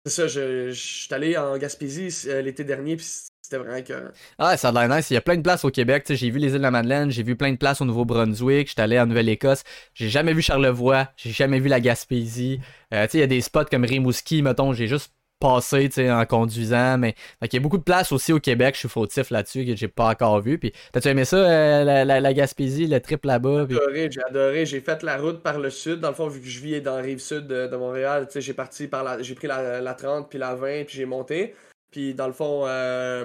c'est 0.05 0.13
ça, 0.13 0.29
je, 0.29 0.71
suis 0.71 1.13
allé 1.13 1.37
en 1.37 1.59
Gaspésie 1.59 2.29
euh, 2.29 2.41
l'été 2.41 2.63
dernier, 2.63 2.95
puis 2.95 3.05
c'était 3.43 3.59
vraiment 3.59 3.83
que. 3.83 4.13
Ah, 4.39 4.57
ça 4.57 4.69
a 4.69 4.73
l'air 4.73 4.97
nice. 4.97 5.11
Il 5.11 5.15
y 5.15 5.17
a 5.17 5.21
plein 5.21 5.37
de 5.37 5.43
places 5.43 5.65
au 5.65 5.71
Québec. 5.71 6.05
J'ai 6.09 6.31
vu 6.31 6.39
les 6.39 6.49
îles 6.49 6.59
de 6.59 6.63
la 6.63 6.71
Madeleine, 6.71 7.11
j'ai 7.11 7.25
vu 7.25 7.35
plein 7.35 7.51
de 7.51 7.57
places 7.57 7.81
au 7.81 7.85
Nouveau-Brunswick, 7.85 8.69
j'étais 8.69 8.83
allé 8.83 9.01
en 9.01 9.07
Nouvelle-Écosse. 9.07 9.65
J'ai 9.95 10.09
jamais 10.09 10.33
vu 10.33 10.43
Charlevoix, 10.43 11.09
j'ai 11.17 11.31
jamais 11.31 11.59
vu 11.59 11.69
la 11.69 11.81
Gaspésie. 11.81 12.61
Euh, 12.95 13.07
tu 13.07 13.13
sais, 13.13 13.19
il 13.19 13.21
y 13.23 13.25
a 13.25 13.27
des 13.27 13.41
spots 13.41 13.65
comme 13.65 13.85
Rimouski, 13.85 14.43
mettons, 14.43 14.73
j'ai 14.73 14.87
juste 14.87 15.13
passer 15.39 15.91
en 16.11 16.25
conduisant. 16.27 16.99
Mais 16.99 17.15
il 17.43 17.55
y 17.55 17.57
a 17.57 17.61
beaucoup 17.61 17.79
de 17.79 17.83
place 17.83 18.13
aussi 18.13 18.33
au 18.33 18.41
Québec, 18.41 18.75
je 18.75 18.81
suis 18.81 18.89
fautif 18.89 19.31
là-dessus, 19.31 19.65
que 19.65 19.77
j'ai 19.77 19.89
pas 19.89 20.11
encore 20.11 20.41
vu. 20.41 20.59
Puis 20.59 20.73
t'as-tu 20.93 21.09
aimé 21.09 21.25
ça, 21.25 21.37
euh, 21.37 22.05
la, 22.05 22.35
Gaspésie, 22.35 22.87
le 22.87 23.01
trip 23.01 23.25
là-bas? 23.25 23.67
J'ai 23.69 23.77
adoré, 23.77 24.11
j'ai 24.11 24.23
adoré. 24.25 24.67
J'ai 24.67 24.81
fait 24.81 25.03
la 25.03 25.17
route 25.17 25.43
par 25.43 25.59
le 25.59 25.71
sud. 25.71 26.01
Dans 26.01 26.09
le 26.09 26.15
fond, 26.15 26.29
vu 26.29 26.41
que 26.41 26.47
je 26.47 26.61
vis 26.61 26.81
dans 26.81 26.97
la 26.97 27.03
rive 27.03 27.19
sud 27.19 27.47
de, 27.47 27.77
Montréal, 27.77 28.29
j'ai 28.35 28.55
parti 28.55 28.89
par 28.89 29.05
la. 29.05 29.23
J'ai 29.23 29.35
pris 29.35 29.47
la, 29.49 29.95
30 29.95 30.29
puis 30.29 30.39
la 30.39 30.55
20 30.55 30.85
puis 30.85 30.97
j'ai 30.97 31.07
monté. 31.07 31.55
Puis 31.91 32.15
dans 32.15 32.27
le 32.27 32.33
fond, 32.33 32.65
euh, 32.67 33.23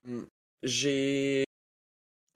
j'ai. 0.64 1.44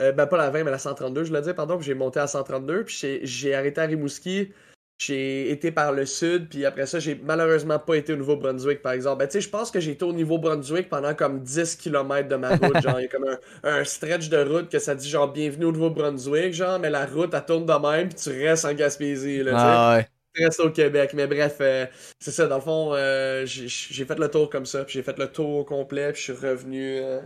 Euh, 0.01 0.11
ben 0.11 0.27
pas 0.27 0.35
la 0.35 0.49
20, 0.49 0.65
mais 0.65 0.71
la 0.71 0.77
132, 0.77 1.23
je 1.23 1.33
l'ai 1.33 1.41
dit, 1.41 1.53
pardon. 1.53 1.79
J'ai 1.79 1.93
monté 1.93 2.19
à 2.19 2.27
132. 2.27 2.83
Puis 2.83 3.19
j'ai 3.23 3.55
arrêté 3.55 3.81
à 3.81 3.85
Rimouski. 3.85 4.51
J'ai 4.97 5.51
été 5.51 5.71
par 5.71 5.91
le 5.91 6.05
sud, 6.05 6.47
puis 6.47 6.65
après 6.65 6.85
ça, 6.85 6.99
j'ai 6.99 7.19
malheureusement 7.21 7.79
pas 7.79 7.95
été 7.95 8.13
au 8.13 8.15
Nouveau-Brunswick, 8.15 8.81
par 8.81 8.93
exemple. 8.93 9.19
Ben, 9.19 9.27
tu 9.27 9.33
sais, 9.33 9.41
je 9.41 9.49
pense 9.49 9.69
que 9.69 9.81
j'ai 9.81 9.91
été 9.91 10.05
au 10.05 10.13
Nouveau-Brunswick 10.13 10.87
pendant 10.87 11.13
comme 11.13 11.41
10 11.41 11.75
km 11.75 12.29
de 12.29 12.35
ma 12.37 12.49
route. 12.55 12.81
genre, 12.81 12.99
il 12.99 13.03
y 13.03 13.05
a 13.05 13.09
comme 13.09 13.25
un, 13.63 13.83
stretch 13.83 14.29
de 14.29 14.37
route 14.37 14.69
que 14.69 14.79
ça 14.79 14.95
dit 14.95 15.09
genre 15.09 15.31
bienvenue 15.31 15.65
au 15.65 15.71
Nouveau-Brunswick, 15.73 16.53
genre, 16.53 16.79
mais 16.79 16.89
la 16.89 17.05
route, 17.05 17.33
elle 17.33 17.45
tourne 17.45 17.65
de 17.65 17.73
même, 17.73 18.07
puis 18.07 18.17
tu 18.17 18.29
restes 18.29 18.63
en 18.63 18.73
Gaspésie, 18.73 19.43
là, 19.43 19.51
ah, 19.55 19.97
ouais. 19.97 20.07
Tu 20.33 20.45
restes 20.45 20.59
au 20.61 20.69
Québec. 20.69 21.11
Mais 21.13 21.27
bref, 21.27 21.57
euh, 21.59 21.85
c'est 22.19 22.31
ça, 22.31 22.47
dans 22.47 22.55
le 22.55 22.61
fond, 22.61 22.93
euh, 22.93 23.45
j'ai 23.45 24.05
fait 24.05 24.17
le 24.17 24.29
tour 24.29 24.49
comme 24.49 24.65
ça, 24.65 24.85
puis 24.85 24.93
j'ai 24.93 25.03
fait 25.03 25.17
le 25.17 25.27
tour 25.27 25.65
complet, 25.65 26.13
puis 26.13 26.21
je 26.21 26.33
suis 26.33 26.47
revenu. 26.47 26.99
Euh, 26.99 27.19
euh, 27.19 27.21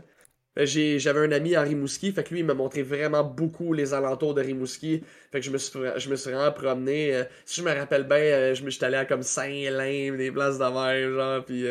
j'avais 0.66 1.20
un 1.20 1.32
ami 1.32 1.56
à 1.56 1.62
Rimouski, 1.62 2.12
fait 2.12 2.24
que 2.24 2.34
lui, 2.34 2.40
il 2.40 2.46
m'a 2.46 2.54
montré 2.54 2.84
vraiment 2.84 3.24
beaucoup 3.24 3.74
les 3.74 3.94
alentours 3.94 4.34
de 4.34 4.42
Rimouski. 4.42 5.04
Fait 5.32 5.40
que 5.40 5.46
je 5.46 5.52
me 5.52 5.58
suis, 5.58 5.80
je 5.98 6.10
me 6.10 6.16
suis 6.16 6.32
vraiment 6.32 6.52
promené. 6.52 7.16
Euh, 7.16 7.24
si 7.46 7.62
je 7.62 7.66
me 7.66 7.74
rappelle 7.74 8.04
bien, 8.04 8.18
euh, 8.18 8.56
je 8.56 8.64
me 8.64 8.70
suis 8.70 8.84
allé 8.84 8.98
à 8.98 9.06
comme 9.06 9.24
Saint-Lin, 9.24 10.16
des 10.18 10.32
places 10.32 10.58
de 10.58 10.66
mer, 10.66 11.12
genre, 11.14 11.46
pis 11.46 11.66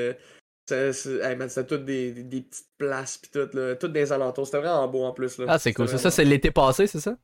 c'était 0.69 1.65
toutes 1.65 1.85
des, 1.85 2.13
des, 2.13 2.43
petites 2.43 2.67
places, 2.77 3.19
pis 3.19 3.31
tout, 3.31 3.49
là, 3.55 3.75
toutes 3.77 3.93
des 3.93 4.13
alentours. 4.13 4.47
C'était 4.47 4.59
vraiment 4.59 4.87
beau 4.89 5.05
en 5.05 5.13
plus. 5.13 5.39
Là. 5.39 5.47
Ah, 5.49 5.59
c'est 5.59 5.73
cool. 5.73 5.89
Ça, 5.89 6.11
c'est 6.11 6.25
l'été 6.25 6.51
passé, 6.51 6.87
c'est 6.87 7.01
ça? 7.01 7.17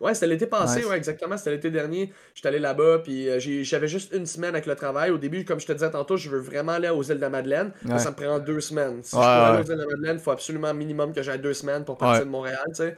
Ouais, 0.00 0.14
c'était 0.14 0.26
l'été 0.26 0.46
passé, 0.46 0.84
ouais, 0.84 0.96
exactement. 0.96 1.36
C'était 1.36 1.52
l'été 1.52 1.70
dernier. 1.70 2.12
J'étais 2.34 2.48
allé 2.48 2.58
là-bas, 2.58 3.00
puis 3.04 3.28
euh, 3.28 3.38
j'avais 3.40 3.88
juste 3.88 4.12
une 4.12 4.26
semaine 4.26 4.50
avec 4.50 4.66
le 4.66 4.74
travail. 4.74 5.10
Au 5.10 5.18
début, 5.18 5.44
comme 5.44 5.60
je 5.60 5.66
te 5.66 5.72
disais 5.72 5.90
tantôt, 5.90 6.16
je 6.16 6.28
veux 6.30 6.40
vraiment 6.40 6.72
aller 6.72 6.88
aux 6.88 7.02
îles 7.02 7.16
de 7.16 7.20
la 7.20 7.30
Madeleine. 7.30 7.72
Ça 7.98 8.10
me 8.10 8.16
prend 8.16 8.38
deux 8.38 8.60
semaines. 8.60 9.02
Si 9.02 9.16
je 9.16 9.20
veux 9.20 9.26
aller 9.26 9.62
aux 9.62 9.64
îles 9.64 9.76
de 9.76 9.82
la 9.82 9.86
Madeleine, 9.86 10.16
il 10.16 10.22
faut 10.22 10.30
absolument 10.30 10.72
minimum 10.74 11.12
que 11.12 11.22
j'aille 11.22 11.40
deux 11.40 11.54
semaines 11.54 11.84
pour 11.84 11.96
partir 11.98 12.24
de 12.24 12.30
Montréal, 12.30 12.64
tu 12.68 12.74
sais. 12.74 12.96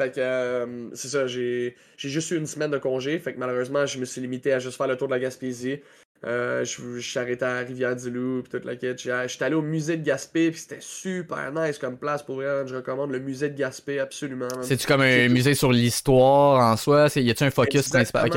Fait 0.00 0.12
que 0.12 0.20
euh, 0.20 0.94
c'est 0.94 1.08
ça, 1.08 1.26
j'ai 1.26 1.76
juste 1.96 2.30
eu 2.30 2.36
une 2.36 2.46
semaine 2.46 2.70
de 2.70 2.78
congé. 2.78 3.18
Fait 3.18 3.34
que 3.34 3.38
malheureusement, 3.38 3.84
je 3.84 3.98
me 3.98 4.04
suis 4.04 4.20
limité 4.20 4.52
à 4.52 4.60
juste 4.60 4.76
faire 4.76 4.86
le 4.86 4.96
tour 4.96 5.08
de 5.08 5.12
la 5.12 5.18
Gaspésie. 5.18 5.80
Euh, 6.24 6.64
je, 6.64 6.98
suis 6.98 7.18
arrêté 7.18 7.44
à 7.44 7.58
Rivière-du-Loup 7.58 8.42
puis 8.42 8.50
toute 8.50 8.64
la 8.64 8.76
quête. 8.76 9.00
J'étais 9.00 9.44
allé 9.44 9.54
au 9.54 9.62
musée 9.62 9.96
de 9.96 10.04
Gaspé 10.04 10.50
puis 10.50 10.60
c'était 10.60 10.80
super 10.80 11.52
nice 11.52 11.78
comme 11.78 11.96
place 11.96 12.22
pour 12.22 12.36
vrai. 12.36 12.66
Je 12.66 12.76
recommande 12.76 13.12
le 13.12 13.20
musée 13.20 13.50
de 13.50 13.56
Gaspé 13.56 14.00
absolument. 14.00 14.48
C'est-tu 14.62 14.86
comme 14.86 15.02
un 15.02 15.28
musée 15.28 15.54
sur 15.54 15.72
l'histoire 15.72 16.72
en 16.72 16.76
soi? 16.76 17.08
Y 17.14 17.30
a-tu 17.30 17.44
un 17.44 17.50
focus 17.50 17.88
principal? 17.88 18.30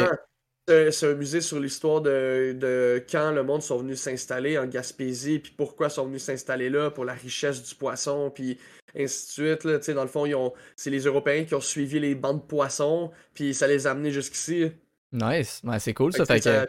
C'est 0.68 1.12
un 1.12 1.16
musée 1.16 1.42
sur 1.42 1.60
l'histoire 1.60 2.02
de, 2.02 2.56
de, 2.58 3.04
quand 3.12 3.32
le 3.32 3.44
monde 3.44 3.62
sont 3.64 3.80
venus 3.80 4.00
s'installer 4.00 4.58
en 4.58 4.68
Gaspésie 4.68 5.40
puis 5.40 5.52
pourquoi 5.58 5.88
ils 5.88 5.92
sont 5.92 6.06
venus 6.06 6.24
s'installer 6.24 6.70
là 6.70 6.92
pour 6.92 7.04
la 7.04 7.14
richesse 7.14 7.64
du 7.68 7.76
poisson 7.76 8.30
puis 8.30 8.60
ainsi 8.96 9.28
de 9.28 9.32
suite. 9.32 9.64
Là. 9.64 9.80
Dans 9.94 10.04
le 10.04 10.08
fond, 10.08 10.54
c'est 10.76 10.92
les 10.92 11.02
Européens 11.02 11.46
qui 11.46 11.56
ont 11.56 11.62
suivi 11.62 12.00
les 12.00 12.14
bancs 12.14 12.44
de 12.44 12.48
poissons 12.48 13.12
puis 13.34 13.56
ça 13.56 13.68
les 13.68 13.88
a 13.88 13.92
amenés 13.92 14.12
jusqu'ici. 14.12 14.72
Nice, 15.12 15.62
c'est 15.80 15.94
cool 15.94 16.14
ça. 16.14 16.26
Fait 16.26 16.40
que... 16.40 16.68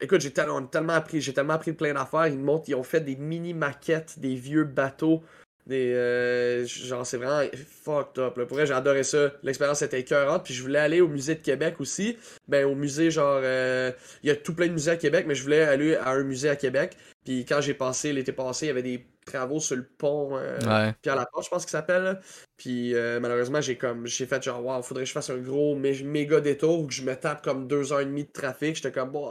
Écoute, 0.00 0.20
j'ai 0.20 0.32
tellement, 0.32 0.62
tellement 0.62 0.94
appris, 0.94 1.20
j'ai 1.20 1.32
tellement 1.32 1.54
appris 1.54 1.72
plein 1.72 1.92
d'affaires. 1.92 2.26
Ils 2.26 2.38
montrent, 2.38 2.68
ils 2.68 2.74
ont 2.74 2.82
fait 2.82 3.00
des 3.00 3.16
mini 3.16 3.54
maquettes 3.54 4.18
des 4.18 4.34
vieux 4.34 4.64
bateaux. 4.64 5.22
Des, 5.66 5.92
euh, 5.92 6.66
genre, 6.66 7.06
c'est 7.06 7.18
vraiment 7.18 7.48
fucked 7.84 8.18
up. 8.18 8.36
Là. 8.38 8.46
Pour 8.46 8.56
vrai, 8.56 8.66
j'ai 8.66 8.72
adoré 8.72 9.04
ça. 9.04 9.30
L'expérience 9.42 9.82
était 9.82 10.00
écœurante. 10.00 10.44
Puis 10.44 10.54
je 10.54 10.62
voulais 10.62 10.78
aller 10.78 11.00
au 11.00 11.08
musée 11.08 11.34
de 11.34 11.42
Québec 11.42 11.76
aussi. 11.80 12.16
Ben, 12.48 12.64
au 12.64 12.74
musée, 12.74 13.10
genre, 13.10 13.40
euh, 13.42 13.92
il 14.22 14.28
y 14.28 14.30
a 14.30 14.36
tout 14.36 14.54
plein 14.54 14.68
de 14.68 14.72
musées 14.72 14.92
à 14.92 14.96
Québec, 14.96 15.26
mais 15.28 15.34
je 15.34 15.42
voulais 15.42 15.62
aller 15.62 15.96
à 15.96 16.10
un 16.10 16.22
musée 16.22 16.48
à 16.48 16.56
Québec. 16.56 16.96
Puis 17.24 17.44
quand 17.44 17.60
j'ai 17.60 17.74
passé 17.74 18.12
l'été 18.12 18.32
passé, 18.32 18.66
il 18.66 18.68
y 18.68 18.70
avait 18.72 18.82
des 18.82 19.06
travaux 19.26 19.60
sur 19.60 19.76
le 19.76 19.84
pont 19.84 20.36
euh, 20.36 20.58
Pierre 21.02 21.16
Laporte, 21.16 21.44
je 21.44 21.50
pense 21.50 21.64
qu'il 21.64 21.70
s'appelle. 21.70 22.20
Puis 22.56 22.94
euh, 22.94 23.20
malheureusement, 23.20 23.60
j'ai 23.60 23.76
comme 23.76 24.06
j'ai 24.06 24.26
fait 24.26 24.42
genre 24.42 24.64
wow, 24.64 24.82
faudrait 24.82 25.04
que 25.04 25.08
je 25.08 25.12
fasse 25.12 25.30
un 25.30 25.38
gros 25.38 25.76
méga 25.76 26.40
détour 26.40 26.80
où 26.80 26.86
que 26.86 26.94
je 26.94 27.02
me 27.02 27.14
tape 27.14 27.42
comme 27.42 27.68
deux 27.68 27.92
heures 27.92 28.00
et 28.00 28.06
demie 28.06 28.24
de 28.24 28.32
trafic. 28.32 28.76
J'étais 28.76 28.92
comme 28.92 29.10
bon, 29.10 29.30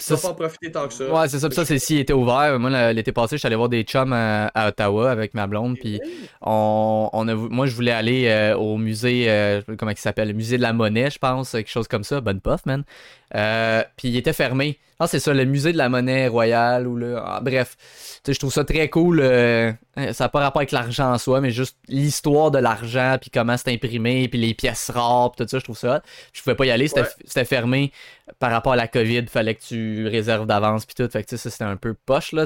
je 0.00 0.14
peux 0.14 0.20
pas 0.20 0.28
en 0.28 0.34
profiter 0.34 0.72
tant 0.72 0.88
que 0.88 0.94
ça. 0.94 1.12
Ouais, 1.12 1.28
c'est 1.28 1.38
ça. 1.38 1.50
ça, 1.50 1.64
c'est 1.64 1.78
s'il 1.78 1.98
était 1.98 2.12
ouvert. 2.12 2.58
Moi, 2.58 2.92
l'été 2.92 3.12
passé, 3.12 3.36
je 3.36 3.40
suis 3.40 3.46
allé 3.46 3.56
voir 3.56 3.68
des 3.68 3.82
chums 3.82 4.12
à, 4.12 4.68
Ottawa 4.68 5.10
avec 5.10 5.34
ma 5.34 5.46
blonde. 5.46 5.76
Puis 5.78 6.00
on, 6.40 7.08
on 7.12 7.28
a, 7.28 7.34
moi, 7.34 7.66
je 7.66 7.74
voulais 7.74 7.92
aller 7.92 8.26
euh, 8.28 8.56
au 8.56 8.76
musée, 8.76 9.26
euh, 9.28 9.62
comment 9.78 9.90
il 9.90 9.98
s'appelle, 9.98 10.28
le 10.28 10.34
musée 10.34 10.56
de 10.56 10.62
la 10.62 10.72
monnaie, 10.72 11.10
je 11.10 11.18
pense, 11.18 11.52
quelque 11.52 11.70
chose 11.70 11.88
comme 11.88 12.04
ça. 12.04 12.20
Bonne 12.20 12.40
puff, 12.40 12.64
man. 12.66 12.84
Euh, 13.34 13.82
puis 13.96 14.08
il 14.08 14.16
était 14.16 14.32
fermé. 14.32 14.78
Ah, 15.02 15.06
c'est 15.06 15.18
ça, 15.18 15.32
le 15.32 15.46
musée 15.46 15.72
de 15.72 15.78
la 15.78 15.88
monnaie 15.88 16.28
royale 16.28 16.86
ou 16.86 16.94
le. 16.94 17.16
Ah, 17.16 17.40
bref, 17.42 17.76
je 18.28 18.38
trouve 18.38 18.52
ça 18.52 18.64
très 18.64 18.90
cool. 18.90 19.20
Euh, 19.20 19.72
ça 20.12 20.24
n'a 20.24 20.28
pas 20.28 20.40
rapport 20.40 20.60
avec 20.60 20.72
l'argent 20.72 21.10
en 21.10 21.16
soi, 21.16 21.40
mais 21.40 21.50
juste 21.50 21.78
l'histoire 21.88 22.50
de 22.50 22.58
l'argent, 22.58 23.16
puis 23.18 23.30
comment 23.30 23.56
c'est 23.56 23.72
imprimé, 23.72 24.28
puis 24.28 24.38
les 24.38 24.52
pièces 24.52 24.90
rares, 24.90 25.32
puis 25.32 25.42
tout 25.42 25.50
ça, 25.50 25.58
je 25.58 25.64
trouve 25.64 25.78
ça. 25.78 26.02
Je 26.34 26.42
pouvais 26.42 26.54
pas 26.54 26.66
y 26.66 26.70
aller, 26.70 26.86
c'était 26.88 27.46
fermé 27.46 27.92
par 28.38 28.50
rapport 28.50 28.74
à 28.74 28.76
la 28.76 28.88
COVID. 28.88 29.24
Fallait 29.28 29.54
que 29.54 29.62
tu 29.62 30.06
réserves 30.06 30.46
d'avance, 30.46 30.84
puis 30.84 30.94
tout. 30.94 31.10
Fait 31.10 31.24
que 31.24 31.34
ça, 31.34 31.50
c'était 31.50 31.64
un 31.64 31.76
peu 31.76 31.94
poche, 31.94 32.32
là. 32.32 32.44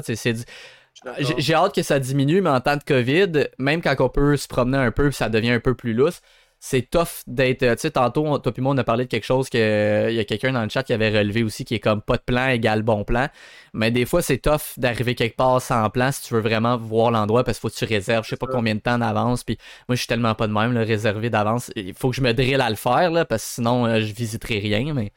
J'ai 1.19 1.53
hâte 1.53 1.75
que 1.75 1.83
ça 1.83 1.99
diminue, 1.99 2.39
mais 2.39 2.51
en 2.51 2.61
temps 2.61 2.77
de 2.77 2.83
COVID, 2.83 3.49
même 3.59 3.81
quand 3.81 3.95
on 3.99 4.07
peut 4.07 4.37
se 4.37 4.47
promener 4.47 4.77
un 4.77 4.91
peu, 4.91 5.11
ça 5.11 5.27
devient 5.27 5.51
un 5.51 5.59
peu 5.59 5.75
plus 5.75 5.93
lousse 5.93 6.21
c'est 6.59 6.89
tough 6.89 7.23
d'être. 7.27 7.59
Tu 7.59 7.75
sais, 7.77 7.91
tantôt, 7.91 8.39
toi 8.39 8.51
puis 8.51 8.61
moi, 8.61 8.73
on 8.73 8.77
a 8.77 8.83
parlé 8.83 9.05
de 9.05 9.09
quelque 9.09 9.25
chose 9.25 9.49
que 9.49 10.07
il 10.09 10.15
y 10.15 10.19
a 10.19 10.23
quelqu'un 10.23 10.51
dans 10.51 10.63
le 10.63 10.69
chat 10.69 10.83
qui 10.83 10.93
avait 10.93 11.15
relevé 11.15 11.43
aussi 11.43 11.65
qui 11.65 11.75
est 11.75 11.79
comme 11.79 12.01
pas 12.01 12.17
de 12.17 12.23
plan 12.23 12.47
égale 12.49 12.81
bon 12.81 13.03
plan. 13.03 13.27
Mais 13.73 13.91
des 13.91 14.05
fois, 14.05 14.21
c'est 14.21 14.37
tough 14.37 14.77
d'arriver 14.77 15.15
quelque 15.15 15.35
part 15.35 15.61
sans 15.61 15.89
plan 15.89 16.11
si 16.11 16.23
tu 16.23 16.33
veux 16.33 16.41
vraiment 16.41 16.77
voir 16.77 17.11
l'endroit 17.11 17.43
parce 17.43 17.59
qu'il 17.59 17.69
faut 17.69 17.73
que 17.73 17.85
tu 17.85 17.85
réserves 17.85 18.25
je 18.25 18.31
sais 18.31 18.37
pas 18.37 18.47
combien 18.47 18.75
de 18.75 18.79
temps 18.79 18.97
d'avance. 18.97 19.43
Puis 19.43 19.57
moi, 19.87 19.95
je 19.95 19.99
suis 20.01 20.07
tellement 20.07 20.35
pas 20.35 20.47
de 20.47 20.53
même, 20.53 20.73
le 20.73 20.83
réservé 20.83 21.29
d'avance. 21.29 21.71
Il 21.75 21.93
faut 21.93 22.09
que 22.09 22.15
je 22.15 22.21
me 22.21 22.33
drille 22.33 22.55
à 22.55 22.69
le 22.69 22.75
faire 22.75 23.11
là, 23.11 23.25
parce 23.25 23.43
que 23.43 23.49
sinon, 23.55 23.85
euh, 23.85 23.99
je 24.01 24.13
visiterai 24.13 24.59
rien. 24.59 24.93
Mais 24.93 25.11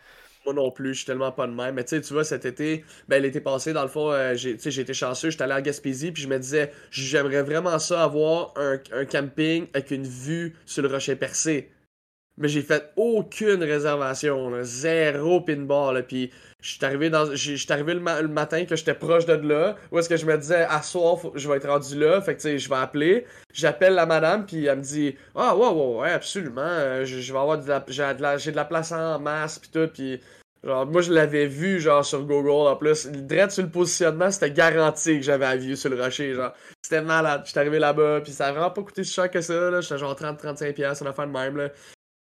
non 0.52 0.70
plus, 0.70 0.90
je 0.94 0.98
suis 0.98 1.06
tellement 1.06 1.32
pas 1.32 1.46
de 1.46 1.52
même. 1.52 1.74
Mais 1.74 1.84
tu 1.84 1.90
sais, 1.90 2.00
tu 2.00 2.12
vois, 2.12 2.24
cet 2.24 2.44
été, 2.44 2.84
ben 3.08 3.22
l'été 3.22 3.40
passé, 3.40 3.72
dans 3.72 3.82
le 3.82 3.88
fond, 3.88 4.10
euh, 4.12 4.34
j'ai 4.34 4.52
été 4.80 4.94
chanceux, 4.94 5.30
j'étais 5.30 5.44
allé 5.44 5.54
à 5.54 5.62
Gaspésie, 5.62 6.12
puis 6.12 6.22
je 6.22 6.28
me 6.28 6.38
disais, 6.38 6.72
j'aimerais 6.90 7.42
vraiment 7.42 7.78
ça 7.78 8.02
avoir 8.04 8.54
un, 8.56 8.78
camping 9.06 9.66
avec 9.74 9.90
une 9.90 10.06
vue 10.06 10.54
sur 10.66 10.82
le 10.82 10.88
rocher 10.88 11.16
percé. 11.16 11.70
mais 12.36 12.48
j'ai 12.48 12.62
fait 12.62 12.92
aucune 12.96 13.62
réservation, 13.64 14.52
zéro 14.62 15.40
pinball, 15.40 15.94
là, 15.96 16.02
puis 16.02 16.30
je 16.60 16.70
suis 16.70 16.84
arrivé 16.84 17.08
le, 17.94 18.00
ma- 18.00 18.20
le 18.22 18.28
matin 18.28 18.64
que 18.64 18.76
j'étais 18.76 18.94
proche 18.94 19.26
de 19.26 19.32
là, 19.34 19.76
où 19.90 19.98
est-ce 19.98 20.08
que 20.08 20.16
je 20.16 20.26
me 20.26 20.36
disais 20.38 20.64
à 20.68 20.82
soir 20.82 21.18
je 21.34 21.48
vais 21.48 21.56
être 21.56 21.68
rendu 21.68 21.98
là, 21.98 22.20
fait 22.20 22.36
que 22.36 22.40
tu 22.40 22.48
sais, 22.48 22.58
je 22.58 22.68
vais 22.68 22.76
appeler, 22.76 23.26
j'appelle 23.52 23.94
la 23.94 24.06
madame 24.06 24.46
puis 24.46 24.66
elle 24.66 24.78
me 24.78 24.82
dit 24.82 25.16
"Ah 25.34 25.56
ouais 25.56 25.68
ouais 25.68 25.96
ouais, 26.00 26.10
absolument, 26.10 26.60
euh, 26.62 27.04
j'ai 27.04 27.20
de 27.20 28.50
de 28.50 28.56
la 28.56 28.64
place 28.64 28.92
en 28.92 29.18
masse 29.18 29.58
puis 29.58 29.70
tout 29.72 29.88
puis 29.92 30.20
Genre, 30.64 30.86
moi, 30.86 31.02
je 31.02 31.12
l'avais 31.12 31.46
vu, 31.46 31.78
genre, 31.80 32.04
sur 32.04 32.24
Google, 32.24 32.68
en 32.68 32.76
plus. 32.76 33.06
Direct 33.06 33.52
sur 33.52 33.62
le 33.62 33.70
positionnement, 33.70 34.30
c'était 34.30 34.50
garanti 34.50 35.18
que 35.18 35.22
j'avais 35.24 35.44
la 35.46 35.56
vue 35.56 35.76
sur 35.76 35.88
le 35.90 36.02
rocher, 36.02 36.34
genre. 36.34 36.52
C'était 36.82 37.00
malade. 37.02 37.42
J'étais 37.46 37.60
arrivé 37.60 37.78
là-bas, 37.78 38.20
puis 38.22 38.32
ça 38.32 38.46
a 38.48 38.52
vraiment 38.52 38.70
pas 38.70 38.82
coûté 38.82 39.04
si 39.04 39.12
cher 39.12 39.30
que 39.30 39.40
ça, 39.40 39.70
là. 39.70 39.80
J'étais 39.80 39.98
genre 39.98 40.14
30-35$, 40.14 40.72
piastres, 40.72 41.02
une 41.04 41.08
affaire 41.10 41.26
de 41.28 41.32
même, 41.32 41.56
là. 41.56 41.68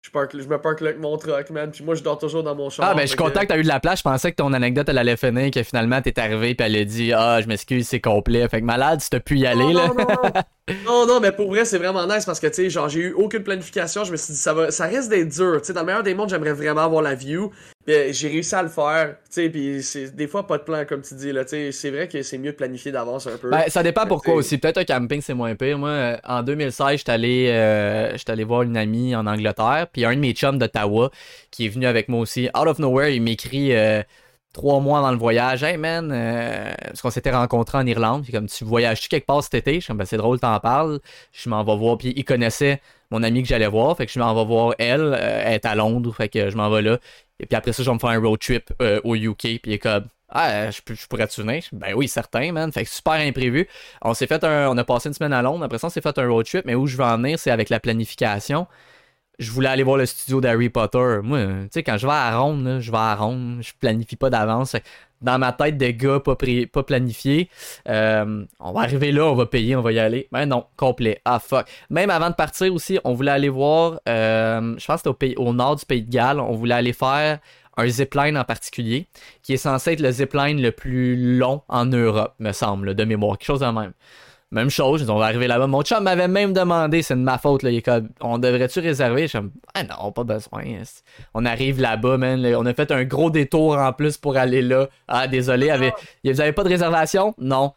Je, 0.06 0.10
park- 0.12 0.30
je 0.40 0.46
me 0.46 0.58
parque 0.58 0.80
là 0.80 0.90
avec 0.90 1.00
mon 1.00 1.16
truck, 1.18 1.50
man. 1.50 1.72
Puis 1.72 1.82
moi, 1.84 1.96
je 1.96 2.02
dors 2.04 2.16
toujours 2.16 2.44
dans 2.44 2.54
mon 2.54 2.70
char. 2.70 2.86
Ah, 2.88 2.94
ben, 2.94 3.00
je 3.00 3.06
suis 3.08 3.10
fait 3.10 3.16
que- 3.16 3.22
content 3.28 3.40
que 3.40 3.46
t'as 3.46 3.58
eu 3.58 3.62
de 3.62 3.68
la 3.68 3.80
place. 3.80 3.98
Je 3.98 4.04
pensais 4.04 4.30
que 4.30 4.36
ton 4.36 4.52
anecdote, 4.52 4.88
elle 4.88 4.96
allait 4.98 5.16
finir, 5.16 5.50
que 5.50 5.62
finalement, 5.64 6.00
t'es 6.00 6.18
arrivé, 6.20 6.54
puis 6.54 6.64
elle 6.64 6.76
a 6.76 6.84
dit, 6.84 7.12
ah, 7.12 7.40
je 7.42 7.48
m'excuse, 7.48 7.88
c'est 7.88 8.00
complet. 8.00 8.48
Fait 8.48 8.60
que 8.60 8.64
malade, 8.64 9.00
tu 9.02 9.08
t'as 9.10 9.18
pu 9.20 9.36
y 9.38 9.46
aller, 9.46 9.64
non, 9.64 9.72
là. 9.72 9.88
Non, 9.88 9.94
non, 9.96 10.04
non. 10.68 10.84
non, 10.86 11.06
non, 11.14 11.20
mais 11.20 11.32
pour 11.32 11.48
vrai, 11.48 11.64
c'est 11.64 11.78
vraiment 11.78 12.06
nice 12.06 12.24
parce 12.24 12.38
que, 12.38 12.46
tu 12.46 12.54
sais, 12.54 12.70
genre, 12.70 12.88
j'ai 12.88 13.00
eu 13.00 13.12
aucune 13.14 13.42
planification. 13.42 14.04
Je 14.04 14.12
me 14.12 14.16
suis 14.16 14.32
dit, 14.34 14.38
ça, 14.38 14.54
va, 14.54 14.70
ça 14.70 14.84
risque 14.86 15.10
d'être 15.10 15.28
dur. 15.28 15.60
Tu 15.60 15.66
sais, 15.66 15.72
dans 15.72 15.80
le 15.80 15.86
meilleur 15.86 16.04
des 16.04 16.14
mondes, 16.14 16.30
j'aimerais 16.30 16.52
vraiment 16.52 16.82
avoir 16.82 17.02
la 17.02 17.16
view. 17.16 17.50
Euh, 17.88 18.08
j'ai 18.12 18.28
réussi 18.28 18.54
à 18.54 18.62
le 18.62 18.68
faire. 18.68 19.16
Tu 19.24 19.26
sais, 19.30 19.48
puis 19.48 19.82
c'est 19.82 20.14
des 20.14 20.26
fois 20.26 20.46
pas 20.46 20.58
de 20.58 20.62
plan, 20.62 20.84
comme 20.86 21.00
tu 21.02 21.14
dis, 21.14 21.32
là. 21.32 21.44
Tu 21.44 21.50
sais, 21.50 21.72
c'est 21.72 21.90
vrai 21.90 22.06
que 22.06 22.22
c'est 22.22 22.36
mieux 22.36 22.50
de 22.52 22.56
planifier 22.56 22.92
d'avance 22.92 23.26
un 23.26 23.38
peu. 23.38 23.50
Ben, 23.50 23.64
ça 23.68 23.82
dépend 23.82 24.06
pourquoi 24.06 24.34
t'sais- 24.34 24.38
aussi. 24.38 24.58
Peut-être 24.58 24.78
un 24.78 24.84
camping, 24.84 25.22
c'est 25.22 25.32
moins 25.34 25.54
pire. 25.54 25.78
Moi, 25.78 25.88
euh, 25.88 26.16
en 26.24 26.42
2016, 26.42 26.98
j'étais 26.98 27.12
allé, 27.12 27.46
euh, 27.50 28.14
allé 28.28 28.44
voir 28.44 28.62
une 28.62 28.76
amie 28.76 29.16
en 29.16 29.26
Angleterre. 29.26 29.86
Puis 29.92 30.04
un 30.04 30.14
de 30.14 30.20
mes 30.20 30.32
chums 30.32 30.58
d'Ottawa 30.58 31.10
qui 31.50 31.64
est 31.66 31.68
venu 31.70 31.86
avec 31.86 32.08
moi 32.08 32.20
aussi. 32.20 32.48
Out 32.54 32.66
of 32.68 32.78
nowhere, 32.78 33.08
il 33.14 33.22
m'écrit 33.22 33.74
euh, 33.74 34.02
trois 34.52 34.80
mois 34.80 34.98
avant 34.98 35.12
le 35.12 35.16
voyage. 35.18 35.62
Hey 35.62 35.78
man, 35.78 36.10
euh, 36.12 36.70
parce 36.84 37.00
qu'on 37.00 37.10
s'était 37.10 37.30
rencontrés 37.30 37.78
en 37.78 37.86
Irlande. 37.86 38.22
Puis 38.24 38.32
comme 38.32 38.48
tu 38.48 38.64
voyages-tu 38.64 39.08
quelque 39.08 39.26
part 39.26 39.42
cet 39.42 39.54
été? 39.54 39.74
Je 39.76 39.80
suis 39.80 39.86
comme, 39.88 39.96
ben, 39.96 40.04
c'est 40.04 40.16
drôle, 40.18 40.38
t'en 40.40 40.60
parles. 40.60 41.00
Je 41.32 41.48
m'en 41.48 41.64
vais 41.64 41.76
voir. 41.76 41.96
Puis 41.96 42.12
il 42.16 42.24
connaissait 42.24 42.82
mon 43.10 43.22
ami 43.22 43.40
que 43.42 43.48
j'allais 43.48 43.66
voir. 43.68 43.96
Fait 43.96 44.04
que 44.04 44.12
je 44.12 44.18
m'en 44.18 44.34
vais 44.34 44.44
voir 44.44 44.74
elle. 44.78 45.00
euh, 45.14 45.42
elle 45.46 45.54
est 45.54 45.64
à 45.64 45.74
Londres. 45.74 46.12
Fait 46.14 46.28
que 46.28 46.50
je 46.50 46.56
m'en 46.56 46.68
vais 46.68 46.82
là. 46.82 46.98
Et 47.40 47.46
puis 47.46 47.56
après 47.56 47.72
ça, 47.72 47.82
je 47.82 47.88
vais 47.90 47.94
me 47.94 47.98
faire 47.98 48.10
un 48.10 48.20
road 48.20 48.38
trip 48.40 48.72
euh, 48.82 49.00
au 49.04 49.14
UK. 49.14 49.38
Puis 49.38 49.60
il 49.66 49.72
est 49.74 49.78
comme, 49.78 50.06
ah, 50.30 50.70
je, 50.70 50.80
je 50.94 51.06
pourrais 51.06 51.26
te 51.26 51.40
venir? 51.40 51.62
Ben 51.72 51.94
oui, 51.94 52.08
certain, 52.08 52.52
man. 52.52 52.70
Fait 52.72 52.84
que 52.84 52.90
super 52.90 53.14
imprévu. 53.14 53.66
On 54.02 54.14
s'est 54.14 54.26
fait 54.26 54.42
un. 54.44 54.68
On 54.68 54.76
a 54.76 54.84
passé 54.84 55.08
une 55.08 55.14
semaine 55.14 55.32
à 55.32 55.42
Londres. 55.42 55.64
Après 55.64 55.78
ça, 55.78 55.86
on 55.86 55.90
s'est 55.90 56.00
fait 56.00 56.18
un 56.18 56.28
road 56.28 56.44
trip. 56.46 56.64
Mais 56.66 56.74
où 56.74 56.86
je 56.86 56.96
veux 56.96 57.04
en 57.04 57.16
venir, 57.16 57.38
c'est 57.38 57.50
avec 57.50 57.70
la 57.70 57.80
planification. 57.80 58.66
Je 59.38 59.50
voulais 59.52 59.68
aller 59.68 59.84
voir 59.84 59.96
le 59.96 60.06
studio 60.06 60.40
d'Harry 60.40 60.68
Potter. 60.68 61.20
Moi, 61.22 61.38
tu 61.38 61.68
sais, 61.72 61.82
quand 61.84 61.96
je 61.96 62.06
vais 62.06 62.12
à 62.12 62.38
Ronde, 62.38 62.78
je 62.80 62.90
vais 62.90 62.98
à 62.98 63.14
Ronde. 63.14 63.58
Je 63.62 63.72
planifie 63.78 64.16
pas 64.16 64.30
d'avance. 64.30 64.76
Dans 65.20 65.38
ma 65.38 65.52
tête 65.52 65.76
de 65.76 65.88
gars 65.88 66.20
pas, 66.20 66.36
pas 66.36 66.82
planifié, 66.82 67.50
euh, 67.88 68.44
on 68.60 68.72
va 68.72 68.80
arriver 68.82 69.12
là, 69.12 69.24
on 69.26 69.34
va 69.34 69.46
payer, 69.46 69.74
on 69.76 69.82
va 69.82 69.92
y 69.92 69.98
aller. 69.98 70.28
Ben 70.32 70.46
non, 70.46 70.66
complet. 70.76 71.20
Ah 71.24 71.40
fuck. 71.40 71.66
Même 71.90 72.10
avant 72.10 72.30
de 72.30 72.34
partir 72.34 72.72
aussi, 72.72 72.98
on 73.04 73.14
voulait 73.14 73.32
aller 73.32 73.48
voir, 73.48 74.00
euh, 74.08 74.74
je 74.78 74.86
pense 74.86 75.02
que 75.02 75.10
c'était 75.10 75.36
au, 75.36 75.46
au 75.48 75.52
nord 75.52 75.76
du 75.76 75.84
pays 75.84 76.02
de 76.02 76.10
Galles, 76.10 76.40
on 76.40 76.52
voulait 76.52 76.74
aller 76.74 76.92
faire 76.92 77.40
un 77.78 77.88
zipline 77.88 78.36
en 78.36 78.44
particulier, 78.44 79.06
qui 79.42 79.54
est 79.54 79.58
censé 79.58 79.92
être 79.92 80.00
le 80.00 80.10
zipline 80.10 80.60
le 80.60 80.72
plus 80.72 81.38
long 81.38 81.62
en 81.68 81.86
Europe, 81.86 82.34
me 82.40 82.52
semble, 82.52 82.94
de 82.94 83.04
mémoire. 83.04 83.38
Quelque 83.38 83.46
chose 83.46 83.60
de 83.60 83.66
même. 83.66 83.92
Même 84.50 84.70
chose, 84.70 85.08
on 85.10 85.18
va 85.18 85.26
arriver 85.26 85.46
là-bas. 85.46 85.66
Mon 85.66 85.82
chum 85.82 86.04
m'avait 86.04 86.26
même 86.26 86.54
demandé, 86.54 87.02
c'est 87.02 87.14
de 87.14 87.20
ma 87.20 87.36
faute, 87.36 87.62
là, 87.62 87.70
il 87.70 87.76
est 87.76 87.82
comme, 87.82 88.08
on 88.22 88.38
devrait-tu 88.38 88.80
réserver? 88.80 89.22
Je 89.22 89.26
suis 89.26 89.38
comme, 89.38 89.50
ah 89.74 89.82
non, 89.84 90.10
pas 90.10 90.24
besoin. 90.24 90.62
On 91.34 91.44
arrive 91.44 91.80
là-bas, 91.80 92.16
man. 92.16 92.46
on 92.56 92.64
a 92.64 92.72
fait 92.72 92.90
un 92.90 93.04
gros 93.04 93.30
détour 93.30 93.76
en 93.76 93.92
plus 93.92 94.16
pour 94.16 94.38
aller 94.38 94.62
là. 94.62 94.88
Ah, 95.06 95.26
désolé, 95.28 95.70
avait... 95.70 95.92
vous 96.24 96.40
avez 96.40 96.52
pas 96.52 96.64
de 96.64 96.70
réservation? 96.70 97.34
Non. 97.38 97.74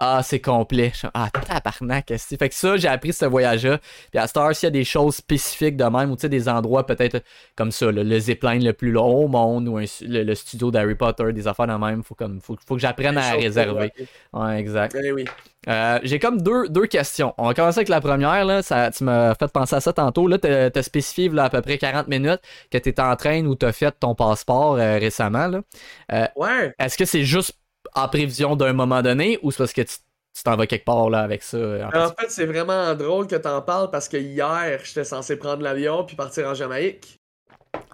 Ah, 0.00 0.20
c'est 0.22 0.40
complet. 0.40 0.92
Ah, 1.14 1.30
tabarnak, 1.30 2.06
que 2.06 2.16
Fait 2.18 2.48
que 2.48 2.54
ça, 2.54 2.76
j'ai 2.76 2.88
appris 2.88 3.12
ce 3.12 3.24
voyage-là. 3.24 3.78
Puis 4.10 4.18
à 4.18 4.26
Star, 4.26 4.54
s'il 4.54 4.66
y 4.66 4.68
a 4.68 4.70
des 4.70 4.84
choses 4.84 5.16
spécifiques 5.16 5.76
de 5.76 5.84
même, 5.84 6.10
ou 6.10 6.16
tu 6.16 6.22
sais, 6.22 6.28
des 6.28 6.48
endroits 6.48 6.84
peut-être 6.84 7.22
comme 7.56 7.70
ça, 7.70 7.90
là, 7.92 8.02
le 8.02 8.18
zipline 8.18 8.64
le 8.64 8.72
plus 8.72 8.90
long 8.90 9.06
au 9.24 9.28
monde, 9.28 9.68
ou 9.68 9.78
un- 9.78 9.84
le, 10.02 10.24
le 10.24 10.34
studio 10.34 10.70
d'Harry 10.70 10.94
Potter, 10.96 11.32
des 11.32 11.46
affaires 11.46 11.68
de 11.68 11.72
même, 11.74 12.02
faut, 12.02 12.14
comme, 12.14 12.40
faut, 12.40 12.56
faut 12.66 12.74
que 12.74 12.80
j'apprenne 12.80 13.16
à 13.16 13.32
réserver. 13.32 13.92
Ouais, 14.32 14.58
exact. 14.58 14.96
Oui. 15.14 15.24
Euh, 15.68 15.98
j'ai 16.02 16.18
comme 16.18 16.42
deux, 16.42 16.68
deux 16.68 16.86
questions. 16.86 17.32
On 17.38 17.46
va 17.46 17.54
commencer 17.54 17.78
avec 17.78 17.88
la 17.88 18.00
première. 18.00 18.44
Là. 18.44 18.62
Ça, 18.62 18.90
tu 18.90 19.04
m'as 19.04 19.34
fait 19.34 19.50
penser 19.50 19.76
à 19.76 19.80
ça 19.80 19.92
tantôt. 19.94 20.26
Là, 20.28 20.36
t'as, 20.38 20.70
t'as 20.70 20.82
spécifié 20.82 21.28
là, 21.30 21.44
à 21.44 21.50
peu 21.50 21.62
près 21.62 21.78
40 21.78 22.08
minutes 22.08 22.40
que 22.70 22.76
tu 22.78 22.92
en 23.00 23.16
train 23.16 23.44
ou 23.46 23.54
tu 23.54 23.64
as 23.64 23.72
fait 23.72 23.94
ton 23.98 24.14
passeport 24.14 24.74
euh, 24.74 24.98
récemment. 24.98 25.46
Là. 25.46 25.62
Ouais. 26.36 26.74
Est-ce 26.78 26.98
que 26.98 27.04
c'est 27.06 27.24
juste 27.24 27.56
en 27.94 28.08
prévision 28.08 28.56
d'un 28.56 28.72
moment 28.72 29.02
donné 29.02 29.38
ou 29.42 29.50
c'est 29.50 29.58
parce 29.58 29.72
que 29.72 29.82
tu, 29.82 29.96
tu 30.34 30.42
t'en 30.42 30.56
vas 30.56 30.66
quelque 30.66 30.84
part 30.84 31.10
là, 31.10 31.20
avec 31.20 31.42
ça? 31.42 31.56
euh, 31.56 31.84
en 31.92 32.08
fait, 32.08 32.28
c'est 32.28 32.46
vraiment 32.46 32.94
drôle 32.94 33.26
que 33.26 33.36
t'en 33.36 33.62
parles 33.62 33.90
parce 33.90 34.08
que 34.08 34.16
hier, 34.16 34.80
j'étais 34.84 35.04
censé 35.04 35.36
prendre 35.36 35.62
l'avion 35.62 36.04
puis 36.04 36.16
partir 36.16 36.48
en 36.48 36.54
Jamaïque. 36.54 37.18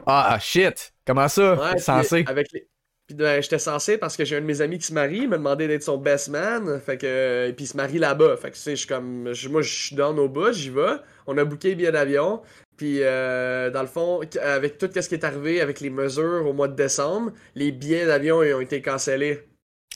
Ah, 0.07 0.39
shit! 0.41 0.93
Comment 1.07 1.29
ça? 1.29 1.55
Ouais, 1.55 1.79
censé? 1.79 2.25
Avec 2.27 2.51
les... 2.53 2.67
Puis 3.07 3.17
ben, 3.17 3.43
j'étais 3.43 3.59
censé 3.59 3.99
parce 3.99 4.17
que 4.17 4.25
j'ai 4.25 4.37
un 4.37 4.41
de 4.41 4.47
mes 4.47 4.61
amis 4.61 4.79
qui 4.79 4.87
se 4.87 4.95
marie, 4.95 5.23
il 5.23 5.29
m'a 5.29 5.37
demandé 5.37 5.67
d'être 5.67 5.83
son 5.83 5.99
best 5.99 6.29
man, 6.29 6.81
fait 6.81 6.97
que 6.97 7.49
et 7.49 7.53
puis 7.53 7.65
il 7.65 7.69
se 7.69 7.77
marie 7.77 7.99
là-bas, 7.99 8.37
fait 8.37 8.51
que 8.51 8.55
tu 8.55 8.61
sais, 8.61 8.71
je 8.71 8.77
suis 8.77 8.87
comme 8.87 9.25
moi 9.25 9.63
je 9.63 9.75
suis 9.75 9.97
down 9.97 10.17
au 10.21 10.29
bout, 10.29 10.53
j'y 10.53 10.71
vais. 10.71 10.97
On 11.27 11.37
a 11.37 11.45
booké 11.45 11.71
les 11.71 11.75
billets 11.75 11.91
d'avion, 11.91 12.41
puis 12.77 12.99
euh, 13.03 13.69
dans 13.71 13.81
le 13.83 13.89
fond 13.89 14.21
avec 14.41 14.79
tout 14.79 14.89
ce 14.95 15.09
qui 15.09 15.15
est 15.17 15.25
arrivé 15.25 15.61
avec 15.61 15.81
les 15.81 15.91
mesures 15.91 16.47
au 16.47 16.53
mois 16.53 16.69
de 16.69 16.77
décembre, 16.77 17.33
les 17.57 17.73
billets 17.73 18.07
d'avion 18.07 18.45
ils 18.45 18.55
ont 18.55 18.61
été 18.61 18.81
cancellés. 18.81 19.45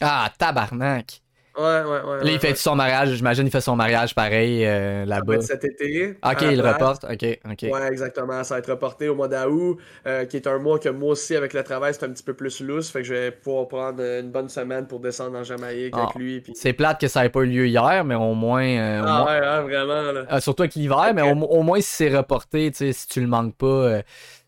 Ah, 0.01 0.31
tabarnak! 0.39 1.21
Ouais, 1.57 1.63
ouais, 1.63 1.85
ouais. 1.85 2.25
Là, 2.25 2.31
il 2.33 2.41
fait 2.41 2.49
ouais. 2.49 2.55
son 2.57 2.75
mariage. 2.75 3.11
J'imagine 3.15 3.45
qu'il 3.45 3.53
fait 3.53 3.61
son 3.61 3.77
mariage 3.77 4.13
pareil 4.13 4.67
euh, 4.67 5.05
là-bas. 5.05 5.41
cet 5.41 5.65
été. 5.65 6.17
Ok, 6.25 6.43
il 6.51 6.61
place. 6.61 6.73
reporte. 6.75 7.05
Ok, 7.05 7.25
ok. 7.49 7.73
Ouais, 7.73 7.87
exactement. 7.93 8.43
Ça 8.43 8.57
va 8.57 8.59
être 8.59 8.71
reporté 8.73 9.09
au 9.09 9.15
mois 9.15 9.29
d'août, 9.29 9.79
euh, 10.05 10.25
qui 10.25 10.35
est 10.37 10.49
un 10.49 10.59
mois 10.59 10.81
que 10.81 10.89
moi 10.89 11.11
aussi, 11.13 11.37
avec 11.37 11.53
le 11.53 11.63
travail, 11.63 11.95
c'est 11.95 12.05
un 12.07 12.09
petit 12.11 12.25
peu 12.25 12.35
plus 12.35 12.61
loose. 12.61 12.91
Fait 12.91 13.03
que 13.03 13.05
je 13.05 13.15
vais 13.15 13.31
pouvoir 13.31 13.69
prendre 13.69 14.03
une 14.03 14.33
bonne 14.33 14.49
semaine 14.49 14.89
pour 14.89 14.99
descendre 14.99 15.39
en 15.39 15.45
Jamaïque 15.45 15.95
avec 15.97 16.09
Ah. 16.13 16.19
lui. 16.19 16.41
Puis... 16.41 16.55
C'est 16.57 16.73
plate 16.73 17.01
que 17.01 17.07
ça 17.07 17.23
n'ait 17.23 17.29
pas 17.29 17.43
eu 17.43 17.47
lieu 17.47 17.69
hier, 17.69 18.03
mais 18.05 18.17
au 18.17 18.35
moins. 18.35 18.65
euh, 18.67 19.03
au 19.03 19.05
Ah 19.07 19.19
moins- 19.23 19.27
ouais, 19.41 19.47
hein, 19.47 19.61
vraiment, 19.63 20.11
là. 20.11 20.41
Surtout 20.41 20.63
avec 20.65 20.75
l'hiver, 20.75 21.13
mais 21.15 21.23
au, 21.23 21.37
au 21.37 21.63
moins 21.63 21.81
si 21.81 21.89
c'est 21.89 22.17
reporté, 22.17 22.73
tu 22.73 22.79
sais, 22.79 22.93
si 22.93 23.07
tu 23.07 23.21
le 23.21 23.29
manques 23.29 23.55
pas, 23.55 24.01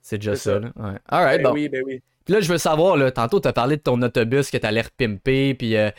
c'est 0.02 0.18
déjà 0.18 0.34
ça. 0.34 0.58
Ouais. 0.58 0.72
Alright, 1.08 1.40
Ben 1.40 1.50
bon. 1.50 1.54
oui, 1.54 1.68
ben 1.68 1.84
oui. 1.86 2.02
Puis 2.26 2.34
là, 2.34 2.40
je 2.40 2.48
veux 2.52 2.58
savoir, 2.58 2.96
là, 2.98 3.10
tantôt, 3.10 3.40
t'as 3.40 3.54
parlé 3.54 3.76
de 3.78 3.82
ton 3.82 4.00
autobus 4.02 4.50
que 4.50 4.58
t'as 4.58 4.70
l'air 4.72 4.90
pimpé, 4.90 5.54
puis. 5.54 5.76
euh, 5.76 5.90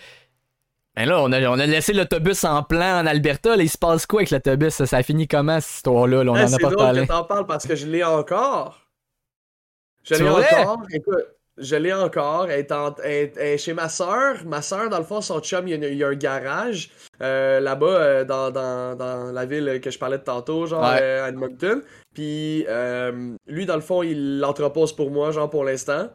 Ben 0.95 1.05
là, 1.07 1.21
on 1.21 1.31
a, 1.31 1.41
on 1.47 1.57
a 1.59 1.65
laissé 1.65 1.93
l'autobus 1.93 2.43
en 2.43 2.63
plan 2.63 2.99
en 3.01 3.05
Alberta. 3.07 3.55
Là, 3.55 3.63
il 3.63 3.69
se 3.69 3.77
passe 3.77 4.05
quoi 4.05 4.19
avec 4.21 4.31
l'autobus? 4.31 4.73
Ça, 4.73 4.85
ça 4.85 5.03
finit 5.03 5.27
comment, 5.27 5.59
cette 5.61 5.75
histoire-là? 5.77 6.23
là? 6.23 6.31
on 6.31 6.35
Hey, 6.35 6.43
en 6.45 6.53
a 6.53 6.59
pas 6.59 6.69
drôle 6.71 6.77
parlé. 6.77 7.01
que 7.03 7.07
t'en 7.07 7.23
parles 7.23 7.45
parce 7.45 7.65
que 7.67 7.75
je 7.75 7.85
l'ai 7.87 8.03
encore. 8.03 8.81
Je 10.03 10.15
l'ai 10.15 10.27
encore. 10.29 10.83
Écoute, 10.91 11.25
je 11.57 11.75
l'ai 11.75 11.93
encore. 11.93 12.49
Elle 12.49 12.59
est, 12.59 12.71
en- 12.71 12.95
elle- 13.03 13.31
elle 13.37 13.47
est 13.47 13.57
chez 13.57 13.73
ma 13.73 13.89
soeur. 13.89 14.37
Ma 14.45 14.61
soeur, 14.61 14.89
dans 14.89 14.97
le 14.99 15.03
fond, 15.03 15.21
son 15.21 15.39
chum, 15.39 15.67
il 15.67 15.71
y 15.71 15.73
a, 15.73 15.75
une- 15.77 15.83
il 15.93 15.97
y 15.97 16.03
a 16.03 16.07
un 16.07 16.15
garage 16.15 16.89
euh, 17.21 17.59
là-bas 17.59 17.85
euh, 17.87 18.23
dans, 18.25 18.51
dans, 18.51 18.95
dans 18.95 19.31
la 19.31 19.45
ville 19.45 19.79
que 19.81 19.89
je 19.89 19.97
parlais 19.97 20.17
de 20.19 20.23
tantôt, 20.23 20.65
genre 20.67 20.81
Ouais. 20.83 20.99
euh, 21.01 21.25
à 21.25 21.29
Edmonton. 21.29 21.81
Puis 22.13 22.65
lui, 23.47 23.65
dans 23.65 23.75
le 23.75 23.81
fond, 23.81 24.03
il 24.03 24.39
l'entrepose 24.39 24.95
pour 24.95 25.11
moi, 25.11 25.31
genre 25.31 25.49
pour 25.49 25.63
l'instant. 25.63 26.09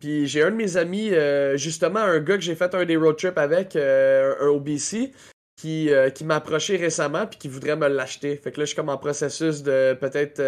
Puis 0.00 0.26
j'ai 0.26 0.42
un 0.42 0.50
de 0.50 0.56
mes 0.56 0.76
amis, 0.76 1.10
euh, 1.12 1.56
justement, 1.56 2.00
un 2.00 2.18
gars 2.18 2.34
que 2.36 2.42
j'ai 2.42 2.56
fait 2.56 2.74
un 2.74 2.84
des 2.84 2.96
road 2.96 3.16
trips 3.16 3.38
avec, 3.38 3.76
euh, 3.76 4.34
un 4.40 4.48
OBC, 4.48 5.12
qui, 5.60 5.90
qui 6.16 6.24
m'a 6.24 6.36
approché 6.36 6.76
récemment 6.76 7.24
puis 7.26 7.38
qui 7.38 7.46
voudrait 7.48 7.76
me 7.76 7.86
l'acheter. 7.86 8.34
Fait 8.36 8.50
que 8.50 8.58
là, 8.58 8.64
je 8.64 8.70
suis 8.70 8.76
comme 8.76 8.88
en 8.88 8.96
processus 8.98 9.62
de 9.62 9.94
peut-être 9.94 10.40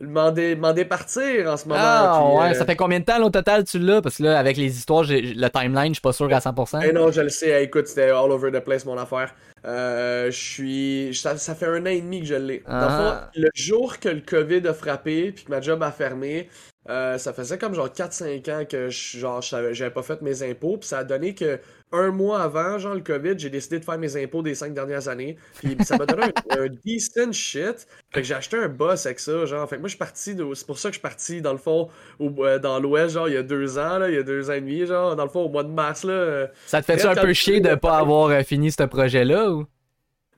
euh, 0.00 0.06
demander, 0.06 0.54
demander 0.54 0.84
partir 0.84 1.50
en 1.50 1.56
ce 1.56 1.68
moment. 1.68 1.80
Ah, 1.82 2.18
puis, 2.26 2.38
ouais, 2.38 2.50
euh, 2.50 2.54
ça 2.54 2.64
fait 2.64 2.76
combien 2.76 3.00
de 3.00 3.04
temps, 3.04 3.18
là, 3.18 3.26
au 3.26 3.30
total, 3.30 3.64
tu 3.64 3.78
l'as? 3.78 4.00
Parce 4.02 4.16
que 4.16 4.24
là, 4.24 4.38
avec 4.38 4.56
les 4.56 4.76
histoires, 4.76 5.04
j'ai- 5.04 5.20
le 5.20 5.48
timeline, 5.50 5.88
je 5.88 5.94
suis 5.94 6.00
pas 6.00 6.12
sûr 6.12 6.32
à 6.32 6.40
100%. 6.40 6.80
Eh 6.82 6.92
non, 6.92 7.10
je 7.10 7.20
le 7.20 7.28
sais. 7.28 7.62
Écoute, 7.64 7.86
c'était 7.86 8.10
all 8.10 8.30
over 8.30 8.50
the 8.50 8.60
place, 8.60 8.84
mon 8.84 8.98
affaire. 8.98 9.34
Euh, 9.66 10.30
je 10.30 10.36
suis. 10.38 11.14
Ça, 11.14 11.36
ça 11.36 11.54
fait 11.54 11.66
un 11.66 11.82
an 11.82 11.90
et 11.90 12.00
demi 12.00 12.20
que 12.20 12.26
je 12.26 12.34
l'ai. 12.34 12.62
Ah. 12.66 13.30
le 13.34 13.50
jour 13.54 13.98
que 13.98 14.08
le 14.08 14.20
COVID 14.20 14.66
a 14.66 14.72
frappé 14.74 15.32
puis 15.32 15.44
que 15.44 15.50
ma 15.50 15.60
job 15.60 15.82
a 15.82 15.90
fermé, 15.90 16.48
euh, 16.88 17.18
ça 17.18 17.32
faisait 17.34 17.58
comme 17.58 17.74
genre 17.74 17.88
4-5 17.88 18.50
ans 18.50 18.64
que 18.64 18.88
je, 18.88 19.18
genre, 19.18 19.42
j'avais 19.42 19.90
pas 19.90 20.02
fait 20.02 20.22
mes 20.22 20.42
impôts. 20.42 20.78
Puis 20.78 20.88
ça 20.88 20.98
a 20.98 21.04
donné 21.04 21.34
que 21.34 21.60
un 21.92 22.10
mois 22.10 22.40
avant, 22.42 22.78
genre 22.78 22.94
le 22.94 23.00
COVID, 23.00 23.34
j'ai 23.38 23.50
décidé 23.50 23.78
de 23.80 23.84
faire 23.84 23.98
mes 23.98 24.16
impôts 24.16 24.42
des 24.42 24.54
5 24.54 24.72
dernières 24.72 25.08
années. 25.08 25.36
Puis 25.58 25.76
ça 25.80 25.98
m'a 25.98 26.06
donné 26.06 26.22
un, 26.50 26.62
un 26.62 26.66
decent 26.84 27.32
shit. 27.32 27.86
Fait 28.14 28.22
que 28.22 28.26
j'ai 28.26 28.34
acheté 28.34 28.56
un 28.56 28.68
boss 28.68 29.04
avec 29.06 29.20
ça, 29.20 29.44
genre. 29.44 29.68
Fait 29.68 29.76
que 29.76 29.80
moi, 29.80 29.88
je 29.88 29.92
suis 29.92 29.98
parti. 29.98 30.34
de- 30.34 30.54
C'est 30.54 30.66
pour 30.66 30.78
ça 30.78 30.88
que 30.88 30.94
je 30.94 30.98
suis 30.98 31.02
parti, 31.02 31.42
dans 31.42 31.52
le 31.52 31.58
fond, 31.58 31.88
au- 32.18 32.32
euh, 32.44 32.58
dans 32.58 32.80
l'Ouest, 32.80 33.14
genre, 33.14 33.28
il 33.28 33.34
y 33.34 33.38
a 33.38 33.42
deux 33.42 33.76
ans, 33.78 33.98
là, 33.98 34.08
il 34.08 34.14
y 34.14 34.18
a 34.18 34.22
deux 34.22 34.48
ans 34.50 34.54
et 34.54 34.60
demi, 34.60 34.86
genre. 34.86 35.16
Dans 35.16 35.24
le 35.24 35.30
fond, 35.30 35.40
au 35.42 35.48
mois 35.48 35.64
de 35.64 35.68
mars, 35.70 36.04
là. 36.04 36.46
Ça 36.66 36.80
te 36.80 36.86
fait-tu 36.86 37.06
un 37.06 37.14
peu 37.14 37.32
chier 37.34 37.60
de 37.60 37.74
pas 37.74 37.98
avoir 37.98 38.28
euh, 38.30 38.42
fini 38.42 38.70
ce 38.72 38.84
projet-là? 38.84 39.50
Ou? 39.50 39.66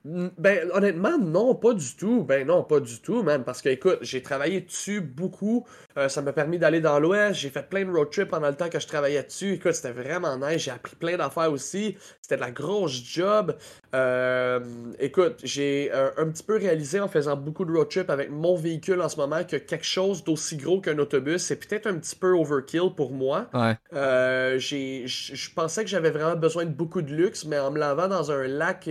Ben, 0.05 0.69
honnêtement, 0.73 1.17
non, 1.17 1.55
pas 1.55 1.73
du 1.73 1.95
tout. 1.95 2.23
Ben 2.23 2.45
non, 2.45 2.63
pas 2.63 2.81
du 2.81 2.99
tout, 2.99 3.23
man. 3.23 3.43
Parce 3.45 3.61
que, 3.61 3.69
écoute, 3.69 3.99
j'ai 4.01 4.21
travaillé 4.21 4.61
dessus 4.61 4.99
beaucoup. 4.99 5.65
Euh, 5.97 6.09
ça 6.09 6.21
m'a 6.21 6.33
permis 6.33 6.59
d'aller 6.59 6.81
dans 6.81 6.99
l'Ouest. 6.99 7.39
J'ai 7.39 7.49
fait 7.49 7.69
plein 7.69 7.85
de 7.85 7.91
road 7.91 8.09
trips 8.11 8.27
pendant 8.27 8.49
le 8.49 8.55
temps 8.55 8.67
que 8.67 8.79
je 8.79 8.87
travaillais 8.87 9.23
dessus. 9.23 9.53
Écoute, 9.53 9.73
c'était 9.73 9.93
vraiment 9.93 10.37
nice. 10.37 10.63
J'ai 10.63 10.71
appris 10.71 10.97
plein 10.97 11.15
d'affaires 11.15 11.51
aussi. 11.51 11.95
C'était 12.21 12.35
de 12.35 12.41
la 12.41 12.51
grosse 12.51 12.91
job. 12.91 13.55
Euh, 13.95 14.59
écoute, 14.99 15.39
j'ai 15.43 15.89
euh, 15.93 16.09
un 16.17 16.27
petit 16.29 16.43
peu 16.43 16.57
réalisé 16.57 16.99
en 16.99 17.07
faisant 17.07 17.37
beaucoup 17.37 17.63
de 17.63 17.71
road 17.71 17.87
trips 17.87 18.09
avec 18.09 18.29
mon 18.29 18.55
véhicule 18.55 19.01
en 19.01 19.07
ce 19.07 19.15
moment 19.15 19.45
que 19.45 19.55
quelque 19.55 19.85
chose 19.85 20.23
d'aussi 20.25 20.57
gros 20.57 20.81
qu'un 20.81 20.97
autobus, 20.99 21.41
c'est 21.41 21.55
peut-être 21.55 21.87
un 21.87 21.95
petit 21.95 22.15
peu 22.17 22.33
overkill 22.33 22.93
pour 22.95 23.11
moi. 23.13 23.47
Ouais. 23.53 23.77
Je 23.93 25.53
pensais 25.53 25.83
que 25.85 25.89
j'avais 25.89 26.11
vraiment 26.11 26.35
besoin 26.35 26.65
de 26.65 26.71
beaucoup 26.71 27.01
de 27.01 27.13
luxe, 27.13 27.45
mais 27.45 27.57
en 27.57 27.71
me 27.71 27.79
lavant 27.79 28.09
dans 28.09 28.31
un 28.31 28.47
lac 28.47 28.89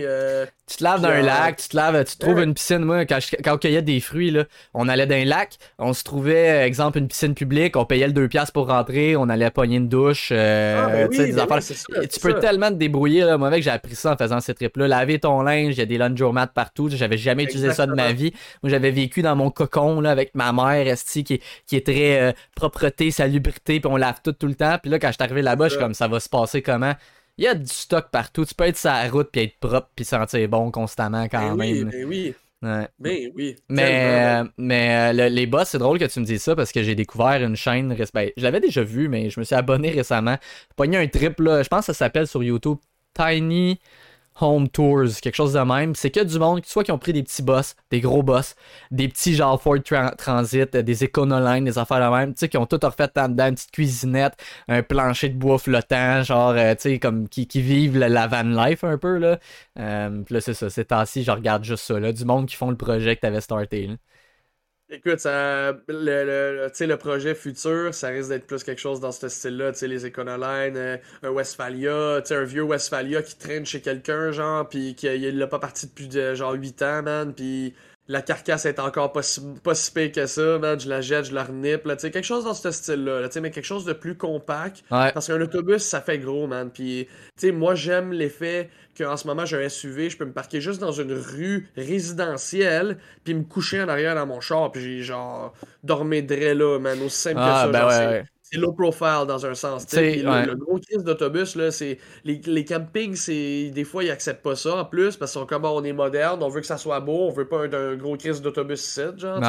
tu 0.65 0.77
te 0.77 0.83
laves 0.83 1.01
dans 1.01 1.09
un 1.09 1.21
lac, 1.21 1.57
tu 1.57 1.67
te 1.67 1.75
laves, 1.75 2.05
tu 2.05 2.17
trouves 2.17 2.39
une 2.39 2.53
piscine. 2.53 2.79
Moi, 2.79 3.05
quand, 3.05 3.19
quand 3.43 3.55
on 3.55 3.57
cueillait 3.57 3.81
des 3.81 3.99
fruits, 3.99 4.31
là, 4.31 4.45
on 4.73 4.87
allait 4.87 5.05
dans 5.05 5.15
un 5.15 5.25
lac, 5.25 5.57
on 5.77 5.93
se 5.93 6.03
trouvait, 6.03 6.65
exemple, 6.65 6.99
une 6.99 7.09
piscine 7.09 7.35
publique, 7.35 7.75
on 7.75 7.85
payait 7.85 8.07
le 8.07 8.13
2$ 8.13 8.29
piastres 8.29 8.53
pour 8.53 8.67
rentrer, 8.67 9.17
on 9.17 9.27
allait 9.27 9.51
pogner 9.51 9.77
une 9.77 9.89
douche, 9.89 10.29
euh, 10.31 10.81
ah, 10.81 10.87
ben 10.87 11.09
des 11.09 11.33
ben 11.33 11.39
affaires. 11.39 11.77
tu 12.09 12.19
peux 12.21 12.39
tellement 12.39 12.69
te 12.69 12.75
débrouiller, 12.75 13.21
là. 13.21 13.37
Moi, 13.37 13.49
avec, 13.49 13.61
j'ai 13.61 13.71
appris 13.71 13.95
ça 13.95 14.13
en 14.13 14.17
faisant 14.17 14.39
ces 14.39 14.53
trips-là. 14.53 14.87
Laver 14.87 15.19
ton 15.19 15.41
linge, 15.41 15.73
il 15.75 15.79
y 15.79 15.81
a 15.81 15.85
des 15.85 15.97
laundromats 15.97 16.47
partout. 16.47 16.89
J'avais 16.89 17.17
jamais 17.17 17.43
utilisé 17.43 17.73
ça 17.73 17.85
de 17.85 17.93
ma 17.93 18.13
vie. 18.13 18.33
Moi, 18.61 18.69
j'avais 18.69 18.91
vécu 18.91 19.21
dans 19.21 19.35
mon 19.35 19.49
cocon, 19.49 19.99
là, 19.99 20.11
avec 20.11 20.33
ma 20.33 20.53
mère, 20.53 20.87
Esti, 20.87 21.25
qui, 21.25 21.41
qui 21.67 21.75
est 21.75 21.85
très 21.85 22.21
euh, 22.21 22.31
propreté, 22.55 23.11
salubrité, 23.11 23.81
puis 23.81 23.91
on 23.91 23.97
lave 23.97 24.21
tout 24.23 24.31
tout 24.31 24.47
le 24.47 24.55
temps. 24.55 24.77
Puis 24.81 24.89
là, 24.89 24.97
quand 24.99 25.09
je 25.09 25.13
suis 25.13 25.23
arrivé 25.23 25.41
là-bas, 25.41 25.65
je 25.65 25.73
suis 25.73 25.79
comme, 25.79 25.93
ça 25.93 26.07
va 26.07 26.21
se 26.21 26.29
passer 26.29 26.61
comment? 26.61 26.93
Il 27.37 27.45
y 27.45 27.47
a 27.47 27.55
du 27.55 27.67
stock 27.67 28.09
partout. 28.11 28.45
Tu 28.45 28.53
peux 28.53 28.65
être 28.65 28.77
sur 28.77 28.89
la 28.89 29.09
route 29.09 29.29
puis 29.31 29.41
être 29.41 29.59
propre 29.59 29.89
puis 29.95 30.05
sentir 30.05 30.47
bon 30.49 30.71
constamment 30.71 31.27
quand 31.27 31.55
ben 31.55 31.55
même. 31.55 31.91
Oui, 31.93 32.03
oui. 32.03 32.35
Ouais. 32.63 32.87
Mais 32.97 33.31
oui. 33.35 33.55
Mais, 33.67 34.41
euh, 34.41 34.49
mais 34.57 35.13
euh, 35.13 35.29
les 35.29 35.45
boss, 35.45 35.69
c'est 35.69 35.79
drôle 35.79 35.99
que 35.99 36.05
tu 36.05 36.19
me 36.21 36.25
dises 36.25 36.43
ça 36.43 36.55
parce 36.55 36.71
que 36.71 36.81
j'ai 36.81 36.95
découvert 36.95 37.43
une 37.43 37.57
chaîne. 37.57 37.93
Ben, 38.13 38.29
je 38.37 38.43
l'avais 38.43 38.61
déjà 38.61 38.83
vu, 38.83 39.09
mais 39.09 39.29
je 39.29 39.39
me 39.39 39.43
suis 39.43 39.55
abonné 39.55 39.89
récemment. 39.89 40.37
J'ai 40.41 40.75
pogné 40.77 40.97
un 40.97 41.07
trip, 41.07 41.39
là, 41.41 41.61
je 41.61 41.67
pense 41.67 41.81
que 41.81 41.85
ça 41.87 41.93
s'appelle 41.93 42.25
sur 42.25 42.41
YouTube 42.41 42.77
Tiny 43.13 43.79
home 44.39 44.69
tours, 44.69 45.05
quelque 45.21 45.35
chose 45.35 45.53
de 45.53 45.59
même. 45.59 45.95
C'est 45.95 46.11
que 46.11 46.21
du 46.21 46.39
monde, 46.39 46.65
soit 46.65 46.83
qui 46.83 46.91
ont 46.91 46.97
pris 46.97 47.13
des 47.13 47.23
petits 47.23 47.41
boss, 47.41 47.75
des 47.91 48.01
gros 48.01 48.23
boss, 48.23 48.55
des 48.91 49.07
petits 49.07 49.35
genre 49.35 49.61
Ford 49.61 49.77
Transit, 50.17 50.75
des 50.75 51.03
Econoline, 51.03 51.65
des 51.65 51.77
affaires 51.77 52.09
de 52.09 52.15
même, 52.15 52.33
tu 52.33 52.39
sais, 52.39 52.49
qui 52.49 52.57
ont 52.57 52.65
tout 52.65 52.79
refait 52.81 53.09
en 53.17 53.29
dedans, 53.29 53.47
une 53.47 53.55
petite 53.55 53.71
cuisinette, 53.71 54.33
un 54.67 54.83
plancher 54.83 55.29
de 55.29 55.37
bois 55.37 55.57
flottant, 55.57 56.23
genre, 56.23 56.51
euh, 56.51 56.75
tu 56.75 56.81
sais, 56.81 56.99
comme 56.99 57.27
qui, 57.29 57.45
vivent 57.61 57.97
la, 57.97 58.27
van 58.27 58.43
life 58.43 58.83
un 58.83 58.97
peu, 58.97 59.17
là. 59.17 59.39
Euh, 59.79 60.23
là, 60.29 60.41
c'est 60.41 60.53
ça, 60.53 60.69
c'est 60.69 60.85
temps-ci, 60.85 61.23
je 61.23 61.31
regarde 61.31 61.63
juste 61.63 61.85
ça, 61.85 61.99
là, 61.99 62.11
du 62.11 62.25
monde 62.25 62.47
qui 62.47 62.55
font 62.55 62.69
le 62.69 62.77
projet 62.77 63.15
que 63.15 63.21
t'avais 63.21 63.41
starté, 63.41 63.87
là. 63.87 63.95
Écoute, 64.95 65.21
ça, 65.21 65.71
le, 65.87 66.69
le 66.79 66.97
projet 66.97 67.33
futur, 67.33 67.95
ça 67.95 68.09
risque 68.09 68.29
d'être 68.29 68.45
plus 68.45 68.63
quelque 68.63 68.79
chose 68.79 68.99
dans 68.99 69.11
ce 69.11 69.27
style-là. 69.27 69.71
Les 69.81 70.05
Econoline, 70.05 70.77
euh, 70.77 70.97
un 71.23 71.31
Westphalia, 71.31 72.21
un 72.29 72.43
vieux 72.43 72.61
Westphalia 72.61 73.23
qui 73.23 73.35
traîne 73.35 73.65
chez 73.65 73.81
quelqu'un, 73.81 74.31
genre, 74.31 74.69
puis 74.69 74.93
qu'il 74.93 75.39
l'a 75.39 75.47
pas 75.47 75.57
parti 75.57 75.87
depuis 75.87 76.11
genre 76.35 76.53
8 76.53 76.81
ans, 76.83 77.01
man, 77.01 77.33
puis 77.33 77.73
la 78.07 78.21
carcasse 78.21 78.65
est 78.65 78.79
encore 78.79 79.13
pas 79.13 79.23
si, 79.23 79.41
pas 79.63 79.73
que 79.73 80.25
ça, 80.25 80.59
man. 80.59 80.79
Je 80.79 80.89
la 80.89 81.01
jette, 81.01 81.25
je 81.25 81.33
la 81.33 81.45
renipe, 81.45 81.85
là, 81.85 81.95
quelque 81.95 82.23
chose 82.23 82.43
dans 82.43 82.53
ce 82.53 82.71
style-là, 82.71 83.21
là, 83.21 83.29
mais 83.41 83.51
quelque 83.51 83.65
chose 83.65 83.85
de 83.85 83.93
plus 83.93 84.15
compact. 84.15 84.83
Parce 84.89 85.27
qu'un 85.27 85.39
autobus, 85.39 85.83
ça 85.83 86.01
fait 86.01 86.19
gros, 86.19 86.47
man. 86.47 86.69
Puis, 86.69 87.07
tu 87.37 87.47
sais, 87.47 87.51
moi, 87.51 87.75
j'aime 87.75 88.11
l'effet 88.11 88.69
qu'en 88.97 89.17
ce 89.17 89.25
moment, 89.25 89.45
j'ai 89.45 89.63
un 89.63 89.69
SUV, 89.69 90.09
je 90.09 90.17
peux 90.17 90.25
me 90.25 90.33
parquer 90.33 90.61
juste 90.61 90.81
dans 90.81 90.91
une 90.91 91.13
rue 91.13 91.69
résidentielle, 91.77 92.97
puis 93.23 93.33
me 93.33 93.43
coucher 93.43 93.81
en 93.81 93.87
arrière 93.87 94.15
dans 94.15 94.27
mon 94.27 94.41
char, 94.41 94.71
puis 94.71 94.81
j'ai 94.81 95.03
genre, 95.03 95.53
dormir 95.83 96.23
là, 96.29 96.79
man. 96.79 97.01
Aussi 97.01 97.17
simple 97.17 97.37
que 97.37 97.41
ah, 97.41 97.69
ça. 97.71 98.07
Ben 98.07 98.25
c'est 98.53 98.59
low 98.59 98.71
profile 98.71 99.25
dans 99.27 99.45
un 99.45 99.55
sens. 99.55 99.85
Le, 99.93 100.55
gros 100.55 100.79
crise 100.79 101.03
d'autobus, 101.03 101.55
là, 101.55 101.71
c'est. 101.71 101.97
Les, 102.23 102.39
les 102.45 102.65
campings, 102.65 103.15
c'est. 103.15 103.71
Des 103.71 103.83
fois, 103.83 104.03
ils 104.03 104.11
acceptent 104.11 104.43
pas 104.43 104.55
ça 104.55 104.75
en 104.75 104.85
plus 104.85 105.17
parce 105.17 105.33
qu'on 105.33 105.45
comme 105.45 105.65
on 105.65 105.83
est 105.83 105.93
moderne, 105.93 106.43
on 106.43 106.49
veut 106.49 106.61
que 106.61 106.67
ça 106.67 106.77
soit 106.77 106.99
beau, 106.99 107.27
on 107.27 107.31
veut 107.31 107.47
pas 107.47 107.65
un, 107.65 107.95
gros 107.95 108.15
crise 108.17 108.41
d'autobus 108.41 108.81
7, 108.81 109.19
genre. 109.19 109.41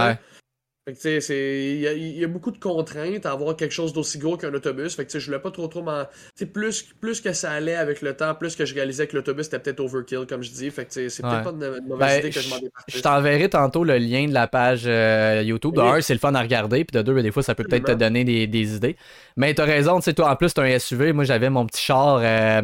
Fait 0.86 0.92
que 0.92 0.98
tu 0.98 1.20
sais, 1.22 1.76
il 1.76 1.98
y, 1.98 2.18
y, 2.18 2.24
a 2.24 2.28
beaucoup 2.28 2.50
de 2.50 2.58
contraintes 2.58 3.24
à 3.24 3.30
avoir 3.30 3.56
quelque 3.56 3.72
chose 3.72 3.94
d'aussi 3.94 4.18
gros 4.18 4.36
qu'un 4.36 4.52
autobus. 4.52 4.94
Fait 4.94 5.06
que 5.06 5.10
tu 5.10 5.12
sais, 5.14 5.20
je 5.20 5.24
voulais 5.24 5.38
pas 5.38 5.50
trop 5.50 5.66
trop 5.66 5.80
m'en. 5.80 6.04
Plus, 6.52 6.82
plus 7.00 7.22
que 7.22 7.32
ça 7.32 7.52
allait 7.52 7.74
avec 7.74 8.02
le 8.02 8.14
temps, 8.14 8.34
plus 8.34 8.54
que 8.54 8.66
je 8.66 8.74
réalisais 8.74 9.06
que 9.06 9.16
l'autobus 9.16 9.46
était 9.46 9.58
peut-être 9.58 9.80
overkill, 9.80 10.26
comme 10.28 10.42
je 10.42 10.50
dis. 10.50 10.70
Fait 10.70 10.84
que 10.84 10.92
c'est 10.92 11.22
peut-être 11.22 11.42
pas 11.42 11.52
une, 11.52 11.88
mauvaise 11.88 11.98
ben, 11.98 12.18
idée 12.18 12.30
que 12.30 12.40
je 12.40 12.50
m'en 12.50 12.56
Je 12.86 13.00
t'enverrai 13.00 13.48
tantôt 13.48 13.82
le 13.82 13.96
lien 13.96 14.28
de 14.28 14.34
la 14.34 14.46
page 14.46 14.82
euh, 14.84 15.42
YouTube. 15.42 15.74
De 15.74 15.80
un, 15.80 16.02
c'est 16.02 16.12
le 16.12 16.20
fun 16.20 16.34
à 16.34 16.42
regarder. 16.42 16.84
Puis 16.84 16.98
de 16.98 17.00
deux, 17.00 17.14
ben, 17.14 17.22
des 17.22 17.32
fois, 17.32 17.42
ça 17.42 17.54
peut 17.54 17.64
peut-être 17.64 17.86
te 17.86 17.92
donner 17.92 18.24
des, 18.24 18.46
des, 18.46 18.76
idées. 18.76 18.96
Mais 19.38 19.54
t'as 19.54 19.64
raison, 19.64 20.00
tu 20.00 20.02
sais, 20.02 20.12
toi, 20.12 20.30
en 20.30 20.36
plus, 20.36 20.52
t'as 20.52 20.64
un 20.64 20.78
SUV. 20.78 21.14
Moi, 21.14 21.24
j'avais 21.24 21.48
mon 21.48 21.64
petit 21.64 21.80
char, 21.80 22.20
euh, 22.22 22.60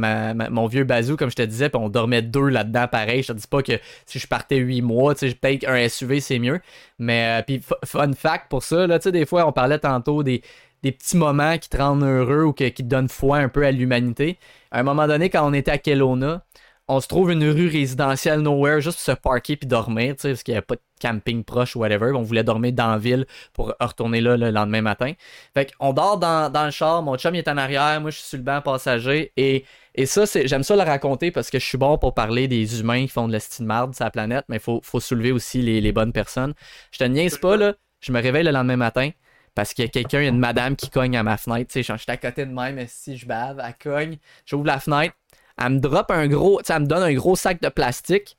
mon 0.51 0.67
vieux 0.67 0.85
bazou, 0.85 1.17
comme 1.17 1.31
je 1.31 1.37
te 1.37 1.43
disais, 1.43 1.71
puis 1.71 1.81
on 1.81 1.89
dormait 1.89 2.21
deux 2.21 2.49
là-dedans, 2.49 2.87
pareil. 2.87 3.23
Je 3.23 3.33
te 3.33 3.39
dis 3.39 3.47
pas 3.47 3.63
que 3.63 3.81
si 4.05 4.19
je 4.19 4.27
partais 4.27 4.57
huit 4.57 4.83
mois, 4.83 5.15
tu 5.15 5.27
sais, 5.27 5.35
peut-être 5.35 5.67
un 5.67 5.89
SUV, 5.89 6.21
c'est 6.21 6.39
mieux. 6.39 6.61
Mais, 6.99 7.41
euh, 7.41 7.43
puis, 7.47 7.63
fun 7.87 8.10
fact 8.15 8.47
pour 8.51 8.63
ça, 8.63 8.87
là, 8.87 8.99
tu 8.99 9.05
sais, 9.05 9.13
des 9.13 9.27
fois, 9.27 9.47
on 9.47 9.53
parlait 9.53 9.79
tantôt 9.79 10.23
des, 10.23 10.43
des 10.83 10.93
petits 10.93 11.17
moments 11.17 11.59
qui 11.59 11.69
te 11.69 11.77
rendent 11.77 12.05
heureux 12.05 12.45
ou 12.45 12.53
qui 12.53 12.73
te 12.73 12.83
donnent 12.83 13.09
foi 13.09 13.39
un 13.39 13.49
peu 13.49 13.65
à 13.65 13.71
l'humanité. 13.71 14.39
À 14.71 14.81
un 14.81 14.83
moment 14.83 15.07
donné, 15.07 15.31
quand 15.31 15.47
on 15.49 15.53
était 15.53 15.71
à 15.71 15.79
Kelowna, 15.79 16.45
on 16.93 17.01
se 17.01 17.07
trouve 17.07 17.31
une 17.31 17.49
rue 17.49 17.69
résidentielle 17.69 18.41
nowhere 18.41 18.81
juste 18.81 18.97
pour 18.97 19.05
se 19.05 19.13
parker 19.13 19.57
puis 19.57 19.69
dormir, 19.69 20.17
parce 20.21 20.43
qu'il 20.43 20.53
n'y 20.53 20.57
avait 20.57 20.67
pas 20.67 20.75
de 20.75 20.81
camping 21.01 21.45
proche 21.45 21.77
ou 21.77 21.79
whatever. 21.79 22.11
On 22.17 22.23
voulait 22.23 22.43
dormir 22.43 22.73
dans 22.73 22.89
la 22.89 22.99
ville 22.99 23.27
pour 23.53 23.73
retourner 23.81 24.21
là 24.21 24.37
le 24.37 24.51
lendemain 24.51 24.83
matin. 24.83 25.13
Fait 25.55 25.71
qu'on 25.73 25.93
dort 25.93 26.19
dans, 26.19 26.65
le 26.65 26.71
char, 26.73 27.03
mon 27.03 27.17
chum 27.17 27.37
est 27.37 27.47
en 27.47 27.57
arrière, 27.59 28.01
moi 28.01 28.11
je 28.11 28.17
suis 28.17 28.27
sur 28.27 28.39
le 28.39 28.43
banc 28.43 28.61
passager 28.61 29.33
et, 29.37 29.65
et 29.95 30.05
ça, 30.05 30.27
c'est, 30.27 30.49
j'aime 30.49 30.65
ça 30.65 30.75
le 30.75 30.83
raconter 30.83 31.31
parce 31.31 31.49
que 31.49 31.61
je 31.61 31.65
suis 31.65 31.79
bon 31.79 31.97
pour 31.97 32.13
parler 32.13 32.49
des 32.49 32.81
humains 32.81 33.03
qui 33.03 33.09
font 33.09 33.29
de 33.29 33.33
l'estime 33.33 33.67
marde 33.67 33.95
sur 33.95 34.05
la 34.05 34.11
planète, 34.11 34.45
mais 34.49 34.57
il 34.57 34.63
faut, 34.63 34.81
faut 34.83 34.99
soulever 34.99 35.31
aussi 35.31 35.63
les, 35.63 35.81
les 35.81 35.93
bonnes 35.93 36.13
personnes. 36.13 36.55
Je 36.91 36.99
te 36.99 37.05
niaise 37.05 37.39
pas, 37.39 37.57
là, 37.57 37.75
je 38.01 38.13
me 38.13 38.21
réveille 38.21 38.45
le 38.45 38.51
lendemain 38.51 38.77
matin 38.77 39.11
parce 39.55 39.75
qu'il 39.75 39.85
y 39.85 39.89
a 39.89 39.91
quelqu'un, 39.91 40.21
il 40.21 40.25
y 40.25 40.27
a 40.27 40.31
une 40.31 40.39
madame 40.39 40.77
qui 40.77 40.91
cogne 40.91 41.17
à 41.17 41.23
ma 41.23 41.37
fenêtre. 41.37 41.71
Tu 41.73 41.83
sais, 41.83 41.93
je 41.93 41.99
suis 41.99 42.11
à 42.11 42.17
côté 42.17 42.47
de 42.47 42.53
même, 42.53 42.85
si 42.89 43.17
je 43.17 43.27
bave, 43.27 43.61
elle 43.65 43.75
cogne. 43.83 44.17
J'ouvre 44.47 44.67
la 44.67 44.81
fenêtre, 44.81 45.15
elle 45.59 45.75
me 45.75 45.79
drop 45.79 46.11
un 46.11 46.27
gros, 46.29 46.61
elle 46.69 46.81
me 46.81 46.87
donne 46.87 47.03
un 47.03 47.15
gros 47.15 47.37
sac 47.37 47.61
de 47.61 47.69
plastique, 47.69 48.37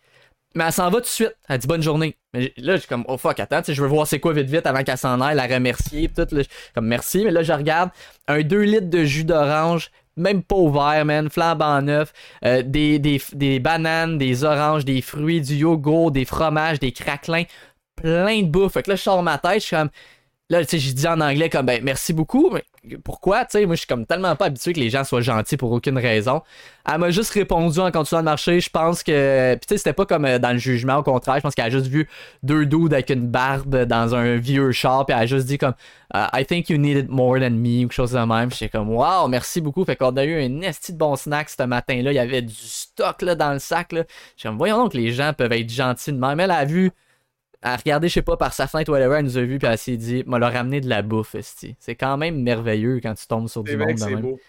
mais 0.56 0.66
elle 0.66 0.74
s'en 0.74 0.90
va 0.90 0.98
tout 0.98 1.02
de 1.02 1.06
suite. 1.06 1.36
Elle 1.48 1.60
dit 1.60 1.68
bonne 1.68 1.82
journée. 1.82 2.18
Mais 2.34 2.54
là, 2.58 2.76
je 2.76 2.82
suis 2.82 2.88
comme, 2.88 3.06
oh 3.08 3.18
fuck, 3.18 3.40
attends, 3.40 3.62
je 3.68 3.82
veux 3.82 3.88
voir 3.88 4.08
c'est 4.08 4.20
quoi 4.20 4.34
vite 4.34 4.50
vite 4.50 4.66
avant 4.66 4.84
qu'elle 4.84 4.98
s'en 4.98 5.20
aille, 5.22 5.36
la 5.36 5.48
remercier, 5.48 6.10
tout. 6.10 6.26
comme 6.74 6.88
merci, 6.88 7.24
mais 7.26 7.32
là, 7.32 7.44
je 7.44 7.54
regarde 7.54 7.90
un 8.28 8.42
2 8.42 8.62
litres 8.62 8.90
de 8.90 9.04
jus 9.04 9.26
d'orange, 9.26 9.92
même 10.18 10.44
pas 10.44 10.56
ouvert, 10.56 11.06
man, 11.06 11.30
flambant 11.30 11.82
neuf, 11.82 12.14
euh, 12.46 12.64
des, 12.64 13.00
des, 13.00 13.22
des, 13.34 13.60
bananes, 13.60 14.18
des 14.18 14.44
oranges, 14.44 14.86
des 14.86 15.02
fruits, 15.02 15.42
du 15.42 15.56
yogourt, 15.56 16.12
des 16.12 16.26
fromages, 16.26 16.80
des 16.80 16.92
craquelins, 16.92 17.44
plein 18.02 18.42
de 18.42 18.48
bouffe. 18.48 18.74
Fait 18.74 18.84
que 18.84 18.90
là, 18.90 18.96
je 18.96 19.02
sors 19.02 19.24
ma 19.24 19.38
tête, 19.38 19.62
je 19.62 19.68
suis 19.68 19.76
comme. 19.76 19.90
Là, 20.50 20.60
tu 20.66 20.72
sais, 20.72 20.80
j'ai 20.80 20.92
dit 20.92 21.08
en 21.08 21.22
anglais 21.22 21.50
comme, 21.50 21.66
ben, 21.66 21.82
merci 21.82 22.12
beaucoup, 22.12 22.50
mais 22.52 22.66
pourquoi, 23.06 23.46
tu 23.46 23.52
sais, 23.52 23.66
moi, 23.66 23.76
je 23.76 23.80
suis 23.80 23.88
comme 23.88 24.06
tellement 24.06 24.36
pas 24.36 24.48
habitué 24.48 24.74
que 24.74 24.82
les 24.82 24.90
gens 24.90 25.06
soient 25.06 25.22
gentils 25.22 25.56
pour 25.56 25.72
aucune 25.72 25.98
raison. 25.98 26.42
Elle 26.86 26.98
m'a 26.98 27.10
juste 27.10 27.32
répondu 27.32 27.80
en 27.80 27.90
continuant 27.90 28.20
de 28.20 28.26
marcher, 28.26 28.60
je 28.60 28.70
pense 28.70 29.02
que. 29.02 29.54
Puis, 29.56 29.68
tu 29.68 29.74
sais, 29.74 29.78
c'était 29.78 29.94
pas 29.94 30.06
comme 30.06 30.26
euh, 30.26 30.40
dans 30.40 30.52
le 30.52 30.58
jugement, 30.58 30.98
au 30.98 31.04
contraire, 31.04 31.38
je 31.38 31.42
pense 31.42 31.56
qu'elle 31.56 31.68
a 31.68 31.70
juste 31.70 31.88
vu 31.88 32.10
deux 32.44 32.66
dudes 32.66 32.92
avec 32.94 33.10
une 33.12 33.28
barbe 33.28 33.86
dans 33.86 34.14
un 34.14 34.36
vieux 34.36 34.74
char, 34.74 35.06
puis 35.06 35.16
elle 35.16 35.24
a 35.24 35.26
juste 35.26 35.48
dit 35.48 35.58
comme, 35.58 35.76
uh, 36.14 36.28
I 36.34 36.46
think 36.46 36.70
you 36.70 36.78
need 36.78 36.98
it 36.98 37.10
more 37.10 37.40
than 37.40 37.52
me, 37.52 37.86
ou 37.86 37.88
quelque 37.88 37.94
chose 37.94 38.12
de 38.12 38.20
même. 38.20 38.52
J'étais 38.52 38.68
comme, 38.68 38.90
wow, 38.90 39.30
merci 39.30 39.62
beaucoup. 39.62 39.86
Fait 39.86 39.96
qu'on 39.96 40.18
a 40.18 40.26
eu 40.26 40.44
un 40.44 40.62
esti 40.62 40.92
de 40.92 40.98
bon 40.98 41.16
snack 41.16 41.50
ce 41.50 41.64
matin-là, 41.64 42.12
il 42.12 42.16
y 42.16 42.20
avait 42.20 42.42
du 42.42 42.54
stock, 42.54 43.22
là, 43.22 43.36
dans 43.36 43.54
le 43.54 43.60
sac, 43.60 43.94
là. 43.94 44.04
J'étais 44.36 44.50
comme, 44.50 44.58
voyons 44.58 44.80
donc, 44.80 44.96
les 44.96 45.14
gens 45.14 45.32
peuvent 45.32 45.54
être 45.54 45.70
gentils 45.72 46.12
de 46.12 46.18
même. 46.18 46.42
Elle 46.42 46.52
a 46.52 46.66
vu 46.66 46.92
à 47.62 47.76
regarder, 47.76 48.08
je 48.08 48.16
sais 48.16 48.22
pas, 48.22 48.38
par 48.38 48.54
sa 48.54 48.68
fenêtre, 48.68 48.92
whatever, 48.92 49.18
elle 49.18 49.26
nous 49.26 49.38
a 49.38 49.42
vu, 49.42 49.60
puis 49.60 49.68
elle 49.68 49.78
s'est 49.78 49.98
dit, 49.98 50.24
m'a 50.26 50.40
leur 50.40 50.52
ramené 50.52 50.82
de 50.82 50.90
la 50.90 51.02
bouffe, 51.02 51.36
C'est 51.40 51.96
quand 51.96 52.18
même 52.18 52.42
merveilleux 52.42 53.00
quand 53.02 53.14
tu 53.14 53.28
tombes 53.28 53.48
sur 53.48 53.64
du 53.64 53.78
monde. 53.78 53.98
C'est 53.98 54.16
beau. 54.16 54.40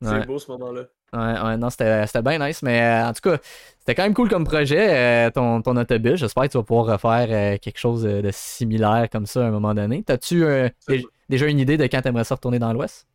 C'est 0.00 0.26
beau 0.26 0.38
ce 0.38 0.50
moment-là. 0.52 0.82
Ouais, 1.14 1.40
ouais, 1.42 1.56
non, 1.58 1.68
c'était 1.68 2.22
bien 2.22 2.38
nice, 2.38 2.62
mais 2.62 2.80
euh, 2.80 3.08
en 3.08 3.12
tout 3.12 3.20
cas, 3.20 3.36
c'était 3.78 3.94
quand 3.94 4.04
même 4.04 4.14
cool 4.14 4.30
comme 4.30 4.44
projet, 4.44 5.26
euh, 5.26 5.30
ton, 5.30 5.60
ton, 5.60 5.76
autobus. 5.76 6.18
J'espère 6.18 6.44
que 6.44 6.48
tu 6.48 6.56
vas 6.56 6.62
pouvoir 6.62 6.86
refaire 6.86 7.26
euh, 7.28 7.58
quelque 7.58 7.78
chose 7.78 8.04
de, 8.04 8.30
similaire 8.32 9.08
comme 9.12 9.26
ça 9.26 9.44
à 9.44 9.48
un 9.48 9.50
moment 9.50 9.74
donné. 9.74 10.02
T'as-tu 10.02 10.42
déjà 11.28 11.46
une 11.46 11.58
idée 11.58 11.76
de 11.76 11.84
quand 11.84 12.00
t'aimerais 12.00 12.24
ça 12.24 12.36
retourner 12.36 12.58
dans 12.58 12.72
l'Ouest? 12.72 13.06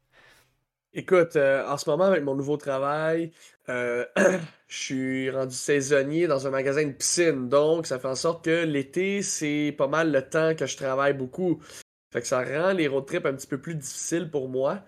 Écoute, 0.94 1.38
en 1.38 1.78
ce 1.78 1.90
moment, 1.90 2.06
avec 2.06 2.24
mon 2.24 2.36
nouveau 2.36 2.58
travail, 2.58 3.32
euh, 3.70 4.06
je 4.68 4.78
suis 4.78 5.30
rendu 5.30 5.56
saisonnier 5.56 6.28
dans 6.28 6.48
un 6.48 6.50
magasin 6.50 6.86
de 6.86 6.94
piscine, 6.94 7.50
donc 7.50 7.88
ça 7.88 8.00
fait 8.00 8.08
en 8.08 8.16
sorte 8.16 8.46
que 8.46 8.64
l'été, 8.66 9.22
c'est 9.22 9.76
pas 9.78 9.88
mal 9.88 10.12
le 10.12 10.22
temps 10.22 10.56
que 10.56 10.66
je 10.66 10.78
travaille 10.78 11.14
beaucoup. 11.14 11.62
Fait 12.12 12.22
que 12.22 12.28
ça 12.28 12.44
rend 12.44 12.74
les 12.74 12.88
road 12.88 13.06
trips 13.06 13.26
un 13.26 13.34
petit 13.34 13.48
peu 13.48 13.58
plus 13.60 13.76
difficiles 13.76 14.30
pour 14.30 14.50
moi. 14.50 14.84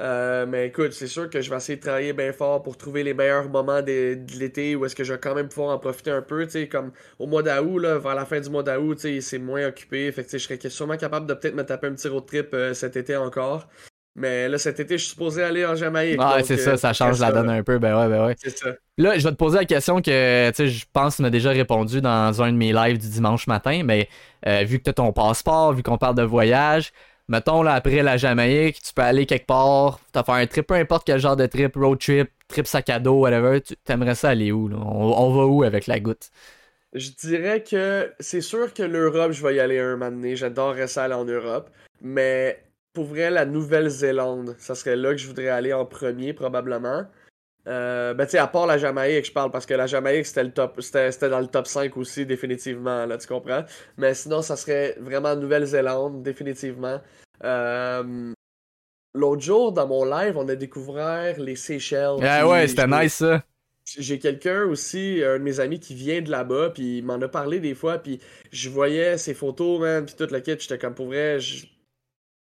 Euh, 0.00 0.44
mais 0.46 0.66
écoute, 0.66 0.92
c'est 0.92 1.06
sûr 1.06 1.30
que 1.30 1.40
je 1.40 1.50
vais 1.50 1.56
essayer 1.56 1.76
de 1.76 1.82
travailler 1.82 2.12
bien 2.12 2.32
fort 2.32 2.62
pour 2.62 2.76
trouver 2.76 3.04
les 3.04 3.14
meilleurs 3.14 3.48
moments 3.48 3.80
de, 3.80 4.18
l'été 4.38 4.74
où 4.74 4.84
est-ce 4.84 4.96
que 4.96 5.04
je 5.04 5.12
vais 5.12 5.20
quand 5.20 5.36
même 5.36 5.48
pouvoir 5.48 5.74
en 5.74 5.78
profiter 5.78 6.10
un 6.10 6.22
peu. 6.22 6.48
Sais, 6.48 6.68
comme 6.68 6.92
au 7.20 7.26
mois 7.26 7.42
d'août, 7.44 7.78
vers 7.80 8.14
la 8.14 8.24
fin 8.24 8.40
du 8.40 8.50
mois 8.50 8.64
d'août, 8.64 8.98
c'est 8.98 9.38
moins 9.38 9.68
occupé. 9.68 10.10
Fait 10.10 10.24
que 10.24 10.36
je 10.36 10.38
serais 10.38 10.58
sûrement 10.68 10.96
capable 10.96 11.26
de 11.26 11.34
peut-être 11.34 11.54
me 11.54 11.64
taper 11.64 11.86
un 11.86 11.94
petit 11.94 12.08
road 12.08 12.26
trip 12.26 12.52
euh, 12.54 12.74
cet 12.74 12.96
été 12.96 13.16
encore. 13.16 13.68
Mais 14.16 14.48
là, 14.48 14.58
cet 14.58 14.78
été, 14.78 14.96
je 14.96 15.02
suis 15.02 15.10
supposé 15.10 15.42
aller 15.42 15.66
en 15.66 15.74
Jamaïque. 15.74 16.20
Ah, 16.20 16.38
c'est 16.44 16.54
euh, 16.54 16.64
ça, 16.64 16.76
ça 16.76 16.92
change 16.92 17.18
la 17.18 17.28
ça, 17.28 17.32
donne 17.32 17.48
là. 17.48 17.54
un 17.54 17.62
peu. 17.64 17.78
Ben 17.78 17.98
ouais, 17.98 18.08
ben 18.08 18.26
ouais. 18.26 18.36
C'est 18.38 18.56
ça. 18.56 18.68
Là, 18.96 19.18
je 19.18 19.24
vais 19.24 19.30
te 19.32 19.36
poser 19.36 19.58
la 19.58 19.64
question 19.64 20.00
que, 20.00 20.50
tu 20.50 20.56
sais, 20.56 20.68
je 20.68 20.84
pense 20.92 21.16
tu 21.16 21.22
m'as 21.22 21.30
déjà 21.30 21.50
répondu 21.50 22.00
dans 22.00 22.40
un 22.40 22.52
de 22.52 22.56
mes 22.56 22.72
lives 22.72 22.98
du 22.98 23.08
dimanche 23.08 23.48
matin, 23.48 23.82
mais 23.84 24.08
euh, 24.46 24.62
vu 24.62 24.78
que 24.78 24.84
tu 24.84 24.90
as 24.90 24.92
ton 24.92 25.12
passeport, 25.12 25.72
vu 25.72 25.82
qu'on 25.82 25.98
parle 25.98 26.14
de 26.14 26.22
voyage, 26.22 26.92
mettons, 27.26 27.62
là, 27.62 27.74
après 27.74 28.02
la 28.02 28.16
Jamaïque, 28.16 28.80
tu 28.80 28.94
peux 28.94 29.02
aller 29.02 29.26
quelque 29.26 29.46
part, 29.46 29.98
t'as 30.12 30.22
fait 30.22 30.32
un 30.32 30.46
trip, 30.46 30.68
peu 30.68 30.74
importe 30.74 31.04
quel 31.04 31.18
genre 31.18 31.36
de 31.36 31.46
trip, 31.46 31.74
road 31.74 31.98
trip, 31.98 32.30
trip 32.46 32.68
sac 32.68 32.88
à 32.90 33.00
dos, 33.00 33.18
whatever, 33.18 33.60
tu 33.60 33.74
t'aimerais 33.84 34.14
ça 34.14 34.28
aller 34.28 34.52
où, 34.52 34.68
là? 34.68 34.76
On, 34.76 35.12
on 35.12 35.34
va 35.34 35.46
où 35.46 35.64
avec 35.64 35.88
la 35.88 35.98
goutte? 35.98 36.30
Je 36.92 37.10
dirais 37.10 37.64
que 37.68 38.12
c'est 38.20 38.40
sûr 38.40 38.72
que 38.72 38.84
l'Europe, 38.84 39.32
je 39.32 39.44
vais 39.44 39.56
y 39.56 39.60
aller 39.60 39.80
un 39.80 39.96
moment 39.96 40.12
donné. 40.12 40.36
J'adorerais 40.36 40.86
ça 40.86 41.02
aller 41.02 41.14
en 41.14 41.24
Europe. 41.24 41.68
Mais 42.00 42.62
pour 42.94 43.04
vrai, 43.04 43.30
la 43.30 43.44
Nouvelle-Zélande, 43.44 44.54
ça 44.58 44.74
serait 44.74 44.96
là 44.96 45.10
que 45.10 45.18
je 45.18 45.26
voudrais 45.26 45.48
aller 45.48 45.72
en 45.72 45.84
premier, 45.84 46.32
probablement. 46.32 47.04
Euh, 47.66 48.14
ben, 48.14 48.24
tu 48.26 48.32
sais, 48.32 48.38
à 48.38 48.46
part 48.46 48.66
la 48.66 48.78
Jamaïque, 48.78 49.26
je 49.26 49.32
parle 49.32 49.50
parce 49.50 49.66
que 49.66 49.74
la 49.74 49.86
Jamaïque, 49.86 50.26
c'était 50.26 50.44
le 50.44 50.52
top, 50.52 50.80
c'était, 50.80 51.10
c'était 51.10 51.30
dans 51.30 51.40
le 51.40 51.46
top 51.46 51.66
5 51.66 51.96
aussi, 51.96 52.24
définitivement, 52.26 53.04
là, 53.06 53.18
tu 53.18 53.26
comprends? 53.26 53.64
Mais 53.96 54.14
sinon, 54.14 54.42
ça 54.42 54.56
serait 54.56 54.96
vraiment 55.00 55.34
Nouvelle-Zélande, 55.34 56.22
définitivement. 56.22 57.00
Euh, 57.42 58.32
L'autre 59.16 59.42
jour, 59.42 59.72
dans 59.72 59.86
mon 59.86 60.04
live, 60.04 60.36
on 60.36 60.48
a 60.48 60.56
découvert 60.56 61.38
les 61.40 61.54
Seychelles. 61.56 62.16
Ah 62.22 62.48
ouais, 62.48 62.66
c'était 62.66 62.82
j'ai- 62.82 62.88
nice 63.04 63.14
ça. 63.14 63.44
j'ai 63.96 64.18
quelqu'un 64.18 64.64
aussi, 64.64 65.22
un 65.24 65.38
de 65.38 65.44
mes 65.44 65.60
amis 65.60 65.78
qui 65.78 65.94
vient 65.94 66.20
de 66.20 66.30
là-bas, 66.30 66.70
puis 66.70 66.98
il 66.98 67.04
m'en 67.04 67.20
a 67.20 67.28
parlé 67.28 67.60
des 67.60 67.74
fois, 67.74 67.98
puis 67.98 68.18
je 68.50 68.68
voyais 68.70 69.16
ses 69.16 69.34
photos, 69.34 69.80
man, 69.80 70.04
puis 70.04 70.16
toute 70.16 70.32
la 70.32 70.40
kit, 70.40 70.56
j'étais 70.58 70.78
comme 70.78 70.94
pour 70.94 71.06
vrai, 71.06 71.38
je, 71.38 71.66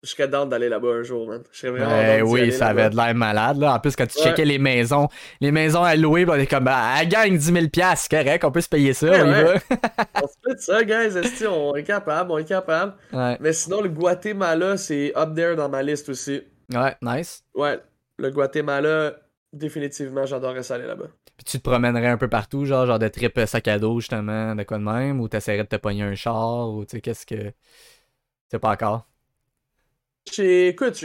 je 0.03 0.11
serais 0.11 0.28
d'aller 0.28 0.68
là-bas 0.68 0.88
un 0.88 1.03
jour, 1.03 1.26
man. 1.28 1.42
Je 1.51 1.59
serais 1.59 1.70
vraiment 1.72 1.90
Ben 1.90 2.22
oui, 2.22 2.53
ça 2.53 2.68
avait 2.68 2.90
de 2.90 2.97
l'air 2.97 3.14
malade, 3.14 3.59
là. 3.59 3.74
En 3.74 3.80
plus, 3.80 3.97
quand 3.97 4.07
tu 4.07 4.18
Ouais. 4.18 4.24
checkais 4.24 4.44
les 4.44 4.59
maisons, 4.59 5.09
les 5.40 5.51
maisons 5.51 5.82
à 5.82 5.97
louer, 5.97 6.24
ben, 6.24 6.34
on 6.34 6.38
est 6.40 6.47
comme, 6.47 6.66
ah, 6.68 6.99
elle 7.01 7.09
gagne 7.09 7.36
10 7.36 7.53
000 7.53 7.68
piastres, 7.68 8.07
c'est 8.11 8.16
correct, 8.24 8.44
on 8.44 8.53
peut 8.53 8.61
se 8.61 8.68
payer 8.68 8.92
ça, 8.92 9.07
Ouais, 9.09 9.22
on 9.22 9.26
y 9.26 9.44
ouais. 9.44 9.61
On 10.22 10.26
se 10.28 10.34
fait 10.49 10.61
ça, 10.61 10.84
guys, 10.84 11.16
esti, 11.18 11.47
on 11.47 11.74
est 11.74 11.82
capable, 11.82 12.30
on 12.30 12.38
est 12.38 12.44
capable. 12.49 12.94
va. 13.12 13.36
Mais 13.40 13.53
sinon, 13.53 13.80
le 13.80 13.88
Guatemala, 13.88 14.76
c'est 14.76 15.12
up 15.16 15.34
there 15.34 15.57
dans 15.57 15.68
ma 15.68 15.82
liste 15.82 16.09
aussi. 16.09 16.42
ouais, 16.72 16.94
nice. 17.03 17.42
Ouais, 17.55 17.80
le 18.18 18.30
Guatemala, 18.30 19.14
définitivement, 19.53 20.24
j'adorerais 20.26 20.62
ça 20.62 20.74
aller 20.76 20.86
là-bas. 20.86 21.07
Puis 21.36 21.44
tu 21.44 21.59
te 21.59 21.68
promènerais 21.68 22.07
un 22.09 22.16
peu 22.16 22.28
partout, 22.28 22.64
genre, 22.64 22.86
genre 22.86 22.99
de 22.99 23.09
trip 23.09 23.38
sac 23.47 23.68
à 23.68 23.78
dos, 23.78 24.01
justement, 24.01 24.55
de 24.55 24.62
quoi 24.62 24.78
de 24.78 24.84
même, 24.84 25.20
ou 25.20 25.28
t'essaierais 25.28 25.64
de 25.64 25.68
te 25.68 25.76
pogner 25.76 26.03
un 26.03 26.14
char, 26.14 26.70
ou 26.70 26.84
tu 26.84 26.97
sais, 26.97 27.01
qu'est-ce 27.03 27.26
que. 27.26 27.53
C'est 28.51 28.59
pas 28.59 28.70
encore? 28.70 29.07
Écoute, 30.39 31.05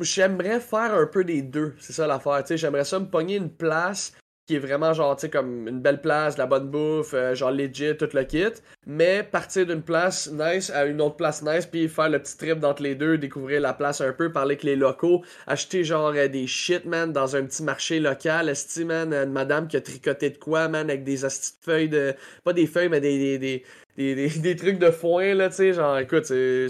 j'aimerais 0.00 0.60
faire 0.60 0.94
un 0.94 1.06
peu 1.06 1.24
des 1.24 1.42
deux, 1.42 1.74
c'est 1.78 1.92
ça 1.92 2.06
l'affaire. 2.06 2.42
J'aimerais 2.56 2.84
ça 2.84 2.98
me 2.98 3.06
pogner 3.06 3.36
une 3.36 3.50
place 3.50 4.12
qui 4.46 4.56
est 4.56 4.58
vraiment 4.58 4.92
genre, 4.92 5.14
tu 5.14 5.20
sais, 5.22 5.30
comme 5.30 5.68
une 5.68 5.80
belle 5.80 6.00
place, 6.00 6.34
de 6.34 6.40
la 6.40 6.46
bonne 6.46 6.68
bouffe, 6.68 7.14
euh, 7.14 7.32
genre 7.34 7.52
legit, 7.52 7.96
tout 7.96 8.08
le 8.12 8.24
kit. 8.24 8.46
Mais 8.86 9.22
partir 9.22 9.66
d'une 9.66 9.82
place 9.82 10.28
nice 10.32 10.68
à 10.70 10.86
une 10.86 11.00
autre 11.00 11.14
place 11.16 11.42
nice, 11.42 11.64
puis 11.66 11.88
faire 11.88 12.08
le 12.08 12.18
petit 12.18 12.36
trip 12.36 12.58
d'entre 12.58 12.82
les 12.82 12.96
deux, 12.96 13.18
découvrir 13.18 13.60
la 13.60 13.72
place 13.72 14.00
un 14.00 14.12
peu, 14.12 14.32
parler 14.32 14.54
avec 14.54 14.64
les 14.64 14.74
locaux, 14.74 15.22
acheter 15.46 15.84
genre 15.84 16.12
euh, 16.16 16.26
des 16.26 16.48
shit, 16.48 16.84
man, 16.86 17.12
dans 17.12 17.36
un 17.36 17.44
petit 17.44 17.62
marché 17.62 18.00
local. 18.00 18.48
Esti, 18.48 18.84
man, 18.84 19.12
euh, 19.12 19.24
une 19.26 19.32
madame 19.32 19.68
qui 19.68 19.76
a 19.76 19.80
tricoté 19.80 20.30
de 20.30 20.38
quoi, 20.38 20.66
man, 20.68 20.90
avec 20.90 21.04
des 21.04 21.24
asti 21.24 21.52
de 21.60 21.64
feuilles 21.64 21.88
de. 21.88 22.14
Pas 22.42 22.52
des 22.52 22.66
feuilles, 22.66 22.88
mais 22.88 23.00
des. 23.00 23.38
des, 23.38 23.38
des, 23.38 23.64
des, 23.96 24.14
des- 24.28 24.38
des 24.40 24.56
trucs 24.56 24.78
de 24.80 24.90
foin, 24.90 25.34
là, 25.34 25.50
tu 25.50 25.56
sais, 25.56 25.72
genre, 25.74 25.98
écoute, 25.98 26.24
c'est. 26.24 26.66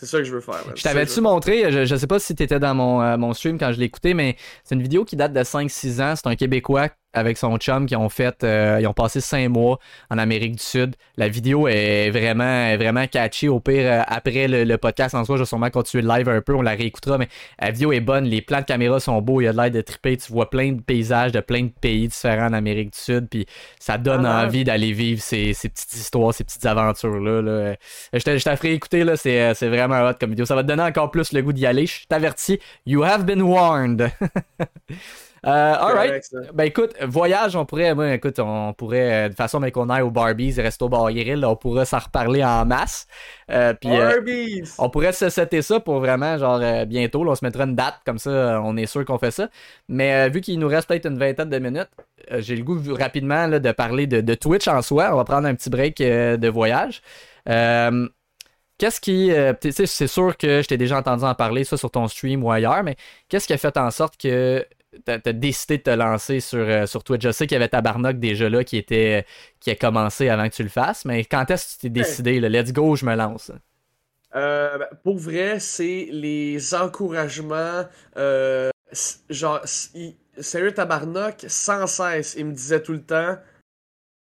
C'est 0.00 0.06
ça 0.06 0.16
que 0.16 0.24
je 0.24 0.32
veux 0.32 0.40
faire. 0.40 0.66
man. 0.66 0.74
Je 0.74 0.82
t'avais-tu 0.82 1.20
montré, 1.20 1.70
je, 1.70 1.84
je 1.84 1.94
sais 1.94 2.06
pas 2.06 2.18
si 2.18 2.34
t'étais 2.34 2.58
dans 2.58 2.74
mon, 2.74 3.02
euh, 3.02 3.18
mon 3.18 3.34
stream 3.34 3.58
quand 3.58 3.70
je 3.70 3.82
écouté, 3.82 4.14
mais 4.14 4.34
c'est 4.64 4.74
une 4.74 4.80
vidéo 4.80 5.04
qui 5.04 5.14
date 5.14 5.34
de 5.34 5.40
5-6 5.40 6.00
ans. 6.00 6.14
C'est 6.16 6.26
un 6.26 6.36
Québécois 6.36 6.88
avec 7.12 7.38
son 7.38 7.56
chum 7.58 7.86
qui 7.86 7.96
ont 7.96 8.08
fait, 8.08 8.44
euh, 8.44 8.78
ils 8.80 8.86
ont 8.86 8.92
passé 8.92 9.20
5 9.20 9.48
mois 9.48 9.78
en 10.10 10.18
Amérique 10.18 10.56
du 10.56 10.62
Sud. 10.62 10.94
La 11.16 11.28
vidéo 11.28 11.66
est 11.68 12.10
vraiment, 12.10 12.76
vraiment 12.76 13.06
catchy. 13.06 13.48
Au 13.48 13.58
pire, 13.60 13.82
euh, 13.84 14.02
après 14.06 14.46
le, 14.48 14.64
le 14.64 14.78
podcast 14.78 15.14
en 15.14 15.24
soi, 15.24 15.36
je 15.36 15.42
vais 15.42 15.46
sûrement 15.46 15.70
continuer 15.70 16.02
le 16.02 16.08
live 16.08 16.28
un 16.28 16.40
peu, 16.40 16.54
on 16.54 16.62
la 16.62 16.72
réécoutera, 16.72 17.18
mais 17.18 17.28
la 17.60 17.70
vidéo 17.70 17.92
est 17.92 18.00
bonne. 18.00 18.24
Les 18.24 18.42
plans 18.42 18.60
de 18.60 18.64
caméra 18.64 19.00
sont 19.00 19.20
beaux, 19.20 19.40
il 19.40 19.44
y 19.44 19.48
a 19.48 19.52
de 19.52 19.56
l'air 19.56 19.70
de 19.70 19.80
triper. 19.80 20.16
Tu 20.16 20.32
vois 20.32 20.50
plein 20.50 20.72
de 20.72 20.80
paysages 20.80 21.32
de 21.32 21.40
plein 21.40 21.62
de 21.64 21.72
pays 21.80 22.08
différents 22.08 22.46
en 22.48 22.52
Amérique 22.52 22.92
du 22.92 22.98
Sud, 22.98 23.28
puis 23.28 23.46
ça 23.78 23.98
donne 23.98 24.24
Ah, 24.26 24.44
envie 24.46 24.64
d'aller 24.64 24.92
vivre 24.92 25.20
ces, 25.20 25.52
ces 25.52 25.68
petites 25.68 25.92
histoires, 25.94 26.32
ces 26.32 26.44
petites 26.44 26.64
aventures-là. 26.66 27.42
Là. 27.42 27.50
Euh, 27.50 27.74
Je 28.12 28.18
te- 28.20 28.38
je 28.38 28.44
t'ai 28.44 28.72
écouter, 28.72 29.04
là, 29.04 29.16
c'est, 29.16 29.40
euh, 29.40 29.54
c'est 29.54 29.68
vraiment 29.68 30.00
hot 30.08 30.14
comme 30.20 30.30
vidéo. 30.30 30.44
Ça 30.46 30.54
va 30.54 30.62
te 30.62 30.68
donner 30.68 30.82
encore 30.82 31.10
plus 31.10 31.32
le 31.32 31.42
goût 31.42 31.52
d'y 31.52 31.66
aller. 31.66 31.86
Je 31.86 32.06
t'avertis, 32.08 32.58
you 32.86 33.02
have 33.02 33.24
been 33.24 33.42
warned. 33.42 34.10
Euh, 35.46 35.74
alright. 35.74 36.08
correct, 36.08 36.24
ça. 36.30 36.38
Ben 36.52 36.64
écoute, 36.64 36.94
voyage, 37.02 37.56
on 37.56 37.64
pourrait, 37.64 37.94
moi, 37.94 38.12
écoute, 38.12 38.38
on 38.38 38.72
pourrait, 38.74 39.12
euh, 39.12 39.22
de 39.24 39.28
toute 39.28 39.36
façon, 39.36 39.58
mais 39.60 39.70
qu'on 39.72 39.88
aille 39.88 40.02
au 40.02 40.10
Barbies, 40.10 40.60
Resto 40.60 40.88
Bar 40.88 41.10
Grill, 41.12 41.44
on 41.44 41.56
pourrait 41.56 41.86
s'en 41.86 41.98
reparler 41.98 42.44
en 42.44 42.66
masse. 42.66 43.06
Euh, 43.50 43.72
euh, 43.86 44.16
Arby's! 44.16 44.74
on 44.78 44.90
pourrait 44.90 45.12
se 45.12 45.28
setter 45.30 45.62
ça 45.62 45.80
pour 45.80 45.98
vraiment, 46.00 46.36
genre, 46.38 46.60
bientôt. 46.86 47.24
là, 47.24 47.32
on 47.32 47.34
se 47.34 47.44
mettra 47.44 47.64
une 47.64 47.74
date, 47.74 48.00
comme 48.04 48.18
ça, 48.18 48.60
on 48.62 48.76
est 48.76 48.86
sûr 48.86 49.04
qu'on 49.04 49.18
fait 49.18 49.30
ça. 49.30 49.48
Mais 49.88 50.28
vu 50.28 50.40
qu'il 50.40 50.58
nous 50.58 50.68
reste 50.68 50.88
peut-être 50.88 51.06
une 51.06 51.18
vingtaine 51.18 51.50
de 51.50 51.58
minutes, 51.58 51.90
j'ai 52.38 52.56
le 52.56 52.62
goût 52.62 52.78
rapidement 52.94 53.46
là, 53.46 53.58
de 53.58 53.72
parler 53.72 54.06
de, 54.06 54.20
de 54.20 54.34
Twitch 54.34 54.68
en 54.68 54.82
soi. 54.82 55.08
On 55.12 55.16
va 55.16 55.24
prendre 55.24 55.46
un 55.48 55.54
petit 55.54 55.70
break 55.70 55.98
de 55.98 56.48
voyage. 56.48 57.02
Qu'est-ce 58.80 59.00
qui. 59.02 59.30
euh, 59.30 59.52
c'est 59.60 60.06
sûr 60.06 60.38
que 60.38 60.62
je 60.62 60.66
t'ai 60.66 60.78
déjà 60.78 60.96
entendu 60.98 61.24
en 61.24 61.34
parler, 61.34 61.64
ça, 61.64 61.76
sur 61.76 61.90
ton 61.90 62.08
stream 62.08 62.42
ou 62.42 62.50
ailleurs, 62.50 62.82
mais 62.82 62.96
qu'est-ce 63.28 63.46
qui 63.46 63.52
a 63.52 63.58
fait 63.58 63.76
en 63.76 63.90
sorte 63.90 64.16
que 64.16 64.66
t'as 65.04 65.18
as 65.24 65.32
décidé 65.32 65.78
de 65.78 65.82
te 65.84 65.90
lancer 65.90 66.40
sur, 66.40 66.58
euh, 66.60 66.86
sur 66.86 67.04
Twitch? 67.04 67.22
Je 67.22 67.30
sais 67.32 67.46
qu'il 67.46 67.54
y 67.54 67.56
avait 67.56 67.68
Tabarnak 67.68 68.18
déjà 68.18 68.48
là 68.48 68.64
qui 68.64 68.76
était 68.76 69.26
qui 69.60 69.70
a 69.70 69.76
commencé 69.76 70.28
avant 70.28 70.48
que 70.48 70.54
tu 70.54 70.62
le 70.62 70.68
fasses, 70.68 71.04
mais 71.04 71.24
quand 71.24 71.50
est-ce 71.50 71.66
que 71.68 71.72
tu 71.74 71.78
t'es 71.82 71.90
décidé? 71.90 72.40
là, 72.40 72.48
let's 72.48 72.72
go, 72.72 72.96
je 72.96 73.06
me 73.06 73.14
lance. 73.14 73.52
Euh, 74.36 74.78
ben, 74.78 74.88
pour 75.02 75.18
vrai, 75.18 75.58
c'est 75.60 76.08
les 76.10 76.74
encouragements. 76.74 77.84
euh, 78.16 78.70
genre, 79.28 79.60
il- 79.94 80.16
sérieux 80.38 80.72
tabarnak, 80.74 81.44
sans 81.48 81.86
cesse, 81.86 82.34
il 82.38 82.46
me 82.46 82.52
disait 82.52 82.82
tout 82.82 82.92
le 82.92 83.02
temps. 83.02 83.36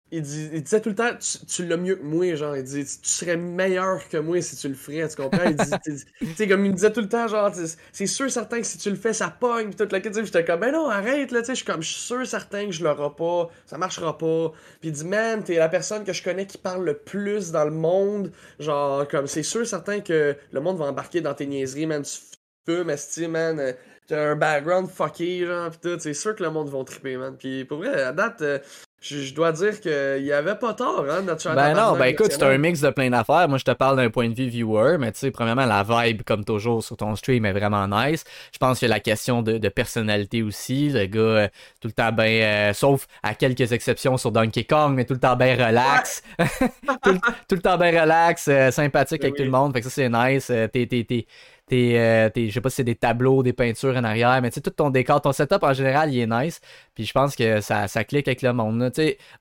Il, 0.10 0.20
il 0.53 0.64
disait 0.64 0.80
tout 0.80 0.88
le 0.88 0.95
temps, 0.95 1.10
tu, 1.47 1.66
l'as 1.66 1.76
mieux 1.76 1.97
que 1.97 2.03
moi, 2.03 2.34
genre, 2.36 2.55
il 2.55 2.64
dit, 2.64 2.86
tu 2.86 3.10
serais 3.10 3.36
meilleur 3.36 4.08
que 4.08 4.16
moi 4.16 4.41
si 4.41 4.55
tu 4.55 4.70
le 4.70 4.74
ferais, 4.74 5.05
tu 5.10 5.18
comprends? 5.18 5.43
Il 5.43 5.55
dit, 5.55 5.72
tu 6.20 6.34
sais, 6.36 6.47
comme 6.47 6.64
il 6.64 6.72
me 6.72 6.76
disait 6.76 6.93
tout 6.93 7.01
le 7.01 7.10
temps, 7.10 7.28
genre, 7.28 7.51
c'est 7.91 8.08
sûr 8.08 8.32
certain 8.32 8.62
que 8.62 8.66
si 8.66 8.78
tu 8.78 8.89
le 8.89 8.95
fais, 8.95 9.12
ça 9.12 9.30
pogne, 9.30 9.70
pis 9.70 9.76
toute 9.76 9.91
la 9.91 9.99
quête, 9.99 10.16
j'étais 10.16 10.45
comme, 10.45 10.62
ben 10.62 10.72
non, 10.72 10.88
arrête, 10.89 11.32
là, 11.32 11.41
tu 11.41 11.47
sais, 11.47 11.51
je 11.53 11.58
suis 11.58 11.66
comme, 11.66 11.82
je 11.82 11.89
suis 11.89 12.01
sûr 12.01 12.26
certain 12.26 12.68
que 12.68 12.72
je 12.72 12.86
l'aurai 12.86 13.14
pas, 13.18 13.49
ça 13.66 13.78
marchera 13.78 14.18
pas. 14.18 14.53
Puis 14.80 14.89
il 14.89 14.91
dit, 14.93 15.05
man, 15.05 15.43
t'es 15.43 15.55
la 15.55 15.68
personne 15.68 16.05
que 16.05 16.14
je 16.14 16.24
connais 16.24 16.45
qui 16.45 16.58
parle 16.58 16.86
le 16.86 16.97
plus 16.97 17.51
dans 17.51 17.66
le 17.66 17.72
monde, 17.72 18.32
genre, 18.60 19.05
comme, 19.10 19.28
c'est 19.28 19.43
sûr 19.43 19.68
certain 19.68 19.99
que 19.99 20.38
le 20.51 20.62
monde 20.62 20.78
va 20.78 20.86
embarquer 20.86 21.20
dans 21.20 21.34
tes 21.34 21.47
niaiseries, 21.47 21.86
man, 21.86 22.03
tu 22.03 22.18
fumes, 22.66 22.89
esti, 22.89 23.28
man, 23.28 23.60
euh, 23.60 23.74
t'as 24.08 24.32
un 24.32 24.36
background 24.38 24.89
fucké, 24.89 25.45
genre, 25.45 25.70
pis 25.70 25.80
tout, 25.80 25.99
c'est 25.99 26.14
sûr 26.14 26.34
que 26.34 26.43
le 26.43 26.49
monde 26.49 26.70
va 26.70 26.82
triper, 26.86 27.18
man. 27.18 27.36
Puis 27.38 27.66
pour 27.66 27.80
vrai, 27.80 28.03
à 28.03 28.14
date, 28.14 28.41
euh, 28.41 28.60
je 29.00 29.18
je 29.22 29.34
dois 29.34 29.52
dire 29.52 29.80
qu'il 29.80 30.24
y 30.24 30.32
avait 30.32 30.56
pas 30.56 30.74
tort, 30.74 31.06
hein, 31.10 31.22
notre 31.22 31.54
Ben 31.54 31.74
non, 31.74 31.95
ben 31.95 32.06
écoute, 32.06 32.32
c'est 32.32 32.43
un 32.43 32.58
mix 32.58 32.82
de 32.82 32.89
plein 32.89 33.10
d'affaires. 33.12 33.48
Moi, 33.48 33.58
je 33.60 33.64
te 33.64 33.72
parle 33.72 33.95
d'un 33.98 34.10
point 34.10 34.28
de 34.28 34.34
vue 34.34 34.48
viewer, 34.48 34.98
mais 34.98 35.12
tu 35.12 35.20
sais, 35.20 35.32
premièrement, 35.32 35.66
la 35.66 35.84
vibe, 35.84 36.24
comme 36.24 36.43
toujours, 36.43 36.84
sur 36.84 36.98
ton 36.98 37.16
stream 37.16 37.45
est 37.45 37.54
vraiment 37.54 37.88
nice. 37.88 38.24
Je 38.52 38.58
pense 38.58 38.80
qu'il 38.80 38.88
y 38.88 38.91
a 38.91 38.95
la 38.95 39.00
question 39.00 39.43
de, 39.43 39.60
de 39.60 39.70
personnalité 39.70 40.41
aussi. 40.41 40.89
Le 40.89 41.06
gars, 41.06 41.20
euh, 41.20 41.48
tout 41.80 41.88
le 41.89 41.93
temps 41.93 42.12
bien, 42.12 42.72
sauf 42.74 43.08
à 43.22 43.36
quelques 43.36 43.72
exceptions 43.72 44.18
sur 44.18 44.32
Donkey 44.32 44.64
Kong, 44.64 44.93
mais 44.95 45.06
tout 45.06 45.14
le 45.14 45.20
temps 45.20 45.36
bien 45.36 45.54
relax. 45.56 46.24
tout, 46.39 47.12
le, 47.12 47.20
tout 47.48 47.56
le 47.56 47.62
temps 47.62 47.78
bien 47.78 48.02
relax, 48.02 48.48
euh, 48.48 48.72
sympathique 48.72 49.22
avec 49.24 49.34
Oui. 49.34 49.38
tout 49.38 49.45
le 49.45 49.52
monde. 49.52 49.74
Fait 49.74 49.82
que 49.82 49.89
ça, 49.89 49.91
c'est 49.91 50.10
nice. 50.10 50.50
Euh, 50.50 50.68
t'es, 50.68 51.28
t'es, 51.68 51.93
euh, 51.97 52.30
t'es- 52.30 52.47
je 52.49 52.53
sais 52.53 52.61
pas 52.61 52.70
si 52.70 52.78
c'est 52.78 52.84
des 52.84 52.95
tableaux, 52.95 53.43
des 53.43 53.53
peintures 53.53 53.95
en 53.95 54.03
arrière, 54.03 54.41
mais 54.41 54.49
tu 54.49 54.55
sais, 54.55 54.61
tout 54.61 54.70
ton 54.72 54.89
décor, 54.89 55.22
ton 55.22 55.32
setup 55.34 55.63
en 55.63 55.74
général, 55.74 56.13
il 56.13 56.20
est 56.20 56.28
nice. 56.28 56.61
Puis 56.95 57.05
je 57.05 57.11
pense 57.11 57.36
que 57.36 57.61
ça, 57.61 57.88
ça 57.88 58.03
clique 58.03 58.28
avec 58.28 58.41
le 58.41 58.53
monde. 58.53 58.91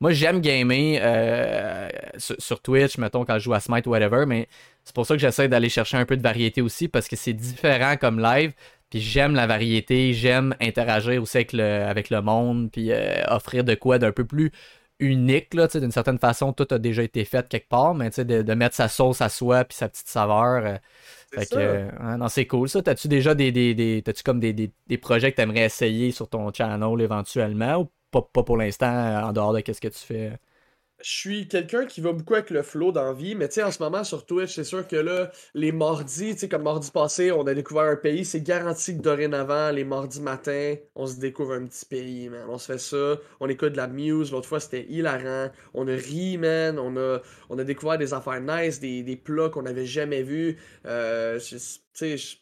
moi, 0.01 0.13
j'aime 0.13 0.41
gamer 0.41 0.99
euh, 1.03 1.89
sur, 2.19 2.61
Twitch, 2.61 2.99
mettons, 2.99 3.25
quand 3.25 3.39
je 3.39 3.45
joue 3.45 3.55
à 3.55 3.61
Smite 3.61 3.87
ou 3.87 3.91
whatever, 3.91 4.27
mais 4.27 4.49
c'est 4.85 4.95
pour 4.95 5.07
ça 5.07 5.15
que 5.15 5.21
j'essaie 5.21 5.49
d'aller 5.49 5.69
chercher 5.69 5.97
un 5.97 6.05
peu 6.05 6.17
de 6.17 6.23
variété 6.23 6.61
aussi, 6.63 6.89
parce 6.89 7.09
que 7.09 7.17
c'est 7.17 7.33
différent 7.33 7.97
comme 7.97 8.21
live. 8.21 8.53
Puis 8.91 9.01
j'aime 9.01 9.35
la 9.35 9.47
variété, 9.49 10.13
j'aime 10.13 10.55
interagir 10.61 11.21
aussi 11.21 11.39
avec 11.39 11.53
le, 11.53 11.63
avec 11.63 12.11
le 12.11 12.23
monde, 12.23 12.71
puis 12.71 12.93
euh, 12.93 13.25
offrir 13.29 13.65
de 13.65 13.75
quoi 13.75 13.99
d'un 13.99 14.13
peu 14.13 14.25
plus 14.25 14.53
unique, 14.99 15.55
là, 15.55 15.67
d'une 15.67 15.91
certaine 15.91 16.19
façon, 16.19 16.53
tout 16.53 16.67
a 16.71 16.79
déjà 16.79 17.03
été 17.03 17.25
fait 17.25 17.47
quelque 17.49 17.69
part, 17.69 17.95
mais 17.95 18.11
de, 18.11 18.43
de 18.43 18.55
mettre 18.55 18.75
sa 18.77 18.89
sauce 18.89 19.21
à 19.21 19.29
soi 19.29 19.65
puis 19.65 19.77
sa 19.77 19.89
petite 19.89 20.09
saveur. 20.09 20.79
Fait 21.35 21.47
que, 21.47 21.59
euh, 21.59 22.17
non, 22.17 22.29
c'est 22.29 22.47
cool 22.47 22.69
ça. 22.69 22.83
T'as-tu 22.83 23.09
déjà 23.09 23.35
des, 23.35 23.53
des, 23.53 23.75
des 23.75 24.03
t'as-tu 24.05 24.23
comme 24.23 24.41
des, 24.41 24.53
des, 24.53 24.73
des 24.87 24.99
projets 24.99 25.33
que 25.33 25.37
t'aimerais 25.37 25.65
essayer 25.67 26.11
sur 26.13 26.29
ton 26.29 26.53
channel 26.53 27.01
éventuellement 27.01 27.77
ou 27.83 27.93
pas, 28.11 28.23
pas 28.23 28.43
pour 28.45 28.57
l'instant 28.57 28.87
en 29.29 29.33
dehors 29.33 29.53
de 29.53 29.61
qu'est-ce 29.61 29.81
que 29.81 29.89
tu 29.89 29.99
fais? 29.99 30.39
Je 31.03 31.11
suis 31.11 31.49
quelqu'un 31.49 31.87
qui 31.87 32.01
va 32.01 32.13
beaucoup 32.13 32.35
avec 32.35 32.51
le 32.51 32.63
flow 32.63 32.91
dans 32.93 33.13
vie, 33.13 33.35
mais 33.35 33.49
tu 33.49 33.55
sais, 33.55 33.63
en 33.63 33.71
ce 33.71 33.83
moment 33.83 34.03
sur 34.05 34.25
Twitch, 34.25 34.55
c'est 34.55 34.65
sûr 34.65 34.87
que 34.87 34.97
là, 34.97 35.31
les 35.55 35.73
mardis, 35.73 36.35
tu 36.35 36.41
sais, 36.41 36.49
comme 36.49 36.63
mardi 36.63 36.91
passé, 36.91 37.33
on 37.33 37.47
a 37.47 37.55
découvert 37.55 37.85
un 37.85 37.97
pays, 37.97 38.25
c'est 38.25 38.41
garanti 38.41 38.97
que 38.97 39.03
dorénavant, 39.03 39.71
les 39.71 39.85
mardis 39.85 40.21
matin, 40.21 40.75
on 40.95 41.07
se 41.07 41.17
découvre 41.17 41.55
un 41.55 41.67
petit 41.67 41.85
pays, 41.85 42.29
man. 42.29 42.47
On 42.49 42.59
se 42.59 42.73
fait 42.73 42.79
ça, 42.79 43.19
on 43.41 43.49
écoute 43.49 43.73
de 43.73 43.77
la 43.77 43.89
muse, 43.89 44.33
l'autre 44.33 44.49
fois 44.49 44.61
c'était 44.61 44.87
hilarant, 44.89 45.51
on 45.75 45.87
a 45.87 45.95
ri, 45.95 46.39
man, 46.39 46.79
on 46.79 46.97
a, 46.97 47.21
on 47.51 47.59
a 47.59 47.65
découvert 47.65 47.99
des 47.99 48.15
affaires 48.15 48.41
nice, 48.41 48.81
des, 48.81 49.03
des 49.03 49.17
plats 49.17 49.51
qu'on 49.51 49.63
n'avait 49.63 49.87
jamais 49.87 50.23
vus. 50.23 50.57
Euh, 50.87 51.39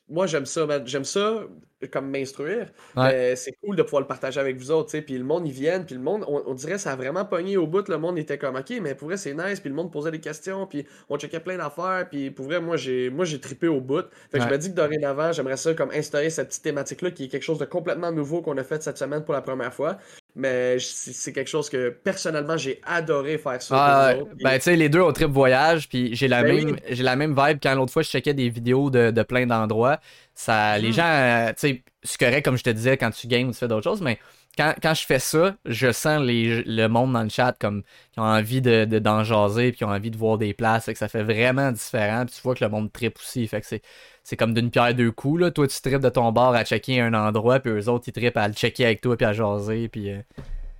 moi 0.08 0.26
j'aime 0.26 0.46
ça, 0.46 0.66
J'aime 0.84 1.04
ça 1.04 1.44
comme 1.90 2.10
m'instruire. 2.10 2.70
c'est 2.96 3.52
cool 3.62 3.76
de 3.76 3.82
pouvoir 3.82 4.02
le 4.02 4.06
partager 4.06 4.40
avec 4.40 4.56
vous 4.56 4.70
autres, 4.70 4.98
Puis 5.00 5.18
le 5.18 5.24
monde, 5.24 5.46
ils 5.46 5.52
viennent, 5.52 5.84
puis 5.84 5.94
le 5.94 6.00
monde, 6.00 6.24
on, 6.26 6.54
dirait 6.54 6.78
ça 6.78 6.92
a 6.92 6.96
vraiment 6.96 7.24
pogné 7.24 7.56
au 7.56 7.66
bout. 7.66 7.86
Le 7.88 7.98
monde 7.98 8.18
était 8.18 8.38
comme, 8.38 8.56
OK, 8.56 8.72
mais 8.80 8.94
pour 8.94 9.08
vrai, 9.08 9.16
c'est 9.16 9.34
nice. 9.34 9.60
Puis 9.60 9.68
le 9.68 9.74
monde 9.74 9.92
posait 9.92 10.10
des 10.10 10.20
questions, 10.20 10.66
puis 10.66 10.86
on 11.08 11.18
checkait 11.18 11.40
plein 11.40 11.56
d'affaires. 11.56 12.06
Puis 12.10 12.30
pour 12.30 12.46
vrai, 12.46 12.60
moi, 12.60 12.76
j'ai 12.76 13.10
moi 13.10 13.24
j'ai 13.24 13.40
trippé 13.40 13.68
au 13.68 13.80
bout. 13.80 14.04
Fait 14.30 14.38
que 14.38 14.44
je 14.44 14.48
me 14.48 14.58
dis 14.58 14.70
que 14.70 14.76
dorénavant, 14.76 15.32
j'aimerais 15.32 15.56
ça 15.56 15.74
comme 15.74 15.90
instaurer 15.90 16.30
cette 16.30 16.48
petite 16.48 16.62
thématique-là, 16.62 17.10
qui 17.10 17.24
est 17.24 17.28
quelque 17.28 17.42
chose 17.42 17.58
de 17.58 17.64
complètement 17.64 18.12
nouveau 18.12 18.42
qu'on 18.42 18.56
a 18.58 18.64
fait 18.64 18.82
cette 18.82 18.98
semaine 18.98 19.24
pour 19.24 19.34
la 19.34 19.42
première 19.42 19.72
fois. 19.72 19.98
Mais 20.36 20.78
c'est 20.80 21.32
quelque 21.32 21.48
chose 21.48 21.70
que 21.70 21.90
personnellement 21.90 22.56
j'ai 22.56 22.80
adoré 22.84 23.38
faire 23.38 23.62
ça. 23.62 23.74
Ah, 23.76 24.14
Ben 24.42 24.54
tu 24.54 24.62
sais, 24.62 24.76
les 24.76 24.88
deux 24.88 25.00
ont 25.00 25.12
trip 25.12 25.30
voyage, 25.30 25.88
puis 25.88 26.16
j'ai 26.16 26.26
la 26.26 26.42
ben 26.42 26.66
même 26.66 26.76
j'ai 26.88 27.04
la 27.04 27.14
même 27.14 27.36
vibe 27.38 27.58
quand 27.62 27.74
l'autre 27.76 27.92
fois 27.92 28.02
je 28.02 28.08
checkais 28.08 28.34
des 28.34 28.48
vidéos 28.48 28.90
de, 28.90 29.12
de 29.12 29.22
plein 29.22 29.46
d'endroits. 29.46 30.00
Ça, 30.34 30.76
les 30.78 30.88
hmm. 30.88 30.92
gens, 30.92 31.06
euh, 31.06 31.48
tu 31.50 31.54
sais, 31.56 31.82
c'est 32.02 32.18
correct 32.18 32.44
comme 32.44 32.58
je 32.58 32.64
te 32.64 32.70
disais 32.70 32.96
quand 32.96 33.10
tu 33.10 33.28
games 33.28 33.48
ou 33.48 33.52
tu 33.52 33.58
fais 33.58 33.68
d'autres 33.68 33.84
choses, 33.84 34.00
mais 34.00 34.18
quand, 34.56 34.74
quand, 34.80 34.94
je 34.94 35.04
fais 35.04 35.18
ça, 35.18 35.56
je 35.64 35.90
sens 35.92 36.22
les, 36.22 36.62
le 36.62 36.86
monde 36.86 37.12
dans 37.12 37.22
le 37.22 37.28
chat 37.28 37.56
comme 37.58 37.82
qui 38.12 38.20
ont 38.20 38.24
envie 38.24 38.60
de, 38.60 38.84
d'en 38.84 39.24
jaser 39.24 39.70
puis 39.70 39.78
qui 39.78 39.84
ont 39.84 39.88
envie 39.88 40.10
de 40.10 40.16
voir 40.16 40.38
des 40.38 40.54
places. 40.54 40.86
que 40.86 40.94
ça 40.94 41.08
fait 41.08 41.22
vraiment 41.22 41.72
différent. 41.72 42.24
Puis 42.26 42.36
tu 42.36 42.42
vois 42.42 42.54
que 42.54 42.64
le 42.64 42.70
monde 42.70 42.92
tripe 42.92 43.18
aussi. 43.18 43.46
Fait 43.48 43.60
que 43.60 43.66
c'est, 43.66 43.82
c'est 44.24 44.38
comme 44.38 44.54
d'une 44.54 44.70
pierre 44.70 44.94
deux 44.94 45.12
coups. 45.12 45.42
Là. 45.42 45.50
Toi, 45.50 45.68
tu 45.68 45.80
tripes 45.80 46.00
de 46.00 46.08
ton 46.08 46.32
bord 46.32 46.54
à 46.54 46.64
checker 46.64 47.00
un 47.00 47.12
endroit, 47.12 47.60
puis 47.60 47.70
eux 47.70 47.88
autres, 47.88 48.04
ils 48.08 48.12
trippent 48.12 48.38
à 48.38 48.48
le 48.48 48.54
checker 48.54 48.86
avec 48.86 49.02
toi 49.02 49.16
puis 49.16 49.26
à 49.26 49.34
jaser. 49.34 49.88
Puis, 49.88 50.10
euh, 50.10 50.18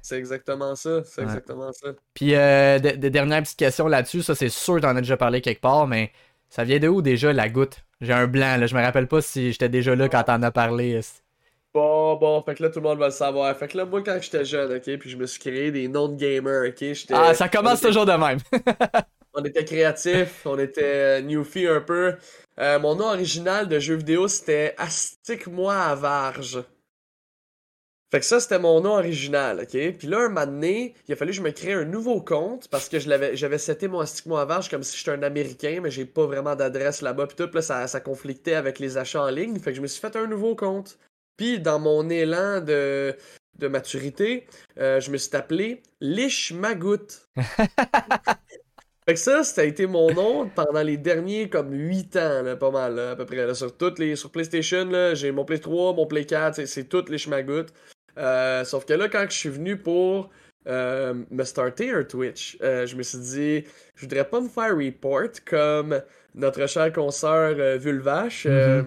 C'est 0.00 0.18
exactement 0.18 0.74
ça. 0.74 1.04
C'est 1.04 1.22
exactement 1.22 1.70
ça. 1.72 1.90
Puis, 2.14 2.34
euh, 2.34 2.78
de, 2.78 3.08
dernière 3.08 3.42
petite 3.42 3.58
question 3.58 3.86
là-dessus. 3.86 4.22
Ça, 4.22 4.34
c'est 4.34 4.48
sûr 4.48 4.80
t'en 4.80 4.96
as 4.96 5.00
déjà 5.02 5.18
parlé 5.18 5.42
quelque 5.42 5.60
part, 5.60 5.86
mais 5.86 6.10
ça 6.48 6.64
vient 6.64 6.78
de 6.78 6.88
où 6.88 7.02
déjà 7.02 7.32
la 7.34 7.50
goutte? 7.50 7.84
J'ai 8.00 8.14
un 8.14 8.26
blanc. 8.26 8.56
Là. 8.56 8.66
Je 8.66 8.74
me 8.74 8.80
rappelle 8.80 9.08
pas 9.08 9.20
si 9.20 9.52
j'étais 9.52 9.68
déjà 9.68 9.94
là 9.94 10.08
quand 10.08 10.22
t'en 10.24 10.42
as 10.42 10.50
parlé. 10.50 11.00
Bon, 11.74 12.16
bon, 12.16 12.40
fait 12.42 12.54
que 12.54 12.62
là, 12.62 12.70
tout 12.70 12.78
le 12.78 12.88
monde 12.88 12.98
va 12.98 13.06
le 13.06 13.12
savoir. 13.12 13.54
Fait 13.56 13.68
que 13.68 13.76
là, 13.76 13.84
moi, 13.84 14.00
quand 14.02 14.16
j'étais 14.22 14.44
jeune, 14.44 14.72
ok, 14.72 14.96
puis 14.96 15.10
je 15.10 15.16
me 15.16 15.26
suis 15.26 15.40
créé 15.40 15.70
des 15.70 15.88
noms 15.88 16.08
de 16.08 16.16
gamers, 16.16 16.68
ok, 16.68 16.96
Ah, 17.12 17.34
ça 17.34 17.48
commence 17.48 17.80
toujours 17.80 18.06
de 18.06 18.12
même. 18.12 18.38
on 19.34 19.44
était 19.44 19.64
créatifs, 19.64 20.42
on 20.46 20.58
était 20.58 21.20
euh, 21.20 21.22
newfie 21.22 21.66
un 21.66 21.80
peu. 21.80 22.14
Euh, 22.58 22.78
mon 22.78 22.94
nom 22.94 23.06
original 23.06 23.68
de 23.68 23.78
jeu 23.78 23.96
vidéo, 23.96 24.28
c'était 24.28 24.74
Astique-moi 24.78 25.74
à 25.74 25.94
Varge. 25.94 26.62
Fait 28.12 28.20
que 28.20 28.26
ça, 28.26 28.38
c'était 28.38 28.60
mon 28.60 28.80
nom 28.80 28.92
original, 28.92 29.62
ok? 29.62 29.96
Puis 29.98 30.06
là, 30.06 30.20
un 30.20 30.28
moment 30.28 30.62
il 30.62 31.12
a 31.12 31.16
fallu 31.16 31.32
que 31.32 31.36
je 31.36 31.42
me 31.42 31.50
crée 31.50 31.72
un 31.72 31.84
nouveau 31.84 32.20
compte 32.20 32.68
parce 32.68 32.88
que 32.88 33.00
j'avais 33.00 33.58
seté 33.58 33.88
mon 33.88 33.98
Astique-moi 33.98 34.40
à 34.40 34.44
Varge 34.44 34.70
comme 34.70 34.84
si 34.84 34.96
j'étais 34.96 35.10
un 35.10 35.24
Américain, 35.24 35.80
mais 35.82 35.90
j'ai 35.90 36.04
pas 36.04 36.24
vraiment 36.24 36.54
d'adresse 36.54 37.02
là-bas. 37.02 37.26
Puis 37.26 37.36
tout, 37.36 37.50
là, 37.52 37.60
ça, 37.60 38.00
conflictait 38.00 38.54
avec 38.54 38.78
les 38.78 38.98
achats 38.98 39.24
en 39.24 39.30
ligne. 39.30 39.58
Fait 39.58 39.72
que 39.72 39.76
je 39.76 39.82
me 39.82 39.88
suis 39.88 40.00
fait 40.00 40.14
un 40.14 40.28
nouveau 40.28 40.54
compte. 40.54 40.96
Puis 41.36 41.58
dans 41.58 41.80
mon 41.80 42.08
élan 42.08 42.60
de, 42.60 43.16
de 43.58 43.66
maturité, 43.66 44.46
euh, 44.78 45.00
je 45.00 45.10
me 45.10 45.16
suis 45.16 45.34
appelé 45.34 45.82
Lich 46.00 46.52
Magout. 46.52 47.26
fait 49.06 49.14
que 49.14 49.20
ça, 49.20 49.44
ça 49.44 49.60
a 49.60 49.64
été 49.64 49.86
mon 49.86 50.12
nom 50.12 50.48
pendant 50.54 50.82
les 50.82 50.96
derniers 50.96 51.48
comme 51.48 51.72
8 51.72 52.16
ans, 52.16 52.56
pas 52.58 52.70
mal, 52.70 52.98
à 52.98 53.16
peu 53.16 53.26
près. 53.26 53.54
sur 53.54 53.76
toutes 53.76 53.98
les 53.98 54.16
sur 54.16 54.30
PlayStation, 54.30 55.14
j'ai 55.14 55.30
mon 55.30 55.44
Play 55.44 55.58
3, 55.58 55.94
mon 55.94 56.06
Play 56.06 56.24
4, 56.24 56.66
c'est 56.66 56.88
tout 56.88 57.04
Lich 57.08 57.28
Magout. 57.28 57.66
Euh, 58.16 58.64
sauf 58.64 58.84
que 58.84 58.94
là, 58.94 59.08
quand 59.08 59.26
je 59.28 59.36
suis 59.36 59.48
venu 59.48 59.76
pour 59.76 60.30
euh, 60.66 61.14
me 61.30 61.44
starter 61.44 61.90
un 61.90 62.04
Twitch, 62.04 62.56
je 62.60 62.96
me 62.96 63.02
suis 63.02 63.18
dit, 63.18 63.64
je 63.94 64.00
voudrais 64.02 64.24
pas 64.24 64.40
me 64.40 64.48
faire 64.48 64.76
report 64.76 65.28
comme 65.44 66.00
notre 66.34 66.66
cher 66.66 66.92
consoeur 66.92 67.78
Vulvache. 67.78 68.46
Mm-hmm. 68.46 68.84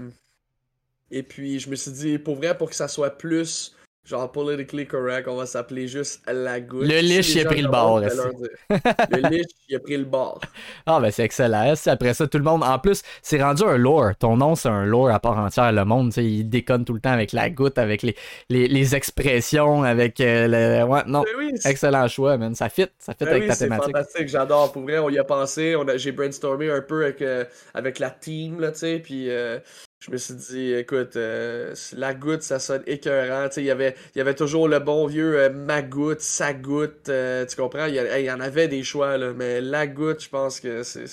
Et 1.11 1.23
puis, 1.23 1.59
je 1.59 1.69
me 1.69 1.75
suis 1.75 1.91
dit, 1.91 2.17
pour 2.17 2.35
vrai, 2.35 2.57
pour 2.57 2.69
que 2.69 2.75
ça 2.75 2.87
soit 2.87 3.11
plus 3.11 3.76
genre 4.07 4.31
politically 4.31 4.87
correct, 4.87 5.27
on 5.27 5.35
va 5.35 5.45
s'appeler 5.45 5.87
juste 5.87 6.21
la 6.31 6.61
goutte. 6.61 6.87
Le 6.87 7.01
lich, 7.01 7.35
il 7.35 7.41
a 7.41 7.45
pris 7.45 7.61
le 7.61 7.67
bord. 7.67 7.99
le 8.69 9.29
lich, 9.29 9.47
il 9.67 9.75
a 9.75 9.79
pris 9.79 9.97
le 9.97 10.05
bord. 10.05 10.39
Ah, 10.85 10.99
ben 11.01 11.11
c'est 11.11 11.23
excellent. 11.23 11.73
Après 11.85 12.13
ça, 12.13 12.25
tout 12.25 12.37
le 12.37 12.43
monde. 12.43 12.63
En 12.63 12.79
plus, 12.79 13.01
c'est 13.21 13.41
rendu 13.41 13.63
un 13.63 13.77
lore. 13.77 14.15
Ton 14.17 14.37
nom, 14.37 14.55
c'est 14.55 14.69
un 14.69 14.85
lore 14.85 15.09
à 15.09 15.19
part 15.19 15.37
entière. 15.37 15.71
Le 15.73 15.83
monde, 15.83 16.15
il 16.17 16.49
déconne 16.49 16.85
tout 16.85 16.93
le 16.93 17.01
temps 17.01 17.11
avec 17.11 17.33
la 17.33 17.49
goutte, 17.49 17.77
avec 17.77 18.01
les, 18.01 18.15
les, 18.49 18.95
expressions, 18.95 19.83
avec 19.83 20.21
euh, 20.21 20.47
le. 20.47 20.85
Ouais, 20.85 21.01
non. 21.05 21.23
Ben 21.23 21.57
excellent 21.65 22.07
choix, 22.07 22.37
man. 22.37 22.55
Ça 22.55 22.69
fit. 22.69 22.87
Ça 22.99 23.13
fit 23.13 23.25
ben 23.25 23.35
avec 23.35 23.47
ta 23.47 23.55
thématique. 23.55 23.85
C'est 23.87 23.91
fantastique. 23.91 24.29
J'adore. 24.29 24.71
Pour 24.71 24.83
vrai, 24.83 24.99
on 24.99 25.09
y 25.09 25.19
a 25.19 25.25
pensé. 25.25 25.75
J'ai 25.97 26.13
brainstormé 26.13 26.71
un 26.71 26.81
peu 26.81 27.03
avec, 27.03 27.21
euh, 27.21 27.43
avec 27.73 27.99
la 27.99 28.09
team, 28.09 28.61
là, 28.61 28.71
tu 28.71 28.79
sais. 28.79 28.99
Puis. 28.99 29.29
Euh, 29.29 29.59
je 30.07 30.13
me 30.13 30.17
suis 30.17 30.33
dit, 30.35 30.73
écoute, 30.73 31.17
euh, 31.17 31.75
la 31.93 32.13
goutte, 32.13 32.41
ça 32.41 32.59
sonne 32.59 32.83
écœurant. 32.87 33.49
Il 33.57 33.63
y 33.63 33.71
avait, 33.71 33.95
y 34.15 34.21
avait 34.21 34.35
toujours 34.35 34.69
le 34.69 34.79
bon 34.79 35.05
vieux 35.05 35.37
euh, 35.37 35.49
ma 35.49 35.81
goutte, 35.81 36.21
sa 36.21 36.53
goutte. 36.53 37.09
Euh, 37.09 37.45
tu 37.45 37.57
comprends? 37.57 37.85
Il 37.87 37.95
y, 37.95 38.31
en 38.31 38.39
avait 38.39 38.69
des 38.69 38.83
choix, 38.83 39.17
là, 39.17 39.33
mais 39.33 39.59
la 39.59 39.85
goutte, 39.85 40.23
je 40.23 40.29
pense 40.29 40.59
que 40.59 40.83
c'est. 40.83 41.05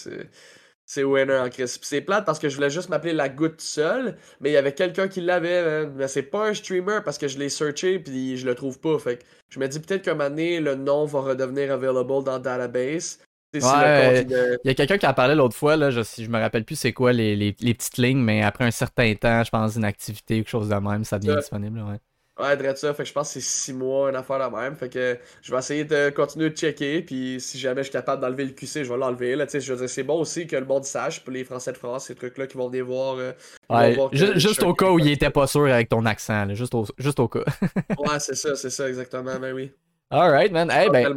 C'est 0.87 1.03
winner 1.03 1.39
en 1.39 1.49
crise. 1.49 1.79
c'est 1.81 2.03
plate 2.03 2.27
parce 2.27 2.39
que 2.39 2.51
je 2.51 2.57
voulais 2.57 2.69
juste 2.69 2.91
m'appeler 2.91 3.15
la 3.15 3.31
goutte 3.31 3.62
seule, 3.62 4.19
mais 4.41 4.51
il 4.51 4.53
y 4.53 4.59
avait 4.59 4.75
quelqu'un 4.75 5.09
qui 5.09 5.23
l'avait, 5.23 5.87
mais 5.87 6.09
c'est 6.09 6.25
pas 6.25 6.49
un 6.49 6.53
streamer 6.53 6.99
parce 7.03 7.16
que 7.16 7.27
je 7.27 7.39
l'ai 7.39 7.49
searché 7.49 7.99
puis 7.99 8.37
je 8.37 8.45
le 8.45 8.55
trouve 8.55 8.79
pas. 8.79 8.99
Fait 8.99 9.16
que 9.16 9.25
je 9.49 9.59
me 9.59 9.66
dis 9.66 9.81
peut-être 9.81 10.03
qu'un 10.03 10.12
moment 10.12 10.29
donné, 10.29 10.61
le 10.61 10.75
nom 10.75 11.07
va 11.07 11.21
redevenir 11.21 11.73
available 11.73 12.23
dans 12.25 12.37
le 12.37 12.43
database. 12.43 13.19
Il 13.59 14.59
y 14.64 14.70
a 14.70 14.74
quelqu'un 14.74 14.98
qui 14.98 15.06
a 15.06 15.12
parlé 15.12 15.35
l'autre 15.35 15.56
fois, 15.56 15.76
là, 15.76 15.90
je, 15.90 16.02
je 16.02 16.28
me 16.28 16.39
rappelle 16.39 16.64
plus 16.64 16.76
c'est 16.76 16.93
quoi 16.93 17.12
les, 17.12 17.36
les, 17.36 17.52
petites 17.52 17.98
lignes, 17.98 18.22
mais 18.22 18.43
après 18.43 18.64
un 18.64 18.70
certain 18.70 19.14
temps, 19.14 19.43
je 19.44 19.51
pense 19.51 19.76
une 19.76 19.85
activité 19.85 20.35
ou 20.35 20.39
quelque 20.39 20.51
chose 20.51 20.68
de 20.68 20.74
même, 20.74 21.05
ça 21.05 21.18
devient 21.18 21.36
disponible. 21.36 21.81
Ouais. 21.81 21.98
Ouais, 22.39 22.74
ça. 22.74 22.93
Fait 22.94 23.05
que 23.05 23.09
je 23.09 23.12
pense 23.12 23.28
que 23.28 23.35
c'est 23.35 23.47
six 23.47 23.72
mois, 23.72 24.10
une 24.10 24.16
affaire 24.16 24.39
la 24.39 24.51
même. 24.51 24.74
Fait 24.74 24.89
que 24.89 25.18
je 25.40 25.52
vais 25.52 25.59
essayer 25.59 25.85
de 25.85 26.10
continuer 26.10 26.51
de 26.51 26.56
checker. 26.56 27.02
Puis 27.02 27.36
si 27.40 27.59
jamais 27.59 27.82
je 27.82 27.85
suis 27.85 27.93
capable 27.93 28.20
d'enlever 28.20 28.44
le 28.44 28.51
QC, 28.51 28.85
je 28.85 28.93
vais 28.93 28.98
l'enlever. 28.98 29.36
Là, 29.36 29.47
je 29.52 29.72
veux 29.72 29.78
dire, 29.78 29.89
c'est 29.89 30.02
bon 30.02 30.20
aussi 30.20 30.47
que 30.48 30.56
le 30.56 30.64
monde 30.64 30.85
sache 30.85 31.22
pour 31.22 31.32
les 31.32 31.44
Français 31.44 31.72
de 31.72 31.76
France, 31.76 32.06
ces 32.06 32.16
trucs-là 32.16 32.48
qui 32.48 32.56
vont 32.56 32.68
venir 32.68 32.86
voir. 32.86 33.18
Euh, 33.18 33.32
ouais, 33.70 33.97
juste, 34.12 34.64
au 34.64 34.74
cas 34.74 34.90
où 34.90 34.98
il 34.98 35.09
était 35.09 35.31
pas 35.31 35.47
sûr 35.47 35.66
avec 35.66 35.89
ton 35.89 36.05
accent. 36.06 36.52
juste, 36.55 36.74
au, 36.74 36.85
juste 36.98 37.20
au 37.20 37.28
cas. 37.28 37.44
ouais, 37.98 38.18
c'est 38.18 38.35
ça, 38.35 38.56
c'est 38.56 38.70
ça, 38.70 38.89
exactement. 38.89 39.39
Ben 39.39 39.55
oui. 39.55 39.70
Alright, 40.10 40.52
man. 40.52 40.70
Hey, 40.70 40.90
ben, 40.90 41.12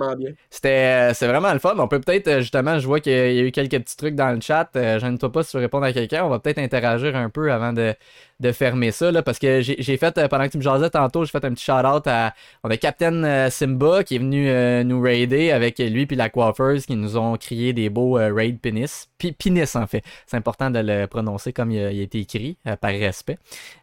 c'était 0.50 1.12
euh, 1.12 1.28
vraiment 1.28 1.52
le 1.54 1.60
fun. 1.60 1.76
On 1.78 1.88
peut 1.88 2.00
peut-être, 2.00 2.28
euh, 2.30 2.40
justement, 2.40 2.80
je 2.80 2.88
vois 2.88 3.00
qu'il 3.00 3.12
y 3.12 3.40
a 3.40 3.44
eu 3.44 3.52
quelques 3.52 3.80
petits 3.80 3.98
trucs 3.98 4.16
dans 4.16 4.32
le 4.32 4.40
chat. 4.42 4.70
Euh, 4.76 4.98
je 4.98 5.06
ne 5.06 5.18
toi 5.18 5.32
pas 5.32 5.44
si 5.44 5.52
tu 5.52 5.58
veux 5.58 5.62
répondre 5.62 5.86
à 5.86 5.94
quelqu'un. 5.94 6.24
On 6.24 6.30
va 6.30 6.40
peut-être 6.40 6.58
interagir 6.58 7.16
un 7.16 7.30
peu 7.30 7.52
avant 7.52 7.74
de, 7.74 7.94
de 8.40 8.52
fermer 8.54 8.92
ça, 8.92 9.12
là, 9.12 9.22
parce 9.22 9.40
que 9.40 9.62
j'ai 9.62 9.98
fait, 9.98 10.28
pendant 10.30 10.46
que 10.46 10.52
tu 10.52 10.58
me 10.58 10.64
jasais 10.64 10.90
tantôt, 10.90 11.26
j'ai 11.26 11.32
fait 11.32 11.44
un 11.46 11.54
petit 11.54 11.66
shout-out 11.66 12.08
à. 12.08 12.34
On 12.64 12.72
a 12.72 12.78
Captain 12.78 13.50
Simba 13.50 14.04
qui 14.04 14.16
est 14.16 14.20
venu 14.20 14.50
nous 14.86 15.02
raider 15.02 15.52
avec 15.52 15.78
lui 15.80 16.08
puis 16.08 16.16
la 16.16 16.30
coiffeuse 16.30 16.86
qui 16.86 16.96
nous 16.96 17.18
ont 17.18 17.36
crié 17.36 17.74
des 17.74 17.90
beaux 17.90 18.14
raid 18.14 18.60
penis. 18.60 19.10
P 19.18 19.32
penis, 19.34 19.76
en 19.76 19.86
fait. 19.86 20.04
C'est 20.26 20.38
important 20.38 20.72
de 20.72 20.80
le 20.80 21.08
prononcer 21.08 21.54
comme 21.54 21.72
il 21.72 21.84
a, 21.84 21.92
été 21.92 22.22
écrit, 22.22 22.58
par 22.82 22.92
respect. 22.92 23.38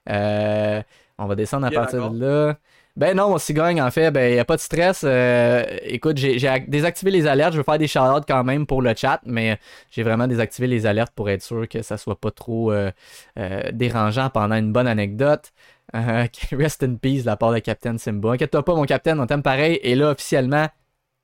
on 0.09 1.27
va 1.27 1.35
descendre 1.37 1.67
à 1.67 1.71
partir 1.71 2.11
de 2.11 2.25
là. 2.25 2.57
Ben 2.97 3.17
non, 3.17 3.31
mon 3.31 3.39
cigogne, 3.39 3.83
en 3.83 3.91
fait, 3.91 4.13
ben, 4.13 4.31
il 4.31 4.35
n'y 4.35 4.39
a 4.39 4.45
pas 4.45 4.55
de 4.55 4.61
stress. 4.61 5.03
Euh, 5.05 5.65
écoute, 5.83 6.17
j'ai 6.17 6.39
désactivé 6.69 7.11
les 7.11 7.27
alertes. 7.27 7.53
Je 7.53 7.59
veux 7.59 7.65
faire 7.65 7.79
des 7.79 7.89
shout 7.89 7.99
quand 8.29 8.45
même 8.45 8.67
pour 8.67 8.83
le 8.83 8.95
chat, 8.95 9.21
mais 9.27 9.59
j'ai 9.91 10.05
vraiment 10.05 10.29
désactivé 10.29 10.69
les 10.69 10.87
alertes 10.87 11.13
pour 11.13 11.29
être 11.29 11.43
sûr 11.43 11.69
que 11.69 11.83
ça 11.83 11.97
soit 11.99 12.21
pas 12.21 12.31
trop 12.31 12.71
euh, 12.71 12.93
euh, 13.37 13.63
dérangeant 13.73 14.31
pendant 14.31 14.55
une 14.55 14.73
bonne 14.73 14.87
anecdote. 14.87 15.53
rest 15.93 16.83
in 16.83 16.97
peace 16.97 17.23
de 17.23 17.27
la 17.27 17.37
part 17.37 17.53
de 17.53 17.59
Captain 17.59 17.99
Simba. 17.99 18.33
Inquiète-toi 18.33 18.65
pas, 18.65 18.75
mon 18.75 18.85
capitaine, 18.85 19.21
on 19.21 19.27
t'aime 19.27 19.43
pareil. 19.43 19.81
Et 19.83 19.95
là, 19.97 20.11
officiellement, 20.13 20.69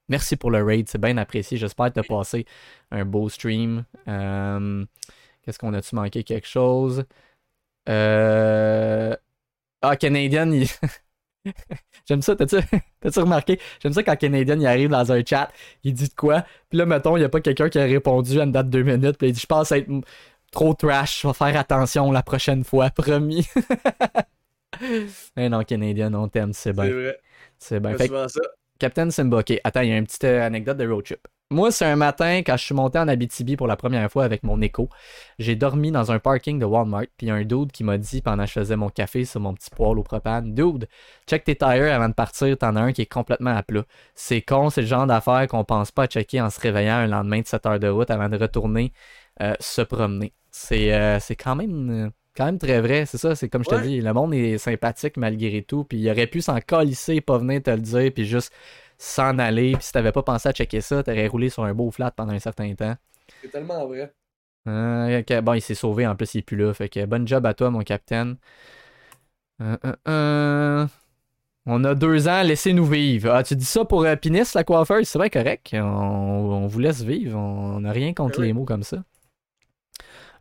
merci 0.08 0.36
pour 0.36 0.50
le 0.50 0.62
raid. 0.64 0.88
C'est 0.88 1.00
bien 1.00 1.16
apprécié. 1.18 1.56
J'espère 1.56 1.92
te 1.92 2.00
passer 2.00 2.46
un 2.90 3.04
beau 3.04 3.28
stream. 3.28 3.84
Qu'est-ce 4.06 5.58
qu'on 5.58 5.72
a-tu 5.74 5.94
manqué? 5.94 6.24
Quelque 6.24 6.48
chose? 6.48 7.04
Ah, 7.86 9.16
Canadian, 9.96 10.50
il... 10.52 10.68
J'aime 12.08 12.22
ça, 12.22 12.36
t'as-tu 12.36 12.56
t'as-tu 13.00 13.18
remarqué? 13.20 13.60
J'aime 13.82 13.92
ça 13.92 14.02
quand 14.02 14.16
Canadian 14.16 14.58
il 14.60 14.66
arrive 14.66 14.90
dans 14.90 15.10
un 15.12 15.24
chat, 15.24 15.50
il 15.84 15.94
dit 15.94 16.08
de 16.08 16.14
quoi, 16.14 16.44
puis 16.68 16.78
là, 16.78 16.86
mettons, 16.86 17.16
il 17.16 17.20
y 17.20 17.24
a 17.24 17.28
pas 17.28 17.40
quelqu'un 17.40 17.68
qui 17.68 17.78
a 17.78 17.84
répondu 17.84 18.40
à 18.40 18.44
une 18.44 18.52
date 18.52 18.66
de 18.66 18.70
deux 18.70 18.82
minutes, 18.82 19.16
puis 19.18 19.28
il 19.28 19.32
dit 19.32 19.40
Je 19.40 19.46
pense 19.46 19.72
être 19.72 19.88
trop 20.52 20.74
trash, 20.74 21.22
je 21.22 21.28
vais 21.28 21.34
faire 21.34 21.56
attention 21.58 22.10
la 22.12 22.22
prochaine 22.22 22.64
fois, 22.64 22.90
promis. 22.96 23.46
Mais 25.36 25.48
non, 25.48 25.62
Canadian, 25.64 26.12
on 26.14 26.28
t'aime, 26.28 26.52
c'est 26.52 26.70
C'est 26.70 26.72
bien. 26.72 26.90
vrai. 26.90 27.18
C'est 27.58 27.80
bien. 27.80 27.96
C'est 27.96 28.08
Fait 28.08 28.28
ça. 28.28 28.40
Captain 28.78 29.10
Simba, 29.10 29.38
ok. 29.40 29.60
Attends, 29.64 29.82
il 29.82 29.90
y 29.90 29.92
a 29.92 29.98
une 29.98 30.06
petite 30.06 30.24
euh, 30.24 30.46
anecdote 30.46 30.78
de 30.78 30.88
road 30.88 31.04
trip. 31.04 31.26
Moi, 31.52 31.72
c'est 31.72 31.84
un 31.84 31.96
matin, 31.96 32.42
quand 32.46 32.56
je 32.56 32.64
suis 32.64 32.74
monté 32.76 32.96
en 33.00 33.08
Abitibi 33.08 33.56
pour 33.56 33.66
la 33.66 33.74
première 33.76 34.08
fois 34.08 34.22
avec 34.22 34.44
mon 34.44 34.60
écho, 34.60 34.88
j'ai 35.40 35.56
dormi 35.56 35.90
dans 35.90 36.12
un 36.12 36.20
parking 36.20 36.60
de 36.60 36.64
Walmart, 36.64 37.06
puis 37.16 37.28
un 37.28 37.42
dude 37.44 37.72
qui 37.72 37.82
m'a 37.82 37.98
dit 37.98 38.22
pendant 38.22 38.44
que 38.44 38.48
je 38.50 38.52
faisais 38.52 38.76
mon 38.76 38.88
café 38.88 39.24
sur 39.24 39.40
mon 39.40 39.52
petit 39.54 39.68
poêle 39.70 39.98
au 39.98 40.04
propane, 40.04 40.54
Dude, 40.54 40.86
check 41.26 41.42
tes 41.42 41.56
tires 41.56 41.92
avant 41.92 42.08
de 42.08 42.14
partir, 42.14 42.56
t'en 42.56 42.76
as 42.76 42.80
un 42.82 42.92
qui 42.92 43.02
est 43.02 43.06
complètement 43.06 43.50
à 43.56 43.64
plat. 43.64 43.82
C'est 44.14 44.42
con, 44.42 44.70
c'est 44.70 44.82
le 44.82 44.86
genre 44.86 45.08
d'affaire 45.08 45.48
qu'on 45.48 45.64
pense 45.64 45.90
pas 45.90 46.04
à 46.04 46.06
checker 46.06 46.40
en 46.40 46.50
se 46.50 46.60
réveillant 46.60 46.94
un 46.98 47.08
lendemain 47.08 47.40
de 47.40 47.46
7 47.48 47.66
heures 47.66 47.80
de 47.80 47.88
route 47.88 48.10
avant 48.12 48.28
de 48.28 48.36
retourner 48.38 48.92
euh, 49.42 49.54
se 49.60 49.82
promener. 49.82 50.34
C'est 50.52 50.92
euh, 50.94 51.18
c'est 51.20 51.36
quand 51.36 51.56
même... 51.56 51.90
euh, 52.08 52.10
quand 52.36 52.46
même 52.46 52.58
très 52.58 52.80
vrai, 52.80 53.06
c'est 53.06 53.18
ça, 53.18 53.34
c'est 53.34 53.48
comme 53.48 53.64
je 53.64 53.68
te 53.70 53.74
Ouais. 53.74 53.82
dis, 53.82 54.00
le 54.00 54.12
monde 54.14 54.34
est 54.34 54.56
sympathique 54.58 55.16
malgré 55.16 55.62
tout, 55.62 55.84
puis 55.84 55.98
il 55.98 56.10
aurait 56.10 56.26
pu 56.28 56.40
s'en 56.42 56.60
calisser, 56.60 57.20
pas 57.20 57.38
venir 57.38 57.62
te 57.62 57.70
le 57.70 57.78
dire, 57.80 58.12
puis 58.14 58.24
juste 58.26 58.52
s'en 59.02 59.38
aller, 59.38 59.72
puis 59.74 59.84
si 59.84 59.92
t'avais 59.92 60.12
pas 60.12 60.22
pensé 60.22 60.48
à 60.48 60.52
checker 60.52 60.80
ça, 60.80 61.02
t'aurais 61.02 61.26
roulé 61.28 61.50
sur 61.50 61.64
un 61.64 61.74
beau 61.74 61.90
flat 61.90 62.10
pendant 62.12 62.32
un 62.32 62.38
certain 62.38 62.74
temps. 62.74 62.96
C'est 63.42 63.50
tellement 63.50 63.86
vrai. 63.86 64.14
Euh, 64.68 65.22
Bon, 65.42 65.54
il 65.54 65.60
s'est 65.62 65.74
sauvé, 65.74 66.06
en 66.06 66.16
plus 66.16 66.34
il 66.34 66.38
est 66.38 66.42
plus 66.42 66.56
là, 66.56 66.74
fait 66.74 66.88
que 66.88 67.04
bonne 67.06 67.26
job 67.26 67.46
à 67.46 67.54
toi, 67.54 67.70
mon 67.70 67.82
capitaine. 67.82 68.36
Euh, 69.62 69.76
euh. 70.08 70.86
On 71.66 71.84
a 71.84 71.94
deux 71.94 72.28
ans, 72.28 72.42
laissez-nous 72.42 72.86
vivre. 72.86 73.32
Ah, 73.32 73.42
tu 73.42 73.56
dis 73.56 73.64
ça 73.64 73.84
pour 73.84 74.06
Pinis, 74.20 74.52
la 74.54 74.64
coiffeuse, 74.64 75.08
c'est 75.08 75.18
bien 75.18 75.28
correct. 75.28 75.70
On, 75.74 75.78
on 75.80 76.66
vous 76.66 76.78
laisse 76.80 77.02
vivre, 77.02 77.38
on 77.38 77.80
n'a 77.80 77.92
rien 77.92 78.14
contre 78.14 78.40
Oui. 78.40 78.46
les 78.46 78.52
mots 78.52 78.64
comme 78.64 78.82
ça. 78.82 79.04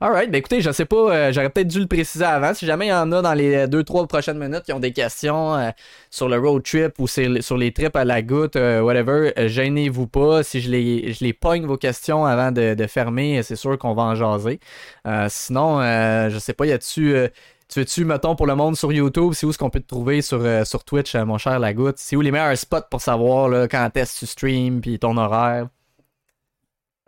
Alright, 0.01 0.31
ben 0.31 0.37
écoutez, 0.37 0.61
je 0.61 0.71
sais 0.71 0.85
pas, 0.85 0.95
euh, 0.95 1.33
j'aurais 1.33 1.49
peut-être 1.49 1.67
dû 1.67 1.81
le 1.81 1.85
préciser 1.85 2.23
avant. 2.23 2.53
Si 2.53 2.65
jamais 2.65 2.85
il 2.85 2.89
y 2.89 2.93
en 2.93 3.11
a 3.11 3.21
dans 3.21 3.33
les 3.33 3.67
2-3 3.67 4.07
prochaines 4.07 4.37
minutes 4.39 4.63
qui 4.63 4.71
ont 4.71 4.79
des 4.79 4.93
questions 4.93 5.55
euh, 5.55 5.71
sur 6.09 6.29
le 6.29 6.37
road 6.39 6.63
trip 6.63 6.97
ou 6.99 7.07
sur, 7.07 7.57
les 7.57 7.73
trips 7.73 7.97
à 7.97 8.05
la 8.05 8.21
goutte, 8.21 8.55
euh, 8.55 8.79
whatever, 8.79 9.33
euh, 9.37 9.49
gênez-vous 9.49 10.07
pas. 10.07 10.41
Si 10.43 10.61
je 10.61 10.71
les, 10.71 11.11
je 11.11 11.21
les 11.25 11.33
pogne 11.33 11.65
vos 11.65 11.75
questions 11.75 12.25
avant 12.25 12.53
de, 12.53 12.77
fermer, 12.87 13.43
c'est 13.43 13.57
sûr 13.57 13.77
qu'on 13.77 13.93
va 13.93 14.03
en 14.03 14.15
jaser. 14.15 14.61
Euh, 15.05 15.27
sinon, 15.29 15.81
euh, 15.81 16.29
je 16.29 16.39
sais 16.39 16.53
pas, 16.53 16.65
y 16.65 16.71
a-tu. 16.71 17.13
euh, 17.13 17.27
tu 17.67 17.79
veux-tu, 17.79 18.05
mettons, 18.05 18.35
pour 18.37 18.47
le 18.47 18.55
monde 18.55 18.77
sur 18.77 18.93
YouTube, 18.93 19.33
c'est 19.33 19.45
où 19.45 19.49
est-ce 19.49 19.57
qu'on 19.57 19.69
peut 19.69 19.81
te 19.81 19.87
trouver 19.87 20.21
sur, 20.21 20.39
euh, 20.41 20.63
sur 20.63 20.83
Twitch, 20.85 21.13
euh, 21.13 21.25
mon 21.25 21.37
cher 21.37 21.59
Lagoutte? 21.59 21.97
C'est 21.97 22.15
où 22.15 22.21
les 22.21 22.31
meilleurs 22.31 22.57
spots 22.57 22.87
pour 22.89 23.01
savoir 23.01 23.67
quand 23.69 23.89
est-ce 23.95 24.13
que 24.15 24.19
tu 24.19 24.25
stream 24.27 24.79
puis 24.81 24.97
ton 24.97 25.17
horaire? 25.17 25.67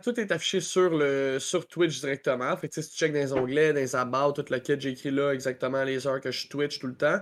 Tout 0.02 0.18
est 0.18 0.32
affiché 0.32 0.60
sur 0.60 0.90
le 0.90 1.38
sur 1.38 1.66
Twitch 1.66 2.00
directement. 2.00 2.56
Fait 2.56 2.72
si 2.72 2.90
tu 2.90 2.96
check 2.96 3.12
dans 3.12 3.18
les 3.18 3.32
onglets, 3.32 3.72
dans 3.72 3.80
les 3.80 3.96
about, 3.96 4.32
tout 4.32 4.44
le 4.50 4.58
kit, 4.58 4.74
j'ai 4.78 4.90
écrit 4.90 5.10
là 5.10 5.32
exactement 5.32 5.84
les 5.84 6.06
heures 6.06 6.20
que 6.20 6.30
je 6.30 6.48
Twitch 6.48 6.78
tout 6.78 6.88
le 6.88 6.96
temps. 6.96 7.20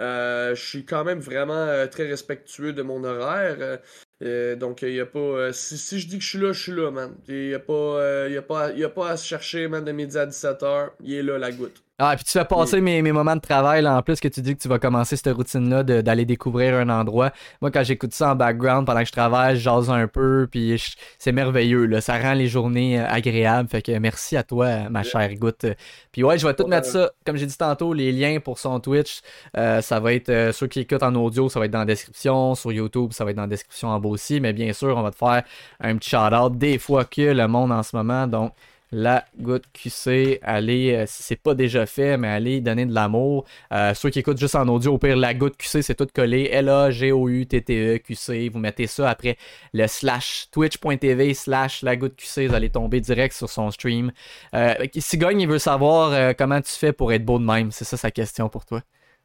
Euh, 0.00 0.54
je 0.54 0.62
suis 0.62 0.84
quand 0.84 1.04
même 1.04 1.20
vraiment 1.20 1.54
euh, 1.54 1.86
très 1.86 2.08
respectueux 2.08 2.72
de 2.72 2.82
mon 2.82 3.04
horaire. 3.04 3.78
euh, 4.22 4.56
donc, 4.56 4.82
il 4.82 5.00
a 5.00 5.06
pas. 5.06 5.52
si, 5.52 6.00
je 6.00 6.08
dis 6.08 6.18
que 6.18 6.24
je 6.24 6.28
suis 6.28 6.38
là, 6.38 6.52
je 6.52 6.62
suis 6.62 6.72
là, 6.72 6.90
man. 6.90 7.14
Il 7.28 7.48
y 7.48 7.54
a 7.54 7.58
pas, 7.60 8.26
a 8.26 8.26
a 8.26 8.88
pas 8.88 9.10
à 9.10 9.16
se 9.16 9.26
chercher, 9.26 9.68
man, 9.68 9.84
de 9.84 9.92
midi 9.92 10.18
à 10.18 10.26
17h. 10.26 10.90
Il 11.00 11.14
est 11.14 11.22
là, 11.22 11.38
la 11.38 11.52
goutte. 11.52 11.82
Ah, 12.00 12.16
puis 12.16 12.24
tu 12.24 12.32
fais 12.32 12.44
passer 12.44 12.80
mes, 12.80 13.02
mes 13.02 13.12
moments 13.12 13.36
de 13.36 13.40
travail, 13.40 13.80
là, 13.80 13.96
en 13.96 14.02
plus 14.02 14.18
que 14.18 14.26
tu 14.26 14.40
dis 14.40 14.56
que 14.56 14.60
tu 14.60 14.66
vas 14.66 14.80
commencer 14.80 15.14
cette 15.14 15.32
routine-là 15.32 15.84
d'aller 15.84 16.24
découvrir 16.24 16.74
un 16.74 16.88
endroit. 16.88 17.30
Moi, 17.62 17.70
quand 17.70 17.84
j'écoute 17.84 18.12
ça 18.12 18.32
en 18.32 18.34
background 18.34 18.84
pendant 18.84 18.98
que 18.98 19.06
je 19.06 19.12
travaille, 19.12 19.54
je 19.54 19.60
jase 19.60 19.88
un 19.88 20.08
peu, 20.08 20.48
puis 20.50 20.82
c'est 21.20 21.30
merveilleux, 21.30 21.86
là. 21.86 22.00
Ça 22.00 22.18
rend 22.18 22.32
les 22.32 22.48
journées 22.48 22.98
euh, 22.98 23.06
agréables. 23.08 23.68
Fait 23.68 23.80
que 23.80 23.96
merci 23.96 24.36
à 24.36 24.42
toi, 24.42 24.88
ma 24.90 25.04
chère 25.04 25.32
Goutte. 25.36 25.66
Puis 26.10 26.24
ouais, 26.24 26.36
je 26.36 26.44
vais 26.44 26.54
tout 26.54 26.66
mettre 26.66 26.88
ça, 26.88 27.12
comme 27.24 27.36
j'ai 27.36 27.46
dit 27.46 27.56
tantôt, 27.56 27.92
les 27.92 28.10
liens 28.10 28.40
pour 28.40 28.58
son 28.58 28.80
Twitch, 28.80 29.20
euh, 29.56 29.80
ça 29.80 30.00
va 30.00 30.14
être, 30.14 30.30
euh, 30.30 30.50
ceux 30.50 30.66
qui 30.66 30.80
écoutent 30.80 31.04
en 31.04 31.14
audio, 31.14 31.48
ça 31.48 31.60
va 31.60 31.66
être 31.66 31.70
dans 31.70 31.78
la 31.78 31.84
description. 31.84 32.56
Sur 32.56 32.72
YouTube, 32.72 33.12
ça 33.12 33.24
va 33.24 33.30
être 33.30 33.36
dans 33.36 33.42
la 33.42 33.48
description 33.48 33.90
en 33.90 34.00
bas 34.00 34.08
aussi. 34.08 34.40
Mais 34.40 34.52
bien 34.52 34.72
sûr, 34.72 34.96
on 34.96 35.02
va 35.02 35.12
te 35.12 35.16
faire 35.16 35.44
un 35.78 35.96
petit 35.96 36.10
shout-out 36.10 36.58
des 36.58 36.78
fois 36.78 37.04
que 37.04 37.22
le 37.22 37.46
monde 37.46 37.70
en 37.70 37.84
ce 37.84 37.94
moment. 37.94 38.26
Donc, 38.26 38.52
la 38.94 39.24
goutte 39.40 39.64
QC, 39.72 40.38
allez, 40.42 40.94
euh, 40.94 41.04
si 41.06 41.24
c'est 41.24 41.36
pas 41.36 41.54
déjà 41.54 41.84
fait, 41.84 42.16
mais 42.16 42.28
allez 42.28 42.60
donner 42.60 42.86
de 42.86 42.94
l'amour. 42.94 43.44
Euh, 43.72 43.92
ceux 43.92 44.08
qui 44.08 44.20
écoutent 44.20 44.38
juste 44.38 44.54
en 44.54 44.68
audio, 44.68 44.94
au 44.94 44.98
pire, 44.98 45.16
la 45.16 45.34
goutte 45.34 45.56
QC, 45.56 45.82
c'est 45.82 45.96
tout 45.96 46.06
collé. 46.14 46.48
L-A-G-O-U-T-T-E 46.52 47.98
QC. 47.98 48.48
Vous 48.50 48.60
mettez 48.60 48.86
ça 48.86 49.10
après 49.10 49.36
le 49.72 49.88
slash 49.88 50.46
twitch.tv 50.52 51.34
slash 51.34 51.82
la 51.82 51.96
goutte 51.96 52.14
QC. 52.14 52.46
Vous 52.46 52.54
allez 52.54 52.70
tomber 52.70 53.00
direct 53.00 53.34
sur 53.34 53.50
son 53.50 53.72
stream. 53.72 54.12
Euh, 54.54 54.74
il 54.94 55.48
veut 55.48 55.58
savoir 55.58 56.12
euh, 56.12 56.32
comment 56.36 56.60
tu 56.60 56.72
fais 56.72 56.92
pour 56.92 57.12
être 57.12 57.24
beau 57.24 57.40
de 57.40 57.44
même. 57.44 57.72
C'est 57.72 57.84
ça 57.84 57.96
sa 57.96 58.12
question 58.12 58.48
pour 58.48 58.64
toi. 58.64 58.80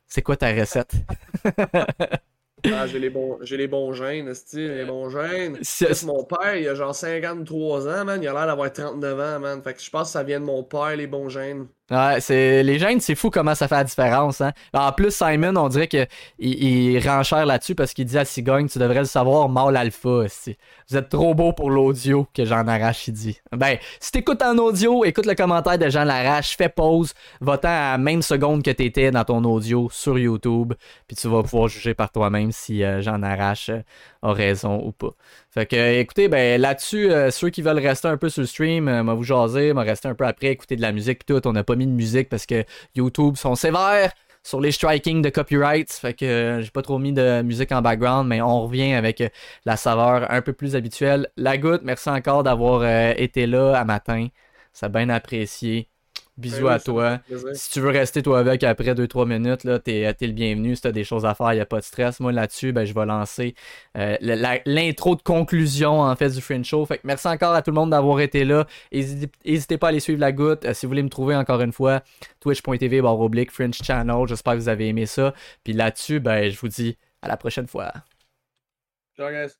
C'est 0.07 0.23
quoi 0.23 0.35
ta 0.35 0.51
recette? 0.51 0.95
Ah, 2.67 2.85
j'ai 2.87 2.99
les 2.99 3.09
bons, 3.09 3.37
j'ai 3.41 3.57
les 3.57 3.67
bons 3.67 3.93
gènes, 3.93 4.27
esti, 4.27 4.57
les 4.57 4.85
bons 4.85 5.09
gènes. 5.09 5.57
C'est- 5.61 5.85
Chris, 5.85 6.05
mon 6.05 6.23
père, 6.25 6.55
il 6.55 6.67
a 6.67 6.75
genre 6.75 6.93
53 6.95 7.87
ans, 7.87 8.05
man. 8.05 8.21
Il 8.21 8.27
a 8.27 8.33
l'air 8.33 8.45
d'avoir 8.47 8.71
39 8.71 9.19
ans, 9.19 9.39
man. 9.39 9.61
Fait 9.63 9.73
que 9.73 9.81
je 9.81 9.89
pense 9.89 10.09
que 10.09 10.11
ça 10.13 10.23
vient 10.23 10.39
de 10.39 10.45
mon 10.45 10.63
père, 10.63 10.95
les 10.95 11.07
bons 11.07 11.29
gènes. 11.29 11.67
Ouais, 11.91 12.21
c'est 12.21 12.61
les 12.61 12.77
gènes, 12.77 12.99
c'est 12.99 13.15
fou 13.15 13.29
comment 13.31 13.55
ça 13.55 13.67
fait 13.67 13.75
la 13.75 13.83
différence. 13.83 14.41
Hein? 14.41 14.51
En 14.73 14.91
plus, 14.91 15.11
Simon, 15.11 15.55
on 15.55 15.69
dirait 15.69 15.87
que 15.87 16.05
il, 16.37 16.63
il 16.63 17.07
renchère 17.07 17.45
là-dessus 17.45 17.73
parce 17.73 17.93
qu'il 17.93 18.05
dit 18.05 18.17
à 18.17 18.25
Cigogne, 18.25 18.67
tu 18.67 18.77
devrais 18.77 18.99
le 18.99 19.05
savoir, 19.05 19.49
mâle 19.49 19.75
alpha. 19.75 20.23
esti. 20.25 20.55
Vous 20.89 20.97
êtes 20.97 21.09
trop 21.09 21.33
beau 21.33 21.53
pour 21.53 21.69
l'audio 21.71 22.27
que 22.33 22.45
Jean 22.45 22.67
Arrache 22.67 23.07
il 23.07 23.13
dit. 23.13 23.39
Ben, 23.51 23.77
si 23.99 24.11
t'écoutes 24.11 24.41
en 24.41 24.57
audio, 24.57 25.03
écoute 25.03 25.25
le 25.25 25.35
commentaire 25.35 25.77
de 25.77 25.89
Jean 25.89 26.03
Larache, 26.03 26.55
fais 26.55 26.69
pause, 26.69 27.13
va-t'en 27.41 27.69
à 27.69 27.91
la 27.91 27.97
même 27.97 28.21
seconde 28.21 28.63
que 28.63 28.71
t'étais 28.71 29.11
dans 29.11 29.23
ton 29.23 29.43
audio 29.43 29.89
sur 29.91 30.17
YouTube, 30.17 30.73
puis 31.07 31.15
tu 31.15 31.27
vas 31.27 31.41
pouvoir 31.43 31.67
juger 31.67 31.93
par 31.93 32.11
toi-même 32.11 32.51
si 32.51 32.83
euh, 32.83 33.01
Jean 33.01 33.21
Arrache 33.23 33.71
a 34.21 34.33
raison 34.33 34.81
ou 34.85 34.91
pas. 34.91 35.11
Fait 35.49 35.65
que, 35.65 35.75
euh, 35.75 35.99
écoutez, 35.99 36.27
ben 36.27 36.59
là-dessus, 36.59 37.11
euh, 37.11 37.31
ceux 37.31 37.49
qui 37.49 37.61
veulent 37.61 37.79
rester 37.79 38.07
un 38.07 38.17
peu 38.17 38.29
sur 38.29 38.41
le 38.41 38.47
stream, 38.47 38.87
euh, 38.87 39.03
m'a 39.03 39.13
vous 39.13 39.23
jaser, 39.23 39.73
m'a 39.73 39.83
rester 39.83 40.07
un 40.07 40.15
peu 40.15 40.25
après, 40.25 40.47
écouter 40.47 40.75
de 40.75 40.81
la 40.81 40.91
musique 40.91 41.25
tout. 41.25 41.45
On 41.47 41.53
n'a 41.53 41.63
pas 41.63 41.75
mis 41.75 41.87
de 41.87 41.91
musique 41.91 42.29
parce 42.29 42.45
que 42.45 42.63
YouTube 42.95 43.35
sont 43.37 43.55
sévères 43.55 44.11
sur 44.43 44.61
les 44.61 44.71
striking 44.71 45.21
de 45.21 45.29
copyright. 45.29 45.91
Fait 45.91 46.13
que 46.13 46.25
euh, 46.25 46.61
j'ai 46.61 46.71
pas 46.71 46.81
trop 46.81 46.99
mis 46.99 47.13
de 47.13 47.41
musique 47.41 47.71
en 47.71 47.81
background, 47.81 48.27
mais 48.27 48.41
on 48.41 48.63
revient 48.63 48.93
avec 48.93 49.23
la 49.65 49.77
saveur 49.77 50.29
un 50.31 50.41
peu 50.41 50.53
plus 50.53 50.75
habituelle. 50.75 51.27
La 51.37 51.57
goutte, 51.57 51.81
merci 51.83 52.09
encore 52.09 52.43
d'avoir 52.43 52.85
été 53.17 53.47
là 53.47 53.73
à 53.75 53.85
matin. 53.85 54.27
Ça 54.73 54.87
a 54.87 54.89
bien 54.89 55.09
apprécié. 55.09 55.89
Bisous 56.39 56.61
Ben 56.61 56.67
oui, 56.67 56.73
à 56.73 56.79
toi. 56.79 57.19
Si 57.53 57.69
tu 57.71 57.81
veux 57.81 57.89
rester 57.89 58.23
toi 58.23 58.39
avec 58.39 58.63
après 58.63 58.93
2-3 58.93 59.27
minutes, 59.27 59.65
là, 59.65 59.77
t'es, 59.77 60.11
t'es 60.13 60.25
le 60.27 60.33
bienvenu. 60.33 60.75
Si 60.75 60.81
t'as 60.81 60.91
des 60.93 61.03
choses 61.03 61.25
à 61.25 61.35
faire, 61.35 61.51
il 61.51 61.55
n'y 61.55 61.61
a 61.61 61.65
pas 61.65 61.79
de 61.79 61.83
stress. 61.83 62.19
Moi 62.21 62.31
là-dessus, 62.31 62.71
ben, 62.71 62.85
je 62.85 62.93
vais 62.93 63.05
lancer 63.05 63.55
euh, 63.97 64.15
la- 64.21 64.59
l'intro 64.65 65.15
de 65.17 65.21
conclusion 65.21 65.99
en 66.01 66.15
fait 66.15 66.29
du 66.29 66.39
Fringe 66.41 66.65
Show. 66.65 66.85
Fait 66.85 66.97
que 66.97 67.01
merci 67.05 67.27
encore 67.27 67.53
à 67.53 67.61
tout 67.61 67.71
le 67.71 67.75
monde 67.75 67.89
d'avoir 67.89 68.19
été 68.21 68.45
là. 68.45 68.65
N'hésitez, 68.93 69.29
n'hésitez 69.45 69.77
pas 69.77 69.87
à 69.87 69.89
aller 69.89 69.99
suivre 69.99 70.19
la 70.21 70.31
goutte. 70.31 70.63
Euh, 70.65 70.73
si 70.73 70.85
vous 70.85 70.91
voulez 70.91 71.03
me 71.03 71.09
trouver 71.09 71.35
encore 71.35 71.59
une 71.61 71.73
fois, 71.73 72.01
twitch.tv 72.39 73.01
barre 73.01 73.19
oblique 73.19 73.51
Fringe 73.51 73.75
Channel. 73.83 74.25
J'espère 74.27 74.53
que 74.53 74.59
vous 74.59 74.69
avez 74.69 74.87
aimé 74.87 75.05
ça. 75.05 75.33
Puis 75.63 75.73
là-dessus, 75.73 76.19
ben, 76.19 76.49
je 76.49 76.57
vous 76.57 76.69
dis 76.69 76.97
à 77.21 77.27
la 77.27 77.35
prochaine 77.37 77.67
fois. 77.67 77.91
Ciao, 79.17 79.29
guys. 79.29 79.53